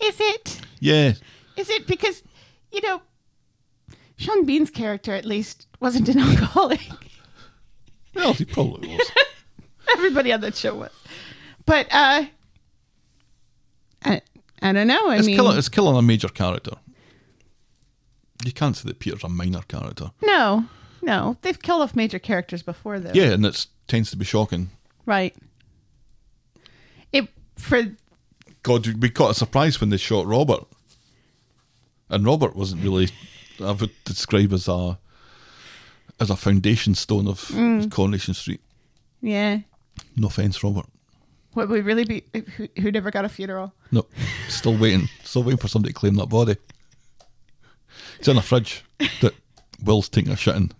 Is 0.00 0.16
it? 0.18 0.60
Yeah. 0.80 1.14
Is 1.56 1.70
it 1.70 1.86
because, 1.86 2.22
you 2.72 2.80
know, 2.80 3.02
Sean 4.16 4.44
Bean's 4.44 4.70
character 4.70 5.12
at 5.12 5.24
least 5.24 5.66
wasn't 5.80 6.08
an 6.08 6.18
alcoholic. 6.20 6.80
Well, 8.14 8.34
he 8.34 8.44
probably 8.44 8.88
was. 8.96 9.10
Everybody 9.92 10.32
on 10.32 10.40
that 10.42 10.54
show 10.54 10.74
was. 10.74 10.90
But 11.66 11.86
uh 11.90 12.24
I, 14.04 14.20
I 14.60 14.72
don't 14.72 14.86
know. 14.86 15.08
I 15.08 15.16
it's, 15.16 15.26
mean 15.26 15.36
killing, 15.36 15.58
it's 15.58 15.68
killing 15.68 15.96
a 15.96 16.02
major 16.02 16.28
character. 16.28 16.72
You 18.44 18.52
can't 18.52 18.76
say 18.76 18.88
that 18.88 18.98
Peter's 18.98 19.24
a 19.24 19.28
minor 19.28 19.62
character. 19.68 20.10
No. 20.22 20.64
No. 21.02 21.36
They've 21.42 21.60
killed 21.60 21.82
off 21.82 21.94
major 21.94 22.18
characters 22.18 22.62
before 22.62 22.98
though. 22.98 23.12
Yeah, 23.14 23.32
and 23.32 23.44
that 23.44 23.66
tends 23.88 24.10
to 24.10 24.16
be 24.16 24.24
shocking. 24.24 24.70
Right. 25.06 25.36
It 27.12 27.28
for 27.56 27.82
God, 28.62 28.86
we 29.02 29.10
caught 29.10 29.32
a 29.32 29.34
surprise 29.34 29.80
when 29.80 29.90
they 29.90 29.96
shot 29.98 30.26
Robert. 30.26 30.64
And 32.10 32.24
Robert 32.24 32.54
wasn't 32.56 32.82
really, 32.82 33.08
I 33.62 33.72
would 33.72 33.90
describe 34.04 34.52
as 34.52 34.68
a 34.68 34.98
as 36.20 36.30
a 36.30 36.36
foundation 36.36 36.94
stone 36.94 37.26
of 37.26 37.40
Mm. 37.48 37.90
Coronation 37.90 38.34
Street. 38.34 38.60
yeah. 39.20 39.58
No 40.16 40.26
offence, 40.26 40.62
Robert. 40.64 40.86
What 41.52 41.68
would 41.68 41.84
really 41.84 42.04
be 42.04 42.24
who, 42.56 42.68
who 42.80 42.90
never 42.90 43.10
got 43.12 43.24
a 43.24 43.28
funeral? 43.28 43.72
No, 43.92 44.06
still 44.48 44.76
waiting. 44.76 45.08
Still 45.22 45.44
waiting 45.44 45.58
for 45.58 45.68
somebody 45.68 45.92
to 45.92 45.98
claim 45.98 46.14
that 46.16 46.26
body. 46.28 46.56
It's 48.24 48.28
in 48.30 48.38
a 48.38 48.40
fridge 48.40 48.82
that 49.20 49.34
Will's 49.84 50.08
taking 50.08 50.32
a 50.32 50.36
shit 50.36 50.56
in. 50.56 50.72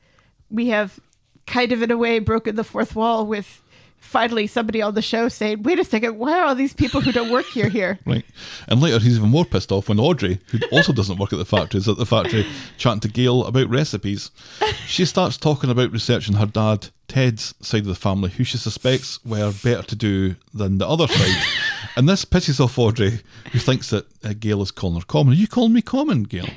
we 0.50 0.68
have 0.68 1.00
kind 1.48 1.72
of 1.72 1.82
in 1.82 1.90
a 1.92 1.98
way 1.98 2.20
broken 2.20 2.56
the 2.56 2.64
fourth 2.64 2.96
wall 2.96 3.26
with 3.26 3.62
finally 4.00 4.46
somebody 4.48 4.82
on 4.82 4.94
the 4.94 5.02
show 5.02 5.28
saying, 5.28 5.64
"Wait 5.64 5.80
a 5.80 5.84
second, 5.84 6.18
why 6.18 6.40
are 6.40 6.46
all 6.46 6.56
these 6.56 6.74
people 6.74 7.02
who 7.02 7.12
don't 7.12 7.32
work 7.32 7.46
here 7.48 7.68
here?" 7.70 7.98
Right. 8.06 8.24
And 8.68 8.80
later, 8.80 9.00
he's 9.00 9.18
even 9.18 9.30
more 9.30 9.44
pissed 9.46 9.72
off 9.72 9.90
when 9.90 10.00
Audrey, 10.00 10.40
who 10.48 10.60
also 10.72 10.94
doesn't 10.94 11.18
work 11.18 11.34
at 11.34 11.40
the 11.40 11.46
factory, 11.46 11.80
is 11.80 11.88
at 11.88 11.98
the 11.98 12.06
factory 12.06 12.46
chatting 12.78 13.00
to 13.02 13.08
Gail 13.10 13.44
about 13.46 13.70
recipes. 13.70 14.30
She 14.86 15.04
starts 15.06 15.36
talking 15.38 15.70
about 15.72 15.92
researching 15.92 16.36
her 16.36 16.46
dad, 16.46 16.90
Ted's 17.08 17.54
side 17.62 17.82
of 17.82 17.88
the 17.88 17.96
family, 17.96 18.30
who 18.30 18.44
she 18.44 18.58
suspects 18.58 19.20
were 19.26 19.52
better 19.64 19.84
to 19.84 19.96
do 19.96 20.36
than 20.54 20.78
the 20.78 20.88
other 20.88 21.08
side. 21.08 21.44
and 21.96 22.08
this 22.08 22.24
pisses 22.26 22.60
off 22.60 22.78
Audrey, 22.78 23.20
who 23.52 23.60
thinks 23.60 23.90
that 23.90 24.06
uh, 24.24 24.34
Gail 24.40 24.62
is 24.62 24.72
calling 24.72 25.00
her 25.00 25.06
common. 25.06 25.34
Are 25.34 25.38
you 25.38 25.48
calling 25.48 25.74
me 25.74 25.82
common, 25.82 26.24
Gail? 26.24 26.50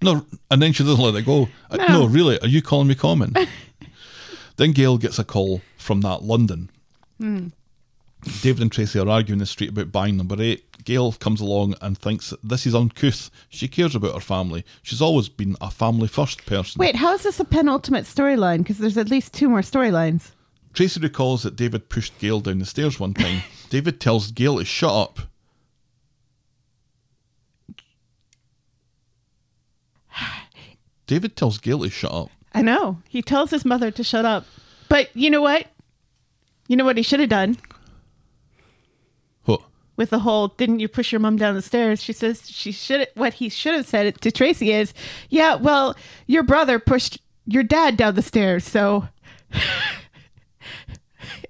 No. 0.00 0.24
And 0.50 0.62
then 0.62 0.72
she 0.72 0.84
doesn't 0.84 1.04
let 1.04 1.14
it 1.16 1.26
go. 1.26 1.48
Uh, 1.70 1.76
No. 1.76 1.86
no 1.88 2.06
really, 2.06 2.40
are 2.40 2.46
you 2.48 2.62
calling 2.62 2.86
me 2.88 2.94
common? 2.94 3.34
Then 4.58 4.72
Gail 4.72 4.98
gets 4.98 5.18
a 5.18 5.24
call 5.24 5.62
from 5.78 6.02
that 6.02 6.22
London. 6.22 6.68
Hmm. 7.18 7.48
David 8.42 8.62
and 8.62 8.72
Tracy 8.72 8.98
are 8.98 9.08
arguing 9.08 9.36
in 9.36 9.38
the 9.38 9.46
street 9.46 9.70
about 9.70 9.92
buying 9.92 10.16
number 10.16 10.36
eight. 10.40 10.64
Gail 10.84 11.12
comes 11.12 11.40
along 11.40 11.76
and 11.80 11.96
thinks 11.96 12.30
that 12.30 12.42
this 12.42 12.66
is 12.66 12.74
uncouth. 12.74 13.30
She 13.48 13.68
cares 13.68 13.94
about 13.94 14.14
her 14.14 14.20
family. 14.20 14.64
She's 14.82 15.00
always 15.00 15.28
been 15.28 15.56
a 15.60 15.70
family 15.70 16.08
first 16.08 16.44
person. 16.44 16.80
Wait, 16.80 16.96
how 16.96 17.14
is 17.14 17.22
this 17.22 17.38
a 17.38 17.44
penultimate 17.44 18.04
storyline? 18.04 18.58
Because 18.58 18.78
there's 18.78 18.98
at 18.98 19.08
least 19.08 19.32
two 19.32 19.48
more 19.48 19.60
storylines. 19.60 20.32
Tracy 20.74 21.00
recalls 21.00 21.44
that 21.44 21.56
David 21.56 21.88
pushed 21.88 22.18
Gail 22.18 22.40
down 22.40 22.58
the 22.58 22.66
stairs 22.66 22.98
one 22.98 23.14
time. 23.14 23.42
David 23.70 24.00
tells 24.00 24.32
Gail 24.32 24.58
to 24.58 24.64
shut 24.64 24.92
up. 24.92 25.20
David 31.06 31.36
tells 31.36 31.58
Gail 31.58 31.80
to 31.80 31.90
shut 31.90 32.12
up. 32.12 32.30
I 32.58 32.62
know. 32.62 32.98
He 33.08 33.22
tells 33.22 33.50
his 33.50 33.64
mother 33.64 33.90
to 33.92 34.02
shut 34.02 34.24
up. 34.24 34.44
But 34.88 35.14
you 35.14 35.30
know 35.30 35.40
what? 35.42 35.66
You 36.66 36.76
know 36.76 36.84
what 36.84 36.96
he 36.96 37.02
should 37.02 37.20
have 37.20 37.28
done 37.28 37.56
What? 39.44 39.62
with 39.96 40.10
the 40.10 40.18
whole 40.20 40.48
"Didn't 40.48 40.80
you 40.80 40.88
push 40.88 41.12
your 41.12 41.20
mom 41.20 41.36
down 41.36 41.54
the 41.54 41.62
stairs?" 41.62 42.02
She 42.02 42.12
says 42.12 42.50
she 42.50 42.72
should. 42.72 43.06
What 43.14 43.34
he 43.34 43.48
should 43.48 43.74
have 43.74 43.86
said 43.86 44.20
to 44.20 44.30
Tracy 44.32 44.72
is, 44.72 44.92
"Yeah, 45.30 45.54
well, 45.54 45.96
your 46.26 46.42
brother 46.42 46.78
pushed 46.78 47.20
your 47.46 47.62
dad 47.62 47.96
down 47.96 48.14
the 48.16 48.22
stairs, 48.22 48.64
so 48.66 49.08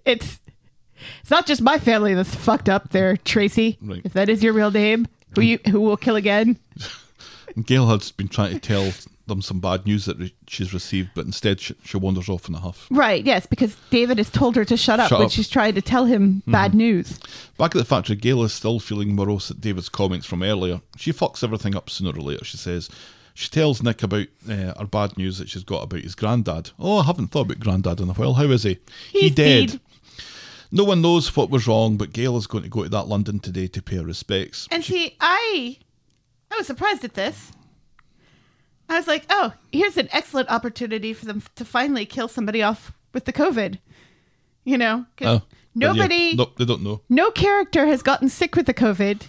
it's 0.04 0.40
it's 1.20 1.30
not 1.30 1.46
just 1.46 1.62
my 1.62 1.78
family 1.78 2.14
that's 2.14 2.34
fucked 2.34 2.68
up 2.68 2.90
there, 2.90 3.16
Tracy. 3.16 3.78
Right. 3.80 4.02
If 4.04 4.12
that 4.12 4.28
is 4.28 4.42
your 4.42 4.52
real 4.52 4.70
name, 4.70 5.06
who 5.34 5.40
you 5.40 5.58
who 5.70 5.80
will 5.80 5.96
kill 5.96 6.16
again." 6.16 6.58
Gail 7.64 7.86
has 7.88 8.12
been 8.12 8.28
trying 8.28 8.52
to 8.52 8.60
tell 8.60 8.92
them 9.28 9.40
some 9.42 9.60
bad 9.60 9.86
news 9.86 10.06
that 10.06 10.18
re- 10.18 10.34
she's 10.48 10.74
received, 10.74 11.10
but 11.14 11.24
instead 11.26 11.60
she, 11.60 11.74
she 11.84 11.96
wanders 11.96 12.28
off 12.28 12.48
in 12.48 12.54
a 12.54 12.58
huff. 12.58 12.86
Right. 12.90 13.24
Yes, 13.24 13.46
because 13.46 13.76
David 13.90 14.18
has 14.18 14.30
told 14.30 14.56
her 14.56 14.64
to 14.64 14.76
shut 14.76 14.98
up 14.98 15.08
Shut 15.08 15.20
up. 15.20 15.30
she's 15.30 15.48
trying 15.48 15.74
to 15.74 15.82
tell 15.82 16.06
him 16.06 16.42
bad 16.46 16.74
news. 16.74 17.18
Back 17.58 17.74
at 17.74 17.78
the 17.78 17.84
factory, 17.84 18.16
Gail 18.16 18.42
is 18.42 18.52
still 18.52 18.80
feeling 18.80 19.14
morose 19.14 19.50
at 19.50 19.60
David's 19.60 19.88
comments 19.88 20.26
from 20.26 20.42
earlier. 20.42 20.80
She 20.96 21.12
fucks 21.12 21.44
everything 21.44 21.76
up 21.76 21.88
sooner 21.88 22.10
or 22.10 22.22
later, 22.22 22.44
she 22.44 22.56
says. 22.56 22.88
She 23.34 23.48
tells 23.48 23.82
Nick 23.84 24.02
about 24.02 24.26
uh, 24.50 24.74
her 24.76 24.86
bad 24.90 25.16
news 25.16 25.38
that 25.38 25.48
she's 25.48 25.62
got 25.62 25.84
about 25.84 26.00
his 26.00 26.16
granddad. 26.16 26.70
Oh, 26.78 26.98
I 26.98 27.04
haven't 27.04 27.28
thought 27.28 27.42
about 27.46 27.60
granddad 27.60 28.00
in 28.00 28.08
a 28.10 28.12
while. 28.14 28.34
How 28.34 28.44
is 28.44 28.64
he? 28.64 28.78
he 29.12 29.20
He's 29.20 29.34
dead. 29.34 29.68
dead. 29.68 29.80
No 30.72 30.84
one 30.84 31.00
knows 31.00 31.34
what 31.36 31.48
was 31.48 31.66
wrong, 31.68 31.96
but 31.96 32.12
Gail 32.12 32.36
is 32.36 32.46
going 32.48 32.64
to 32.64 32.68
go 32.68 32.82
to 32.82 32.88
that 32.88 33.06
London 33.06 33.38
today 33.38 33.68
to 33.68 33.80
pay 33.80 33.96
her 33.96 34.04
respects. 34.04 34.66
And 34.70 34.84
She- 34.84 34.92
see, 34.92 35.16
I 35.20 35.78
I 36.50 36.56
was 36.56 36.66
surprised 36.66 37.04
at 37.04 37.14
this. 37.14 37.52
I 38.88 38.96
was 38.96 39.06
like, 39.06 39.26
oh, 39.30 39.52
here's 39.72 39.96
an 39.96 40.08
excellent 40.12 40.48
opportunity 40.50 41.12
for 41.12 41.26
them 41.26 41.42
to 41.56 41.64
finally 41.64 42.06
kill 42.06 42.28
somebody 42.28 42.62
off 42.62 42.92
with 43.12 43.24
the 43.26 43.32
COVID. 43.32 43.78
You 44.64 44.78
know, 44.78 45.06
Oh, 45.06 45.14
but 45.16 45.24
yeah, 45.24 45.40
nobody, 45.74 46.34
no, 46.34 46.50
they 46.56 46.64
don't 46.64 46.82
know. 46.82 47.00
no 47.08 47.30
character 47.30 47.86
has 47.86 48.02
gotten 48.02 48.28
sick 48.28 48.54
with 48.56 48.66
the 48.66 48.74
COVID. 48.74 49.22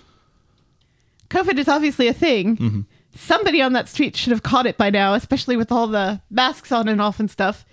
COVID 1.30 1.58
is 1.60 1.68
obviously 1.68 2.08
a 2.08 2.14
thing. 2.14 2.58
Mm-hmm. 2.58 2.82
Somebody 3.16 3.62
on 3.62 3.74
that 3.74 3.88
street 3.90 4.16
should 4.16 4.32
have 4.32 4.44
caught 4.44 4.66
it 4.66 4.78
by 4.78 4.90
now, 4.90 5.14
especially 5.14 5.58
with 5.58 5.72
all 5.72 5.88
the 5.88 6.22
masks 6.30 6.72
on 6.72 6.88
and 6.88 7.02
off 7.02 7.20
and 7.20 7.30
stuff. 7.30 7.66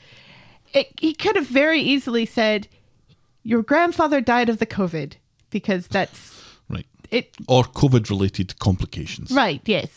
It, 0.72 0.88
he 1.00 1.14
could 1.14 1.36
have 1.36 1.46
very 1.46 1.80
easily 1.80 2.26
said, 2.26 2.68
"Your 3.42 3.62
grandfather 3.62 4.20
died 4.20 4.48
of 4.48 4.58
the 4.58 4.66
COVID," 4.66 5.14
because 5.50 5.86
that's 5.88 6.42
Right. 6.68 6.86
it. 7.10 7.34
Or 7.48 7.64
COVID 7.64 8.10
related 8.10 8.58
complications. 8.58 9.30
Right? 9.30 9.62
Yes. 9.64 9.88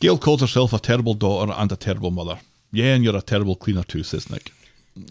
Gail 0.00 0.18
calls 0.18 0.40
herself 0.40 0.72
a 0.72 0.78
terrible 0.78 1.14
daughter 1.14 1.52
and 1.56 1.70
a 1.70 1.76
terrible 1.76 2.10
mother. 2.10 2.40
Yeah, 2.72 2.94
and 2.94 3.04
you're 3.04 3.16
a 3.16 3.22
terrible 3.22 3.56
cleaner 3.56 3.82
too, 3.82 4.02
says 4.02 4.30
Nick. 4.30 4.52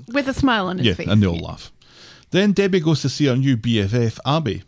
with 0.08 0.28
a 0.28 0.34
smile 0.34 0.68
on 0.68 0.78
his 0.80 0.88
Yeah, 0.88 0.94
face. 0.94 1.08
and 1.08 1.22
they 1.22 1.28
all 1.28 1.40
laugh. 1.40 1.72
Then 2.32 2.52
Debbie 2.52 2.80
goes 2.80 3.02
to 3.02 3.10
see 3.10 3.26
her 3.26 3.36
new 3.36 3.58
BFF, 3.58 4.20
Abby. 4.26 4.64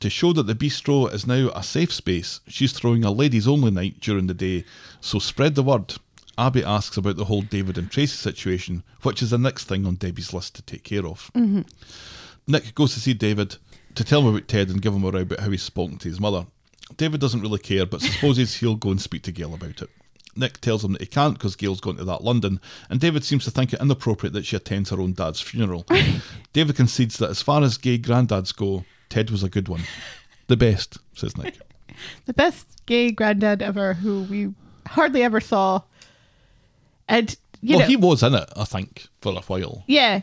To 0.00 0.10
show 0.10 0.32
that 0.34 0.46
the 0.46 0.54
bistro 0.54 1.10
is 1.12 1.26
now 1.26 1.50
a 1.54 1.62
safe 1.62 1.92
space, 1.92 2.40
she's 2.46 2.72
throwing 2.72 3.04
a 3.04 3.10
ladies 3.10 3.48
only 3.48 3.70
night 3.70 4.00
during 4.00 4.26
the 4.26 4.34
day, 4.34 4.64
so 5.00 5.18
spread 5.18 5.54
the 5.54 5.62
word. 5.62 5.94
Abby 6.36 6.62
asks 6.62 6.98
about 6.98 7.16
the 7.16 7.24
whole 7.24 7.40
David 7.40 7.78
and 7.78 7.90
Tracy 7.90 8.14
situation, 8.16 8.82
which 9.02 9.22
is 9.22 9.30
the 9.30 9.38
next 9.38 9.64
thing 9.64 9.86
on 9.86 9.94
Debbie's 9.94 10.34
list 10.34 10.54
to 10.56 10.62
take 10.62 10.84
care 10.84 11.06
of. 11.06 11.30
Mm-hmm. 11.34 11.62
Nick 12.46 12.74
goes 12.74 12.92
to 12.92 13.00
see 13.00 13.14
David 13.14 13.56
to 13.94 14.04
tell 14.04 14.20
him 14.20 14.26
about 14.34 14.46
Ted 14.48 14.68
and 14.68 14.82
give 14.82 14.92
him 14.94 15.02
a 15.04 15.10
row 15.10 15.20
about 15.20 15.40
how 15.40 15.50
he's 15.50 15.62
spoken 15.62 15.96
to 15.98 16.08
his 16.08 16.20
mother. 16.20 16.46
David 16.96 17.20
doesn't 17.20 17.40
really 17.40 17.58
care, 17.58 17.86
but 17.86 18.00
supposes 18.00 18.56
he'll 18.56 18.76
go 18.76 18.90
and 18.90 19.00
speak 19.00 19.22
to 19.22 19.32
Gail 19.32 19.54
about 19.54 19.82
it. 19.82 19.90
Nick 20.36 20.60
tells 20.60 20.84
him 20.84 20.92
that 20.92 21.00
he 21.00 21.06
can't 21.06 21.34
because 21.34 21.56
Gail's 21.56 21.80
gone 21.80 21.96
to 21.96 22.04
that 22.04 22.22
London, 22.22 22.60
and 22.90 23.00
David 23.00 23.24
seems 23.24 23.44
to 23.44 23.50
think 23.50 23.72
it 23.72 23.80
inappropriate 23.80 24.34
that 24.34 24.44
she 24.44 24.56
attends 24.56 24.90
her 24.90 25.00
own 25.00 25.14
dad's 25.14 25.40
funeral. 25.40 25.86
David 26.52 26.76
concedes 26.76 27.16
that 27.18 27.30
as 27.30 27.40
far 27.42 27.62
as 27.62 27.78
gay 27.78 27.98
granddads 27.98 28.54
go, 28.54 28.84
Ted 29.08 29.30
was 29.30 29.42
a 29.42 29.48
good 29.48 29.68
one. 29.68 29.82
The 30.48 30.56
best, 30.56 30.98
says 31.14 31.36
Nick. 31.36 31.58
The 32.26 32.34
best 32.34 32.66
gay 32.84 33.10
granddad 33.10 33.62
ever, 33.62 33.94
who 33.94 34.24
we 34.24 34.52
hardly 34.86 35.22
ever 35.22 35.40
saw. 35.40 35.80
And 37.08 37.34
you 37.62 37.76
well, 37.76 37.80
know, 37.80 37.86
he 37.86 37.96
was 37.96 38.22
in 38.22 38.34
it, 38.34 38.48
I 38.54 38.64
think, 38.64 39.06
for 39.22 39.32
a 39.32 39.40
while, 39.40 39.82
yeah, 39.86 40.20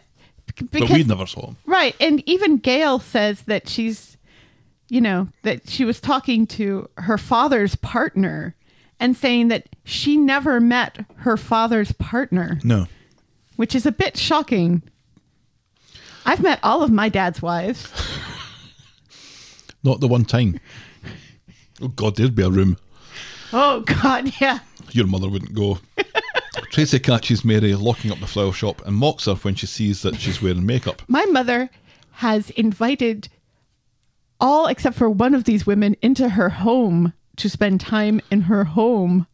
b- 0.55 0.67
but 0.71 0.89
we 0.91 1.03
never 1.03 1.25
saw 1.25 1.47
him. 1.47 1.57
right, 1.65 1.95
and 1.99 2.21
even 2.29 2.57
Gail 2.57 2.99
says 2.99 3.41
that 3.43 3.67
she's, 3.67 4.17
you 4.93 5.01
know, 5.01 5.27
that 5.41 5.67
she 5.67 5.83
was 5.85 5.99
talking 5.99 6.45
to 6.45 6.87
her 6.97 7.17
father's 7.17 7.75
partner 7.77 8.55
and 8.99 9.17
saying 9.17 9.47
that 9.47 9.67
she 9.83 10.15
never 10.17 10.59
met 10.59 11.03
her 11.15 11.35
father's 11.35 11.91
partner, 11.93 12.59
No. 12.63 12.85
which 13.55 13.73
is 13.73 13.87
a 13.87 13.91
bit 13.91 14.17
shocking. 14.17 14.83
I've 16.27 16.43
met 16.43 16.59
all 16.61 16.83
of 16.83 16.91
my 16.91 17.09
dad's 17.09 17.41
wives. 17.41 17.87
Not 19.83 19.99
the 19.99 20.07
one 20.07 20.25
time. 20.25 20.59
Oh, 21.81 21.87
God, 21.87 22.15
there'd 22.15 22.35
be 22.35 22.43
a 22.43 22.49
room. 22.51 22.77
Oh, 23.51 23.79
God, 23.81 24.31
yeah. 24.39 24.59
Your 24.91 25.07
mother 25.07 25.27
wouldn't 25.27 25.55
go. 25.55 25.79
Tracy 26.71 26.99
catches 26.99 27.43
Mary 27.43 27.73
locking 27.73 28.11
up 28.11 28.19
the 28.19 28.27
flower 28.27 28.53
shop 28.53 28.85
and 28.85 28.95
mocks 28.95 29.25
her 29.25 29.33
when 29.33 29.55
she 29.55 29.65
sees 29.65 30.03
that 30.03 30.19
she's 30.19 30.39
wearing 30.39 30.67
makeup. 30.67 31.01
My 31.07 31.25
mother 31.25 31.71
has 32.11 32.51
invited 32.51 33.27
all 34.43 34.67
except 34.67 34.97
for 34.97 35.09
one 35.09 35.33
of 35.33 35.45
these 35.45 35.65
women 35.65 35.95
into 36.01 36.29
her 36.29 36.49
home 36.49 37.13
to 37.37 37.49
spend 37.49 37.79
time 37.79 38.19
in 38.29 38.41
her 38.41 38.65
home 38.65 39.25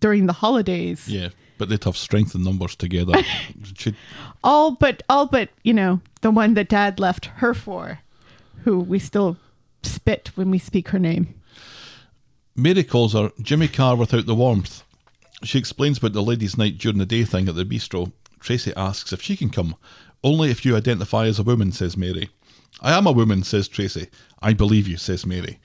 during 0.00 0.26
the 0.26 0.32
holidays. 0.32 1.08
Yeah, 1.08 1.28
but 1.56 1.68
they'd 1.68 1.84
have 1.84 1.96
strength 1.96 2.34
in 2.34 2.42
numbers 2.42 2.74
together. 2.74 3.14
All 4.44 4.72
but 4.72 5.02
all 5.08 5.26
but, 5.26 5.48
you 5.64 5.72
know, 5.72 6.00
the 6.20 6.30
one 6.30 6.54
that 6.54 6.68
dad 6.68 7.00
left 7.00 7.26
her 7.26 7.52
for, 7.54 8.00
who 8.62 8.78
we 8.78 8.98
still 9.00 9.36
spit 9.82 10.30
when 10.36 10.50
we 10.50 10.58
speak 10.58 10.88
her 10.88 10.98
name. 11.00 11.34
Mary 12.54 12.84
calls 12.84 13.14
her 13.14 13.32
Jimmy 13.40 13.66
Carr 13.66 13.96
without 13.96 14.26
the 14.26 14.34
warmth. 14.34 14.84
She 15.42 15.58
explains 15.58 15.98
about 15.98 16.12
the 16.12 16.22
ladies' 16.22 16.56
night 16.56 16.78
during 16.78 16.98
the 16.98 17.06
day 17.06 17.24
thing 17.24 17.48
at 17.48 17.56
the 17.56 17.64
bistro. 17.64 18.12
Tracy 18.38 18.72
asks 18.76 19.12
if 19.12 19.20
she 19.20 19.36
can 19.36 19.50
come. 19.50 19.74
Only 20.22 20.50
if 20.50 20.64
you 20.64 20.76
identify 20.76 21.26
as 21.26 21.38
a 21.38 21.44
woman, 21.44 21.72
says 21.72 21.96
Mary. 21.96 22.30
I 22.80 22.92
am 22.92 23.06
a 23.06 23.12
woman, 23.12 23.42
says 23.42 23.68
Tracy. 23.68 24.08
I 24.42 24.52
believe 24.52 24.86
you, 24.86 24.96
says 24.96 25.24
Mary. 25.26 25.58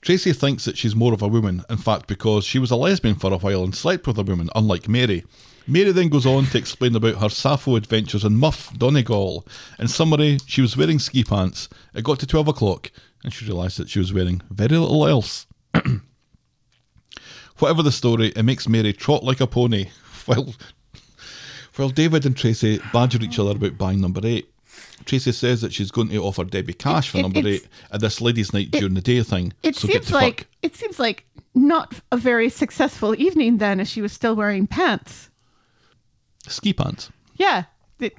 Tracy 0.00 0.32
thinks 0.32 0.64
that 0.64 0.76
she's 0.76 0.94
more 0.94 1.14
of 1.14 1.22
a 1.22 1.28
woman, 1.28 1.62
in 1.70 1.78
fact, 1.78 2.06
because 2.06 2.44
she 2.44 2.58
was 2.58 2.70
a 2.70 2.76
lesbian 2.76 3.14
for 3.14 3.32
a 3.32 3.38
while 3.38 3.64
and 3.64 3.74
slept 3.74 4.06
with 4.06 4.18
a 4.18 4.22
woman, 4.22 4.50
unlike 4.54 4.88
Mary. 4.88 5.24
Mary 5.66 5.92
then 5.92 6.10
goes 6.10 6.26
on 6.26 6.44
to 6.44 6.58
explain 6.58 6.94
about 6.94 7.22
her 7.22 7.30
Sappho 7.30 7.76
adventures 7.76 8.24
in 8.24 8.36
Muff, 8.36 8.76
Donegal. 8.76 9.46
In 9.78 9.88
summary, 9.88 10.38
she 10.46 10.60
was 10.60 10.76
wearing 10.76 10.98
ski 10.98 11.24
pants. 11.24 11.70
It 11.94 12.04
got 12.04 12.18
to 12.20 12.26
12 12.26 12.48
o'clock, 12.48 12.90
and 13.22 13.32
she 13.32 13.46
realised 13.46 13.78
that 13.78 13.88
she 13.88 13.98
was 13.98 14.12
wearing 14.12 14.42
very 14.50 14.76
little 14.76 15.06
else. 15.08 15.46
Whatever 17.58 17.82
the 17.82 17.92
story, 17.92 18.28
it 18.36 18.42
makes 18.42 18.68
Mary 18.68 18.92
trot 18.92 19.24
like 19.24 19.40
a 19.40 19.46
pony, 19.46 19.88
while, 20.26 20.54
while 21.76 21.88
David 21.88 22.26
and 22.26 22.36
Tracy 22.36 22.78
badger 22.92 23.22
each 23.22 23.38
other 23.38 23.52
about 23.52 23.78
buying 23.78 24.02
number 24.02 24.20
eight. 24.24 24.50
Tracy 25.04 25.32
says 25.32 25.60
that 25.60 25.72
she's 25.72 25.90
going 25.90 26.08
to 26.08 26.18
offer 26.18 26.44
Debbie 26.44 26.72
cash 26.72 27.10
for 27.10 27.18
It- 27.18 27.22
number 27.22 27.46
eight 27.46 27.66
at 27.90 28.00
this 28.00 28.20
ladies' 28.20 28.52
night 28.52 28.70
during 28.70 28.94
the 28.94 29.00
day 29.00 29.22
thing. 29.22 29.52
It 29.62 29.76
so 29.76 29.88
seems 29.88 30.10
like 30.10 30.40
fuck. 30.40 30.46
it 30.62 30.76
seems 30.76 30.98
like 30.98 31.26
not 31.54 31.94
a 32.10 32.16
very 32.16 32.48
successful 32.48 33.14
evening 33.20 33.58
then 33.58 33.80
as 33.80 33.88
she 33.90 34.00
was 34.02 34.12
still 34.12 34.34
wearing 34.34 34.66
pants. 34.66 35.30
ski 36.48 36.72
pants. 36.72 37.10
Yeah. 37.36 37.64
th- 37.98 38.14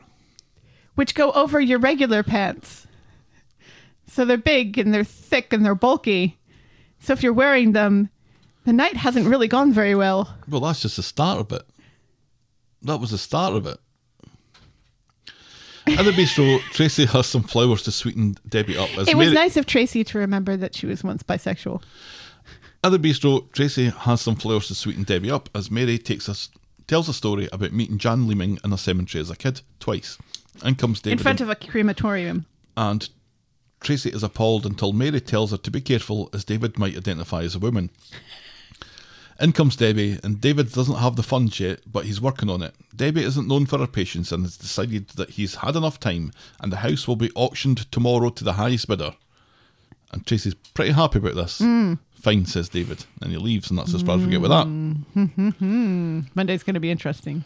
which 0.95 1.13
go 1.15 1.31
over 1.31 1.59
your 1.59 1.79
regular 1.79 2.23
pants. 2.23 2.87
So 4.07 4.23
they're 4.23 4.37
big 4.37 4.77
and 4.77 4.93
they're 4.93 5.03
thick 5.03 5.51
and 5.51 5.65
they're 5.65 5.75
bulky. 5.75 6.37
So 6.99 7.11
if 7.13 7.21
you're 7.23 7.33
wearing 7.33 7.73
them, 7.73 8.09
the 8.63 8.71
night 8.73 8.95
hasn't 8.95 9.27
really 9.27 9.47
gone 9.47 9.73
very 9.73 9.93
well. 9.95 10.33
Well, 10.47 10.61
that's 10.61 10.81
just 10.81 10.95
the 10.95 11.03
start 11.03 11.39
of 11.39 11.51
it. 11.51 11.63
That 12.83 12.97
was 12.99 13.11
the 13.11 13.17
start 13.17 13.53
of 13.55 13.65
it. 13.65 13.77
At 15.87 16.03
the 16.05 16.11
bistro, 16.11 16.59
Tracy 16.71 17.05
has 17.05 17.27
some 17.27 17.43
flowers 17.43 17.83
to 17.83 17.91
sweeten 17.91 18.35
Debbie 18.47 18.77
up. 18.77 18.89
As 18.97 19.07
It 19.07 19.15
was 19.15 19.27
Mary- 19.27 19.35
nice 19.35 19.55
of 19.57 19.65
Tracy 19.65 20.03
to 20.05 20.17
remember 20.17 20.57
that 20.57 20.75
she 20.75 20.85
was 20.87 21.03
once 21.03 21.21
bisexual. 21.23 21.81
At 22.83 22.89
the 22.89 22.99
bistro, 22.99 23.51
Tracy 23.51 23.89
has 23.89 24.21
some 24.21 24.35
flowers 24.35 24.67
to 24.67 24.75
sweeten 24.75 25.03
Debbie 25.03 25.31
up 25.31 25.49
as 25.55 25.69
Mary 25.71 25.97
takes 25.97 26.27
us 26.27 26.49
tells 26.87 27.09
a 27.09 27.13
story 27.13 27.49
about 27.51 27.71
meeting 27.73 27.97
Jan 27.97 28.27
Leeming 28.27 28.59
in 28.63 28.71
a 28.73 28.77
cemetery 28.77 29.19
as 29.21 29.29
a 29.31 29.35
kid 29.35 29.61
twice. 29.79 30.17
And 30.63 30.77
comes 30.77 31.01
David 31.01 31.19
in 31.19 31.23
front 31.23 31.41
of 31.41 31.49
a 31.49 31.55
crematorium. 31.55 32.45
and 32.77 33.09
Tracy 33.81 34.09
is 34.09 34.23
appalled 34.23 34.65
until 34.65 34.93
Mary 34.93 35.19
tells 35.21 35.51
her 35.51 35.57
to 35.57 35.71
be 35.71 35.81
careful 35.81 36.29
as 36.33 36.43
David 36.43 36.77
might 36.79 36.95
identify 36.97 37.41
as 37.43 37.55
a 37.55 37.59
woman. 37.59 37.89
In 39.39 39.51
comes 39.51 39.75
Debbie, 39.75 40.17
and 40.23 40.39
David 40.39 40.71
doesn't 40.71 40.95
have 40.95 41.17
the 41.17 41.23
funds 41.23 41.59
yet, 41.59 41.81
but 41.91 42.05
he's 42.05 42.21
working 42.21 42.49
on 42.49 42.61
it. 42.61 42.73
Debbie 42.95 43.23
isn't 43.23 43.47
known 43.49 43.65
for 43.65 43.77
her 43.79 43.87
patience 43.87 44.31
and 44.31 44.43
has 44.43 44.55
decided 44.55 45.09
that 45.09 45.31
he's 45.31 45.55
had 45.55 45.75
enough 45.75 45.99
time, 45.99 46.31
and 46.61 46.71
the 46.71 46.77
house 46.77 47.05
will 47.05 47.17
be 47.17 47.31
auctioned 47.35 47.91
tomorrow 47.91 48.29
to 48.29 48.43
the 48.45 48.53
highest 48.53 48.87
bidder. 48.87 49.13
And 50.13 50.25
Tracy's 50.25 50.53
pretty 50.73 50.93
happy 50.93 51.17
about 51.19 51.35
this. 51.35 51.57
Fine, 51.57 52.45
says 52.45 52.69
David, 52.69 53.03
and 53.21 53.31
he 53.31 53.37
leaves, 53.37 53.69
and 53.69 53.77
that's 53.77 53.93
as 53.93 54.01
far 54.03 54.15
as 54.17 54.23
we 54.25 54.31
get 54.31 54.39
with 54.41 54.51
that. 54.51 54.65
Monday's 56.35 56.63
going 56.63 56.73
to 56.75 56.79
be 56.79 56.89
interesting. 56.91 57.43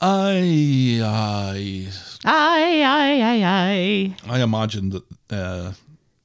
I, 0.00 1.00
I, 1.04 1.88
Aye, 2.24 2.82
aye, 2.82 3.20
aye, 3.22 3.44
aye. 3.44 4.16
I 4.32 4.40
imagine 4.42 4.90
that 4.90 5.04
uh, 5.30 5.72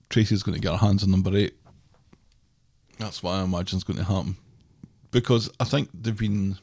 Tracy's 0.09 0.43
going 0.43 0.55
to 0.55 0.61
get 0.61 0.71
her 0.71 0.77
hands 0.77 1.03
on 1.03 1.11
number 1.11 1.35
eight. 1.35 1.55
That's 2.99 3.21
what 3.21 3.31
I 3.31 3.43
imagine 3.43 3.77
is 3.77 3.83
going 3.83 3.97
to 3.97 4.05
happen. 4.05 4.37
Because 5.11 5.49
I 5.59 5.63
think 5.63 5.89
they've 5.93 6.17
been. 6.17 6.57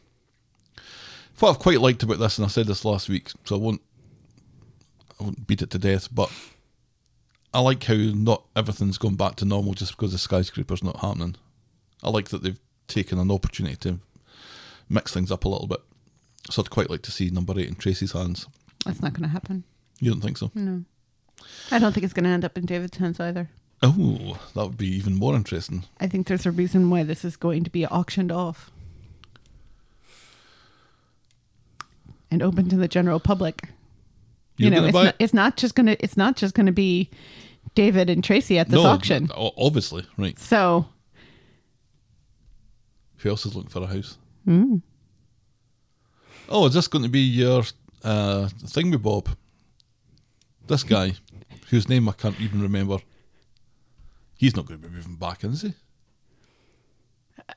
What 1.38 1.50
I've 1.50 1.58
quite 1.58 1.80
liked 1.80 2.02
about 2.02 2.18
this, 2.18 2.38
and 2.38 2.44
I 2.44 2.48
said 2.48 2.66
this 2.66 2.84
last 2.84 3.08
week, 3.08 3.30
so 3.44 3.56
I 3.56 3.58
won't, 3.58 3.80
I 5.18 5.24
won't 5.24 5.46
beat 5.46 5.62
it 5.62 5.70
to 5.70 5.78
death, 5.78 6.08
but 6.14 6.30
I 7.52 7.60
like 7.60 7.82
how 7.84 7.94
not 7.94 8.44
everything's 8.54 8.98
gone 8.98 9.16
back 9.16 9.36
to 9.36 9.44
normal 9.44 9.74
just 9.74 9.96
because 9.96 10.12
the 10.12 10.18
skyscraper's 10.18 10.84
not 10.84 11.00
happening. 11.00 11.36
I 12.02 12.10
like 12.10 12.28
that 12.28 12.42
they've 12.42 12.60
taken 12.86 13.18
an 13.18 13.30
opportunity 13.30 13.76
to 13.76 13.98
mix 14.88 15.12
things 15.12 15.32
up 15.32 15.44
a 15.44 15.48
little 15.48 15.66
bit. 15.66 15.80
So 16.50 16.62
I'd 16.62 16.70
quite 16.70 16.90
like 16.90 17.02
to 17.02 17.10
see 17.10 17.30
number 17.30 17.58
eight 17.58 17.68
in 17.68 17.74
Tracy's 17.74 18.12
hands. 18.12 18.46
That's 18.84 19.00
not 19.00 19.12
going 19.12 19.22
to 19.22 19.28
happen. 19.28 19.64
You 20.00 20.10
don't 20.10 20.20
think 20.20 20.38
so? 20.38 20.50
No. 20.54 20.84
I 21.70 21.78
don't 21.78 21.92
think 21.92 22.04
it's 22.04 22.12
going 22.12 22.24
to 22.24 22.30
end 22.30 22.44
up 22.44 22.58
in 22.58 22.66
David's 22.66 22.96
hands 22.98 23.20
either. 23.20 23.48
Oh, 23.82 24.38
that 24.54 24.64
would 24.64 24.78
be 24.78 24.86
even 24.88 25.16
more 25.16 25.34
interesting. 25.34 25.84
I 25.98 26.06
think 26.06 26.28
there's 26.28 26.46
a 26.46 26.52
reason 26.52 26.88
why 26.88 27.02
this 27.02 27.24
is 27.24 27.36
going 27.36 27.64
to 27.64 27.70
be 27.70 27.84
auctioned 27.86 28.30
off 28.30 28.70
and 32.30 32.42
open 32.42 32.68
to 32.68 32.76
the 32.76 32.88
general 32.88 33.18
public. 33.18 33.68
You're 34.56 34.72
you 34.72 34.80
know, 34.80 34.84
it's 34.86 34.94
not, 34.94 35.14
it's 35.18 35.34
not 35.34 35.56
just 35.56 35.74
gonna 35.74 35.96
it's 35.98 36.16
not 36.16 36.36
just 36.36 36.54
gonna 36.54 36.72
be 36.72 37.10
David 37.74 38.08
and 38.08 38.22
Tracy 38.22 38.58
at 38.58 38.68
this 38.68 38.82
no, 38.82 38.86
auction. 38.86 39.30
Obviously, 39.34 40.06
right. 40.16 40.38
So 40.38 40.86
Who 43.18 43.30
else 43.30 43.46
is 43.46 43.54
looking 43.54 43.70
for 43.70 43.82
a 43.82 43.86
house? 43.86 44.18
Hmm. 44.44 44.76
Oh, 46.48 46.66
is 46.66 46.74
this 46.74 46.88
going 46.88 47.04
to 47.04 47.08
be 47.08 47.20
your 47.20 47.62
uh, 48.04 48.48
thing 48.66 48.90
with 48.90 49.02
Bob? 49.02 49.28
This 50.66 50.82
guy, 50.82 51.14
whose 51.70 51.88
name 51.88 52.08
I 52.08 52.12
can't 52.12 52.38
even 52.40 52.60
remember. 52.60 52.98
He's 54.42 54.56
not 54.56 54.66
going 54.66 54.80
to 54.82 54.88
be 54.88 54.92
moving 54.92 55.14
back, 55.14 55.44
is 55.44 55.62
he? 55.62 55.72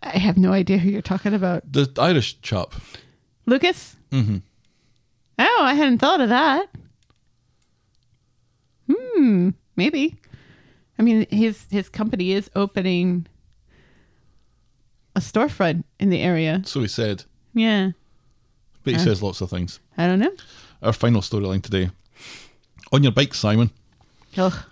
I 0.04 0.20
have 0.20 0.38
no 0.38 0.52
idea 0.54 0.78
who 0.78 0.88
you're 0.92 1.02
talking 1.02 1.34
about. 1.34 1.64
The 1.72 1.92
Irish 1.98 2.40
chap. 2.42 2.76
Lucas? 3.48 3.96
Mm-hmm. 4.12 4.38
Oh, 5.40 5.60
I 5.64 5.74
hadn't 5.74 5.98
thought 5.98 6.22
of 6.22 6.30
that. 6.30 6.68
Hmm, 8.88 9.50
maybe. 9.76 10.16
I 11.00 11.02
mean, 11.02 11.26
his 11.32 11.66
his 11.72 11.90
company 11.90 12.34
is 12.34 12.52
opening 12.56 13.26
a 15.16 15.22
storefront 15.22 15.86
in 16.00 16.12
the 16.12 16.20
area. 16.22 16.62
So 16.66 16.82
he 16.82 16.88
said. 16.88 17.24
Yeah. 17.56 17.92
But 18.84 18.92
he 18.94 18.98
Huh. 19.00 19.06
says 19.06 19.24
lots 19.24 19.42
of 19.42 19.50
things. 19.50 19.80
I 19.98 20.06
don't 20.06 20.20
know. 20.20 20.36
Our 20.84 20.94
final 20.94 21.22
storyline 21.22 21.64
today. 21.64 21.90
On 22.92 23.02
your 23.02 23.12
bike, 23.12 23.34
Simon. 23.34 23.72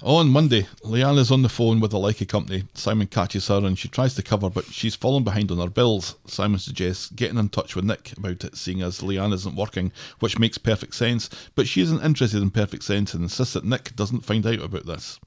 On 0.01 0.27
Monday, 0.27 0.67
Leanne 0.83 1.17
is 1.17 1.31
on 1.31 1.41
the 1.41 1.47
phone 1.47 1.79
with 1.79 1.91
the 1.91 1.97
Leica 1.97 2.27
company. 2.27 2.65
Simon 2.73 3.07
catches 3.07 3.47
her 3.47 3.59
and 3.59 3.79
she 3.79 3.87
tries 3.87 4.13
to 4.15 4.21
cover, 4.21 4.49
but 4.49 4.65
she's 4.65 4.93
fallen 4.93 5.23
behind 5.23 5.51
on 5.51 5.57
her 5.57 5.69
bills. 5.69 6.15
Simon 6.27 6.59
suggests 6.59 7.09
getting 7.11 7.37
in 7.37 7.47
touch 7.47 7.73
with 7.73 7.85
Nick 7.85 8.11
about 8.17 8.43
it, 8.43 8.57
seeing 8.57 8.81
as 8.81 8.99
Leanne 8.99 9.33
isn't 9.33 9.55
working, 9.55 9.93
which 10.19 10.37
makes 10.37 10.57
perfect 10.57 10.95
sense, 10.95 11.29
but 11.55 11.65
she 11.65 11.79
isn't 11.79 12.03
interested 12.03 12.41
in 12.41 12.51
perfect 12.51 12.83
sense 12.83 13.13
and 13.13 13.23
insists 13.23 13.53
that 13.53 13.63
Nick 13.63 13.95
doesn't 13.95 14.25
find 14.25 14.45
out 14.45 14.59
about 14.59 14.85
this. 14.85 15.17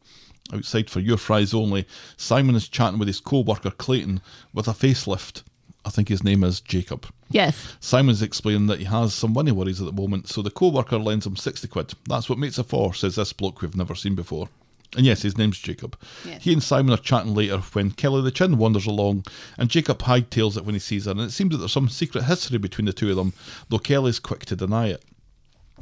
Outside 0.52 0.90
for 0.90 1.00
your 1.00 1.16
fries 1.16 1.54
only, 1.54 1.86
Simon 2.18 2.56
is 2.56 2.68
chatting 2.68 2.98
with 2.98 3.08
his 3.08 3.20
co 3.20 3.40
worker 3.40 3.70
Clayton 3.70 4.20
with 4.52 4.68
a 4.68 4.72
facelift. 4.72 5.44
I 5.82 5.88
think 5.88 6.08
his 6.08 6.22
name 6.22 6.44
is 6.44 6.60
Jacob. 6.60 7.06
Yes. 7.28 7.76
Simon's 7.80 8.22
explaining 8.22 8.66
that 8.66 8.78
he 8.78 8.84
has 8.84 9.14
some 9.14 9.32
money 9.32 9.52
worries 9.52 9.80
at 9.80 9.86
the 9.86 9.92
moment, 9.92 10.28
so 10.28 10.42
the 10.42 10.50
co-worker 10.50 10.98
lends 10.98 11.26
him 11.26 11.36
60 11.36 11.66
quid. 11.68 11.94
That's 12.08 12.28
what 12.28 12.38
mates 12.38 12.58
are 12.58 12.64
for, 12.64 12.94
says 12.94 13.16
this 13.16 13.32
bloke 13.32 13.62
we've 13.62 13.76
never 13.76 13.94
seen 13.94 14.14
before. 14.14 14.48
And 14.96 15.04
yes, 15.04 15.22
his 15.22 15.36
name's 15.36 15.58
Jacob. 15.58 15.98
Yes. 16.24 16.44
He 16.44 16.52
and 16.52 16.62
Simon 16.62 16.94
are 16.94 17.02
chatting 17.02 17.34
later 17.34 17.58
when 17.58 17.90
Kelly 17.90 18.22
the 18.22 18.30
Chin 18.30 18.56
wanders 18.56 18.86
along, 18.86 19.24
and 19.58 19.68
Jacob 19.68 19.98
hightails 19.98 20.56
it 20.56 20.64
when 20.64 20.74
he 20.74 20.78
sees 20.78 21.06
her, 21.06 21.10
and 21.10 21.20
it 21.20 21.32
seems 21.32 21.50
that 21.50 21.58
there's 21.58 21.72
some 21.72 21.88
secret 21.88 22.24
history 22.24 22.58
between 22.58 22.86
the 22.86 22.92
two 22.92 23.10
of 23.10 23.16
them, 23.16 23.32
though 23.68 23.78
Kelly's 23.78 24.20
quick 24.20 24.46
to 24.46 24.56
deny 24.56 24.88
it. 24.88 25.02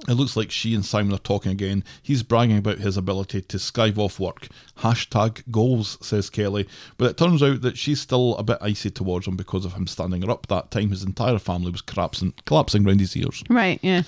It 0.08 0.14
looks 0.14 0.36
like 0.36 0.50
she 0.50 0.74
and 0.74 0.84
Simon 0.84 1.14
are 1.14 1.18
talking 1.18 1.52
again. 1.52 1.84
He's 2.02 2.22
bragging 2.22 2.58
about 2.58 2.78
his 2.78 2.96
ability 2.96 3.42
to 3.42 3.56
skive 3.56 3.96
off 3.96 4.18
work. 4.18 4.48
Hashtag 4.78 5.42
goals, 5.50 5.96
says 6.04 6.28
Kelly. 6.28 6.68
But 6.98 7.10
it 7.10 7.16
turns 7.16 7.42
out 7.42 7.62
that 7.62 7.78
she's 7.78 8.00
still 8.00 8.36
a 8.36 8.42
bit 8.42 8.58
icy 8.60 8.90
towards 8.90 9.26
him 9.26 9.36
because 9.36 9.64
of 9.64 9.74
him 9.74 9.86
standing 9.86 10.22
her 10.22 10.30
up 10.30 10.48
that 10.48 10.70
time. 10.70 10.90
His 10.90 11.04
entire 11.04 11.38
family 11.38 11.70
was 11.70 11.80
collapsing, 11.80 12.34
collapsing 12.44 12.86
around 12.86 13.00
his 13.00 13.16
ears. 13.16 13.42
Right, 13.48 13.78
yeah. 13.82 14.02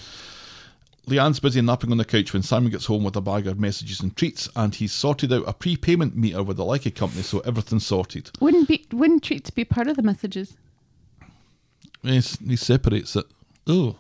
Leanne's 1.07 1.39
busy 1.39 1.63
napping 1.63 1.93
on 1.93 1.99
the 1.99 2.05
couch 2.05 2.33
when 2.33 2.43
Simon 2.43 2.73
gets 2.73 2.87
home 2.87 3.05
with 3.05 3.15
a 3.15 3.21
bag 3.21 3.47
of 3.47 3.61
messages 3.61 4.01
and 4.01 4.15
treats, 4.17 4.49
and 4.57 4.75
he's 4.75 4.93
sorted 4.93 5.33
out 5.33 5.45
a 5.47 5.53
prepayment 5.53 6.17
meter 6.17 6.43
with 6.43 6.57
the 6.57 6.65
Leica 6.65 6.93
company, 6.93 7.23
so 7.23 7.39
everything's 7.41 7.87
sorted. 7.87 8.29
Wouldn't 8.41 8.67
be 8.67 8.87
wouldn't 8.91 9.23
treats 9.23 9.51
be 9.51 9.65
part 9.65 9.87
of 9.87 9.97
the 9.97 10.03
messages? 10.03 10.57
Yes, 12.03 12.37
he 12.45 12.57
separates 12.57 13.15
it. 13.15 13.27
Oh. 13.69 13.97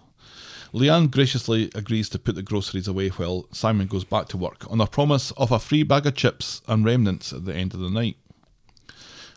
Leanne 0.77 1.11
graciously 1.11 1.71
agrees 1.75 2.11
to 2.11 2.19
put 2.19 2.35
the 2.35 2.43
groceries 2.43 2.87
away 2.87 3.09
while 3.09 3.49
Simon 3.51 3.87
goes 3.87 4.05
back 4.05 4.29
to 4.29 4.37
work 4.37 4.71
on 4.71 4.79
a 4.79 4.87
promise 4.87 5.31
of 5.31 5.51
a 5.51 5.59
free 5.59 5.83
bag 5.83 6.05
of 6.05 6.15
chips 6.15 6.61
and 6.69 6.85
remnants 6.85 7.33
at 7.33 7.47
the 7.47 7.55
end 7.55 7.73
of 7.73 7.81
the 7.81 7.89
night. 7.89 8.19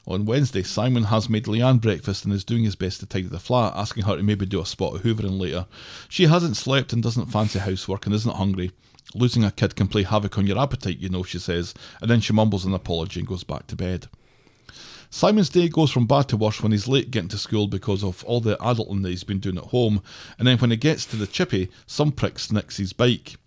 On 0.06 0.26
Wednesday, 0.26 0.64
Simon 0.64 1.04
has 1.04 1.30
made 1.30 1.46
Leanne 1.46 1.80
breakfast 1.80 2.26
and 2.26 2.34
is 2.34 2.44
doing 2.44 2.66
his 2.66 2.76
best 2.76 3.00
to 3.00 3.06
tidy 3.06 3.28
the 3.28 3.40
flat, 3.40 3.72
asking 3.74 4.04
her 4.04 4.18
to 4.18 4.24
maybe 4.24 4.46
do 4.46 4.60
a 4.60 4.66
spot 4.66 4.94
of 4.94 5.04
hoovering 5.04 5.40
later. 5.40 5.66
She 6.10 6.26
hasn't 6.26 6.58
slept 6.58 6.92
and 6.92 7.02
doesn't 7.02 7.28
fancy 7.28 7.60
housework 7.60 8.06
and 8.06 8.14
isn't 8.14 8.36
hungry. 8.36 8.74
Losing 9.16 9.46
a 9.46 9.52
kid 9.52 9.78
can 9.78 9.88
play 9.88 10.04
havoc 10.04 10.38
on 10.38 10.46
your 10.46 10.60
appetite, 10.60 11.00
you 11.00 11.08
know, 11.08 11.24
she 11.24 11.40
says, 11.40 11.74
and 12.02 12.10
then 12.10 12.20
she 12.20 12.34
mumbles 12.34 12.66
an 12.66 12.74
apology 12.74 13.22
and 13.22 13.30
goes 13.30 13.46
back 13.46 13.66
to 13.68 13.78
bed. 13.78 14.10
Simon's 15.10 15.50
day 15.50 15.68
goes 15.68 15.92
from 15.92 16.06
bad 16.06 16.30
to 16.30 16.38
worse 16.38 16.62
when 16.62 16.72
he's 16.72 16.88
late 16.88 17.10
getting 17.10 17.30
to 17.30 17.38
school 17.38 17.68
because 17.68 18.04
of 18.04 18.24
all 18.26 18.42
the 18.42 18.56
adulting 18.58 19.02
that 19.02 19.10
he's 19.10 19.24
been 19.24 19.40
doing 19.40 19.58
at 19.58 19.66
home, 19.66 20.04
and 20.38 20.48
then 20.48 20.58
when 20.60 20.72
he 20.72 20.78
gets 20.78 21.06
to 21.06 21.16
the 21.16 21.28
chippy, 21.28 21.70
some 21.88 22.12
prick 22.12 22.40
nicks 22.52 22.78
his 22.78 22.94
bike. 22.94 23.38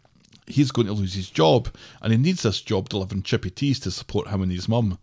He's 0.47 0.73
going 0.73 0.89
to 0.89 0.93
lose 0.93 1.15
his 1.15 1.31
job, 1.31 1.69
and 2.01 2.13
he 2.13 2.19
needs 2.19 2.43
this 2.43 2.61
job 2.61 2.89
delivering 2.89 3.23
chippy 3.23 3.51
teas 3.51 3.79
to 3.81 3.93
support 3.93 4.29
him 4.29 4.43
and 4.43 4.51
his 4.51 4.69
mum. 4.69 4.99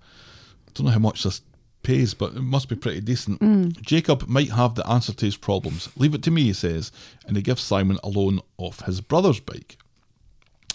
I 0.67 0.71
don't 0.73 0.85
know 0.85 0.91
how 0.91 0.99
much 0.99 1.23
this 1.23 1.41
pays, 1.81 2.13
but 2.13 2.33
it 2.33 2.41
must 2.41 2.67
be 2.67 2.75
pretty 2.75 3.01
decent. 3.01 3.39
Mm. 3.39 3.81
Jacob 3.81 4.27
might 4.27 4.51
have 4.51 4.75
the 4.75 4.87
answer 4.87 5.13
to 5.13 5.25
his 5.25 5.37
problems. 5.37 5.89
Leave 5.95 6.13
it 6.13 6.23
to 6.23 6.31
me, 6.31 6.43
he 6.43 6.53
says, 6.53 6.91
and 7.25 7.37
he 7.37 7.41
gives 7.41 7.61
Simon 7.61 7.99
a 8.03 8.09
loan 8.09 8.41
off 8.57 8.85
his 8.85 8.99
brother's 8.99 9.39
bike. 9.39 9.77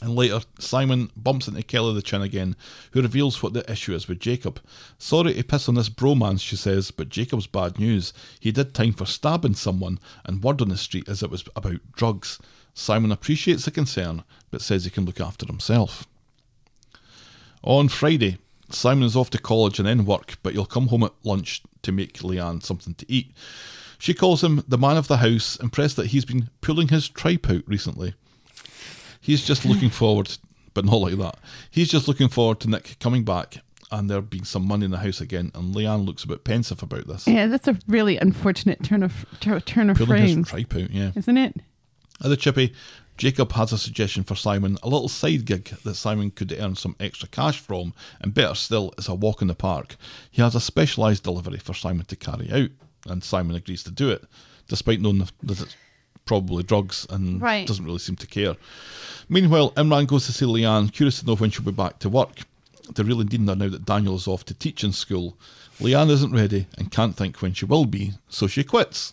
And 0.05 0.17
later, 0.17 0.41
Simon 0.59 1.11
bumps 1.17 1.49
into 1.49 1.63
Kelly 1.63 1.95
the 1.95 2.03
Chin 2.03 2.21
again, 2.21 2.57
who 2.91 3.01
reveals 3.01 3.43
what 3.43 3.55
the 3.55 3.73
issue 3.73 3.95
is 3.95 4.07
with 4.07 4.21
Jacob. 4.21 4.61
Sorry 4.99 5.33
to 5.33 5.43
piss 5.43 5.67
on 5.67 5.77
this 5.77 5.89
bromance, 5.89 6.41
she 6.41 6.57
says, 6.57 6.91
but 6.91 7.09
Jacob's 7.09 7.47
bad 7.47 7.79
news. 7.79 8.13
He 8.39 8.53
did 8.53 8.75
time 8.75 8.93
for 8.93 9.07
stabbing 9.07 9.55
someone, 9.55 9.99
and 10.27 10.45
word 10.45 10.61
on 10.61 10.69
the 10.69 10.77
street 10.77 11.09
is 11.09 11.23
it 11.23 11.31
was 11.31 11.45
about 11.57 11.81
drugs. 11.93 12.39
Simon 12.75 13.13
appreciates 13.13 13.65
the 13.65 13.71
concern, 13.71 14.25
but 14.51 14.61
says 14.61 14.85
he 14.85 14.91
can 14.91 15.07
look 15.07 15.23
after 15.23 15.47
himself. 15.47 16.07
On 17.63 17.89
Friday, 17.89 18.37
Simon 18.69 19.05
is 19.05 19.17
off 19.17 19.31
to 19.31 19.39
college 19.39 19.79
and 19.79 19.89
then 19.89 20.05
work, 20.05 20.37
but 20.43 20.53
he'll 20.53 20.67
come 20.67 20.89
home 20.89 21.05
at 21.05 21.15
lunch 21.23 21.63
to 21.81 21.93
make 21.93 22.19
Leanne 22.19 22.63
something 22.63 22.93
to 22.97 23.11
eat. 23.11 23.33
She 23.99 24.13
calls 24.13 24.45
him 24.45 24.65
the 24.69 24.77
man 24.77 24.99
of 24.99 25.09
the 25.09 25.17
house, 25.17 25.57
impressed 25.57 25.97
that 25.97 26.09
he's 26.09 26.27
been 26.27 26.51
pulling 26.61 26.89
his 26.89 27.09
tripe 27.09 27.49
out 27.49 27.63
recently. 27.67 28.13
He's 29.25 29.43
just 29.43 29.63
hmm. 29.63 29.71
looking 29.71 29.89
forward, 29.89 30.37
but 30.75 30.85
not 30.85 30.97
like 30.97 31.17
that. 31.17 31.39
He's 31.71 31.89
just 31.89 32.07
looking 32.07 32.29
forward 32.29 32.61
to 32.61 32.69
Nick 32.69 32.99
coming 33.01 33.25
back 33.25 33.63
and 33.91 34.11
there 34.11 34.21
being 34.21 34.45
some 34.45 34.69
money 34.69 34.85
in 34.85 34.91
the 34.91 34.99
house 34.99 35.23
again. 35.23 35.51
And 35.55 35.75
Leanne 35.75 36.05
looks 36.05 36.25
a 36.25 36.29
bit 36.29 36.45
pensive 36.45 36.83
about 36.83 37.07
this. 37.07 37.27
Yeah, 37.27 37.47
that's 37.47 37.67
a 37.67 37.79
really 37.89 38.19
unfortunate 38.19 38.83
turn 38.83 39.03
of 39.03 39.25
tur- 39.41 39.61
turn 39.61 39.89
of 39.89 39.97
Pulling 39.97 40.09
phrase, 40.09 40.37
his 40.37 40.49
tripe 40.49 40.75
out, 40.75 40.91
yeah. 40.91 41.13
isn't 41.15 41.39
it? 41.39 41.57
At 42.23 42.29
the 42.29 42.37
chippy, 42.37 42.75
Jacob 43.17 43.53
has 43.53 43.73
a 43.73 43.79
suggestion 43.79 44.25
for 44.25 44.35
Simon, 44.35 44.77
a 44.83 44.89
little 44.89 45.09
side 45.09 45.47
gig 45.47 45.71
that 45.85 45.95
Simon 45.95 46.31
could 46.31 46.55
earn 46.59 46.77
some 46.77 46.97
extra 47.01 47.29
cash 47.29 47.59
from, 47.59 47.95
and 48.21 48.35
better 48.35 48.55
still, 48.55 48.93
is 48.99 49.09
a 49.09 49.15
walk 49.15 49.41
in 49.41 49.49
the 49.49 49.55
park. 49.55 49.97
He 50.31 50.43
has 50.43 50.55
a 50.55 50.61
specialised 50.61 51.23
delivery 51.23 51.59
for 51.59 51.73
Simon 51.73 52.05
to 52.07 52.17
carry 52.17 52.53
out, 52.53 52.71
and 53.07 53.25
Simon 53.25 53.57
agrees 53.57 53.85
to 53.85 53.91
do 53.91 54.11
it, 54.11 54.25
despite 54.69 55.01
knowing 55.01 55.19
that 55.19 55.61
it's 55.61 55.77
probably 56.25 56.63
drugs 56.63 57.07
and 57.11 57.41
Right. 57.41 57.67
doesn't 57.67 57.85
really 57.85 57.99
seem 57.99 58.17
to 58.17 58.27
care. 58.27 58.57
Meanwhile, 59.29 59.73
Imran 59.73 60.07
goes 60.07 60.27
to 60.27 60.33
see 60.33 60.45
Leanne, 60.47 60.93
curious 60.93 61.21
to 61.21 61.27
know 61.27 61.37
when 61.37 61.51
she'll 61.51 61.65
be 61.65 61.71
back 61.73 61.99
to 62.01 62.09
work. 62.09 62.43
They're 62.95 63.05
really 63.05 63.25
needing 63.25 63.47
her 63.47 63.57
now 63.57 63.69
that 63.69 63.87
Daniel 63.87 64.17
is 64.17 64.29
off 64.29 64.45
to 64.47 64.55
teach 64.55 64.85
in 64.85 64.93
school. 64.93 65.37
Leanne 65.81 66.11
isn't 66.11 66.33
ready 66.33 66.67
and 66.79 66.91
can't 66.93 67.17
think 67.17 67.41
when 67.41 67.53
she 67.55 67.65
will 67.65 67.87
be, 67.87 68.13
so 68.29 68.47
she 68.47 68.63
quits. 68.63 69.13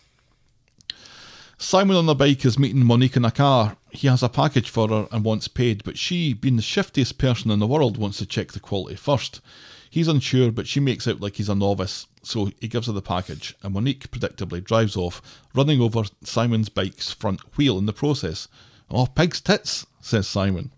Simon 1.58 1.96
on 1.96 2.06
the 2.06 2.14
bike 2.14 2.44
is 2.44 2.58
meeting 2.58 2.84
Monique 2.84 3.16
in 3.16 3.24
a 3.24 3.30
car. 3.30 3.76
He 3.90 4.08
has 4.08 4.22
a 4.22 4.28
package 4.28 4.68
for 4.68 4.88
her 4.88 5.08
and 5.12 5.24
wants 5.24 5.46
paid, 5.48 5.84
but 5.84 5.96
she, 5.96 6.34
being 6.34 6.56
the 6.56 6.62
shiftiest 6.62 7.18
person 7.18 7.50
in 7.50 7.60
the 7.60 7.66
world, 7.68 7.96
wants 7.96 8.18
to 8.18 8.26
check 8.26 8.52
the 8.52 8.60
quality 8.60 8.96
first. 8.96 9.40
He's 9.88 10.08
unsure, 10.08 10.50
but 10.50 10.66
she 10.66 10.80
makes 10.80 11.06
out 11.06 11.20
like 11.20 11.36
he's 11.36 11.48
a 11.48 11.54
novice, 11.54 12.06
so 12.22 12.50
he 12.60 12.68
gives 12.68 12.86
her 12.86 12.92
the 12.92 13.02
package, 13.02 13.54
and 13.62 13.74
Monique 13.74 14.10
predictably 14.10 14.62
drives 14.62 14.96
off, 14.96 15.20
running 15.54 15.80
over 15.80 16.04
Simon's 16.22 16.68
bike's 16.68 17.12
front 17.12 17.40
wheel 17.56 17.78
in 17.78 17.86
the 17.86 17.92
process. 17.92 18.48
Oh, 18.90 19.06
pig's 19.06 19.40
tits, 19.40 19.86
says 20.00 20.28
Simon. 20.28 20.70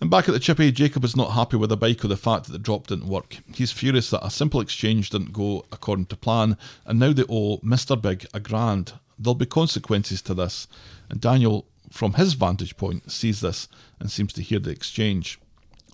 And 0.00 0.10
back 0.10 0.28
at 0.28 0.32
the 0.32 0.40
chippy, 0.40 0.70
Jacob 0.70 1.04
is 1.04 1.16
not 1.16 1.32
happy 1.32 1.56
with 1.56 1.70
the 1.70 1.76
bike 1.76 2.04
or 2.04 2.08
the 2.08 2.16
fact 2.16 2.46
that 2.46 2.52
the 2.52 2.58
drop 2.58 2.86
didn't 2.86 3.08
work. 3.08 3.38
He's 3.52 3.72
furious 3.72 4.10
that 4.10 4.24
a 4.24 4.30
simple 4.30 4.60
exchange 4.60 5.10
didn't 5.10 5.32
go 5.32 5.64
according 5.72 6.06
to 6.06 6.16
plan, 6.16 6.56
and 6.86 7.00
now 7.00 7.12
they 7.12 7.24
owe 7.28 7.58
Mr. 7.58 8.00
Big 8.00 8.26
a 8.32 8.38
grand. 8.38 8.92
There'll 9.18 9.34
be 9.34 9.46
consequences 9.46 10.22
to 10.22 10.34
this, 10.34 10.68
and 11.10 11.20
Daniel, 11.20 11.66
from 11.90 12.12
his 12.12 12.34
vantage 12.34 12.76
point, 12.76 13.10
sees 13.10 13.40
this 13.40 13.66
and 13.98 14.08
seems 14.08 14.32
to 14.34 14.42
hear 14.42 14.60
the 14.60 14.70
exchange. 14.70 15.40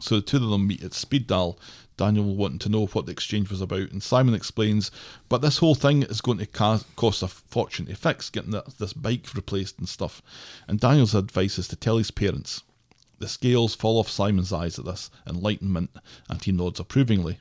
So 0.00 0.16
the 0.16 0.22
two 0.22 0.36
of 0.36 0.50
them 0.50 0.66
meet 0.66 0.84
at 0.84 0.92
speed 0.92 1.26
dial. 1.26 1.58
Daniel 1.96 2.34
wanting 2.34 2.58
to 2.60 2.68
know 2.68 2.86
what 2.86 3.06
the 3.06 3.12
exchange 3.12 3.50
was 3.50 3.60
about, 3.60 3.90
and 3.90 4.02
Simon 4.02 4.34
explains, 4.34 4.90
but 5.28 5.42
this 5.42 5.58
whole 5.58 5.74
thing 5.74 6.02
is 6.02 6.20
going 6.20 6.38
to 6.38 6.46
ca- 6.46 6.80
cost 6.96 7.22
a 7.22 7.28
fortune 7.28 7.86
to 7.86 7.94
fix, 7.94 8.30
getting 8.30 8.54
this 8.78 8.92
bike 8.92 9.26
replaced 9.34 9.78
and 9.78 9.88
stuff. 9.88 10.20
And 10.66 10.80
Daniel's 10.80 11.14
advice 11.14 11.58
is 11.58 11.68
to 11.68 11.76
tell 11.76 11.98
his 11.98 12.10
parents. 12.10 12.62
The 13.20 13.28
scales 13.28 13.74
fall 13.74 13.98
off 13.98 14.08
Simon's 14.08 14.52
eyes 14.52 14.78
at 14.78 14.84
this 14.84 15.10
enlightenment, 15.26 15.90
and 16.28 16.42
he 16.42 16.50
nods 16.52 16.80
approvingly. 16.80 17.38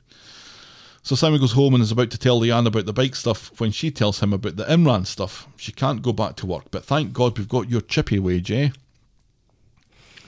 So 1.02 1.14
Simon 1.14 1.40
goes 1.40 1.52
home 1.52 1.74
and 1.74 1.82
is 1.82 1.92
about 1.92 2.10
to 2.12 2.18
tell 2.18 2.40
Leanne 2.40 2.66
about 2.66 2.86
the 2.86 2.92
bike 2.92 3.14
stuff 3.14 3.60
when 3.60 3.72
she 3.72 3.90
tells 3.90 4.20
him 4.20 4.32
about 4.32 4.56
the 4.56 4.64
Imran 4.64 5.06
stuff. 5.06 5.46
She 5.56 5.72
can't 5.72 6.00
go 6.00 6.12
back 6.12 6.36
to 6.36 6.46
work, 6.46 6.70
but 6.70 6.84
thank 6.84 7.12
God 7.12 7.36
we've 7.36 7.48
got 7.48 7.68
your 7.68 7.82
chippy 7.82 8.18
wage, 8.18 8.50
eh? 8.50 8.70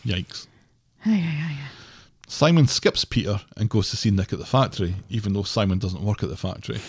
Yikes. 0.04 0.46
Simon 2.28 2.66
skips 2.66 3.04
Peter 3.04 3.40
and 3.56 3.70
goes 3.70 3.88
to 3.90 3.96
see 3.96 4.10
Nick 4.10 4.32
at 4.32 4.40
the 4.40 4.46
factory, 4.46 4.96
even 5.08 5.32
though 5.32 5.44
Simon 5.44 5.78
doesn't 5.78 6.02
work 6.02 6.22
at 6.22 6.28
the 6.28 6.36
factory. 6.36 6.80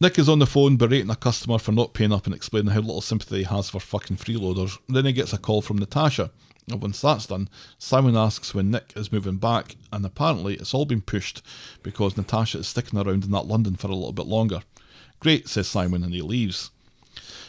Nick 0.00 0.18
is 0.18 0.28
on 0.28 0.38
the 0.38 0.46
phone 0.46 0.76
berating 0.76 1.10
a 1.10 1.16
customer 1.16 1.58
for 1.58 1.72
not 1.72 1.92
paying 1.92 2.12
up 2.12 2.26
and 2.26 2.34
explaining 2.34 2.72
how 2.72 2.80
little 2.80 3.00
sympathy 3.00 3.38
he 3.38 3.42
has 3.44 3.68
for 3.68 3.78
fucking 3.78 4.16
freeloaders. 4.16 4.78
Then 4.88 5.04
he 5.04 5.12
gets 5.12 5.32
a 5.32 5.38
call 5.38 5.60
from 5.62 5.78
Natasha. 5.78 6.30
And 6.70 6.80
once 6.80 7.02
that's 7.02 7.26
done, 7.26 7.50
Simon 7.78 8.16
asks 8.16 8.54
when 8.54 8.70
Nick 8.70 8.94
is 8.96 9.12
moving 9.12 9.36
back, 9.36 9.76
and 9.92 10.04
apparently 10.04 10.54
it's 10.54 10.72
all 10.72 10.86
been 10.86 11.02
pushed 11.02 11.42
because 11.82 12.16
Natasha 12.16 12.58
is 12.58 12.66
sticking 12.66 12.98
around 12.98 13.24
in 13.24 13.32
that 13.32 13.46
London 13.46 13.76
for 13.76 13.88
a 13.88 13.94
little 13.94 14.12
bit 14.12 14.26
longer. 14.26 14.62
Great, 15.20 15.46
says 15.46 15.68
Simon, 15.68 16.02
and 16.02 16.14
he 16.14 16.22
leaves. 16.22 16.70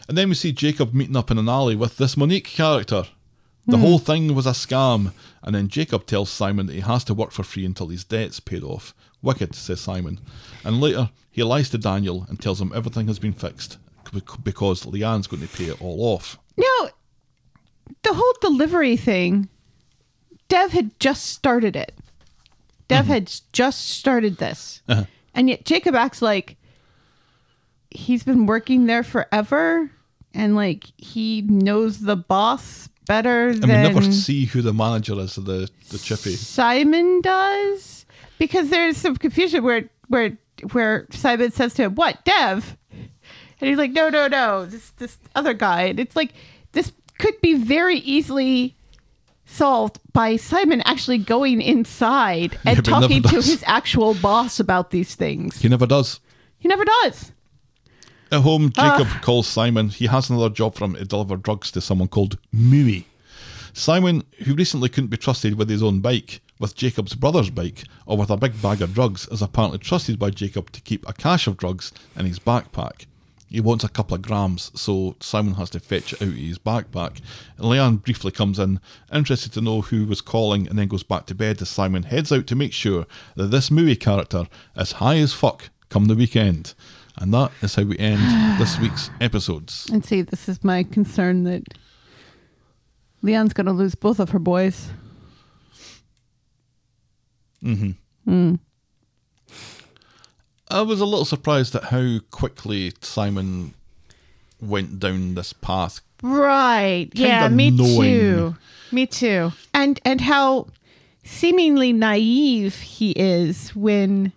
And 0.10 0.18
then 0.18 0.30
we 0.30 0.36
see 0.36 0.52
Jacob 0.52 0.94
meeting 0.94 1.16
up 1.16 1.32
in 1.32 1.38
an 1.38 1.50
alley 1.50 1.76
with 1.76 1.98
this 1.98 2.18
Monique 2.18 2.46
character. 2.46 3.06
The 3.68 3.78
whole 3.78 3.98
hmm. 3.98 4.06
thing 4.06 4.36
was 4.36 4.46
a 4.46 4.52
scam, 4.52 5.12
and 5.42 5.56
then 5.56 5.70
Jacob 5.70 6.06
tells 6.06 6.30
Simon 6.30 6.68
that 6.68 6.74
he 6.74 6.82
has 6.82 7.04
to 7.06 7.14
work 7.14 7.32
for 7.32 7.44
free 7.44 7.66
until 7.66 7.88
his 7.88 8.04
debt's 8.04 8.40
paid 8.40 8.64
off. 8.64 8.94
Wicked, 9.22 9.56
says 9.56 9.82
Simon. 9.82 10.20
And 10.64 10.80
later, 10.80 11.10
he 11.32 11.44
lies 11.44 11.70
to 11.72 11.78
Daniel 11.78 12.26
and 12.30 12.40
tells 12.40 12.62
him 12.62 12.72
everything 12.76 13.08
has 13.08 13.20
been 13.20 13.34
fixed 13.34 13.78
because 14.44 14.86
Leanne's 14.86 15.28
going 15.28 15.42
to 15.42 15.58
pay 15.58 15.66
it 15.66 15.82
all 15.82 16.14
off. 16.14 16.38
Now, 16.56 16.90
the 18.04 18.14
whole 18.14 18.34
delivery 18.40 18.96
thing, 18.98 19.50
Dev 20.48 20.72
had 20.72 20.98
just 21.00 21.26
started 21.26 21.76
it. 21.76 21.94
Dev 22.88 23.06
mm-hmm. 23.06 23.14
had 23.14 23.34
just 23.52 23.90
started 23.90 24.38
this. 24.38 24.82
Uh-huh. 24.88 25.06
And 25.34 25.50
yet 25.50 25.66
Jacob 25.66 25.96
acts 25.96 26.22
like 26.22 26.56
he's 27.90 28.24
been 28.24 28.46
working 28.46 28.86
there 28.86 29.04
forever 29.04 29.90
and 30.34 30.56
like 30.56 30.86
he 30.98 31.42
knows 31.42 32.02
the 32.02 32.16
boss 32.16 32.90
better 33.06 33.50
And 33.50 33.62
we 33.62 33.68
than 33.68 33.94
never 33.94 34.02
see 34.12 34.46
who 34.46 34.62
the 34.62 34.74
manager 34.74 35.20
is 35.20 35.38
of 35.38 35.46
the, 35.46 35.70
the 35.90 35.98
chippy. 35.98 36.36
Simon 36.36 37.22
does. 37.22 38.06
Because 38.38 38.70
there's 38.70 38.98
some 38.98 39.16
confusion 39.16 39.64
where 39.64 39.90
where 40.08 40.38
where 40.72 41.08
Simon 41.12 41.52
says 41.52 41.74
to 41.76 41.84
him, 41.84 41.96
What, 41.96 42.24
Dev? 42.26 42.78
And 42.92 43.70
he's 43.70 43.78
like, 43.78 43.92
No, 43.92 44.10
no, 44.10 44.28
no, 44.28 44.66
this 44.66 44.90
this 44.92 45.18
other 45.36 45.54
guy. 45.54 45.84
And 45.84 46.00
it's 46.00 46.16
like 46.16 46.34
this 46.74 46.92
could 47.18 47.40
be 47.42 47.56
very 47.56 48.00
easily 48.00 48.76
solved 49.46 50.00
by 50.12 50.36
Simon 50.36 50.82
actually 50.82 51.20
going 51.20 51.62
inside 51.62 52.58
and 52.66 52.76
Yeah, 52.78 52.82
but 52.82 52.86
he 52.88 52.92
never 52.92 53.02
talking 53.08 53.24
to 53.24 53.36
his 53.36 53.64
actual 53.66 54.16
boss 54.16 54.60
about 54.60 54.92
these 54.92 55.16
things. 55.16 55.62
He 55.62 55.70
never 55.70 55.86
does. 55.86 56.20
He 56.58 56.68
never 56.68 56.84
does. 56.84 57.32
At 58.36 58.42
home, 58.42 58.74
ah. 58.76 58.98
Jacob 58.98 59.22
calls 59.22 59.48
Simon. 59.48 59.88
He 59.88 60.08
has 60.08 60.30
another 60.30 60.50
job 60.50 60.76
for 60.76 60.84
him 60.84 60.96
to 60.96 61.06
deliver 61.06 61.38
drugs 61.38 61.72
to 61.72 61.80
someone 61.80 62.10
called 62.10 62.38
Mooey. 62.54 63.06
Simon, 63.72 64.24
who 64.44 64.54
recently 64.56 64.90
couldn't 64.90 65.10
be 65.10 65.16
trusted 65.16 65.56
with 65.56 65.70
his 65.70 65.82
own 65.82 66.02
bike, 66.02 66.42
with 66.60 66.76
Jacob's 66.76 67.16
brother's 67.16 67.50
bike, 67.50 67.86
or 68.06 68.18
with 68.18 68.30
a 68.30 68.36
big 68.36 68.62
bag 68.62 68.82
of 68.82 68.94
drugs, 68.94 69.26
is 69.30 69.42
apparently 69.42 69.80
trusted 69.80 70.20
by 70.20 70.32
Jacob 70.32 70.70
to 70.72 70.82
keep 70.82 71.08
a 71.08 71.14
cache 71.14 71.48
of 71.48 71.56
drugs 71.56 71.94
in 72.18 72.26
his 72.26 72.38
backpack. 72.38 73.06
He 73.48 73.62
wants 73.62 73.86
a 73.86 73.90
couple 73.90 74.16
of 74.16 74.22
grams, 74.22 74.70
so 74.78 75.16
Simon 75.22 75.54
has 75.54 75.70
to 75.70 75.80
fetch 75.80 76.12
it 76.12 76.22
out 76.22 76.28
of 76.28 76.36
his 76.36 76.60
backpack. 76.60 77.22
And 77.56 77.68
Leanne 77.68 78.04
briefly 78.04 78.32
comes 78.32 78.60
in, 78.60 78.82
interested 79.14 79.54
to 79.54 79.62
know 79.62 79.80
who 79.80 80.06
was 80.06 80.20
calling, 80.20 80.68
and 80.68 80.78
then 80.78 80.90
goes 80.90 81.04
back 81.04 81.26
to 81.28 81.36
bed 81.36 81.62
as 81.62 81.70
Simon 81.70 82.04
heads 82.04 82.34
out 82.34 82.48
to 82.48 82.56
make 82.56 82.74
sure 82.74 83.06
that 83.38 83.48
this 83.48 83.70
Mooey 83.70 83.98
character 83.98 84.48
is 84.76 84.94
high 84.94 85.20
as 85.20 85.32
fuck 85.32 85.70
come 85.88 86.06
the 86.06 86.16
weekend. 86.16 86.74
And 87.18 87.34
that 87.34 87.52
is 87.62 87.76
how 87.76 87.84
we 87.84 87.98
end 87.98 88.60
this 88.60 88.78
week's 88.82 89.10
episodes. 89.22 89.88
And 89.92 90.04
see, 90.04 90.22
this 90.22 90.50
is 90.50 90.64
my 90.64 90.84
concern 90.84 91.44
that 91.46 91.64
Leanne's 93.22 93.54
going 93.54 93.68
to 93.68 93.72
lose 93.72 93.96
both 93.96 94.20
of 94.20 94.32
her 94.32 94.40
boys. 94.40 94.90
Mhm. 97.64 97.96
I 100.70 100.82
was 100.82 101.00
a 101.00 101.06
little 101.06 101.26
surprised 101.26 101.76
at 101.76 101.86
how 101.86 102.20
quickly 102.32 102.94
Simon 103.02 103.74
went 104.62 105.00
down 105.00 105.36
this 105.36 105.54
path. 105.54 106.02
Right. 106.22 107.10
yeah, 107.14 107.44
Kinda 107.44 107.56
me 107.56 107.72
knowing. 107.72 108.02
too. 108.02 108.56
Me 108.92 109.06
too. 109.06 109.52
And 109.74 110.00
and 110.06 110.22
how 110.22 110.68
seemingly 111.24 111.92
naive 111.94 112.76
he 112.82 113.12
is 113.12 113.70
when 113.76 114.32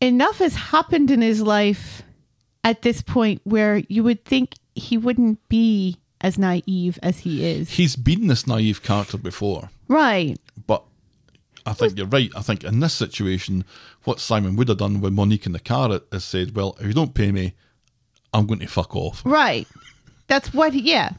enough 0.00 0.38
has 0.38 0.54
happened 0.54 1.10
in 1.10 1.20
his 1.22 1.40
life 1.42 2.02
at 2.64 2.82
this 2.82 3.02
point 3.02 3.40
where 3.44 3.82
you 3.88 4.02
would 4.04 4.24
think 4.24 4.54
he 4.74 4.96
wouldn't 4.98 5.46
be 5.48 5.98
as 6.20 6.38
naive 6.38 6.98
as 7.02 7.20
he 7.20 7.44
is. 7.44 7.70
He's 7.70 7.96
been 7.96 8.26
this 8.26 8.46
naive 8.46 8.82
character 8.82 9.16
before, 9.18 9.70
Right. 9.88 10.38
but 10.66 10.82
I 11.66 11.72
think 11.72 11.96
you're 11.96 12.06
right. 12.06 12.30
I 12.36 12.42
think 12.42 12.64
in 12.64 12.80
this 12.80 12.92
situation, 12.94 13.64
what 14.04 14.20
Simon 14.20 14.56
would 14.56 14.68
have 14.68 14.78
done 14.78 15.00
with 15.00 15.12
Monique 15.12 15.46
in 15.46 15.52
the 15.52 15.58
car 15.60 16.00
is 16.12 16.24
said, 16.24 16.54
Well, 16.56 16.76
if 16.80 16.86
you 16.86 16.92
don't 16.92 17.14
pay 17.14 17.32
me, 17.32 17.54
I'm 18.32 18.46
going 18.46 18.60
to 18.60 18.66
fuck 18.66 18.94
off. 18.94 19.22
Right. 19.24 19.66
That's 20.26 20.52
what, 20.54 20.74
yeah. 20.74 21.12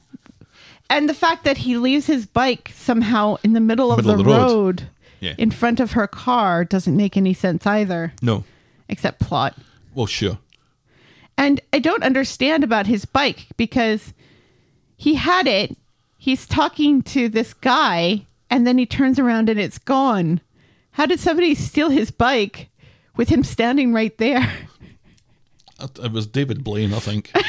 And 0.89 1.07
the 1.09 1.13
fact 1.13 1.43
that 1.45 1.57
he 1.57 1.77
leaves 1.77 2.05
his 2.07 2.25
bike 2.25 2.71
somehow 2.75 3.37
in 3.43 3.53
the 3.53 3.59
middle 3.59 3.91
of 3.91 4.03
the, 4.03 4.11
of 4.11 4.17
the 4.19 4.23
road. 4.25 4.37
road, 4.81 4.83
Yeah. 5.19 5.35
in 5.37 5.51
front 5.51 5.79
of 5.79 5.91
her 5.93 6.07
car 6.07 6.63
doesn't 6.65 6.95
make 6.95 7.15
any 7.17 7.33
sense 7.33 7.65
either, 7.65 8.13
No. 8.21 8.43
Except 8.91 9.19
plot. 9.19 9.57
Well, 9.95 10.05
sure. 10.05 10.37
And 11.37 11.59
I 11.73 11.79
don't 11.79 12.03
understand 12.03 12.63
about 12.63 12.85
his 12.85 13.05
bike 13.05 13.47
because 13.57 14.13
he 14.95 15.15
had 15.15 15.47
it. 15.47 15.75
He's 16.17 16.45
talking 16.45 17.01
to 17.03 17.27
this 17.27 17.55
guy, 17.55 18.27
and 18.49 18.67
then 18.67 18.77
he 18.77 18.85
turns 18.85 19.17
around 19.17 19.49
and 19.49 19.59
it's 19.59 19.79
gone. 19.79 20.39
How 20.91 21.07
did 21.07 21.19
somebody 21.19 21.55
steal 21.55 21.89
his 21.89 22.11
bike 22.11 22.69
with 23.15 23.29
him 23.29 23.43
standing 23.43 23.93
right 23.93 24.15
there? 24.17 24.47
It 25.83 25.97
it 25.97 26.11
was 26.11 26.27
David 26.27 26.63
Blaine, 26.63 26.93
I 26.93 26.99
think. 26.99 27.31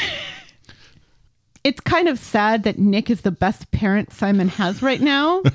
It's 1.64 1.80
kind 1.80 2.08
of 2.08 2.18
sad 2.18 2.64
that 2.64 2.78
Nick 2.78 3.08
is 3.08 3.20
the 3.20 3.30
best 3.30 3.70
parent 3.70 4.12
Simon 4.12 4.48
has 4.48 4.82
right 4.82 5.00
now. 5.00 5.42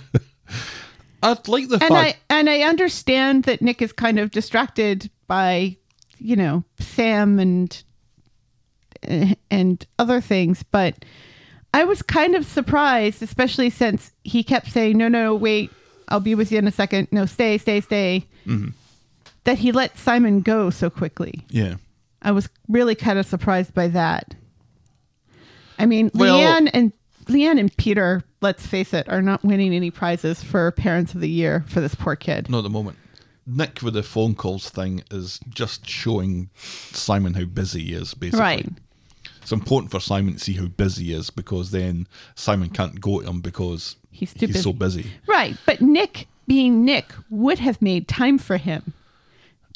I'd 1.24 1.48
like 1.48 1.68
the 1.70 1.84
and 1.84 1.94
I 1.94 2.16
and 2.30 2.50
I 2.50 2.62
understand 2.62 3.44
that 3.46 3.62
Nick 3.62 3.82
is 3.82 3.92
kind 3.92 4.20
of 4.20 4.32
distracted 4.32 5.10
by, 5.28 5.78
you 6.20 6.36
know, 6.36 6.64
Sam 6.80 7.40
and 7.40 7.84
and 9.50 9.86
other 10.00 10.22
things, 10.22 10.64
but 10.64 11.06
I 11.74 11.84
was 11.84 12.02
kind 12.02 12.36
of 12.36 12.46
surprised, 12.46 13.22
especially 13.22 13.70
since 13.70 14.12
he 14.24 14.44
kept 14.44 14.72
saying, 14.72 14.98
"No, 14.98 15.08
no, 15.08 15.36
wait, 15.36 15.72
I'll 16.08 16.20
be 16.20 16.36
with 16.36 16.52
you 16.52 16.58
in 16.58 16.68
a 16.68 16.72
second. 16.72 17.08
No, 17.12 17.26
stay, 17.26 17.58
stay, 17.58 17.82
stay." 17.82 18.26
Mm-hmm. 18.46 18.70
That 19.44 19.60
he 19.60 19.72
let 19.72 19.98
Simon 19.98 20.42
go 20.42 20.70
so 20.70 20.90
quickly. 20.90 21.46
yeah. 21.50 21.76
I 22.20 22.32
was 22.32 22.50
really 22.68 22.96
kind 22.96 23.20
of 23.20 23.26
surprised 23.28 23.74
by 23.76 23.88
that. 23.90 24.34
I 25.80 25.86
mean, 25.86 26.10
Well- 26.16 26.38
Leanne 26.40 26.70
and 26.74 26.92
Leanne 27.26 27.60
and 27.60 27.76
Peter, 27.78 28.24
let's 28.42 28.66
face 28.66 28.94
it, 28.94 29.10
are 29.10 29.22
not 29.22 29.44
winning 29.44 29.74
any 29.74 29.92
prizes 29.92 30.44
for 30.44 30.72
Parents 30.72 31.14
of 31.14 31.22
the 31.22 31.30
Year 31.30 31.64
for 31.68 31.82
this 31.82 31.96
poor 31.96 32.16
kid. 32.16 32.50
Not 32.50 32.60
at 32.60 32.64
the 32.64 32.70
moment. 32.70 32.98
Nick 33.46 33.82
with 33.82 33.94
the 33.94 34.04
phone 34.04 34.36
calls 34.36 34.70
thing 34.70 35.04
is 35.10 35.40
just 35.50 35.88
showing 35.88 36.50
Simon 36.58 37.34
how 37.36 37.46
busy 37.46 37.86
he 37.86 37.94
is, 37.94 38.14
basically. 38.14 38.40
Right. 38.42 38.70
It's 39.42 39.54
important 39.54 39.92
for 39.92 40.02
Simon 40.02 40.34
to 40.34 40.40
see 40.40 40.54
how 40.54 40.66
busy 40.66 41.06
he 41.06 41.14
is 41.14 41.30
because 41.30 41.72
then 41.72 42.08
Simon 42.36 42.70
can't 42.70 43.00
go 43.00 43.22
to 43.22 43.28
him 43.28 43.40
because 43.40 43.96
He's 44.18 44.34
too 44.34 44.52
so 44.52 44.74
busy. 44.74 45.12
Right. 45.28 45.56
But 45.66 45.80
Nick, 45.80 46.28
being 46.48 46.84
Nick, 46.84 47.14
would 47.30 47.60
have 47.60 47.82
made 47.84 48.08
time 48.08 48.40
for 48.40 48.58
him. 48.58 48.94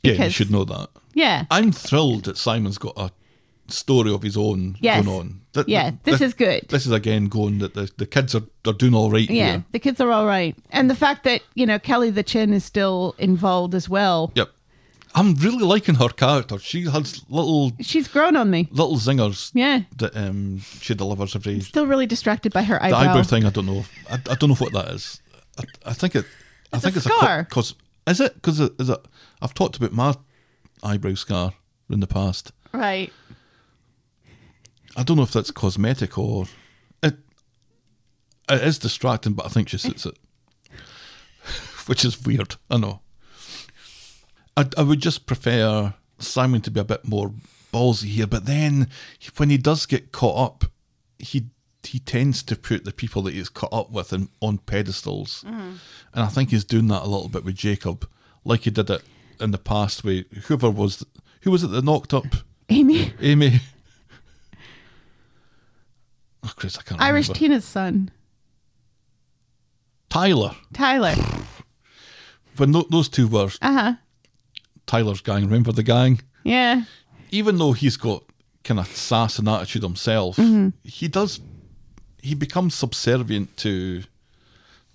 Yeah, 0.02 0.26
you 0.26 0.30
should 0.32 0.50
know 0.50 0.66
that. 0.66 0.90
Yeah. 1.14 1.46
I'm 1.52 1.72
thrilled 1.72 2.26
that 2.26 2.38
Simon's 2.38 2.80
got 2.80 2.94
a 2.98 3.12
story 3.72 4.12
of 4.14 4.22
his 4.22 4.38
own 4.38 4.78
Yes. 4.80 5.04
going 5.06 5.18
on. 5.20 5.42
Th- 5.54 5.68
Yeah, 5.68 5.90
th- 5.92 5.96
this 6.04 6.20
th- 6.20 6.28
is 6.30 6.34
good. 6.34 6.68
This 6.70 6.86
is 6.86 6.92
again 6.92 7.26
going 7.26 7.60
that 7.60 7.74
the, 7.74 7.90
the 7.98 8.06
kids 8.06 8.36
are 8.36 8.44
they're 8.64 8.74
doing 8.74 8.94
all 8.94 9.12
right 9.12 9.30
yeah. 9.30 9.46
here. 9.52 9.66
The 9.72 9.80
kids 9.80 10.00
are 10.02 10.12
all 10.12 10.26
right. 10.26 10.56
And 10.72 10.90
the 10.90 10.96
fact 10.96 11.24
that, 11.24 11.42
you 11.56 11.66
know, 11.66 11.80
Kelly 11.80 12.10
the 12.10 12.24
Chin 12.24 12.54
is 12.54 12.64
still 12.66 13.16
involved 13.18 13.74
as 13.76 13.90
well. 13.90 14.32
Yep. 14.36 14.50
I'm 15.14 15.36
really 15.36 15.64
liking 15.66 15.96
her 15.96 16.08
character. 16.08 16.58
She 16.58 16.84
has 16.90 17.22
little 17.30 17.74
She's 17.82 18.08
grown 18.08 18.38
on 18.38 18.50
me. 18.50 18.70
little 18.72 18.96
zingers 18.96 19.52
Yeah. 19.54 19.82
that 19.98 20.16
um 20.16 20.60
she 20.80 20.94
delivers 20.96 21.36
every 21.36 21.60
Still 21.60 21.86
really 21.86 22.06
distracted 22.08 22.54
by 22.54 22.64
her 22.64 22.76
the 22.80 22.86
eyebrow. 22.86 23.00
eyebrow 23.00 23.24
thing. 23.24 23.46
I 23.46 23.50
don't 23.50 23.66
know. 23.66 23.84
I, 24.10 24.14
I 24.16 24.36
don't 24.36 24.50
know 24.50 24.56
what 24.56 24.72
that 24.74 24.88
is. 24.92 25.22
I, 25.60 25.64
I 25.88 25.94
think 25.94 26.16
it. 26.16 26.26
I 26.72 26.78
It's 26.78 26.84
think 26.86 26.96
a 26.96 27.00
it's 27.00 27.08
scar. 27.08 27.40
a 27.40 27.44
because 27.44 27.76
is 28.08 28.22
it 28.22 28.36
because 28.36 28.60
is 28.62 28.90
it? 28.90 29.00
I've 29.42 29.54
talked 29.54 29.76
about 29.76 29.92
my 29.92 30.16
eyebrow 30.82 31.16
scar 31.16 31.54
in 31.90 32.00
the 32.00 32.08
past. 32.08 32.54
Right. 32.74 33.12
I 34.96 35.04
don't 35.04 35.18
know 35.18 35.24
if 35.24 35.32
that's 35.32 35.52
cosmetic 35.52 36.18
or 36.18 36.46
it. 37.02 37.16
It 38.50 38.62
is 38.62 38.80
distracting, 38.80 39.34
but 39.34 39.46
I 39.46 39.50
think 39.50 39.70
she 39.70 39.78
sits 39.78 40.06
it, 40.06 40.18
which 41.86 42.04
is 42.04 42.24
weird. 42.24 42.56
I 42.70 42.78
know. 42.78 43.02
I 44.58 44.66
I 44.78 44.84
would 44.84 45.02
just 45.02 45.26
prefer 45.26 45.94
Simon 46.20 46.62
to 46.62 46.72
be 46.72 46.80
a 46.80 46.86
bit 46.86 47.08
more 47.08 47.34
ballsy 47.74 48.10
here, 48.10 48.28
but 48.28 48.46
then 48.46 48.90
when 49.38 49.50
he 49.50 49.58
does 49.58 49.86
get 49.86 50.12
caught 50.12 50.46
up, 50.46 50.72
he 51.20 51.48
he 51.84 52.00
tends 52.00 52.44
to 52.44 52.56
put 52.56 52.84
the 52.84 52.92
people 52.92 53.22
that 53.24 53.34
he's 53.34 53.50
caught 53.50 53.74
up 53.74 53.92
with 53.92 54.14
in, 54.14 54.30
on 54.40 54.60
pedestals, 54.60 55.44
mm-hmm. 55.48 55.76
and 56.14 56.24
I 56.24 56.28
think 56.28 56.50
he's 56.50 56.66
doing 56.66 56.88
that 56.88 57.04
a 57.04 57.08
little 57.08 57.30
bit 57.30 57.46
with 57.46 57.56
Jacob, 57.56 58.08
like 58.44 58.62
he 58.62 58.72
did 58.72 58.90
it 58.90 59.04
in 59.40 59.52
the 59.52 59.58
past 59.58 60.04
with 60.04 60.32
whoever 60.46 60.70
was 60.70 61.06
who 61.42 61.52
was 61.52 61.64
it 61.64 61.68
that 61.68 61.84
knocked 61.84 62.14
up 62.14 62.26
Amy. 62.72 63.14
Amy. 63.20 63.60
Oh, 66.44 66.52
Chris, 66.56 66.78
I 66.78 66.82
can't 66.82 67.00
Irish 67.02 67.28
remember. 67.28 67.40
Tina's 67.40 67.66
son. 67.66 68.12
Tyler. 70.10 70.56
Tyler. 70.74 71.16
When 72.58 72.74
tho- 72.74 72.86
those 72.90 73.08
two 73.08 73.28
were 73.28 73.50
Uh 73.62 73.72
huh. 73.74 73.94
Tyler's 74.86 75.22
gang, 75.22 75.46
remember 75.46 75.72
the 75.72 75.84
gang? 75.84 76.20
Yeah. 76.44 76.84
Even 77.32 77.58
though 77.58 77.72
he's 77.72 77.96
got 77.96 78.24
kind 78.66 78.80
of 78.80 78.88
sass 78.88 79.40
and 79.40 79.48
attitude 79.48 79.84
himself, 79.84 80.36
Mm-hmm. 80.36 80.70
he 80.84 81.08
does. 81.08 81.40
He 82.22 82.36
becomes 82.36 82.76
subservient 82.76 83.56
to 83.58 84.04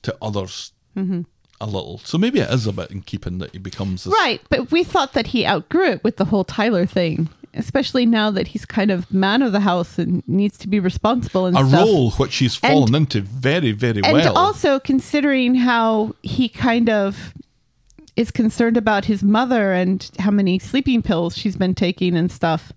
to 0.02 0.16
others 0.20 0.72
Mm-hmm. 0.96 1.22
a 1.62 1.66
little. 1.66 1.98
So 2.04 2.18
maybe 2.18 2.40
it 2.40 2.50
is 2.50 2.66
a 2.66 2.72
bit 2.72 2.90
in 2.90 3.00
keeping 3.02 3.38
that 3.38 3.52
he 3.52 3.58
becomes 3.58 4.04
this. 4.04 4.12
Right, 4.12 4.40
but 4.50 4.70
we 4.70 4.84
thought 4.84 5.14
that 5.14 5.28
he 5.28 5.46
outgrew 5.46 5.92
it 5.92 6.04
with 6.04 6.18
the 6.18 6.26
whole 6.26 6.44
Tyler 6.44 6.84
thing, 6.86 7.28
especially 7.56 8.06
now 8.06 8.30
that 8.30 8.48
he's 8.48 8.64
kind 8.64 8.90
of 8.90 9.12
man 9.12 9.42
of 9.42 9.52
the 9.52 9.60
house 9.60 9.98
and 9.98 10.22
needs 10.28 10.58
to 10.58 10.68
be 10.68 10.80
responsible 10.80 11.46
and 11.46 11.56
A 11.56 11.66
stuff. 11.66 11.80
role 11.86 12.10
which 12.12 12.36
he's 12.36 12.56
fallen 12.56 12.94
into 12.94 13.20
very, 13.20 13.72
very 13.72 14.02
and 14.02 14.12
well. 14.12 14.28
And 14.28 14.36
also 14.36 14.78
considering 14.78 15.54
how 15.54 16.14
he 16.22 16.48
kind 16.48 16.88
of 16.90 17.34
is 18.16 18.30
concerned 18.30 18.76
about 18.76 19.04
his 19.04 19.22
mother 19.22 19.72
and 19.72 20.10
how 20.18 20.30
many 20.30 20.58
sleeping 20.58 21.02
pills 21.02 21.36
she's 21.36 21.56
been 21.56 21.74
taking 21.74 22.16
and 22.16 22.30
stuff. 22.32 22.72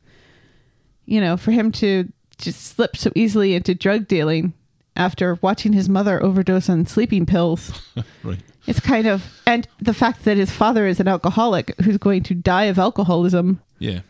You 1.05 1.21
know, 1.21 1.37
for 1.37 1.51
him 1.51 1.71
to 1.73 2.11
just 2.37 2.61
slip 2.61 2.95
so 2.95 3.11
easily 3.15 3.55
into 3.55 3.73
drug 3.73 4.07
dealing 4.07 4.53
after 4.95 5.39
watching 5.41 5.73
his 5.73 5.89
mother 5.89 6.21
overdose 6.21 6.69
on 6.69 6.85
sleeping 6.85 7.25
pills. 7.25 7.71
right. 8.23 8.39
It's 8.67 8.79
kind 8.79 9.07
of, 9.07 9.23
and 9.47 9.67
the 9.79 9.93
fact 9.93 10.25
that 10.25 10.37
his 10.37 10.51
father 10.51 10.85
is 10.85 10.99
an 10.99 11.07
alcoholic 11.07 11.73
who's 11.81 11.97
going 11.97 12.23
to 12.23 12.35
die 12.35 12.65
of 12.65 12.77
alcoholism. 12.77 13.61
Yeah. 13.79 14.01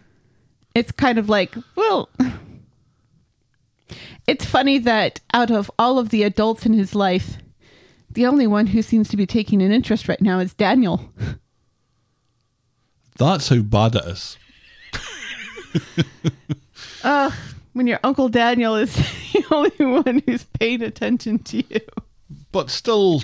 It's 0.76 0.92
kind 0.92 1.18
of 1.18 1.30
like, 1.30 1.56
well, 1.76 2.10
it's 4.28 4.46
funny 4.46 4.78
that 4.80 5.20
out 5.34 5.52
of 5.52 5.70
all 5.80 6.00
of 6.00 6.10
the 6.10 6.24
adults 6.24 6.66
in 6.66 6.74
his 6.74 6.96
life, 6.96 7.38
the 8.12 8.26
only 8.26 8.48
one 8.48 8.68
who 8.68 8.82
seems 8.82 9.08
to 9.10 9.18
be 9.18 9.26
taking 9.26 9.62
an 9.62 9.72
interest 9.72 10.08
right 10.08 10.22
now 10.22 10.40
is 10.40 10.54
Daniel. 10.54 11.12
That's 13.18 13.50
how 13.50 13.60
bad 13.60 13.96
it 13.96 14.06
is. 14.06 14.38
when 17.74 17.88
your 17.88 18.00
Uncle 18.04 18.30
Daniel 18.30 18.76
is 18.76 18.94
the 18.96 19.46
only 19.52 20.02
one 20.02 20.24
who's 20.26 20.46
paying 20.60 20.82
attention 20.82 21.40
to 21.40 21.58
you. 21.58 21.82
but 22.52 22.70
still 22.70 23.22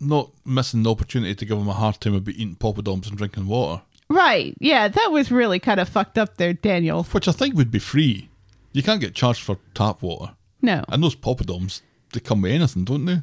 not 0.00 0.30
missing 0.44 0.84
the 0.84 0.90
opportunity 0.90 1.34
to 1.34 1.44
give 1.44 1.58
him 1.58 1.68
a 1.68 1.72
hard 1.72 2.00
time 2.00 2.14
about 2.14 2.34
eating 2.34 2.56
poppadoms 2.56 3.08
and 3.08 3.18
drinking 3.18 3.46
water, 3.46 3.82
Right. 4.08 4.54
Yeah, 4.58 4.88
that 4.88 5.12
was 5.12 5.30
really 5.30 5.58
kind 5.58 5.80
of 5.80 5.88
fucked 5.88 6.16
up 6.18 6.36
there, 6.36 6.52
Daniel. 6.54 7.04
which 7.04 7.28
I 7.28 7.32
think 7.32 7.54
would 7.56 7.70
be 7.70 7.78
free. 7.78 8.28
You 8.72 8.82
can't 8.82 9.00
get 9.00 9.14
charged 9.14 9.42
for 9.42 9.58
tap 9.74 10.02
water. 10.02 10.34
No. 10.62 10.84
And 10.88 11.02
those 11.02 11.16
poppadoms, 11.16 11.82
they 12.12 12.20
come 12.20 12.42
with 12.42 12.52
anything, 12.52 12.84
don't 12.84 13.04
they? 13.04 13.22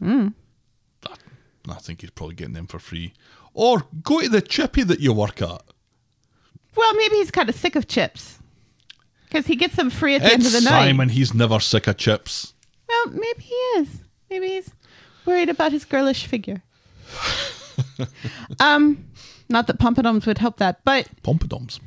Hmm. 0.00 0.28
I, 1.06 1.14
I 1.68 1.74
think 1.74 2.00
he's 2.00 2.10
probably 2.10 2.34
getting 2.34 2.54
them 2.54 2.66
for 2.66 2.78
free. 2.78 3.12
Or 3.52 3.86
go 4.02 4.20
to 4.20 4.28
the 4.28 4.40
chippy 4.42 4.82
that 4.82 5.00
you 5.00 5.12
work 5.12 5.40
at. 5.40 5.62
Well, 6.76 6.94
maybe 6.94 7.16
he's 7.16 7.30
kind 7.30 7.48
of 7.48 7.54
sick 7.54 7.76
of 7.76 7.86
chips. 7.86 8.38
Because 9.26 9.46
he 9.46 9.56
gets 9.56 9.76
them 9.76 9.90
free 9.90 10.16
at 10.16 10.22
the 10.22 10.32
end 10.32 10.42
of 10.42 10.46
It's 10.46 10.64
the 10.64 10.70
night. 10.70 10.86
Simon, 10.86 11.08
he's 11.08 11.32
never 11.34 11.60
sick 11.60 11.86
of 11.86 11.96
chips. 11.96 12.54
Well, 12.88 13.06
maybe 13.08 13.42
he 13.42 13.54
is. 13.54 13.88
Maybe 14.30 14.48
he's 14.48 14.70
worried 15.24 15.48
about 15.48 15.72
his 15.72 15.84
girlish 15.84 16.26
figure. 16.26 16.62
um, 18.60 19.04
not 19.48 19.66
that 19.66 19.78
pompadoms 19.78 20.26
would 20.26 20.38
help 20.38 20.56
that, 20.58 20.80
but 20.84 21.08
Pompadums. 21.22 21.78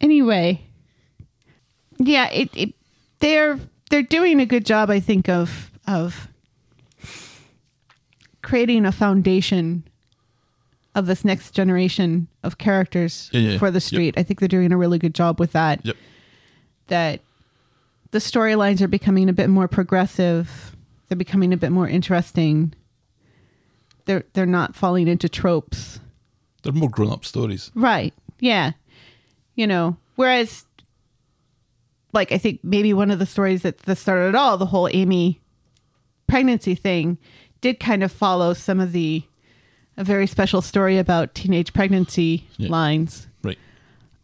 anyway, 0.00 0.62
yeah, 1.98 2.28
it, 2.30 2.50
it 2.54 2.74
they're 3.20 3.58
they're 3.90 4.02
doing 4.02 4.40
a 4.40 4.46
good 4.46 4.66
job, 4.66 4.90
I 4.90 5.00
think, 5.00 5.28
of 5.28 5.70
of 5.86 6.28
creating 8.42 8.86
a 8.86 8.92
foundation 8.92 9.84
of 10.94 11.06
this 11.06 11.24
next 11.24 11.52
generation 11.52 12.26
of 12.42 12.58
characters 12.58 13.28
Yeah, 13.32 13.40
yeah, 13.52 13.58
for 13.58 13.70
the 13.70 13.76
yep. 13.76 13.82
street. 13.82 14.14
I 14.16 14.22
think 14.22 14.40
they're 14.40 14.48
doing 14.48 14.72
a 14.72 14.76
really 14.76 14.98
good 14.98 15.14
job 15.14 15.38
with 15.38 15.52
that. 15.52 15.84
Yep. 15.84 15.96
That 16.88 17.20
the 18.10 18.18
storylines 18.18 18.80
are 18.80 18.88
becoming 18.88 19.28
a 19.28 19.32
bit 19.32 19.50
more 19.50 19.68
progressive. 19.68 20.74
They're 21.08 21.16
becoming 21.16 21.52
a 21.52 21.56
bit 21.56 21.70
more 21.70 21.86
interesting. 21.88 22.74
They're 24.08 24.24
they're 24.32 24.46
not 24.46 24.74
falling 24.74 25.06
into 25.06 25.28
tropes. 25.28 26.00
They're 26.62 26.72
more 26.72 26.88
grown 26.88 27.12
up 27.12 27.26
stories. 27.26 27.70
Right. 27.74 28.14
Yeah. 28.40 28.72
You 29.54 29.66
know, 29.66 29.98
whereas 30.16 30.64
like 32.14 32.32
I 32.32 32.38
think 32.38 32.60
maybe 32.64 32.94
one 32.94 33.10
of 33.10 33.18
the 33.18 33.26
stories 33.26 33.62
that, 33.62 33.78
that 33.80 33.96
started 33.98 34.30
it 34.30 34.34
all, 34.34 34.56
the 34.56 34.64
whole 34.66 34.88
Amy 34.90 35.40
pregnancy 36.26 36.74
thing, 36.74 37.18
did 37.60 37.78
kind 37.80 38.02
of 38.02 38.10
follow 38.10 38.54
some 38.54 38.80
of 38.80 38.92
the 38.92 39.22
a 39.98 40.04
very 40.04 40.26
special 40.26 40.62
story 40.62 40.96
about 40.96 41.34
teenage 41.34 41.74
pregnancy 41.74 42.46
Yeah. 42.56 42.70
lines. 42.70 43.26
Right. 43.44 43.58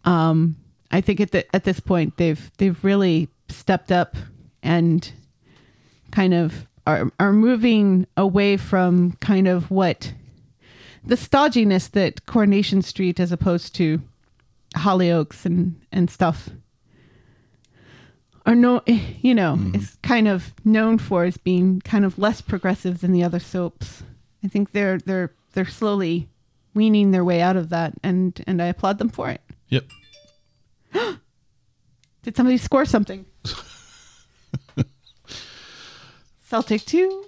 Um, 0.07 0.57
I 0.91 1.03
think 1.03 1.21
at 1.21 1.31
the 1.33 1.45
at 1.55 1.65
this 1.65 1.79
point 1.79 2.17
they've 2.17 2.51
they've 2.57 2.83
really 2.83 3.29
stepped 3.51 3.93
up 3.93 4.17
and 4.63 5.13
kind 6.11 6.33
of 6.33 6.67
are 6.87 7.11
are 7.19 7.33
moving 7.33 8.07
away 8.17 8.57
from 8.57 9.13
kind 9.21 9.49
of 9.49 9.71
what 9.71 10.13
the 11.05 11.17
stodginess 11.17 11.91
that 11.91 12.27
Coronation 12.27 12.83
Street 12.83 13.21
as 13.21 13.33
opposed 13.33 13.75
to 13.77 14.01
Hollyoaks 14.77 15.45
and 15.45 15.81
and 15.93 16.11
stuff 16.11 16.51
are 18.47 18.55
no 18.55 18.83
you 18.87 19.35
know 19.35 19.57
mm-hmm. 19.57 19.75
is 19.75 19.97
kind 20.03 20.29
of 20.29 20.53
known 20.65 20.99
for 20.99 21.25
as 21.25 21.37
being 21.37 21.81
kind 21.81 22.05
of 22.05 22.19
less 22.19 22.41
progressive 22.41 23.01
than 23.01 23.13
the 23.13 23.25
other 23.25 23.41
soaps. 23.41 24.03
I 24.43 24.49
think 24.49 24.73
they're 24.73 24.99
they're 24.99 25.33
they're 25.53 25.67
slowly 25.67 26.29
weaning 26.75 27.13
their 27.13 27.25
way 27.25 27.41
out 27.41 27.57
of 27.57 27.71
that 27.71 27.95
and 28.03 28.43
and 28.47 28.61
I 28.61 28.67
applaud 28.67 28.99
them 28.99 29.09
for 29.09 29.31
it. 29.31 29.41
Yep. 29.69 29.85
Did 32.23 32.37
somebody 32.37 32.59
score 32.59 32.85
something? 32.85 33.25
Celtic 36.55 36.85
2. 36.85 37.25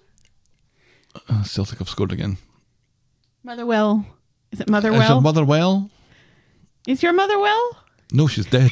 Uh, 1.28 1.42
Celtic 1.42 1.80
have 1.80 1.88
scored 1.88 2.12
again. 2.12 2.36
Motherwell. 3.42 4.06
Is 4.52 4.60
it 4.60 4.68
Is 4.68 4.70
Motherwell? 4.70 5.14
your 5.14 5.20
mother 5.20 5.44
well? 5.44 5.90
Is 6.86 7.02
your 7.02 7.12
mother 7.12 7.36
well? 7.36 7.76
No, 8.12 8.28
she's 8.28 8.46
dead. 8.46 8.70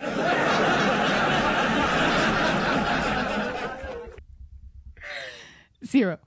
Zero. 5.86 6.18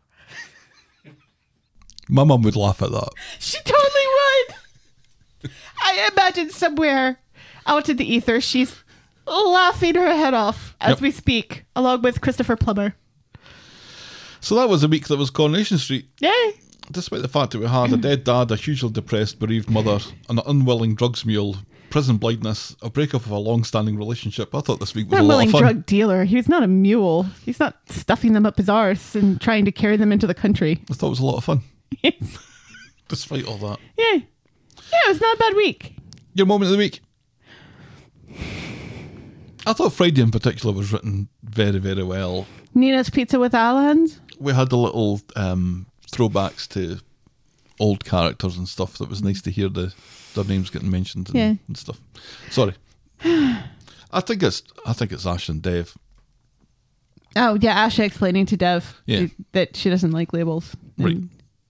My 2.08 2.24
mum 2.24 2.44
would 2.44 2.56
laugh 2.56 2.82
at 2.82 2.92
that. 2.92 3.10
She 3.40 3.58
totally 3.58 3.84
would. 5.44 5.52
I 5.82 6.10
imagine 6.14 6.50
somewhere 6.50 7.20
out 7.66 7.90
in 7.90 7.98
the 7.98 8.10
ether, 8.10 8.40
she's 8.40 8.74
laughing 9.30 9.96
her 9.96 10.14
head 10.16 10.34
off 10.34 10.76
as 10.82 10.92
Yep. 10.96 11.02
we 11.02 11.12
speak, 11.12 11.66
along 11.76 12.02
with 12.02 12.22
Christopher 12.22 12.56
Plummer. 12.56 12.96
So 14.42 14.56
that 14.56 14.70
was 14.70 14.84
a 14.84 14.88
week 14.88 15.08
that 15.08 15.18
was 15.18 15.30
Coronation 15.30 15.78
Street. 15.78 16.08
Yay! 16.22 16.54
Despite 16.92 17.22
the 17.22 17.28
fact 17.28 17.52
that 17.52 17.60
we 17.60 17.68
had 17.68 17.92
a 17.94 17.98
dead 18.10 18.24
dad, 18.24 18.52
a 18.52 18.56
hugely 18.56 18.90
depressed, 18.90 19.38
bereaved 19.40 19.70
mother, 19.70 20.00
an 20.30 20.40
unwilling 20.48 20.96
drugs 20.96 21.26
mule, 21.26 21.58
prison 21.90 22.18
blindness, 22.18 22.76
a 22.82 22.90
breakup 22.90 23.26
of 23.26 23.32
a 23.32 23.38
long-standing 23.38 23.98
relationship, 23.98 24.56
I 24.56 24.62
thought 24.62 24.80
this 24.80 24.96
week 24.96 25.08
was 25.10 25.18
Not 25.20 25.26
a 25.26 25.28
willing 25.28 25.48
of 25.50 25.52
fun. 25.54 25.62
drug 25.62 25.86
dealer. 25.86 26.24
He's 26.24 26.48
not 26.48 26.64
a 26.64 26.68
mule. 26.68 27.24
He's 27.46 27.60
not 27.60 27.78
stuffing 27.90 28.34
them 28.34 28.46
up 28.46 28.58
his 28.58 28.70
arse 28.70 29.14
and 29.16 29.40
trying 29.42 29.66
to 29.66 29.72
carry 29.72 29.98
them 29.98 30.12
into 30.12 30.26
the 30.26 30.34
country. 30.34 30.82
I 30.90 30.94
thought 30.94 31.08
it 31.08 31.12
was 31.12 31.20
a 31.20 31.26
lot 31.26 31.38
of 31.38 31.44
fun, 31.44 31.62
despite 33.08 33.46
all 33.46 33.58
that. 33.58 33.78
Yay! 33.98 34.28
Yeah, 34.92 35.00
it 35.06 35.10
was 35.10 35.22
not 35.22 35.36
a 35.36 35.40
bad 35.40 35.56
week. 35.56 35.96
Your 36.34 36.46
moment 36.48 36.68
of 36.68 36.72
the 36.72 36.78
week. 36.78 37.02
I 39.70 39.74
thought 39.74 39.94
Friday 39.94 40.22
in 40.22 40.32
particular 40.32 40.74
was 40.76 40.92
written 40.92 41.30
very, 41.44 41.80
very 41.80 42.04
well. 42.04 42.48
Nina's 42.74 43.10
Pizza 43.10 43.40
with 43.40 43.54
Alans. 43.54 44.20
We 44.40 44.54
had 44.54 44.70
the 44.70 44.78
little 44.78 45.22
um, 45.36 45.86
throwbacks 46.12 46.68
to 46.70 47.00
old 47.80 48.04
characters 48.04 48.58
and 48.58 48.68
stuff. 48.68 48.98
That 48.98 49.10
was 49.10 49.22
nice 49.24 49.42
to 49.44 49.52
hear 49.52 49.70
the 49.70 49.94
their 50.36 50.44
names 50.44 50.70
getting 50.70 50.92
mentioned 50.92 51.28
and, 51.30 51.36
Yeah. 51.38 51.54
and 51.68 51.78
stuff. 51.78 52.00
Sorry, 52.50 52.74
I 53.24 54.22
think 54.22 54.44
it's 54.44 54.64
I 54.86 54.94
think 54.94 55.12
it's 55.12 55.26
Asha 55.26 55.50
and 55.50 55.62
Dev. 55.62 55.96
Oh 57.36 57.58
yeah, 57.62 57.88
Asha 57.88 58.04
explaining 58.06 58.46
to 58.48 58.58
Dev 58.58 59.02
Yeah. 59.06 59.28
that 59.52 59.76
she 59.76 59.90
doesn't 59.90 60.12
like 60.12 60.34
labels. 60.34 60.76
And- 60.98 61.06
Right. 61.06 61.18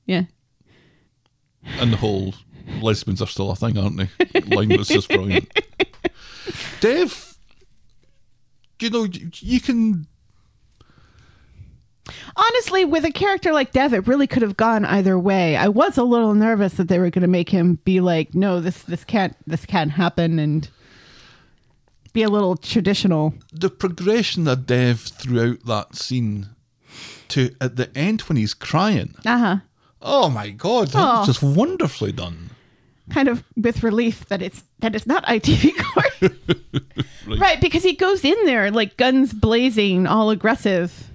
Yeah. 0.05 0.23
And 1.79 1.91
the 1.93 1.97
whole 1.97 2.33
lesbians 2.81 3.21
are 3.21 3.27
still 3.27 3.51
a 3.51 3.55
thing, 3.55 3.77
aren't 3.77 3.97
they? 3.97 4.41
Line 4.55 4.69
was 4.77 4.87
just 4.87 5.09
brilliant. 5.09 5.47
Dave, 6.81 7.28
you 8.81 8.89
know, 8.89 9.07
you, 9.39 9.59
can. 9.61 10.07
Honestly, 12.35 12.85
with 12.85 13.05
a 13.05 13.11
character 13.11 13.51
like 13.53 13.71
Dev, 13.71 13.93
it 13.93 14.07
really 14.07 14.27
could 14.27 14.41
have 14.41 14.57
gone 14.57 14.85
either 14.85 15.17
way. 15.19 15.55
I 15.55 15.67
was 15.67 15.97
a 15.97 16.03
little 16.03 16.33
nervous 16.33 16.73
that 16.73 16.87
they 16.87 16.97
were 16.99 17.09
going 17.09 17.21
to 17.21 17.27
make 17.27 17.49
him 17.49 17.75
be 17.83 17.99
like, 17.99 18.33
"No, 18.33 18.59
this 18.61 18.81
this 18.83 19.03
can't 19.03 19.35
this 19.45 19.65
can't 19.65 19.91
happen," 19.91 20.39
and 20.39 20.67
be 22.13 22.23
a 22.23 22.29
little 22.29 22.57
traditional. 22.57 23.33
The 23.53 23.69
progression 23.69 24.47
of 24.47 24.65
Dev 24.65 24.99
throughout 25.01 25.65
that 25.65 25.95
scene 25.95 26.47
to 27.29 27.55
at 27.61 27.75
the 27.75 27.95
end 27.95 28.21
when 28.21 28.37
he's 28.37 28.53
crying. 28.53 29.15
Uh 29.25 29.37
huh. 29.37 29.57
Oh 30.01 30.29
my 30.29 30.49
god, 30.49 30.89
that 30.89 30.99
Aw. 30.99 31.19
was 31.19 31.27
just 31.27 31.43
wonderfully 31.43 32.11
done. 32.11 32.51
Kind 33.09 33.27
of 33.27 33.43
with 33.55 33.83
relief 33.83 34.25
that 34.27 34.41
it's 34.41 34.63
that 34.79 34.95
it's 34.95 35.07
not 35.07 35.25
ITV 35.25 35.71
court, 35.93 36.33
right. 37.39 37.59
Because 37.61 37.83
he 37.83 37.93
goes 37.93 38.23
in 38.23 38.45
there 38.45 38.71
like 38.71 38.97
guns 38.97 39.33
blazing, 39.33 40.07
all 40.07 40.29
aggressive. 40.29 41.09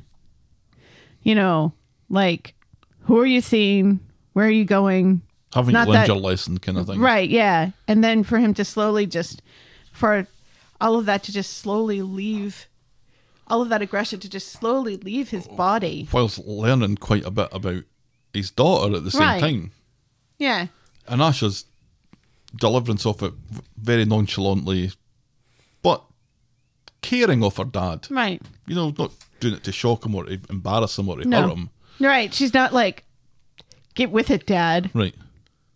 You 1.23 1.35
know, 1.35 1.73
like 2.09 2.55
who 3.03 3.19
are 3.19 3.27
you 3.27 3.41
seeing? 3.41 4.01
Where 4.32 4.47
are 4.47 4.51
you 4.51 4.65
going? 4.65 5.23
Having 5.55 5.73
Not 5.74 5.89
learned 5.89 5.97
that- 6.01 6.09
your 6.09 6.16
lesson 6.16 6.59
kind 6.59 6.77
of 6.78 6.86
thing. 6.86 7.01
Right, 7.01 7.28
yeah. 7.31 7.70
And 7.86 8.03
then 8.03 8.24
for 8.24 8.39
him 8.39 8.55
to 8.55 8.65
slowly 8.65 9.07
just 9.07 9.41
for 9.93 10.27
all 10.81 10.99
of 10.99 11.07
that 11.07 11.23
to 11.24 11.32
just 11.32 11.57
slowly 11.59 12.03
leave 12.03 12.66
all 13.47 13.62
of 13.62 13.69
that 13.69 13.81
aggression 13.82 14.19
to 14.20 14.28
just 14.28 14.51
slowly 14.51 14.97
leave 14.97 15.28
his 15.31 15.47
body. 15.47 16.09
Whilst 16.12 16.39
learning 16.41 16.97
quite 16.97 17.24
a 17.24 17.31
bit 17.31 17.49
about 17.53 17.85
his 18.32 18.51
daughter 18.51 18.97
at 18.97 19.05
the 19.05 19.11
same 19.11 19.20
Right. 19.23 19.41
time. 19.41 19.70
Yeah. 20.39 20.66
And 21.07 21.20
Asha's 21.23 21.66
deliverance 22.57 23.05
of 23.07 23.23
it 23.23 23.33
very 23.77 24.05
nonchalantly, 24.05 24.93
but 25.83 26.03
caring 27.03 27.43
of 27.45 27.57
her 27.57 27.65
dad. 27.65 28.07
Right. 28.11 28.41
You 28.67 28.75
know, 28.75 28.95
not 28.99 29.13
doing 29.41 29.55
it 29.55 29.65
to 29.65 29.73
shock 29.73 30.05
him 30.07 30.15
or 30.15 30.25
to 30.25 30.39
embarrass 30.51 30.99
him 30.99 31.09
or 31.09 31.19
to 31.19 31.29
No. 31.29 31.43
hurt 31.43 31.57
him. 31.57 31.71
Right. 32.01 32.33
She's 32.33 32.55
not 32.55 32.73
like 32.73 33.05
get 33.95 34.11
with 34.11 34.31
it, 34.31 34.47
dad. 34.47 34.91
Right. 34.95 35.15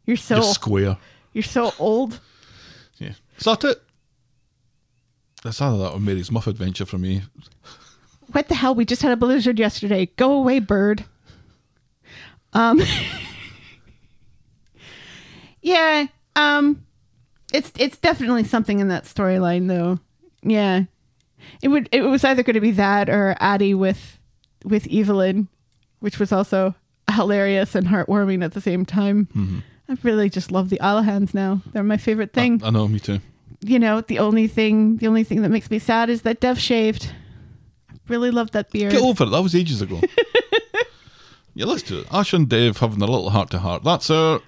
You're 0.07 0.17
so 0.17 0.37
You're 0.37 0.45
square. 0.45 0.97
you're 1.33 1.43
so 1.43 1.73
old. 1.79 2.21
Yeah. 2.99 3.13
Is 3.37 3.45
that 3.45 3.63
it? 3.65 3.83
That's 5.45 5.61
either 5.61 5.77
that 5.79 5.91
or 5.93 6.01
Mary's 6.01 6.31
Muff 6.33 6.47
adventure 6.47 6.87
for 6.87 6.99
me. 6.99 7.23
What 8.33 8.49
the 8.49 8.55
hell? 8.57 8.75
We 8.75 8.85
just 8.85 9.03
had 9.03 9.13
a 9.13 9.17
blizzard 9.17 9.59
yesterday. 9.59 10.07
Go 10.17 10.33
away, 10.33 10.59
bird. 10.59 11.05
Um 12.53 12.83
Yeah, 15.61 16.07
um 16.39 16.85
It's 17.53 17.73
it's 17.79 17.99
definitely 17.99 18.45
something 18.45 18.79
in 18.81 18.89
that 18.89 19.05
storyline 19.05 19.69
though. 19.69 19.99
Yeah. 20.43 20.85
It 21.63 21.69
would 21.69 21.89
it 21.93 22.03
was 22.03 22.25
either 22.25 22.43
going 22.43 22.55
to 22.55 22.61
be 22.61 22.73
that 22.73 23.09
or 23.09 23.37
Aadi 23.41 23.75
with 23.75 24.19
with 24.65 24.87
Evelyn, 24.93 25.49
which 26.01 26.19
was 26.19 26.33
also 26.33 26.75
hilarious 27.15 27.75
and 27.75 27.87
heartwarming 27.87 28.45
at 28.45 28.53
the 28.53 28.61
same 28.61 28.85
time. 28.85 29.63
I 29.89 29.97
really 30.03 30.29
just 30.29 30.51
love 30.53 30.69
the 30.69 30.79
Alahans 30.79 31.33
now. 31.33 31.63
They're 31.73 31.83
my 31.83 31.97
favorite 31.97 32.33
thing. 32.35 32.61
I 32.63 32.69
know, 32.71 32.87
me 32.89 33.01
too. 33.01 33.21
you 33.65 33.79
know, 33.79 34.03
the 34.03 34.19
only 34.19 34.47
thing 34.47 34.99
the 34.99 35.07
only 35.09 35.25
thing 35.25 35.41
that 35.43 35.49
makes 35.51 35.71
me 35.71 35.79
sad 35.79 36.11
is 36.11 36.23
that 36.23 36.41
Dev 36.41 36.59
shaved. 36.59 37.13
I 37.91 37.95
really 38.09 38.31
love 38.31 38.51
that 38.51 38.71
beard. 38.71 38.93
Get 38.93 39.01
over 39.03 39.25
it. 39.25 39.31
That 39.31 39.43
was 39.43 39.55
ages 39.55 39.81
ago. 39.81 40.01
yeah, 41.55 41.65
let's 41.67 41.83
do 41.83 42.01
it. 42.01 42.07
Asha 42.09 42.35
and 42.35 42.49
Dev 42.49 42.77
having 42.79 43.01
a 43.03 43.07
little 43.07 43.31
heart 43.31 43.51
to 43.51 43.59
heart. 43.59 43.83
That's 43.85 44.11
our 44.11 44.41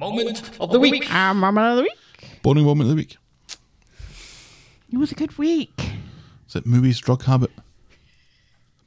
Moment 0.00 0.40
of 0.58 0.70
the 0.72 0.80
week. 0.80 1.04
Ah, 1.10 1.34
moment 1.34 1.66
of 1.66 1.76
the 1.76 1.82
week. 1.82 2.40
boring 2.42 2.64
moment 2.64 2.88
of 2.88 2.88
the 2.88 2.94
week. 2.96 3.18
It 4.90 4.96
was 4.96 5.12
a 5.12 5.14
good 5.14 5.36
week. 5.36 5.92
Is 6.48 6.56
it 6.56 6.64
Mooey's, 6.64 6.98
drug 6.98 7.22
habit? 7.24 7.50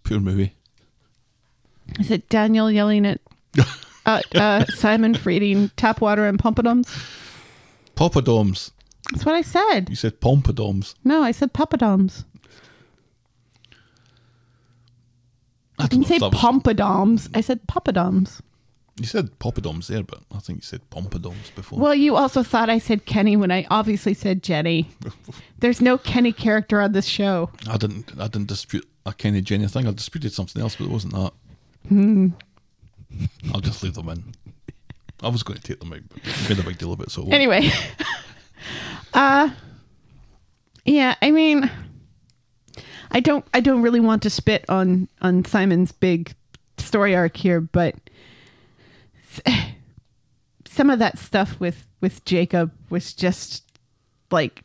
Poor 0.03 0.17
Mooey. 0.17 0.53
Is 1.99 2.09
it 2.09 2.27
Daniel 2.29 2.71
yelling 2.71 3.05
at 3.05 3.21
uh, 4.07 4.21
uh, 4.33 4.65
Simon 4.65 5.13
for 5.13 5.29
eating 5.29 5.69
tap 5.77 6.01
water 6.01 6.25
and 6.27 6.39
pompadums? 6.39 6.89
Poppadoms. 7.95 8.71
That's 9.11 9.23
what 9.23 9.35
I 9.35 9.43
said. 9.43 9.89
You 9.89 9.95
said 9.95 10.19
pompadoms. 10.19 10.95
No, 11.03 11.21
I 11.21 11.31
said 11.31 11.53
papadoms. 11.53 12.25
I 15.77 15.83
I 15.83 15.87
didn't 15.87 16.07
say 16.07 16.15
if 16.15 16.21
that 16.21 16.31
was- 16.31 16.41
pompadums. 16.41 17.29
I 17.35 17.41
said 17.41 17.67
papadoms. 17.67 18.41
You 18.97 19.05
said 19.05 19.39
poppadoms 19.39 19.87
there, 19.87 20.03
but 20.03 20.19
I 20.31 20.37
think 20.37 20.59
you 20.59 20.63
said 20.63 20.87
pompadoms 20.91 21.53
before. 21.55 21.79
Well, 21.79 21.95
you 21.95 22.15
also 22.15 22.43
thought 22.43 22.69
I 22.69 22.77
said 22.77 23.05
Kenny 23.05 23.35
when 23.35 23.51
I 23.51 23.65
obviously 23.71 24.13
said 24.13 24.43
Jenny. 24.43 24.89
There's 25.59 25.81
no 25.81 25.97
Kenny 25.97 26.31
character 26.31 26.79
on 26.79 26.91
this 26.91 27.07
show. 27.07 27.49
I 27.67 27.77
didn't. 27.77 28.11
I 28.19 28.27
didn't 28.27 28.49
dispute 28.49 28.87
a 29.05 29.13
Kenny 29.13 29.41
Jenny 29.41 29.67
thing. 29.67 29.87
I 29.87 29.91
disputed 29.91 30.31
something 30.31 30.61
else, 30.61 30.75
but 30.75 30.85
it 30.85 30.91
wasn't 30.91 31.13
that. 31.13 31.33
Hmm. 31.89 32.27
I'll 33.51 33.61
just 33.61 33.81
leave 33.81 33.95
them 33.95 34.09
in. 34.09 34.35
I 35.21 35.29
was 35.29 35.41
going 35.41 35.57
to 35.57 35.63
take 35.63 35.79
them 35.79 35.93
out, 35.93 36.01
but 36.09 36.49
made 36.49 36.59
a 36.59 36.63
big 36.63 36.77
deal 36.77 36.93
of 36.93 36.99
it, 37.01 37.09
so 37.09 37.23
it. 37.23 37.33
Anyway, 37.33 37.71
uh, 39.13 39.49
yeah. 40.85 41.15
I 41.19 41.31
mean, 41.31 41.71
I 43.09 43.21
don't. 43.21 43.45
I 43.55 43.59
don't 43.59 43.81
really 43.81 44.01
want 44.01 44.21
to 44.23 44.29
spit 44.29 44.65
on 44.69 45.07
on 45.21 45.45
Simon's 45.45 45.91
big 45.91 46.35
story 46.77 47.15
arc 47.15 47.37
here, 47.37 47.61
but 47.61 47.95
some 50.67 50.89
of 50.89 50.99
that 50.99 51.17
stuff 51.17 51.59
with 51.59 51.87
with 52.01 52.23
Jacob 52.25 52.71
was 52.89 53.13
just 53.13 53.63
like 54.31 54.63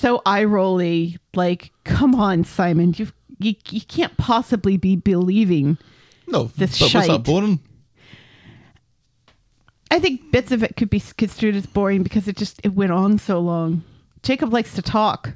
so 0.00 0.22
eye 0.26 0.44
rolly. 0.44 1.18
Like, 1.34 1.70
come 1.84 2.14
on, 2.14 2.44
Simon, 2.44 2.94
you 2.96 3.08
you 3.38 3.54
you 3.70 3.80
can't 3.82 4.16
possibly 4.16 4.76
be 4.76 4.96
believing. 4.96 5.78
no, 6.26 6.44
this 6.56 6.78
but 6.78 6.92
was 6.94 7.06
that 7.06 7.22
boring? 7.24 7.60
I 9.90 9.98
think 9.98 10.30
bits 10.30 10.52
of 10.52 10.62
it 10.62 10.76
could 10.76 10.90
be 10.90 11.00
construed 11.16 11.56
as 11.56 11.66
boring 11.66 12.02
because 12.02 12.28
it 12.28 12.36
just 12.36 12.60
it 12.62 12.74
went 12.74 12.92
on 12.92 13.18
so 13.18 13.40
long. 13.40 13.82
Jacob 14.22 14.52
likes 14.52 14.74
to 14.74 14.82
talk, 14.82 15.32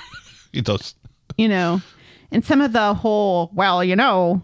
He 0.52 0.60
does. 0.60 0.94
you 1.38 1.48
know, 1.48 1.80
and 2.30 2.44
some 2.44 2.60
of 2.60 2.72
the 2.72 2.94
whole 2.94 3.50
well, 3.54 3.82
you 3.82 3.96
know, 3.96 4.42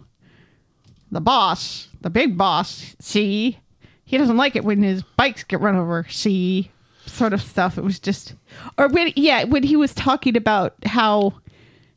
the 1.11 1.21
boss, 1.21 1.87
the 2.01 2.09
big 2.09 2.37
boss, 2.37 2.95
see, 2.99 3.59
he 4.05 4.17
doesn't 4.17 4.37
like 4.37 4.55
it 4.55 4.63
when 4.63 4.81
his 4.83 5.03
bikes 5.03 5.43
get 5.43 5.59
run 5.61 5.75
over. 5.75 6.05
See, 6.09 6.71
sort 7.05 7.33
of 7.33 7.41
stuff. 7.41 7.77
It 7.77 7.83
was 7.83 7.99
just, 7.99 8.35
or 8.77 8.87
when 8.87 9.11
yeah, 9.15 9.43
when 9.43 9.63
he 9.63 9.75
was 9.75 9.93
talking 9.93 10.35
about 10.37 10.75
how 10.85 11.33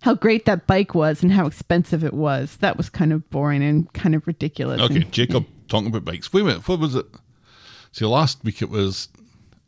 how 0.03 0.15
great 0.15 0.45
that 0.45 0.66
bike 0.66 0.95
was 0.95 1.23
and 1.23 1.32
how 1.32 1.47
expensive 1.47 2.05
it 2.05 2.12
was, 2.12 2.57
that 2.59 2.77
was 2.77 2.91
kind 2.91 3.12
of 3.12 3.28
boring 3.31 3.62
and 3.62 3.91
kind 3.95 4.15
of 4.15 4.27
ridiculous. 4.27 4.81
Okay, 4.81 4.97
And- 4.97 5.12
Jacob 5.12 5.47
talking 5.69 5.86
about 5.89 6.05
bikes. 6.05 6.32
Wait 6.32 6.43
a 6.43 6.45
minute, 6.45 6.69
what 6.69 6.78
was 6.78 6.95
it? 6.95 7.07
See, 7.93 8.05
last 8.05 8.45
week 8.45 8.61
it 8.61 8.69
was 8.69 9.09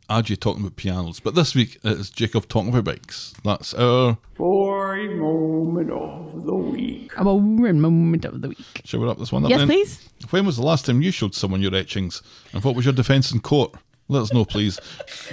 Ajay 0.09 0.39
talking 0.39 0.61
about 0.63 0.77
pianos, 0.77 1.19
but 1.19 1.35
this 1.35 1.53
week 1.53 1.77
it's 1.83 2.09
Jacob 2.09 2.47
talking 2.47 2.69
about 2.69 2.85
bikes. 2.85 3.33
That's 3.43 3.73
our. 3.73 4.17
Boring 4.37 5.17
moment 5.19 5.91
of 5.91 6.45
the 6.45 6.55
week. 6.55 7.11
a 7.17 7.23
boring 7.23 7.81
moment 7.81 8.23
of 8.25 8.41
the 8.41 8.49
week. 8.49 8.81
Shall 8.85 8.99
we 9.01 9.07
wrap 9.07 9.17
this 9.17 9.31
one 9.33 9.43
up 9.43 9.49
Yes, 9.49 9.59
then? 9.59 9.67
please. 9.67 10.09
When 10.29 10.45
was 10.45 10.55
the 10.57 10.63
last 10.63 10.85
time 10.85 11.01
you 11.01 11.11
showed 11.11 11.35
someone 11.35 11.61
your 11.61 11.75
etchings? 11.75 12.21
And 12.53 12.63
what 12.63 12.75
was 12.75 12.85
your 12.85 12.93
defence 12.93 13.31
in 13.31 13.41
court? 13.41 13.75
Let 14.09 14.21
us 14.21 14.33
know, 14.33 14.45
please. 14.45 14.79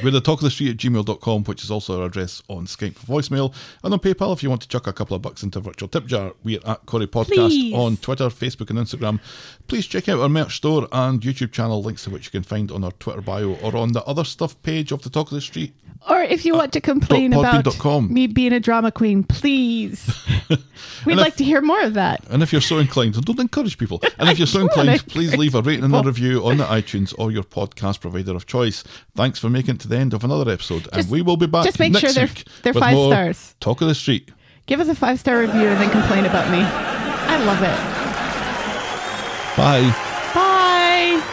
We're 0.02 0.10
the 0.10 0.20
talk 0.20 0.40
of 0.40 0.44
the 0.44 0.51
street 0.51 0.70
at 0.70 0.76
gmail.com, 0.76 1.44
which 1.44 1.62
is 1.62 1.70
also 1.70 2.01
our 2.01 2.06
address 2.06 2.42
on 2.48 2.66
Skype 2.66 2.94
for 2.96 3.06
voicemail. 3.06 3.55
And 3.84 3.92
on 3.94 4.01
PayPal, 4.01 4.32
if 4.32 4.42
you 4.42 4.48
want 4.51 4.62
to 4.62 4.68
chuck 4.68 4.88
a 4.88 4.92
couple 4.92 5.14
of 5.14 5.22
bucks 5.22 5.44
into 5.44 5.60
a 5.60 5.62
virtual 5.62 5.88
tip 5.88 6.06
jar, 6.06 6.32
we're 6.42 6.59
at 6.66 6.84
Corrie 6.86 7.06
Podcast 7.06 7.48
Please. 7.48 7.74
on 7.74 7.96
Twitter, 7.98 8.26
Facebook, 8.26 8.70
and 8.70 8.78
Instagram. 8.78 9.20
Please 9.68 9.86
check 9.86 10.09
out 10.09 10.18
our 10.18 10.28
merch 10.28 10.56
store 10.56 10.88
and 10.90 11.20
YouTube 11.20 11.52
channel, 11.52 11.82
links 11.82 12.05
to 12.05 12.10
which 12.10 12.26
you 12.26 12.30
can 12.32 12.42
find 12.42 12.72
on 12.72 12.82
our 12.82 12.92
Twitter 12.92 13.20
bio 13.20 13.55
or 13.56 13.76
on 13.76 13.92
the 13.92 14.02
other 14.05 14.24
stuff 14.24 14.60
page 14.62 14.90
of 14.90 15.02
the 15.02 15.10
talk 15.10 15.28
of 15.28 15.34
the 15.34 15.40
street. 15.40 15.72
Or 16.09 16.20
if 16.22 16.44
you 16.44 16.55
uh, 16.55 16.59
want 16.59 16.72
to 16.74 16.81
complain 16.81 17.32
about 17.32 17.64
me 18.10 18.26
being 18.26 18.52
a 18.52 18.60
drama 18.60 18.93
queen, 18.93 19.24
please. 19.24 20.06
We'd 21.06 21.12
And 21.12 21.20
like 21.20 21.36
to 21.36 21.44
hear 21.44 21.60
more 21.62 21.81
of 21.82 21.94
that. 21.94 22.22
And 22.31 22.43
if 22.43 22.52
you're 22.52 22.60
so 22.60 22.78
inclined, 22.78 23.14
don't 23.24 23.39
encourage 23.39 23.78
people. 23.78 24.02
And 24.18 24.28
if 24.28 24.39
you're 24.39 24.47
so 24.47 24.60
inclined, 24.66 25.06
please 25.09 25.36
leave 25.36 25.55
a 25.55 25.62
rating 25.62 25.85
and 25.85 25.94
a 25.94 26.02
review 26.02 26.44
on 26.47 26.59
the 26.59 26.64
iTunes 26.64 27.14
or 27.18 27.31
your 27.31 27.43
podcast 27.43 28.01
provider 28.01 28.35
of 28.36 28.47
choice. 28.47 28.85
Thanks 29.16 29.39
for 29.39 29.48
making 29.48 29.76
it 29.76 29.81
to 29.82 29.89
the 29.89 29.97
end 29.97 30.12
of 30.14 30.24
another 30.24 30.51
episode, 30.51 30.89
and 30.93 31.09
we 31.10 31.22
will 31.22 31.36
be 31.36 31.47
back. 31.47 31.64
just 31.64 31.78
make 31.78 31.93
next 31.93 32.12
sure 32.12 32.26
they're- 32.26 32.44
they're 32.62 32.74
five 32.74 32.97
stars. 32.97 33.55
Talk 33.60 33.81
of 33.81 33.89
the 33.89 33.94
street. 33.94 34.31
Give 34.66 34.81
us 34.81 34.89
a 34.89 34.94
five 34.94 35.18
star 35.20 35.40
review 35.40 35.68
and 35.68 35.81
then 35.81 35.90
complain 35.90 36.24
about 36.24 36.51
me. 36.51 36.59
I 36.62 37.36
love 37.44 37.62
it. 37.62 37.78
Bye. 39.56 39.90
Bye. 40.35 41.31